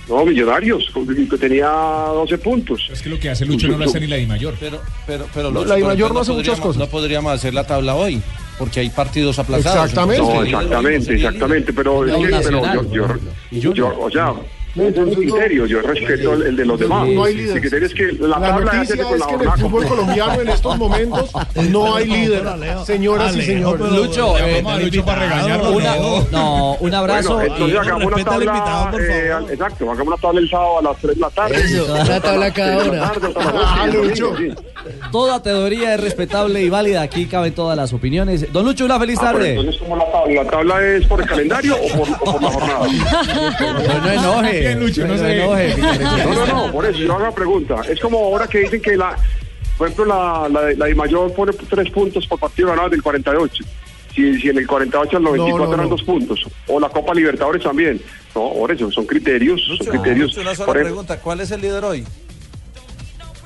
No, 0.09 0.25
Millonarios, 0.25 0.91
que 1.29 1.37
tenía 1.37 1.67
12 1.69 2.37
puntos. 2.39 2.89
Es 2.91 3.01
que 3.01 3.09
lo 3.09 3.17
que 3.19 3.29
hace 3.29 3.45
Lucho 3.45 3.67
no 3.69 3.77
lo 3.77 3.85
hace 3.85 3.99
ni 4.01 4.07
la 4.07 4.17
Di 4.17 4.25
Mayor. 4.25 4.53
Pero, 4.59 4.81
pero, 5.07 5.25
pero 5.33 5.49
No, 5.49 5.59
Lucho, 5.61 5.69
la 5.69 5.75
Dimayor 5.75 6.13
no 6.13 6.19
entonces 6.21 6.29
hace 6.29 6.49
muchas 6.49 6.59
cosas. 6.59 6.79
No 6.79 6.87
podríamos 6.87 7.31
hacer 7.33 7.53
la 7.53 7.65
tabla 7.65 7.95
hoy, 7.95 8.21
porque 8.59 8.81
hay 8.81 8.89
partidos 8.89 9.39
aplazados. 9.39 9.85
Exactamente. 9.91 10.21
No, 10.21 10.43
exactamente, 10.43 11.13
exactamente, 11.15 11.71
pero, 11.71 12.05
es 12.05 12.11
No, 12.11 12.19
que, 12.19 12.25
pero 12.25 12.61
Nacional. 12.61 12.89
yo, 12.91 13.07
yo, 13.51 13.73
yo, 13.73 13.99
o 13.99 14.11
sea, 14.11 14.33
es 14.76 14.97
un 14.97 15.13
criterio, 15.13 15.65
yo 15.65 15.82
respeto 15.82 16.34
el, 16.34 16.41
el 16.43 16.55
de 16.55 16.65
los 16.65 16.80
demás. 16.80 17.07
No 17.07 17.24
hay 17.26 17.34
El 17.34 17.38
líder. 17.43 17.61
criterio 17.61 17.88
es 17.88 17.93
que 17.93 18.11
la, 18.13 18.28
La 18.28 18.47
tabla 18.47 18.74
noticia 18.74 18.95
hace 18.95 19.03
con 19.03 19.13
es 19.13 19.19
la 19.19 19.28
que 19.28 19.34
en 19.36 19.41
el 19.41 19.51
fútbol 19.59 19.86
colombiano 19.86 20.41
en 20.41 20.49
estos 20.49 20.78
momentos 20.78 21.32
no 21.69 21.95
hay 21.95 22.07
líder, 22.07 22.43
señoras 22.86 23.36
y 23.36 23.41
señores. 23.43 23.91
Lucho, 23.91 24.38
eh, 24.39 24.61
Vamos 24.63 24.80
a 24.80 24.84
Lucho 24.84 25.05
para 25.05 25.21
regañarlo. 25.21 25.71
una- 25.71 25.95
no, 26.32 26.74
un 26.80 26.93
abrazo. 26.93 27.36
Bueno, 27.36 27.53
entonces 27.53 27.80
hagamos 27.80 28.05
una 28.13 28.24
tabla, 28.24 28.45
invitado, 28.45 28.91
por 28.91 29.01
eh, 29.01 29.32
exacto, 29.51 29.84
hagamos 29.91 30.07
una 30.07 30.17
tabla 30.17 30.39
el 30.39 30.49
sábado 30.49 30.80
a 30.80 30.82
las 30.82 30.97
3 30.97 31.15
de 31.15 31.21
la 31.21 31.30
tarde. 31.30 31.55
Eso, 31.55 31.93
una 31.93 32.19
tabla 32.19 32.53
cada 32.53 32.78
Tres 32.78 32.91
de 32.91 32.97
la 32.97 33.11
hora. 33.11 33.63
Ah, 33.65 33.88
Lucho. 33.88 34.34
Toda 35.11 35.41
teoría 35.43 35.93
es 35.95 35.99
respetable 36.01 36.61
y 36.61 36.69
válida. 36.69 37.01
Aquí 37.01 37.25
caben 37.27 37.53
todas 37.53 37.77
las 37.77 37.93
opiniones. 37.93 38.51
Don 38.51 38.65
Lucho, 38.65 38.86
una 38.86 38.99
feliz 38.99 39.17
Ah, 39.21 39.31
tarde. 39.31 39.51
entonces, 39.51 39.77
¿cómo 39.81 39.95
la 39.97 40.11
tabla? 40.11 40.43
¿La 40.43 40.49
tabla 40.49 40.86
es 40.88 41.05
por 41.07 41.21
el 41.21 41.27
calendario 41.27 41.75
o 41.75 41.97
por, 41.97 42.09
o 42.09 42.31
por 42.34 42.41
la 42.41 42.51
jornada? 42.51 42.79
Pero 43.59 44.01
no 44.01 44.11
enoje. 44.11 44.75
Lucho, 44.75 45.01
no 45.07 45.13
no 45.13 45.19
se- 45.19 45.43
enoje. 45.43 45.75
No, 45.77 46.34
no, 46.34 46.45
no, 46.67 46.71
por 46.71 46.86
eso 46.86 46.99
yo 46.99 47.13
hago 47.13 47.21
una 47.23 47.31
pregunta. 47.31 47.75
Es 47.89 47.99
como 47.99 48.17
ahora 48.17 48.47
que 48.47 48.59
dicen 48.59 48.81
que 48.81 48.95
la, 48.97 49.15
por 49.77 49.88
ejemplo, 49.88 50.05
la, 50.05 50.47
la, 50.49 50.61
de- 50.61 50.75
la 50.77 50.86
de 50.88 50.95
Mayor 50.95 51.34
pone 51.34 51.53
tres 51.53 51.89
puntos 51.91 52.25
por 52.27 52.39
partido 52.39 52.69
ganado 52.69 52.89
del 52.89 53.01
48. 53.03 53.63
Si, 54.15 54.39
si 54.39 54.49
en 54.49 54.57
el 54.59 54.67
48 54.67 55.17
al 55.17 55.23
94 55.23 55.57
No, 55.59 55.65
no, 55.67 55.73
eran 55.73 55.86
no. 55.86 55.89
dos 55.95 56.03
puntos. 56.03 56.45
O 56.67 56.79
la 56.79 56.89
Copa 56.89 57.13
Libertadores 57.15 57.63
también. 57.63 57.99
No, 58.36 58.51
por 58.53 58.71
eso, 58.71 58.91
son 58.91 59.05
criterios. 59.05 59.61
Son 59.65 59.77
criterios. 59.88 60.29
Lucho, 60.29 60.41
una 60.41 60.53
sola 60.55 60.65
Por 60.67 60.81
pregunta, 60.81 61.19
¿cuál 61.19 61.41
es 61.41 61.49
el 61.51 61.61
líder 61.61 61.84
hoy? 61.84 62.03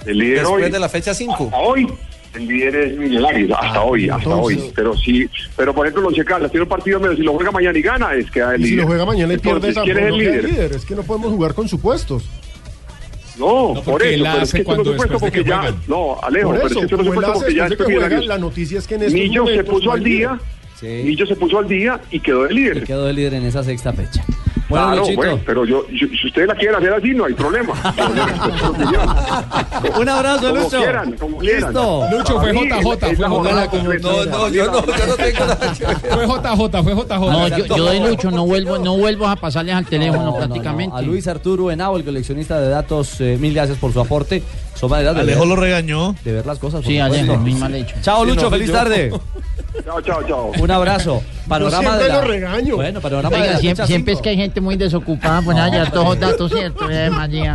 El 0.08 0.18
líder 0.18 0.40
Después 0.40 0.64
hoy, 0.66 0.72
de 0.72 0.80
la 0.80 0.90
fecha 0.90 1.14
5. 1.14 1.34
hasta 1.46 1.58
hoy, 1.58 1.88
el 2.34 2.48
líder 2.48 2.76
es 2.76 2.98
Millonarios, 2.98 3.58
hasta 3.60 3.82
hoy, 3.82 4.10
hasta 4.10 4.24
entonces- 4.24 4.58
hoy. 4.64 4.72
Pero 4.76 4.96
sí, 4.98 5.30
pero 5.56 5.74
por 5.74 5.88
ejemplo, 5.88 6.10
los 6.10 6.26
Caldas 6.26 6.52
tiene 6.52 6.64
un 6.64 6.70
partido 6.70 7.00
medio, 7.00 7.16
si 7.16 7.24
lo 7.24 7.34
juega 7.34 7.52
mañana 7.52 7.78
y 7.78 7.82
gana, 7.82 8.14
es 8.14 8.30
que 8.32 8.40
el 8.40 8.62
Y 8.62 8.64
si 8.64 8.70
líder. 8.72 8.82
lo 8.84 8.88
juega 8.88 9.06
mañana 9.06 9.34
y 9.34 9.38
pierde, 9.38 9.60
¿quién 9.60 9.70
es 9.70 9.76
tampoco 9.76 10.00
el 10.08 10.18
líder? 10.18 10.44
líder. 10.46 10.72
Es 10.74 10.86
que 10.86 10.96
no 10.96 11.04
podemos 11.04 11.32
jugar 11.32 11.54
con 11.54 11.68
supuestos. 11.68 12.30
No, 13.38 13.76
No, 13.76 13.82
por 13.84 14.02
eso, 14.02 14.24
pero 14.24 14.42
es 14.44 14.52
que 14.52 14.58
esto 14.62 14.76
no 14.78 14.84
de 14.84 14.98
porque 14.98 15.32
que 15.32 15.44
ya, 15.48 15.58
juegan. 15.60 15.76
no, 15.88 16.18
Alejo, 16.24 16.48
Por 16.50 16.56
pero 16.56 16.66
es 16.66 16.72
eso, 16.72 16.80
que 16.80 16.86
esto 16.86 16.98
no 16.98 17.02
hace 17.04 17.12
porque 17.12 17.22
ya 17.22 17.36
después 17.36 17.56
de 17.56 17.70
después 17.70 17.78
que 17.88 17.94
juega, 17.94 18.08
Millonarios- 18.10 18.26
la 18.28 18.38
noticia 18.40 18.80
es 18.80 18.88
que 18.88 18.96
en 18.96 19.02
estos 19.04 19.14
Millo 19.14 19.46
se 19.48 19.64
puso 19.64 19.92
al 19.92 20.04
líder. 20.04 20.18
día, 20.18 20.40
Sí. 20.80 20.88
Millo 21.06 21.26
se 21.28 21.36
puso 21.36 21.60
al 21.60 21.68
día 21.68 22.00
y 22.12 22.20
quedó 22.20 22.44
de 22.46 22.54
Y 22.54 22.56
líder. 22.58 22.84
quedó 22.84 23.06
de 23.06 23.14
líder 23.14 23.34
en 23.36 23.46
esa 23.46 23.64
sexta 23.64 23.94
fecha. 23.94 24.24
Bueno, 24.70 24.86
claro, 24.86 25.02
Luchito. 25.02 25.16
bueno, 25.18 25.40
pero 25.46 25.66
yo, 25.66 25.86
yo- 25.90 26.08
si 26.08 26.28
ustedes 26.28 26.48
la 26.48 26.56
quieren 26.56 26.76
hacer 26.76 26.94
así, 26.94 27.10
no 27.14 27.26
hay 27.26 27.34
problema. 27.34 27.74
Un 30.00 30.10
abrazo, 30.10 30.50
Como 30.50 30.62
Lucho. 30.62 30.78
quieran, 30.78 31.12
como 31.14 31.38
quieran. 31.38 31.64
Listo. 31.74 32.08
Lucho, 32.12 32.36
Para 32.36 32.54
fue 32.54 32.54
JJ, 32.54 32.68
es- 32.68 33.12
es 33.12 33.18
fue 33.18 33.28
JJ. 33.28 34.02
No, 34.02 34.26
no, 34.26 34.50
yo 34.50 34.72
no, 34.72 34.86
yo 34.86 35.08
no 35.08 35.16
tengo 35.16 35.40
nada. 35.46 35.74
Fue 36.12 36.28
JJ, 36.28 36.84
fue 36.84 36.94
JJ. 36.96 37.32
No, 37.32 37.48
yo, 37.48 37.66
yo 37.66 37.86
de 37.86 38.00
Lucho 38.00 38.32
no 38.32 38.46
vuelvo, 38.46 38.78
no 38.78 38.98
vuelvo 38.98 39.28
a 39.28 39.36
pasarles 39.36 39.76
al 39.76 39.86
teléfono 39.86 40.24
No, 40.24 40.32
no, 40.32 40.32
no. 40.32 40.38
prácticamente. 40.38 40.96
A 40.96 41.02
Luis 41.02 41.28
Arturo 41.28 41.72
Henao, 41.72 41.98
el 41.98 42.04
coleccionista 42.04 42.60
de 42.60 42.70
datos, 42.70 43.20
eh, 43.22 43.38
mil 43.40 43.54
gracias 43.54 43.78
por 43.78 43.94
su 43.94 44.00
aporte. 44.02 44.44
Maneras 44.90 45.16
de 45.16 45.22
Alejo 45.22 45.40
ver, 45.40 45.48
lo 45.50 45.56
regañó. 45.56 46.16
de 46.24 46.34
ver 46.34 46.46
las 46.46 46.60
cosas. 46.60 46.86
Sí. 46.86 47.00
Alejo, 47.00 47.36
muy 47.38 47.56
mal 47.56 47.74
hecho. 47.74 47.96
Chao, 48.02 48.24
Sí, 48.24 48.30
Lucho, 48.30 48.44
no, 48.44 48.50
feliz 48.52 48.68
yo- 48.68 48.74
tarde. 48.74 49.12
Chao, 49.86 50.02
chao, 50.02 50.24
chao. 50.28 50.52
Un 50.60 50.72
abrazo. 50.72 51.22
Panorama 51.48 51.82
siempre 51.82 52.04
de 52.04 52.10
la... 52.10 52.22
lo 52.22 52.28
regaño. 52.28 52.76
Bueno, 52.76 53.02
panorama 53.02 53.36
de 53.36 53.42
Oiga, 53.42 53.54
la 53.54 53.60
siempre, 53.60 53.88
siempre 53.88 54.14
es 54.14 54.22
que 54.22 54.30
hay 54.30 54.38
gente 54.38 54.62
muy 54.62 54.76
desocupada, 54.76 55.42
pues 55.42 55.58
allá 55.58 55.90
todos 55.92 56.08
los 56.08 56.20
datos 56.20 56.52
ciertos, 56.52 56.90
eh. 56.92 57.10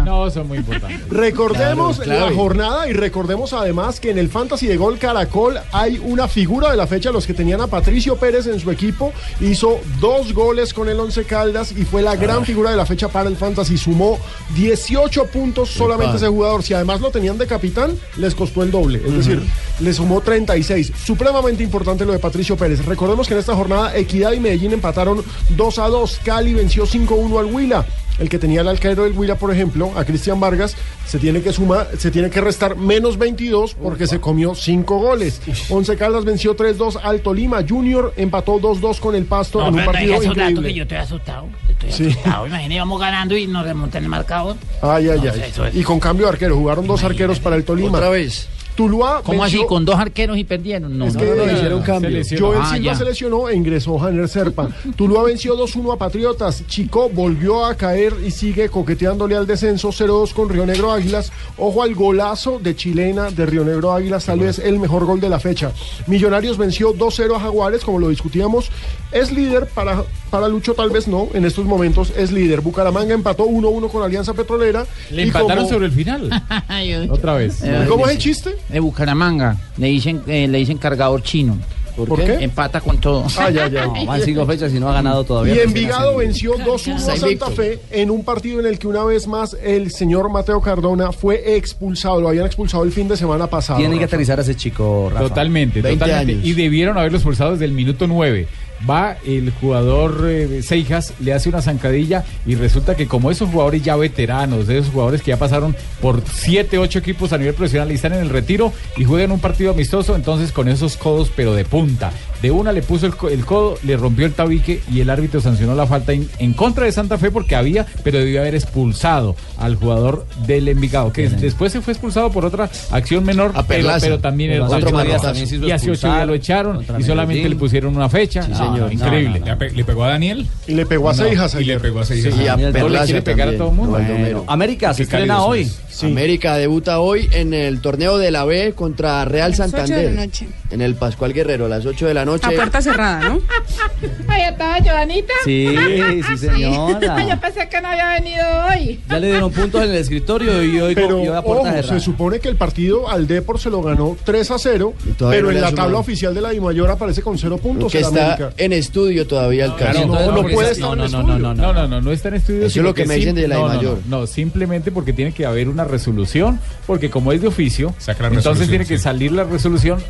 No, 0.05 0.30
son 0.30 0.49
muy 0.49 0.59
importantes. 0.59 1.09
Recordemos 1.09 1.97
Claro, 1.97 2.03
claro. 2.03 2.30
la 2.30 2.36
jornada 2.36 2.88
y 2.88 2.93
recordemos 2.93 3.53
además 3.53 4.01
que 4.01 4.11
en 4.11 4.18
el 4.18 4.28
Fantasy 4.28 4.66
de 4.66 4.76
Gol 4.76 4.99
Caracol 4.99 5.59
hay 5.72 5.99
una 5.99 6.28
figura 6.28 6.70
de 6.70 6.76
la 6.76 6.86
fecha, 6.86 7.11
los 7.11 7.26
que 7.26 7.34
tenían 7.34 7.61
a 7.61 7.66
Patricio 7.66 8.16
Pérez 8.16 8.47
en 8.47 8.61
su 8.61 8.70
equipo, 8.70 9.12
hizo 9.40 9.80
dos 10.01 10.32
goles 10.32 10.72
con 10.72 10.88
el 10.88 10.99
Once 10.99 11.24
Caldas 11.24 11.72
y 11.72 11.84
fue 11.84 12.03
la 12.03 12.16
gran 12.16 12.45
figura 12.45 12.70
de 12.70 12.76
la 12.76 12.86
fecha 12.86 13.09
para 13.09 13.28
el 13.28 13.36
Fantasy. 13.36 13.76
Sumó 13.76 14.18
18 14.55 15.26
puntos 15.26 15.70
solamente 15.70 16.16
ese 16.16 16.28
jugador. 16.28 16.62
Si 16.62 16.74
además 16.74 17.01
lo 17.01 17.11
tenían 17.11 17.38
de 17.38 17.47
capitán, 17.47 17.99
les 18.16 18.34
costó 18.34 18.62
el 18.62 18.70
doble. 18.70 19.01
Es 19.05 19.14
decir, 19.14 19.43
le 19.80 19.93
sumó 19.93 20.20
36. 20.20 20.93
Supremamente 21.05 21.62
importante 21.62 22.05
lo 22.05 22.12
de 22.12 22.18
Patricio 22.18 22.57
Pérez. 22.57 22.84
Recordemos 22.84 23.26
que 23.26 23.34
en 23.34 23.40
esta 23.40 23.55
jornada 23.55 23.82
Equidad 23.95 24.33
y 24.33 24.41
Medellín 24.41 24.72
empataron 24.72 25.22
2 25.51 25.78
a 25.78 25.89
2. 25.89 26.20
Cali 26.24 26.55
venció 26.55 26.87
5-1 26.87 27.39
al 27.41 27.47
Huila. 27.47 27.85
El 28.18 28.28
que 28.28 28.39
tenía 28.39 28.61
el 28.61 28.68
alcaero 28.68 29.05
del 29.05 29.16
Huila, 29.16 29.37
por 29.37 29.51
ejemplo, 29.53 29.91
a 29.97 30.05
Cristian 30.05 30.39
Vargas, 30.39 30.76
se 31.07 31.18
tiene 31.18 31.41
que 31.41 31.51
sumar, 31.51 31.89
se 31.99 32.11
tiene 32.11 32.28
que 32.28 32.43
restar 32.43 32.76
menos 32.76 33.16
22 33.16 33.74
porque 33.74 34.07
se 34.07 34.20
comió 34.20 34.55
5 34.55 34.99
goles. 34.99 35.41
Once 35.70 35.97
Caldas 35.97 36.24
venció 36.26 36.55
3-2 36.55 37.01
al 37.03 37.20
Tolima. 37.22 37.64
Junior 37.66 38.12
empató 38.16 38.61
2-2 38.61 39.01
con 39.01 39.14
el 39.14 39.24
Pasto 39.24 39.61
No, 39.61 39.68
en 39.68 39.74
un 39.74 39.80
pero 39.80 39.87
no 39.87 39.93
partido 39.93 40.14
esos 40.14 40.24
datos 40.26 40.37
que 40.37 40.51
increíble. 40.51 40.74
yo 40.74 40.83
estoy 40.83 40.99
asustado. 40.99 41.47
Estoy 41.70 41.93
Sí. 41.93 42.07
asustado. 42.11 42.47
Imagínate, 42.47 42.74
íbamos 42.74 43.01
ganando 43.01 43.37
y 43.37 43.47
nos 43.47 43.64
remontan 43.64 44.03
el 44.05 44.09
marcador. 44.11 44.57
Ay, 44.83 45.09
ay, 45.09 45.20
No, 45.24 45.33
ay. 45.33 45.43
eso 45.49 45.66
es- 45.66 45.74
Y 45.74 45.83
con 45.83 45.99
cambio 45.99 46.26
de 46.26 46.33
arquero, 46.33 46.55
jugaron 46.55 46.87
dos 46.87 47.03
arqueros 47.03 47.41
para 47.41 47.57
el 47.57 47.64
Tolima. 47.64 47.97
Otra 47.97 48.11
vez. 48.11 48.47
Tuluá 48.75 49.20
¿Cómo 49.23 49.45
así? 49.45 49.57
venció- 49.57 49.68
¿Con 49.68 49.85
dos 49.85 49.97
arqueros 49.99 50.39
y 50.39 50.45
perdieron? 50.45 50.97
No, 50.97 51.07
Es 51.07 51.14
no, 51.14 51.20
que 51.20 51.27
no, 51.27 51.47
no. 51.47 51.53
hicieron 51.53 51.83
cambio. 51.83 52.11
Joel 52.39 52.59
Ah, 52.62 52.70
Silva 52.73 52.93
ya. 52.93 52.95
se 52.95 53.05
lesionó 53.05 53.49
e 53.49 53.55
ingresó 53.57 53.99
Janer 53.99 54.29
Serpa. 54.29 54.68
Tuluá 54.97 55.25
venció 55.25 55.55
2-1 55.57 55.93
a 55.93 55.97
Patriotas. 55.99 56.66
Chico 56.66 57.09
volvió 57.11 57.64
a 57.64 57.75
caer 57.75 58.14
y 58.27 58.31
sigue 58.31 58.68
coqueteándole 58.70 59.37
al 59.37 59.47
descenso 59.47 59.91
0-2 59.93 60.33
con 60.33 60.49
Río 60.49 60.64
Negro 60.64 60.91
Águilas. 60.93 61.33
Ojo 61.59 61.83
al 61.83 61.95
golazo 61.95 62.59
de 62.62 62.75
chilena 62.75 63.31
de 63.31 63.45
Río 63.47 63.64
Negro 63.64 63.93
Águilas, 63.93 64.25
tal 64.27 64.41
vez 64.41 64.59
el 64.59 64.79
mejor 64.79 65.05
gol 65.05 65.20
de 65.20 65.29
la 65.29 65.39
fecha. 65.39 65.73
Millonarios 66.07 66.57
venció 66.57 66.93
2-0 66.95 67.37
a 67.37 67.41
Jaguares, 67.41 67.85
como 67.85 67.99
lo 67.99 68.09
discutíamos. 68.09 68.70
Es 69.12 69.31
líder 69.31 69.66
para, 69.66 70.05
para 70.31 70.49
Lucho, 70.49 70.73
tal 70.73 70.89
vez 70.89 71.07
no. 71.07 71.29
En 71.35 71.45
estos 71.45 71.66
momentos 71.66 72.12
es 72.16 72.33
líder. 72.33 72.62
Bucaramanga 72.62 73.12
empató 73.12 73.45
1-1 73.47 73.91
con 73.91 74.03
Alianza 74.03 74.33
Petrolera. 74.33 74.87
Le 75.11 75.23
Y 75.23 75.27
empataron 75.27 75.57
como- 75.64 75.68
sobre 75.68 75.87
el 75.87 75.93
final. 75.93 76.31
Otra 77.11 77.35
vez. 77.35 77.62
¿Cómo 77.89 78.07
es 78.07 78.12
el 78.12 78.18
chiste? 78.18 78.57
De 78.69 78.81
Bucaramanga. 78.81 79.57
Le 79.77 79.89
dicen, 79.89 80.23
eh, 80.27 80.49
le 80.49 80.59
dicen 80.59 80.79
cargador 80.79 81.23
chino. 81.23 81.59
¿Por 81.97 82.25
qué? 82.25 82.35
Empata 82.41 82.81
con 82.81 82.99
todo. 82.99 83.27
Ay, 83.39 83.59
ay, 83.59 83.77
ay. 83.77 83.87
No, 83.87 84.07
van 84.07 84.21
cinco 84.23 84.47
fechas 84.47 84.73
y 84.73 84.81
no 84.81 84.89
ha 84.89 84.95
ganado 84.95 85.25
todavía. 85.25 85.53
Y 85.53 85.57
Recién 85.57 85.69
Envigado 85.77 86.17
venció 86.17 86.55
2-1 86.55 86.95
a 86.95 87.17
Santa 87.17 87.51
Fe 87.51 87.81
en 87.91 88.11
un 88.11 88.25
partido 88.25 88.61
en 88.61 88.67
el 88.67 88.79
que 88.79 88.87
una 88.89 89.05
vez 89.05 89.27
más 89.27 89.57
el 89.63 89.91
señor 89.91 90.31
Mateo 90.31 90.61
Cardona 90.61 91.13
fue 91.13 91.57
expulsado. 91.57 92.21
Lo 92.21 92.29
habían 92.29 92.47
expulsado 92.47 92.85
el 92.85 92.93
fin 92.93 93.09
de 93.09 93.17
semana 93.17 93.47
pasado. 93.47 93.79
Tienen 93.79 93.99
que 93.99 94.05
aterrizar 94.05 94.39
a 94.39 94.43
ese 94.43 94.55
chico, 94.55 95.11
Rafa. 95.13 95.29
Totalmente, 95.29 95.83
20 95.83 95.99
totalmente. 96.05 96.33
años. 96.33 96.47
Y 96.47 96.55
debieron 96.55 96.97
haberlo 96.97 97.19
expulsado 97.19 97.53
desde 97.53 97.67
el 97.67 97.73
minuto 97.73 98.07
9. 98.07 98.49
Va 98.89 99.16
el 99.24 99.51
jugador 99.51 100.26
eh, 100.28 100.62
Seijas, 100.62 101.14
le 101.20 101.33
hace 101.33 101.49
una 101.49 101.62
zancadilla 101.62 102.24
y 102.47 102.55
resulta 102.55 102.97
que 102.97 103.07
como 103.07 103.30
esos 103.30 103.51
jugadores 103.51 103.83
ya 103.83 103.97
veteranos, 103.97 104.66
de 104.66 104.78
esos 104.78 104.93
jugadores 104.93 105.22
que 105.22 105.30
ya 105.30 105.39
pasaron 105.39 105.76
por 106.01 106.22
7, 106.24 106.78
8 106.78 106.99
equipos 106.99 107.33
a 107.33 107.39
nivel 107.39 107.55
profesional 107.55 107.91
y 107.91 107.95
están 107.95 108.12
en 108.14 108.20
el 108.20 108.30
retiro 108.30 108.72
y 108.97 109.05
juegan 109.05 109.33
un 109.33 109.41
partido 109.41 109.72
amistoso, 109.72 110.16
entonces 110.16 110.53
con 110.53 110.68
esos 110.68 110.97
codos 110.97 111.30
pero 111.35 111.55
de 111.55 111.64
punta. 111.64 112.12
De 112.41 112.51
una 112.51 112.72
le 112.72 112.83
puso 112.83 113.07
el, 113.07 113.14
el 113.30 113.45
codo, 113.45 113.78
le 113.85 113.97
rompió 113.97 114.26
el 114.26 114.33
tabique 114.33 114.83
y 114.91 115.01
el 115.01 115.11
árbitro 115.11 115.41
sancionó 115.41 115.76
la 115.76 115.87
falta 115.87 116.12
en, 116.12 116.28
en 116.39 116.55
contra 116.55 116.87
de 116.87 116.93
Santa 116.93 117.16
Fe 117.16 117.30
porque 117.30 117.55
había, 117.55 117.87
pero 118.03 118.18
debió 118.18 118.41
haber 118.41 118.57
expulsado 118.57 119.37
al 119.59 119.76
jugador 119.76 120.26
del 120.47 120.66
Envigado, 120.68 121.12
que 121.12 121.28
después 121.28 121.72
se 121.72 121.80
fue 121.80 121.93
expulsado 121.93 122.30
por 122.33 122.45
otra 122.45 122.68
acción 122.91 123.24
menor, 123.24 123.53
pero, 123.68 124.18
también 124.18 124.53
era 124.53 124.66
otro 124.66 125.03
días 125.03 125.22
También 125.22 125.47
se 125.47 125.57
hizo 125.57 125.66
y 125.66 125.70
hace 125.70 125.87
ocho 125.87 125.93
expulsar 125.93 126.16
días 126.16 126.26
lo 126.26 126.35
echaron 126.35 126.87
y 126.99 127.03
solamente 127.03 127.49
le 127.49 127.57
pusieron 127.57 127.95
una 127.97 128.09
fecha. 128.09 128.43
Sí, 128.43 128.51
No, 128.51 128.72
señor. 128.75 128.93
increíble. 128.93 129.41
¿Le, 129.45 129.57
pe- 129.57 129.70
le 129.70 129.85
pegó 129.85 130.05
a 130.05 130.09
Daniel? 130.09 130.47
Y 130.66 130.75
le 130.75 130.87
pegó 130.87 131.11
a 131.11 131.12
No, 131.14 131.23
Seijas 131.25 131.55
Y 131.55 131.64
le 131.64 131.81
pegó 131.81 132.01
a 132.01 132.05
Seijas. 132.05 132.35
Sí, 132.35 132.41
y 132.43 132.47
a 132.47 132.51
Daniel, 132.53 132.73
¿cómo 132.73 132.85
le 132.85 132.91
Perlaza 132.91 133.05
quiere 133.07 133.23
pegar 133.23 133.49
a 133.49 133.51
también, 133.53 133.59
todo 133.59 133.68
el 133.70 133.75
mundo? 133.77 133.93
Baldomero. 133.93 134.45
América 134.49 134.95
se 134.95 135.03
estrena 135.05 135.43
hoy. 135.45 135.70
América 136.03 136.57
debuta 136.57 137.01
hoy 137.01 137.29
en 137.33 137.55
el 137.55 137.81
torneo 137.81 138.18
de 138.18 138.31
la 138.31 138.45
B 138.45 138.73
contra 138.75 139.25
Real 139.25 139.55
Santander. 139.55 140.11
de 140.11 140.14
la 140.14 140.27
noche. 140.27 140.47
En 140.73 140.81
el 140.81 140.95
Pascual 140.95 141.33
Guerrero, 141.33 141.66
a 141.66 141.68
las 141.68 141.85
8 141.87 142.07
de 142.07 142.14
la 142.14 142.25
noche. 142.25 142.47
A 142.47 142.51
puerta 142.51 142.81
cerrada, 142.81 143.29
¿no? 143.29 143.41
Ahí 144.29 144.43
estaba 144.43 144.79
Joanita. 144.83 145.33
Sí, 145.45 145.75
sí, 146.29 146.37
señora. 146.39 147.14
Ay, 147.16 147.29
yo 147.29 147.39
pensé 147.41 147.68
que 147.68 147.81
no 147.81 147.89
había 147.89 148.14
venido 148.14 148.45
hoy. 148.70 149.01
Ya 149.09 149.18
le 149.18 149.27
dieron 149.33 149.53
puntos 149.53 149.83
en 149.85 149.91
el 149.91 149.97
escritorio 149.97 150.62
y 150.64 150.81
hoy, 150.81 150.95
Pero 150.95 151.18
a 151.37 151.43
puerta 151.43 151.62
ojo, 151.62 151.70
cerrada. 151.77 151.95
se 151.99 152.01
supone 152.01 152.41
que 152.41 152.49
el 152.49 152.57
partido 152.57 153.09
al 153.11 153.27
Depor 153.27 153.59
se 153.61 153.70
lo 153.70 153.83
ganó 153.83 154.16
3 154.25 154.51
a 154.51 154.59
0, 154.59 154.95
todavía 155.18 155.39
pero 155.39 155.51
no 155.51 155.57
en 155.57 155.61
la 155.61 155.66
tabla 155.68 155.83
sumado. 155.85 155.99
oficial 155.99 156.35
de 156.35 156.41
la 156.41 156.51
Dimayor 156.51 156.91
aparece 156.91 157.23
con 157.23 157.37
0 157.39 157.59
puntos 157.59 157.93
que 157.93 158.01
está 158.01 158.35
América. 158.35 158.53
en 158.57 158.73
estudio 158.73 159.27
todavía 159.27 159.66
el 159.66 159.77
caso. 159.77 160.07
No, 160.07 160.27
no 160.31 160.37
porque 160.37 160.55
puede 160.55 160.73
estar 160.73 160.87
no, 160.89 160.93
en 160.93 160.99
no, 160.99 161.05
estudio. 161.05 161.27
no, 161.27 161.39
no, 161.39 161.55
no, 161.55 161.73
no, 161.73 161.89
no, 161.89 162.01
no 162.01 162.12
está 162.12 162.29
en 162.29 162.35
estudio. 162.35 162.66
Eso 162.66 162.81
es 162.81 162.85
lo 162.85 162.95
que 162.95 163.05
me 163.05 163.16
dicen 163.16 163.35
de 163.35 163.47
la 163.49 163.57
no, 163.57 163.66
no, 163.66 163.70
Dimayor. 163.73 163.99
No, 164.09 164.20
no, 164.20 164.27
simplemente 164.27 164.91
porque 164.91 165.12
tiene 165.12 165.33
que 165.33 165.45
haber 165.45 165.68
una 165.68 165.85
resolución, 165.85 166.59
porque 166.87 167.11
como 167.11 167.33
es 167.33 167.41
de 167.43 167.49
oficio, 167.49 167.95
entonces 168.31 168.68
tiene 168.68 168.87
que 168.87 168.97
sí. 168.97 169.03
salir 169.03 169.33
la 169.33 169.45
resolución 169.45 170.03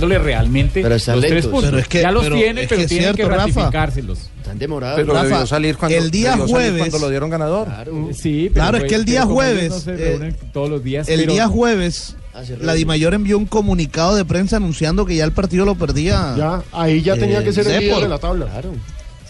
realmente 0.00 0.82
Pero 0.82 0.88
los 0.94 1.02
están 1.02 1.20
tres 1.20 1.32
lentos. 1.32 1.50
puntos. 1.50 1.70
Pero 1.70 1.78
es 1.82 1.88
que- 1.88 2.00
ya 2.02 2.10
los 2.12 2.22
pero 2.24 2.36
tiene, 2.36 2.62
es 2.62 2.68
pero 2.68 2.80
que 2.80 2.86
tienen 2.86 3.10
que 3.10 3.14
cierto, 3.16 3.30
Rafa. 3.34 3.46
ratificárselos. 3.46 4.18
Están 4.38 4.58
demorados. 4.58 4.96
Pero 5.00 5.12
Rafa, 5.12 5.24
debió 5.28 5.46
salir 5.46 5.76
cuando, 5.76 5.98
el 5.98 6.10
día 6.10 6.30
debió 6.32 6.48
salir 6.48 6.54
jueves- 6.70 6.78
cuando 6.80 6.98
lo 6.98 7.08
dieron 7.10 7.30
ganador. 7.30 7.68
Sí, 8.14 8.50
pero 8.52 8.54
Claro, 8.64 8.76
es 8.78 8.82
fue- 8.82 8.88
que 8.88 8.94
el 8.96 9.04
día 9.04 9.22
jueves, 9.24 9.70
no 9.70 9.78
se 9.78 9.94
eh, 10.26 10.34
todos 10.52 10.68
los 10.70 10.82
días. 10.82 11.08
El 11.08 11.20
pero- 11.20 11.32
día 11.32 11.46
jueves, 11.48 12.16
Ah, 12.34 12.42
la. 12.60 12.72
Dimayor 12.74 13.12
envió 13.14 13.36
un 13.36 13.44
comunicado 13.46 14.16
de 14.16 14.24
prensa 14.24 14.56
anunciando 14.56 15.04
que 15.04 15.14
ya 15.16 15.24
el 15.24 15.32
partido 15.32 15.64
lo 15.66 15.74
perdía. 15.74 16.34
Ya, 16.36 16.62
ahí 16.72 17.02
ya 17.02 17.14
tenía 17.14 17.40
Eh, 17.40 17.44
que 17.44 17.52
ser 17.52 17.66
el 17.68 17.80
líder 17.80 18.00
de 18.02 18.08
la 18.08 18.18
tabla. 18.18 18.46
Claro. 18.46 18.72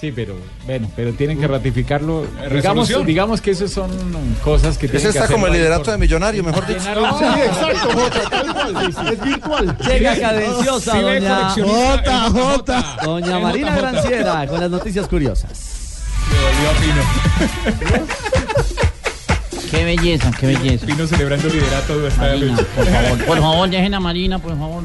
Sí, 0.03 0.11
pero 0.11 0.35
bueno, 0.67 0.91
pero 0.97 1.13
tienen 1.13 1.39
que 1.39 1.47
ratificarlo. 1.47 2.27
Digamos, 3.07 3.41
que 3.41 3.53
esas 3.53 3.71
son 3.71 3.89
cosas 4.43 4.77
que 4.77 4.87
Ese 4.87 4.97
tienen 4.97 5.13
que 5.13 5.19
está 5.21 5.33
como 5.33 5.47
el 5.47 5.53
liderato 5.53 5.85
por- 5.85 5.93
de 5.93 5.99
Millonario, 5.99 6.43
mejor 6.43 6.67
dicho. 6.67 6.81
Llenar- 6.81 7.19
Sí, 7.19 7.25
exacto, 7.41 7.89
Jota, 8.01 8.29
tal 8.31 8.53
cual. 8.53 8.87
Es 9.13 9.21
virtual. 9.25 9.77
Llega 9.87 10.19
cadenciosa, 10.19 10.93
Sí, 10.93 11.01
doña, 11.03 11.51
Jota, 11.51 12.31
Jota. 12.31 12.97
doña 13.05 13.39
Marina. 13.39 13.77
Granciera 13.77 14.45
con 14.49 14.59
las 14.59 14.71
noticias 14.73 15.07
curiosas. 15.07 16.03
Le 16.33 16.39
volvió 16.49 16.69
a 16.69 17.93
Pino. 17.95 18.07
Qué 19.71 19.85
belleza, 19.85 20.31
qué 20.39 20.47
belleza. 20.49 20.85
Pino 20.85 21.07
celebrando 21.07 21.47
el 21.47 21.55
liderato 21.55 21.99
de 22.01 22.09
esta 22.09 22.21
Marina, 22.23 22.57
por 22.57 22.87
favor, 22.87 23.25
por 23.25 23.39
favor, 23.41 23.71
dejen 23.71 23.95
a 23.95 24.01
Marina, 24.01 24.39
por 24.41 24.59
favor. 24.59 24.83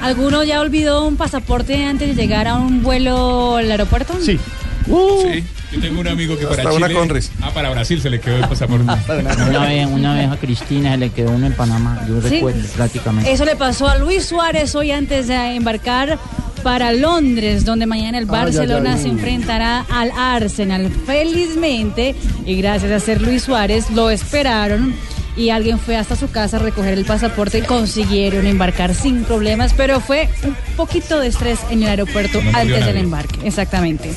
¿Alguno 0.00 0.42
ya 0.44 0.60
olvidó 0.60 1.04
un 1.06 1.16
pasaporte 1.16 1.84
antes 1.84 2.08
de 2.08 2.22
llegar 2.22 2.48
a 2.48 2.56
un 2.56 2.82
vuelo 2.82 3.56
al 3.56 3.70
aeropuerto? 3.70 4.14
Sí. 4.20 4.38
Sí. 4.86 5.44
Yo 5.72 5.80
tengo 5.80 6.00
un 6.00 6.08
amigo 6.08 6.36
que 6.36 6.46
para 6.46 6.62
Hasta 6.68 6.74
Chile. 6.88 7.20
Ah, 7.42 7.50
para 7.54 7.70
Brasil 7.70 8.00
se 8.00 8.10
le 8.10 8.18
quedó 8.18 8.38
el 8.38 8.48
pasaporte. 8.48 8.82
Una 9.48 9.66
vez, 9.66 9.86
una 9.86 10.14
vez 10.14 10.28
a 10.30 10.36
Cristina 10.36 10.92
se 10.92 10.96
le 10.98 11.10
quedó 11.10 11.30
uno 11.30 11.46
en 11.46 11.52
Panamá, 11.52 12.04
yo 12.08 12.20
Sí. 12.22 12.28
recuerdo 12.36 12.66
prácticamente. 12.74 13.30
Eso 13.30 13.44
le 13.44 13.54
pasó 13.54 13.88
a 13.88 13.96
Luis 13.98 14.24
Suárez 14.26 14.74
hoy 14.74 14.90
antes 14.90 15.28
de 15.28 15.36
embarcar 15.54 16.18
para 16.64 16.92
Londres, 16.92 17.64
donde 17.64 17.86
mañana 17.86 18.18
el 18.18 18.24
Ay, 18.24 18.30
Barcelona 18.30 18.96
se 18.96 19.08
enfrentará 19.08 19.86
al 19.92 20.10
Arsenal. 20.16 20.90
Felizmente, 21.06 22.16
y 22.44 22.56
gracias 22.56 22.90
a 22.90 22.98
ser 22.98 23.22
Luis 23.22 23.44
Suárez, 23.44 23.90
lo 23.90 24.10
esperaron 24.10 24.92
y 25.36 25.50
alguien 25.50 25.78
fue 25.78 25.96
hasta 25.96 26.16
su 26.16 26.30
casa 26.30 26.56
a 26.56 26.60
recoger 26.60 26.94
el 26.94 27.04
pasaporte 27.04 27.58
y 27.58 27.62
consiguieron 27.62 28.46
embarcar 28.46 28.94
sin 28.94 29.24
problemas, 29.24 29.72
pero 29.74 30.00
fue 30.00 30.28
un 30.44 30.54
poquito 30.76 31.20
de 31.20 31.28
estrés 31.28 31.60
en 31.70 31.82
el 31.82 31.88
aeropuerto 31.88 32.42
No 32.42 32.58
antes 32.58 32.84
del 32.84 32.96
embarque. 32.96 33.46
Exactamente. 33.46 34.12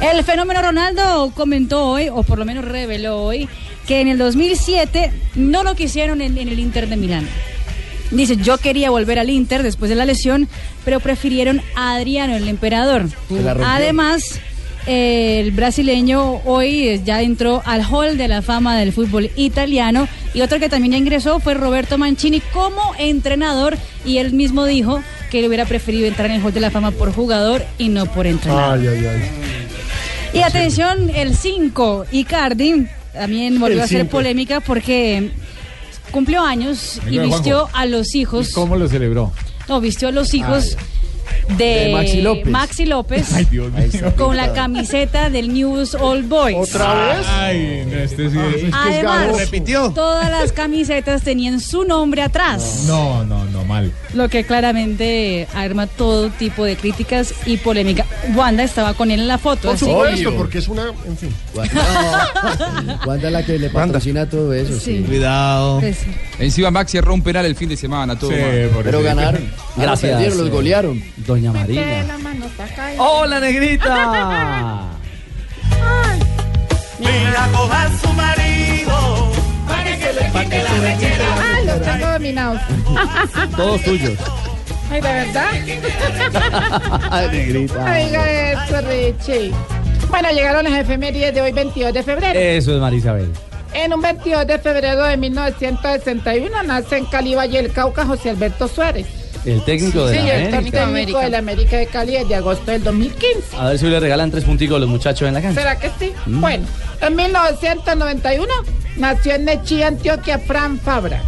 El 0.00 0.24
fenómeno 0.24 0.62
Ronaldo 0.62 1.32
comentó 1.34 1.86
hoy, 1.86 2.08
o 2.08 2.22
por 2.22 2.38
lo 2.38 2.44
menos 2.44 2.64
reveló 2.64 3.22
hoy, 3.22 3.48
que 3.86 4.00
en 4.00 4.08
el 4.08 4.18
2007 4.18 5.12
no 5.34 5.62
lo 5.62 5.74
quisieron 5.74 6.20
en, 6.20 6.38
en 6.38 6.48
el 6.48 6.58
Inter 6.58 6.88
de 6.88 6.96
Milán. 6.96 7.28
Dice, 8.10 8.36
yo 8.36 8.58
quería 8.58 8.90
volver 8.90 9.18
al 9.18 9.30
Inter 9.30 9.62
después 9.62 9.88
de 9.88 9.96
la 9.96 10.04
lesión, 10.04 10.48
pero 10.84 11.00
prefirieron 11.00 11.60
a 11.74 11.94
Adriano, 11.94 12.36
el 12.36 12.48
emperador. 12.48 13.06
Además, 13.64 14.40
el 14.86 15.50
brasileño 15.52 16.40
hoy 16.44 17.00
ya 17.04 17.22
entró 17.22 17.62
al 17.64 17.82
hall 17.90 18.16
de 18.18 18.28
la 18.28 18.42
fama 18.42 18.76
del 18.76 18.92
fútbol 18.92 19.30
italiano 19.36 20.06
y 20.34 20.42
otro 20.42 20.58
que 20.58 20.68
también 20.68 20.92
ya 20.92 20.98
ingresó 20.98 21.40
fue 21.40 21.54
Roberto 21.54 21.96
Mancini 21.98 22.40
como 22.52 22.94
entrenador 22.98 23.76
y 24.04 24.18
él 24.18 24.32
mismo 24.32 24.64
dijo 24.66 25.02
que 25.30 25.38
él 25.40 25.46
hubiera 25.46 25.64
preferido 25.64 26.06
entrar 26.06 26.26
en 26.30 26.36
el 26.36 26.42
hall 26.42 26.52
de 26.52 26.60
la 26.60 26.70
fama 26.70 26.90
por 26.90 27.14
jugador 27.14 27.64
y 27.78 27.88
no 27.88 28.06
por 28.06 28.26
entrenador. 28.26 28.78
Ay, 28.78 28.86
ay, 28.88 29.06
ay. 29.06 29.22
Y 30.34 30.42
atención, 30.42 31.10
el 31.14 31.34
5, 31.36 32.06
Icardi, 32.12 32.86
también 33.12 33.58
volvió 33.60 33.78
El 33.78 33.84
a 33.84 33.86
cinco. 33.86 34.10
polémica 34.10 34.60
porque 34.60 35.30
cumplió 36.10 36.42
años 36.44 37.00
y 37.08 37.18
vistió 37.20 37.60
Juanjo. 37.60 37.78
a 37.78 37.86
los 37.86 38.14
hijos. 38.14 38.50
¿Cómo 38.52 38.76
lo 38.76 38.88
celebró? 38.88 39.32
No, 39.68 39.80
vistió 39.80 40.08
a 40.08 40.10
los 40.12 40.34
hijos 40.34 40.76
de, 41.56 41.64
De 41.64 41.92
Maxi 41.92 42.20
López. 42.22 42.46
Maxi 42.48 42.84
López 42.86 43.32
Ay, 43.34 43.44
Dios 43.46 43.72
mío. 43.72 44.12
con 44.16 44.36
la 44.36 44.52
camiseta 44.52 45.30
del 45.30 45.52
News 45.52 45.94
Old 45.94 46.28
Boys. 46.28 46.56
¿Otra 46.56 46.94
vez? 47.16 47.26
Ay, 47.28 47.86
no, 47.90 47.96
este 47.98 48.30
sí 48.30 48.38
es. 48.38 48.72
Además, 48.72 49.36
Repitió. 49.36 49.90
todas 49.94 50.30
las 50.30 50.52
camisetas 50.52 51.22
tenían 51.22 51.60
su 51.60 51.84
nombre 51.84 52.22
atrás, 52.22 52.84
No, 52.86 53.24
no, 53.24 53.44
no, 53.46 53.64
mal. 53.64 53.92
Lo 54.14 54.28
que 54.28 54.44
claramente 54.44 55.46
arma 55.54 55.86
todo 55.86 56.30
tipo 56.30 56.64
de 56.64 56.76
críticas 56.76 57.34
y 57.46 57.56
polémica. 57.58 58.06
Wanda 58.34 58.62
estaba 58.62 58.94
con 58.94 59.10
él 59.10 59.20
en 59.20 59.28
la 59.28 59.38
foto. 59.38 59.62
Por 59.68 59.74
así. 59.76 59.84
supuesto, 59.84 60.28
Obvio. 60.28 60.36
porque 60.38 60.58
es 60.58 60.68
una, 60.68 60.84
en 61.06 61.16
fin. 61.18 61.34
Wanda 63.06 63.26
es 63.28 63.32
la 63.32 63.42
que 63.44 63.58
le 63.58 63.66
Wanda. 63.68 63.86
patrocina 63.86 64.28
todo 64.28 64.52
eso. 64.52 64.72
Sí. 64.78 64.98
Sí. 64.98 65.02
Cuidado. 65.06 65.80
Pues, 65.80 65.98
Encima 66.38 66.70
Maxi 66.70 66.96
erró 66.98 67.14
un 67.14 67.22
penal 67.22 67.44
el 67.46 67.56
fin 67.56 67.68
de 67.68 67.76
semana, 67.76 68.18
todo 68.18 68.30
Sí, 68.30 68.36
Pero 68.38 68.98
eso. 68.98 69.02
ganaron. 69.02 69.50
Ah, 69.56 69.72
Gracias. 69.76 70.12
perdieron, 70.12 70.38
los 70.38 70.46
eh, 70.46 70.50
golearon. 70.50 71.02
Doña 71.16 71.52
mano 71.52 72.46
acá. 72.58 72.92
¡Hola, 72.98 73.40
negrita! 73.40 74.88
Mira, 76.98 77.48
coja 77.52 77.90
su 78.00 78.08
marido. 78.12 78.33
Ay, 80.34 81.66
los 81.66 81.82
tengo 81.82 82.06
dominados. 82.08 82.60
Todos 83.56 83.82
tuyos. 83.82 84.18
Ay, 84.90 85.00
¿de 85.00 85.12
verdad? 85.12 85.50
Ay, 87.10 87.28
negrita. 87.30 87.92
Ay, 87.92 88.06
diga 88.06 88.52
eso, 88.52 88.80
Richie. 88.82 89.52
Bueno, 90.08 90.30
llegaron 90.30 90.64
las 90.64 90.74
efemérides 90.74 91.34
de 91.34 91.40
hoy, 91.40 91.52
22 91.52 91.92
de 91.92 92.02
febrero. 92.02 92.38
Eso 92.38 92.74
es 92.74 92.80
Marisabel. 92.80 93.32
En 93.72 93.92
un 93.92 94.00
22 94.00 94.46
de 94.46 94.58
febrero 94.58 95.02
de 95.04 95.16
1961 95.16 96.62
nace 96.62 96.98
en 96.98 97.06
Cali, 97.06 97.34
Valle 97.34 97.62
del 97.62 97.72
Cauca, 97.72 98.06
José 98.06 98.30
Alberto 98.30 98.68
Suárez. 98.68 99.23
El 99.44 99.62
técnico 99.64 100.06
de 100.06 100.18
Sí, 100.18 100.26
la 100.26 100.34
el 100.36 100.54
América. 100.54 100.86
técnico 100.86 101.18
de 101.20 101.28
la 101.30 101.38
América 101.38 101.76
de 101.76 101.86
Cali 101.86 102.12
desde 102.12 102.34
agosto 102.34 102.70
del 102.70 102.82
2015. 102.82 103.56
A 103.58 103.68
ver 103.68 103.78
si 103.78 103.86
le 103.86 104.00
regalan 104.00 104.30
tres 104.30 104.44
punticos 104.44 104.76
a 104.76 104.80
los 104.80 104.88
muchachos 104.88 105.28
en 105.28 105.34
la 105.34 105.42
cancha. 105.42 105.60
¿Será 105.60 105.78
que 105.78 105.90
sí? 105.98 106.12
Mm. 106.26 106.40
Bueno, 106.40 106.66
en 107.00 107.16
1991 107.16 108.46
nació 108.96 109.34
en 109.34 109.44
Nechí, 109.44 109.82
Antioquia, 109.82 110.38
Fran 110.38 110.78
Fabra. 110.78 111.20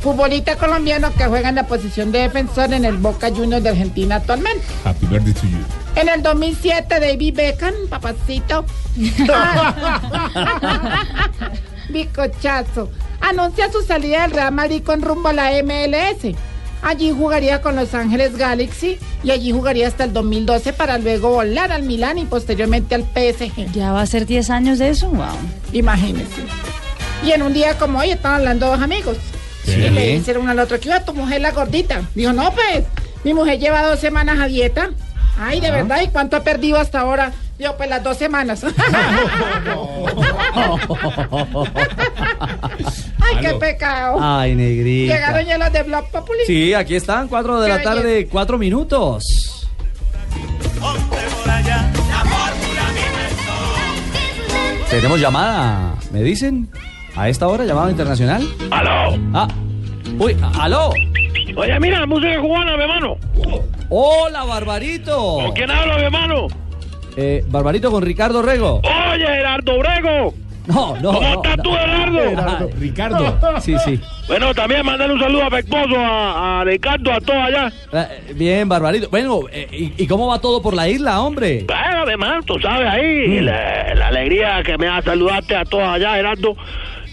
Futbolista 0.00 0.56
colombiano 0.56 1.12
que 1.12 1.24
juega 1.26 1.50
en 1.50 1.56
la 1.56 1.66
posición 1.66 2.10
de 2.12 2.20
defensor 2.20 2.72
en 2.72 2.86
el 2.86 2.96
Boca 2.96 3.28
Juniors 3.28 3.62
de 3.62 3.68
Argentina 3.68 4.16
actualmente. 4.16 4.62
Happy 4.82 5.04
birthday 5.04 5.34
to 5.34 5.46
you. 5.46 5.58
En 5.96 6.08
el 6.08 6.22
2007, 6.22 7.00
David 7.00 7.34
Beckham, 7.34 7.74
papacito. 7.90 8.64
Bicochazo. 11.90 12.90
Anuncia 13.20 13.70
su 13.70 13.82
salida 13.82 14.22
del 14.22 14.30
Real 14.30 14.52
Madrid 14.52 14.82
con 14.82 15.02
rumbo 15.02 15.28
a 15.28 15.32
la 15.34 15.50
MLS. 15.62 16.34
Allí 16.82 17.10
jugaría 17.10 17.60
con 17.60 17.76
Los 17.76 17.94
Ángeles 17.94 18.36
Galaxy 18.36 18.98
y 19.22 19.30
allí 19.30 19.52
jugaría 19.52 19.86
hasta 19.86 20.04
el 20.04 20.12
2012 20.12 20.72
para 20.72 20.98
luego 20.98 21.30
volar 21.30 21.72
al 21.72 21.82
Milán 21.82 22.18
y 22.18 22.24
posteriormente 22.24 22.94
al 22.94 23.02
PSG. 23.02 23.72
¿Ya 23.72 23.92
va 23.92 24.00
a 24.00 24.06
ser 24.06 24.26
10 24.26 24.50
años 24.50 24.78
de 24.78 24.88
eso? 24.88 25.08
Wow. 25.10 25.26
Imagínense. 25.72 26.42
Y 27.24 27.32
en 27.32 27.42
un 27.42 27.52
día 27.52 27.76
como 27.76 27.98
hoy 27.98 28.10
estaban 28.10 28.38
hablando 28.38 28.66
dos 28.66 28.80
amigos. 28.80 29.18
Sí. 29.64 29.72
Y 29.72 29.90
le 29.90 30.14
dicen 30.16 30.38
uno 30.38 30.52
al 30.52 30.58
otro, 30.58 30.80
¿qué 30.80 30.88
iba 30.88 31.04
tu 31.04 31.12
mujer 31.12 31.42
la 31.42 31.50
gordita? 31.50 32.02
Dijo, 32.14 32.32
no, 32.32 32.50
pues, 32.52 32.84
mi 33.24 33.34
mujer 33.34 33.58
lleva 33.58 33.82
dos 33.82 34.00
semanas 34.00 34.38
a 34.40 34.48
dieta. 34.48 34.90
Ay, 35.38 35.60
de 35.60 35.70
verdad, 35.70 36.00
¿y 36.02 36.08
cuánto 36.08 36.36
ha 36.36 36.42
perdido 36.42 36.78
hasta 36.78 37.00
ahora? 37.00 37.32
Yo, 37.60 37.76
pues 37.76 37.90
las 37.90 38.02
dos 38.02 38.16
semanas. 38.16 38.64
Ay, 43.20 43.36
qué 43.42 43.54
pecado. 43.60 44.16
Ay, 44.18 44.54
negrita. 44.54 45.14
Llegaron 45.14 45.44
ya 45.44 45.58
las 45.58 45.70
de 45.70 45.82
Blog 45.82 46.10
Populi. 46.10 46.40
Sí, 46.46 46.72
aquí 46.72 46.96
están, 46.96 47.28
4 47.28 47.60
de 47.60 47.68
la 47.68 47.82
tarde, 47.82 48.26
4 48.30 48.56
minutos. 48.56 49.22
Tenemos 54.88 55.20
llamada, 55.20 55.96
¿me 56.12 56.22
dicen? 56.22 56.70
¿A 57.14 57.28
esta 57.28 57.46
hora 57.46 57.64
llamada 57.64 57.90
internacional? 57.90 58.42
¡Aló! 58.70 59.18
Ah, 59.34 59.46
uy, 60.18 60.34
aló. 60.58 60.90
Oye, 61.56 61.78
mira, 61.78 62.06
música 62.06 62.40
cubana, 62.40 62.76
mi 62.76 62.82
hermano. 62.84 63.16
Hola, 63.90 64.44
Barbarito. 64.44 65.34
¿Con 65.34 65.52
quién 65.52 65.70
hablo, 65.70 65.96
mi 65.96 66.04
hermano? 66.04 66.46
Eh, 67.22 67.44
Barbarito 67.48 67.90
con 67.90 68.02
Ricardo 68.02 68.40
Rego. 68.40 68.80
Oye, 69.12 69.26
Gerardo 69.26 69.78
Brego. 69.78 70.32
No, 70.66 70.96
no. 71.02 71.12
¿Cómo 71.12 71.20
no, 71.20 71.32
estás 71.34 71.56
no. 71.58 71.62
tú, 71.62 71.70
Gerardo? 71.72 72.70
Ricardo. 72.78 73.38
Sí, 73.60 73.74
sí. 73.84 74.00
Bueno, 74.26 74.54
también 74.54 74.86
mandarle 74.86 75.14
un 75.16 75.20
saludo 75.20 75.44
afectuoso 75.44 75.96
a, 75.98 76.60
a 76.60 76.64
Ricardo, 76.64 77.12
a 77.12 77.20
todos 77.20 77.38
allá. 77.42 77.70
Eh, 77.92 78.32
Bien, 78.36 78.66
Barbarito. 78.68 79.10
Bueno, 79.10 79.40
eh, 79.52 79.68
¿y, 79.70 80.02
y 80.02 80.06
cómo 80.06 80.28
va 80.28 80.38
todo 80.40 80.62
por 80.62 80.72
la 80.74 80.88
isla, 80.88 81.20
hombre? 81.20 81.66
Bueno, 81.66 82.08
hermano, 82.08 82.42
tú 82.44 82.58
sabes 82.58 82.88
ahí, 82.88 83.40
la, 83.40 83.94
la 83.94 84.06
alegría 84.08 84.62
que 84.62 84.78
me 84.78 84.86
da 84.86 85.02
saludarte 85.02 85.56
a 85.56 85.64
todos 85.66 85.84
allá, 85.84 86.14
Gerardo. 86.14 86.56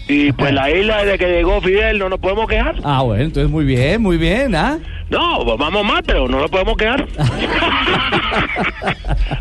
Y 0.08 0.32
pues 0.32 0.54
la 0.54 0.70
isla 0.70 1.04
desde 1.04 1.18
que 1.18 1.28
llegó 1.28 1.60
Fidel 1.60 1.98
no 1.98 2.08
nos 2.08 2.18
podemos 2.18 2.48
quejar. 2.48 2.76
Ah, 2.82 3.02
bueno, 3.02 3.24
entonces 3.24 3.50
muy 3.50 3.66
bien, 3.66 4.00
muy 4.00 4.16
bien, 4.16 4.54
¿ah? 4.54 4.78
No, 5.10 5.42
pues 5.44 5.58
vamos 5.58 5.84
más, 5.84 6.02
pero 6.06 6.28
no 6.28 6.40
nos 6.40 6.50
podemos 6.50 6.76
quedar. 6.76 7.06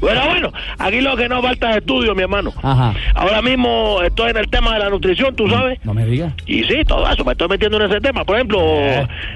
bueno, 0.02 0.26
bueno, 0.26 0.54
aquí 0.78 1.02
lo 1.02 1.18
que 1.18 1.28
no 1.28 1.42
falta 1.42 1.72
es 1.72 1.78
estudio, 1.78 2.16
mi 2.16 2.22
hermano. 2.24 2.54
Ajá. 2.62 2.94
Ahora 3.16 3.42
mismo 3.42 4.02
estoy 4.02 4.32
en 4.32 4.38
el 4.38 4.50
tema 4.50 4.74
de 4.74 4.80
la 4.80 4.90
nutrición, 4.90 5.36
tú 5.36 5.50
sabes. 5.50 5.80
No 5.84 5.94
me 5.94 6.06
digas. 6.06 6.34
Y 6.46 6.64
sí, 6.64 6.84
todo 6.86 7.10
eso, 7.10 7.26
me 7.26 7.34
estoy 7.34 7.50
metiendo 7.50 7.84
en 7.84 7.92
ese 7.92 8.00
tema. 8.00 8.24
Por 8.24 8.36
ejemplo, 8.36 8.60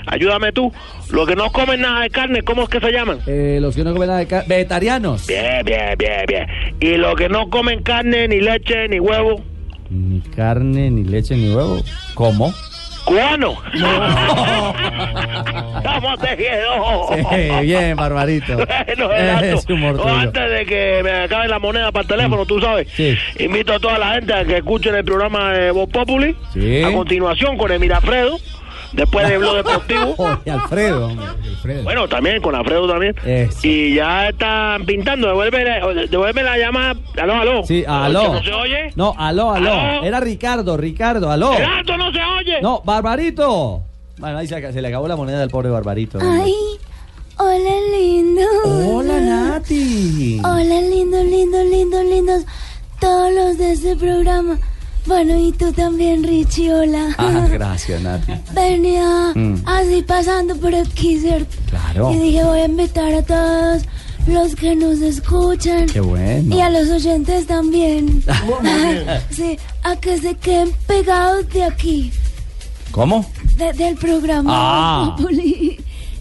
ayúdame 0.08 0.52
tú. 0.52 0.72
Los 1.12 1.28
que 1.28 1.36
no 1.36 1.52
comen 1.52 1.82
nada 1.82 2.02
de 2.02 2.10
carne, 2.10 2.42
¿cómo 2.42 2.64
es 2.64 2.70
que 2.70 2.80
se 2.80 2.92
llaman? 2.92 3.20
Eh, 3.28 3.60
los 3.62 3.76
que 3.76 3.84
no 3.84 3.92
comen 3.94 4.08
nada 4.08 4.20
de 4.20 4.28
carne. 4.28 4.46
Vegetarianos. 4.48 5.28
Bien, 5.28 5.66
bien, 5.66 5.96
bien, 5.98 6.26
bien. 6.28 6.48
Y 6.80 6.96
los 6.98 7.16
que 7.16 7.28
no 7.28 7.50
comen 7.50 7.84
carne, 7.84 8.30
ni 8.30 8.40
leche, 8.40 8.88
ni 8.88 9.00
huevo. 9.00 9.44
Ni 9.92 10.22
carne, 10.22 10.90
ni 10.90 11.04
leche, 11.04 11.36
ni 11.36 11.54
huevo. 11.54 11.82
¿Cómo? 12.14 12.54
¡Cubano! 13.06 13.58
¡Estamos 15.78 16.20
tejidos! 16.20 17.10
Sí, 17.30 17.66
bien, 17.66 17.96
Barbarito. 17.98 18.56
Bueno, 18.56 19.10
Gerardo, 19.10 19.46
Es 19.58 19.68
no, 19.70 20.08
antes 20.08 20.52
de 20.52 20.66
que 20.66 21.02
me 21.04 21.12
acabe 21.24 21.48
la 21.48 21.60
moneda 21.60 21.92
para 21.92 22.04
el 22.04 22.08
teléfono, 22.08 22.46
tú 22.46 22.62
sabes, 22.62 22.88
Sí. 22.96 23.18
invito 23.40 23.74
a 23.74 23.80
toda 23.80 23.98
la 23.98 24.14
gente 24.14 24.34
a 24.34 24.46
que 24.46 24.58
escuchen 24.58 24.96
el 24.96 25.04
programa 25.04 25.52
de 25.52 25.72
Voz 25.72 25.90
Populi. 25.90 26.36
Sí. 26.54 26.84
A 26.84 26.92
continuación 26.94 27.58
con 27.58 27.72
Emir 27.72 27.94
Alfredo, 27.94 28.38
después 28.94 29.28
de 29.28 29.38
Blog 29.38 29.56
Deportivo. 29.58 30.16
Oye, 30.18 30.52
Alfredo. 30.52 31.08
hombre. 31.08 31.82
Bueno, 31.84 32.08
también 32.08 32.42
con 32.42 32.56
Alfredo 32.56 32.88
también. 32.88 33.16
Y 33.64 33.96
ya 33.96 34.30
están 34.30 34.86
pintando. 34.86 35.28
Devuelve, 35.28 36.08
devuelve 36.10 36.44
la 36.44 36.58
llamada. 36.58 36.96
Aló, 37.22 37.34
aló. 37.36 37.64
Sí, 37.64 37.84
¿No 37.88 38.04
aló. 38.04 38.44
se 38.44 38.54
oye? 38.54 38.92
No, 38.96 39.14
aló, 39.18 39.52
aló. 39.52 39.72
Aló. 39.74 40.04
Era 40.04 40.20
Ricardo, 40.20 40.78
Ricardo, 40.78 41.30
aló. 41.32 41.54
Gerardo, 41.54 41.98
no 41.98 42.12
se 42.12 42.20
oye. 42.40 42.62
No, 42.62 42.82
Barbarito. 42.84 43.82
Bueno, 44.18 44.38
ahí 44.38 44.48
se, 44.48 44.72
se 44.74 44.82
le 44.82 44.88
acabó 44.88 45.08
la 45.08 45.16
moneda 45.16 45.40
del 45.40 45.50
pobre 45.50 45.70
Barbarito. 45.70 46.20
Ay, 46.22 46.54
hola 47.38 47.72
lindo. 47.98 48.42
Hola 48.66 49.20
Nati. 49.20 50.40
Hola 50.44 50.82
lindos, 50.82 51.24
lindos, 51.26 51.66
lindos, 51.66 52.04
lindos. 52.06 52.46
Todos 53.00 53.32
los 53.34 53.58
de 53.58 53.72
este 53.72 53.96
programa. 53.96 54.60
Bueno, 55.06 55.36
y 55.38 55.52
tú 55.54 55.72
también, 55.74 56.24
Richie, 56.24 56.72
hola. 56.74 57.16
Ah, 57.18 57.48
gracias, 57.52 58.02
Nati. 58.02 58.34
Venía 58.54 59.32
Mm. 59.36 59.56
así 59.66 60.04
pasando 60.04 60.56
por 60.58 60.74
aquí, 60.76 61.20
¿cierto? 61.20 61.56
Claro. 61.70 62.12
Y 62.14 62.18
dije, 62.18 62.44
voy 62.44 62.60
a 62.60 62.66
invitar 62.66 63.14
a 63.14 63.22
todos 63.24 63.84
los 64.28 64.56
que 64.56 64.76
nos 64.76 65.00
escuchan. 65.02 65.88
Qué 65.88 66.00
bueno. 66.02 66.56
Y 66.56 66.62
a 66.62 66.70
los 66.70 66.90
oyentes 66.90 67.48
también. 67.48 68.24
sí, 69.32 69.58
a 69.84 69.96
que 69.96 70.18
se 70.20 70.36
queden 70.36 70.72
pegados 70.86 71.50
de 71.50 71.64
aquí, 71.64 72.12
¿Cómo? 72.92 73.26
de- 73.58 73.74
del 73.74 73.96
programa. 73.96 74.52
Ah. 74.54 75.16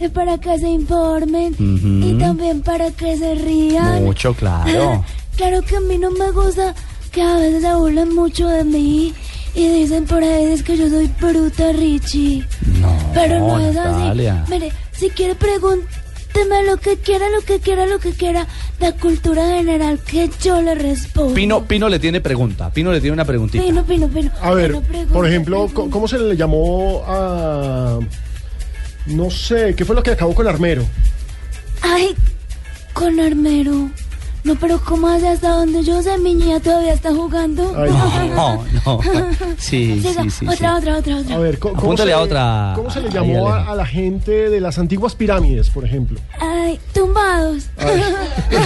Es 0.00 0.10
para 0.12 0.38
que 0.38 0.58
se 0.58 0.66
informen 0.70 1.54
y 1.58 2.14
también 2.18 2.62
para 2.62 2.90
que 2.90 3.18
se 3.18 3.34
rían. 3.34 4.02
Mucho, 4.02 4.32
claro. 4.32 5.04
Claro 5.36 5.60
que 5.60 5.76
a 5.76 5.80
mí 5.80 5.98
no 5.98 6.10
me 6.10 6.30
gusta 6.30 6.74
que 7.10 7.22
a 7.22 7.36
veces 7.36 7.62
se 7.62 7.74
burlen 7.74 8.14
mucho 8.14 8.48
de 8.48 8.64
mí 8.64 9.12
y 9.54 9.68
dicen 9.68 10.04
por 10.04 10.22
ahí 10.22 10.44
es 10.52 10.62
que 10.62 10.76
yo 10.76 10.88
soy 10.88 11.10
bruta, 11.20 11.72
Richie. 11.72 12.44
No, 12.80 12.96
Pero 13.14 13.38
no 13.40 13.58
es 13.58 13.74
Natalia. 13.74 14.42
así. 14.42 14.52
Mire, 14.52 14.72
si 14.92 15.10
quiere 15.10 15.34
pregúnteme 15.34 16.64
lo 16.66 16.76
que 16.76 16.96
quiera, 16.98 17.28
lo 17.30 17.40
que 17.42 17.58
quiera, 17.58 17.86
lo 17.86 17.98
que 17.98 18.12
quiera 18.12 18.46
de 18.78 18.92
cultura 18.94 19.46
general 19.48 19.98
que 20.06 20.30
yo 20.42 20.62
le 20.62 20.74
respondo. 20.76 21.34
Pino, 21.34 21.64
Pino 21.64 21.88
le 21.88 21.98
tiene 21.98 22.20
pregunta. 22.20 22.70
Pino 22.70 22.92
le 22.92 23.00
tiene 23.00 23.14
una 23.14 23.24
preguntita. 23.24 23.64
Pino, 23.64 23.84
pino, 23.84 24.08
pino. 24.08 24.30
A 24.40 24.52
ver, 24.52 24.70
Pino, 24.70 24.82
pregunta, 24.82 25.12
por 25.12 25.26
ejemplo, 25.26 25.68
¿cómo 25.74 26.06
se 26.08 26.18
le 26.18 26.36
llamó 26.36 27.02
a... 27.06 27.98
No 29.06 29.30
sé, 29.30 29.74
¿qué 29.74 29.84
fue 29.84 29.96
lo 29.96 30.02
que 30.02 30.10
acabó 30.12 30.34
con 30.34 30.46
Armero? 30.46 30.84
Ay, 31.82 32.14
con 32.92 33.18
Armero. 33.18 33.90
No, 34.42 34.54
pero 34.56 34.80
¿cómo 34.82 35.06
hace 35.08 35.28
hasta 35.28 35.50
donde 35.50 35.84
yo 35.84 36.02
sé? 36.02 36.16
Mi 36.18 36.34
niña 36.34 36.60
todavía 36.60 36.94
está 36.94 37.14
jugando. 37.14 37.74
Ay, 37.76 37.90
No, 38.34 38.64
no. 38.86 39.00
Sí, 39.58 40.02
sí, 40.02 40.30
sí. 40.30 40.46
otra, 40.48 40.76
otra, 40.76 40.96
otra, 40.98 41.16
otra. 41.18 41.36
A 41.36 41.38
ver, 41.38 41.58
¿cómo, 41.58 41.96
se, 41.96 42.12
a 42.12 42.20
otra. 42.20 42.72
¿cómo 42.74 42.90
se 42.90 43.00
le 43.02 43.10
llamó 43.10 43.48
a, 43.50 43.70
a 43.70 43.74
la 43.74 43.84
gente 43.86 44.48
de 44.48 44.60
las 44.60 44.78
antiguas 44.78 45.14
pirámides, 45.14 45.68
por 45.70 45.84
ejemplo? 45.84 46.18
Ay, 46.40 46.80
tumbados. 46.94 47.64
Ay, 47.76 48.02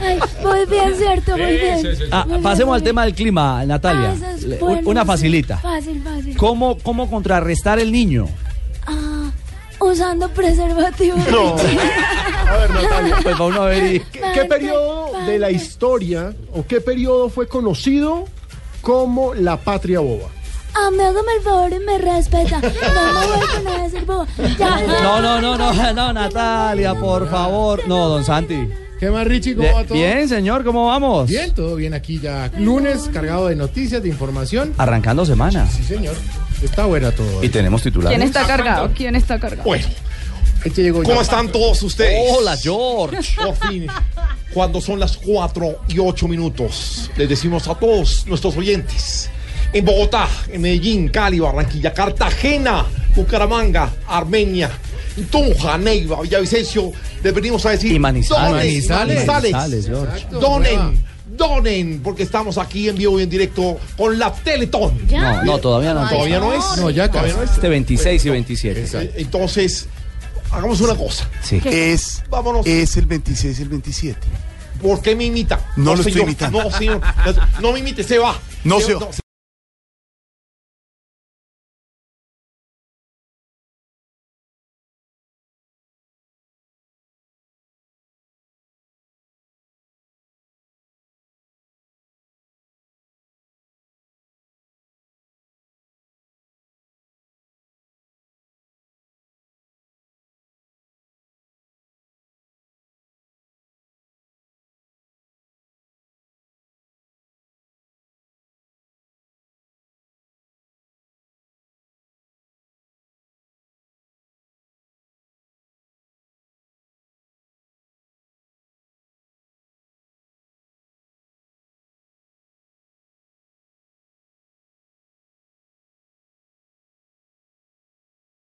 ay, 0.00 0.18
muy 0.42 0.66
bien, 0.66 0.94
¿cierto? 0.96 1.36
Muy 1.36 1.56
bien. 1.56 1.86
Ah, 2.10 2.24
Muy 2.28 2.38
pasemos 2.40 2.74
al 2.74 2.82
tema 2.82 3.04
del 3.04 3.14
clima, 3.14 3.64
Natalia. 3.64 4.14
Ah, 4.22 4.32
es 4.36 4.60
buena, 4.60 4.88
una 4.88 5.00
sí. 5.02 5.06
facilita. 5.06 5.58
Fácil, 5.58 6.02
fácil. 6.02 6.36
¿Cómo, 6.36 6.78
¿Cómo 6.82 7.08
contrarrestar 7.10 7.78
el 7.78 7.92
niño? 7.92 8.28
Usando 9.82 10.28
preservativo. 10.30 11.16
A 12.48 12.56
ver, 12.56 12.70
Natalia. 12.70 13.16
Pues 13.22 13.40
va 13.40 13.44
uno 13.46 13.62
a 13.62 13.66
ver 13.66 13.94
y- 13.94 14.00
¿Qué, 14.00 14.20
qué 14.34 14.44
periodo 14.44 15.10
de 15.26 15.38
la 15.38 15.50
historia 15.50 16.34
o 16.54 16.64
qué 16.66 16.80
periodo 16.80 17.28
fue 17.30 17.48
conocido 17.48 18.24
como 18.80 19.34
la 19.34 19.56
patria 19.56 20.00
boba? 20.00 20.28
Ah, 20.74 20.90
me 20.90 21.02
hágame 21.04 21.32
el 21.36 21.42
favor 21.42 21.72
y 21.72 21.78
me 21.80 21.98
respeta. 21.98 22.60
No 22.60 22.68
me 22.68 23.26
vuelvan 23.36 23.68
a 23.80 23.82
decir 23.84 24.04
boba. 24.06 24.26
Ya. 24.58 24.80
No, 25.02 25.20
no, 25.20 25.40
no, 25.40 25.56
no, 25.58 25.92
no, 25.92 26.12
Natalia, 26.12 26.94
por 26.94 27.28
favor. 27.28 27.86
No, 27.86 28.08
don 28.08 28.24
Santi. 28.24 28.68
¿Qué 29.02 29.10
más, 29.10 29.26
Richie? 29.26 29.56
¿Cómo 29.56 29.72
va 29.72 29.82
todo? 29.82 29.94
bien, 29.94 30.28
señor, 30.28 30.62
¿cómo 30.62 30.86
vamos? 30.86 31.28
Bien, 31.28 31.52
todo 31.52 31.74
bien 31.74 31.92
aquí 31.92 32.20
ya. 32.20 32.52
Lunes 32.56 33.10
cargado 33.12 33.48
de 33.48 33.56
noticias, 33.56 34.00
de 34.00 34.08
información. 34.08 34.74
Arrancando 34.78 35.26
semana. 35.26 35.68
Sí, 35.68 35.82
señor. 35.82 36.14
Está 36.62 36.86
buena 36.86 37.10
todo. 37.10 37.42
Y 37.42 37.48
tenemos 37.48 37.82
titulares. 37.82 38.16
¿Quién 38.16 38.24
está 38.24 38.46
cargado? 38.46 38.92
¿Quién 38.94 39.16
está 39.16 39.40
cargado? 39.40 39.64
Bueno, 39.64 39.84
este 40.64 40.84
llegó 40.84 41.02
¿Cómo 41.02 41.16
ya. 41.16 41.22
están 41.22 41.50
todos 41.50 41.82
ustedes? 41.82 42.16
Hola, 42.30 42.56
George. 42.56 43.34
Por 43.44 43.56
fin, 43.68 43.88
cuando 44.54 44.80
son 44.80 45.00
las 45.00 45.16
4 45.16 45.80
y 45.88 45.98
8 45.98 46.28
minutos, 46.28 47.10
les 47.16 47.28
decimos 47.28 47.66
a 47.66 47.74
todos 47.74 48.24
nuestros 48.28 48.56
oyentes, 48.56 49.28
en 49.72 49.84
Bogotá, 49.84 50.28
en 50.48 50.60
Medellín, 50.62 51.08
Cali, 51.08 51.40
Barranquilla, 51.40 51.92
Cartagena, 51.92 52.86
Bucaramanga, 53.16 53.90
Armenia, 54.06 54.70
Tunja, 55.30 55.78
Neiva, 55.78 56.20
Villavicencio, 56.22 56.92
les 57.22 57.34
venimos 57.34 57.64
a 57.66 57.70
decir, 57.70 57.92
Y 57.92 57.98
Manizales. 57.98 58.88
donen, 58.88 58.88
Manizales. 58.88 59.52
Manizales, 59.52 59.90
donen, 60.30 61.04
donen, 61.36 62.00
porque 62.02 62.22
estamos 62.22 62.58
aquí 62.58 62.88
en 62.88 62.96
vivo 62.96 63.18
y 63.20 63.22
en 63.24 63.30
directo 63.30 63.78
con 63.96 64.18
la 64.18 64.32
Teletón. 64.32 64.98
No, 65.10 65.42
no, 65.44 65.58
todavía 65.58 65.94
no. 65.94 66.08
Todavía 66.08 66.38
no 66.40 66.52
es. 66.52 66.64
No, 66.78 66.90
ya 66.90 67.08
todavía 67.10 67.32
casi. 67.32 67.44
no 67.44 67.44
es. 67.44 67.50
Este 67.52 67.68
26 67.68 68.24
y 68.26 68.30
27. 68.30 68.86
Eh, 68.92 69.12
Entonces, 69.16 69.86
hagamos 70.50 70.80
una 70.80 70.94
cosa. 70.94 71.28
Sí. 71.42 71.60
Es, 71.64 72.22
vámonos. 72.30 72.66
Es 72.66 72.96
el 72.96 73.06
26 73.06 73.58
y 73.58 73.62
el 73.62 73.68
27. 73.68 74.18
¿Por 74.80 75.00
qué 75.00 75.14
me 75.14 75.24
imita? 75.26 75.60
No 75.76 75.92
lo 75.94 75.98
estoy 76.00 76.12
señor. 76.12 76.28
imitando. 76.28 76.62
No, 76.64 76.70
señor. 76.70 77.00
No 77.60 77.72
me 77.72 77.78
imite, 77.78 78.02
se 78.02 78.18
va. 78.18 78.36
No 78.64 78.80
se 78.80 78.94
va. 78.94 79.08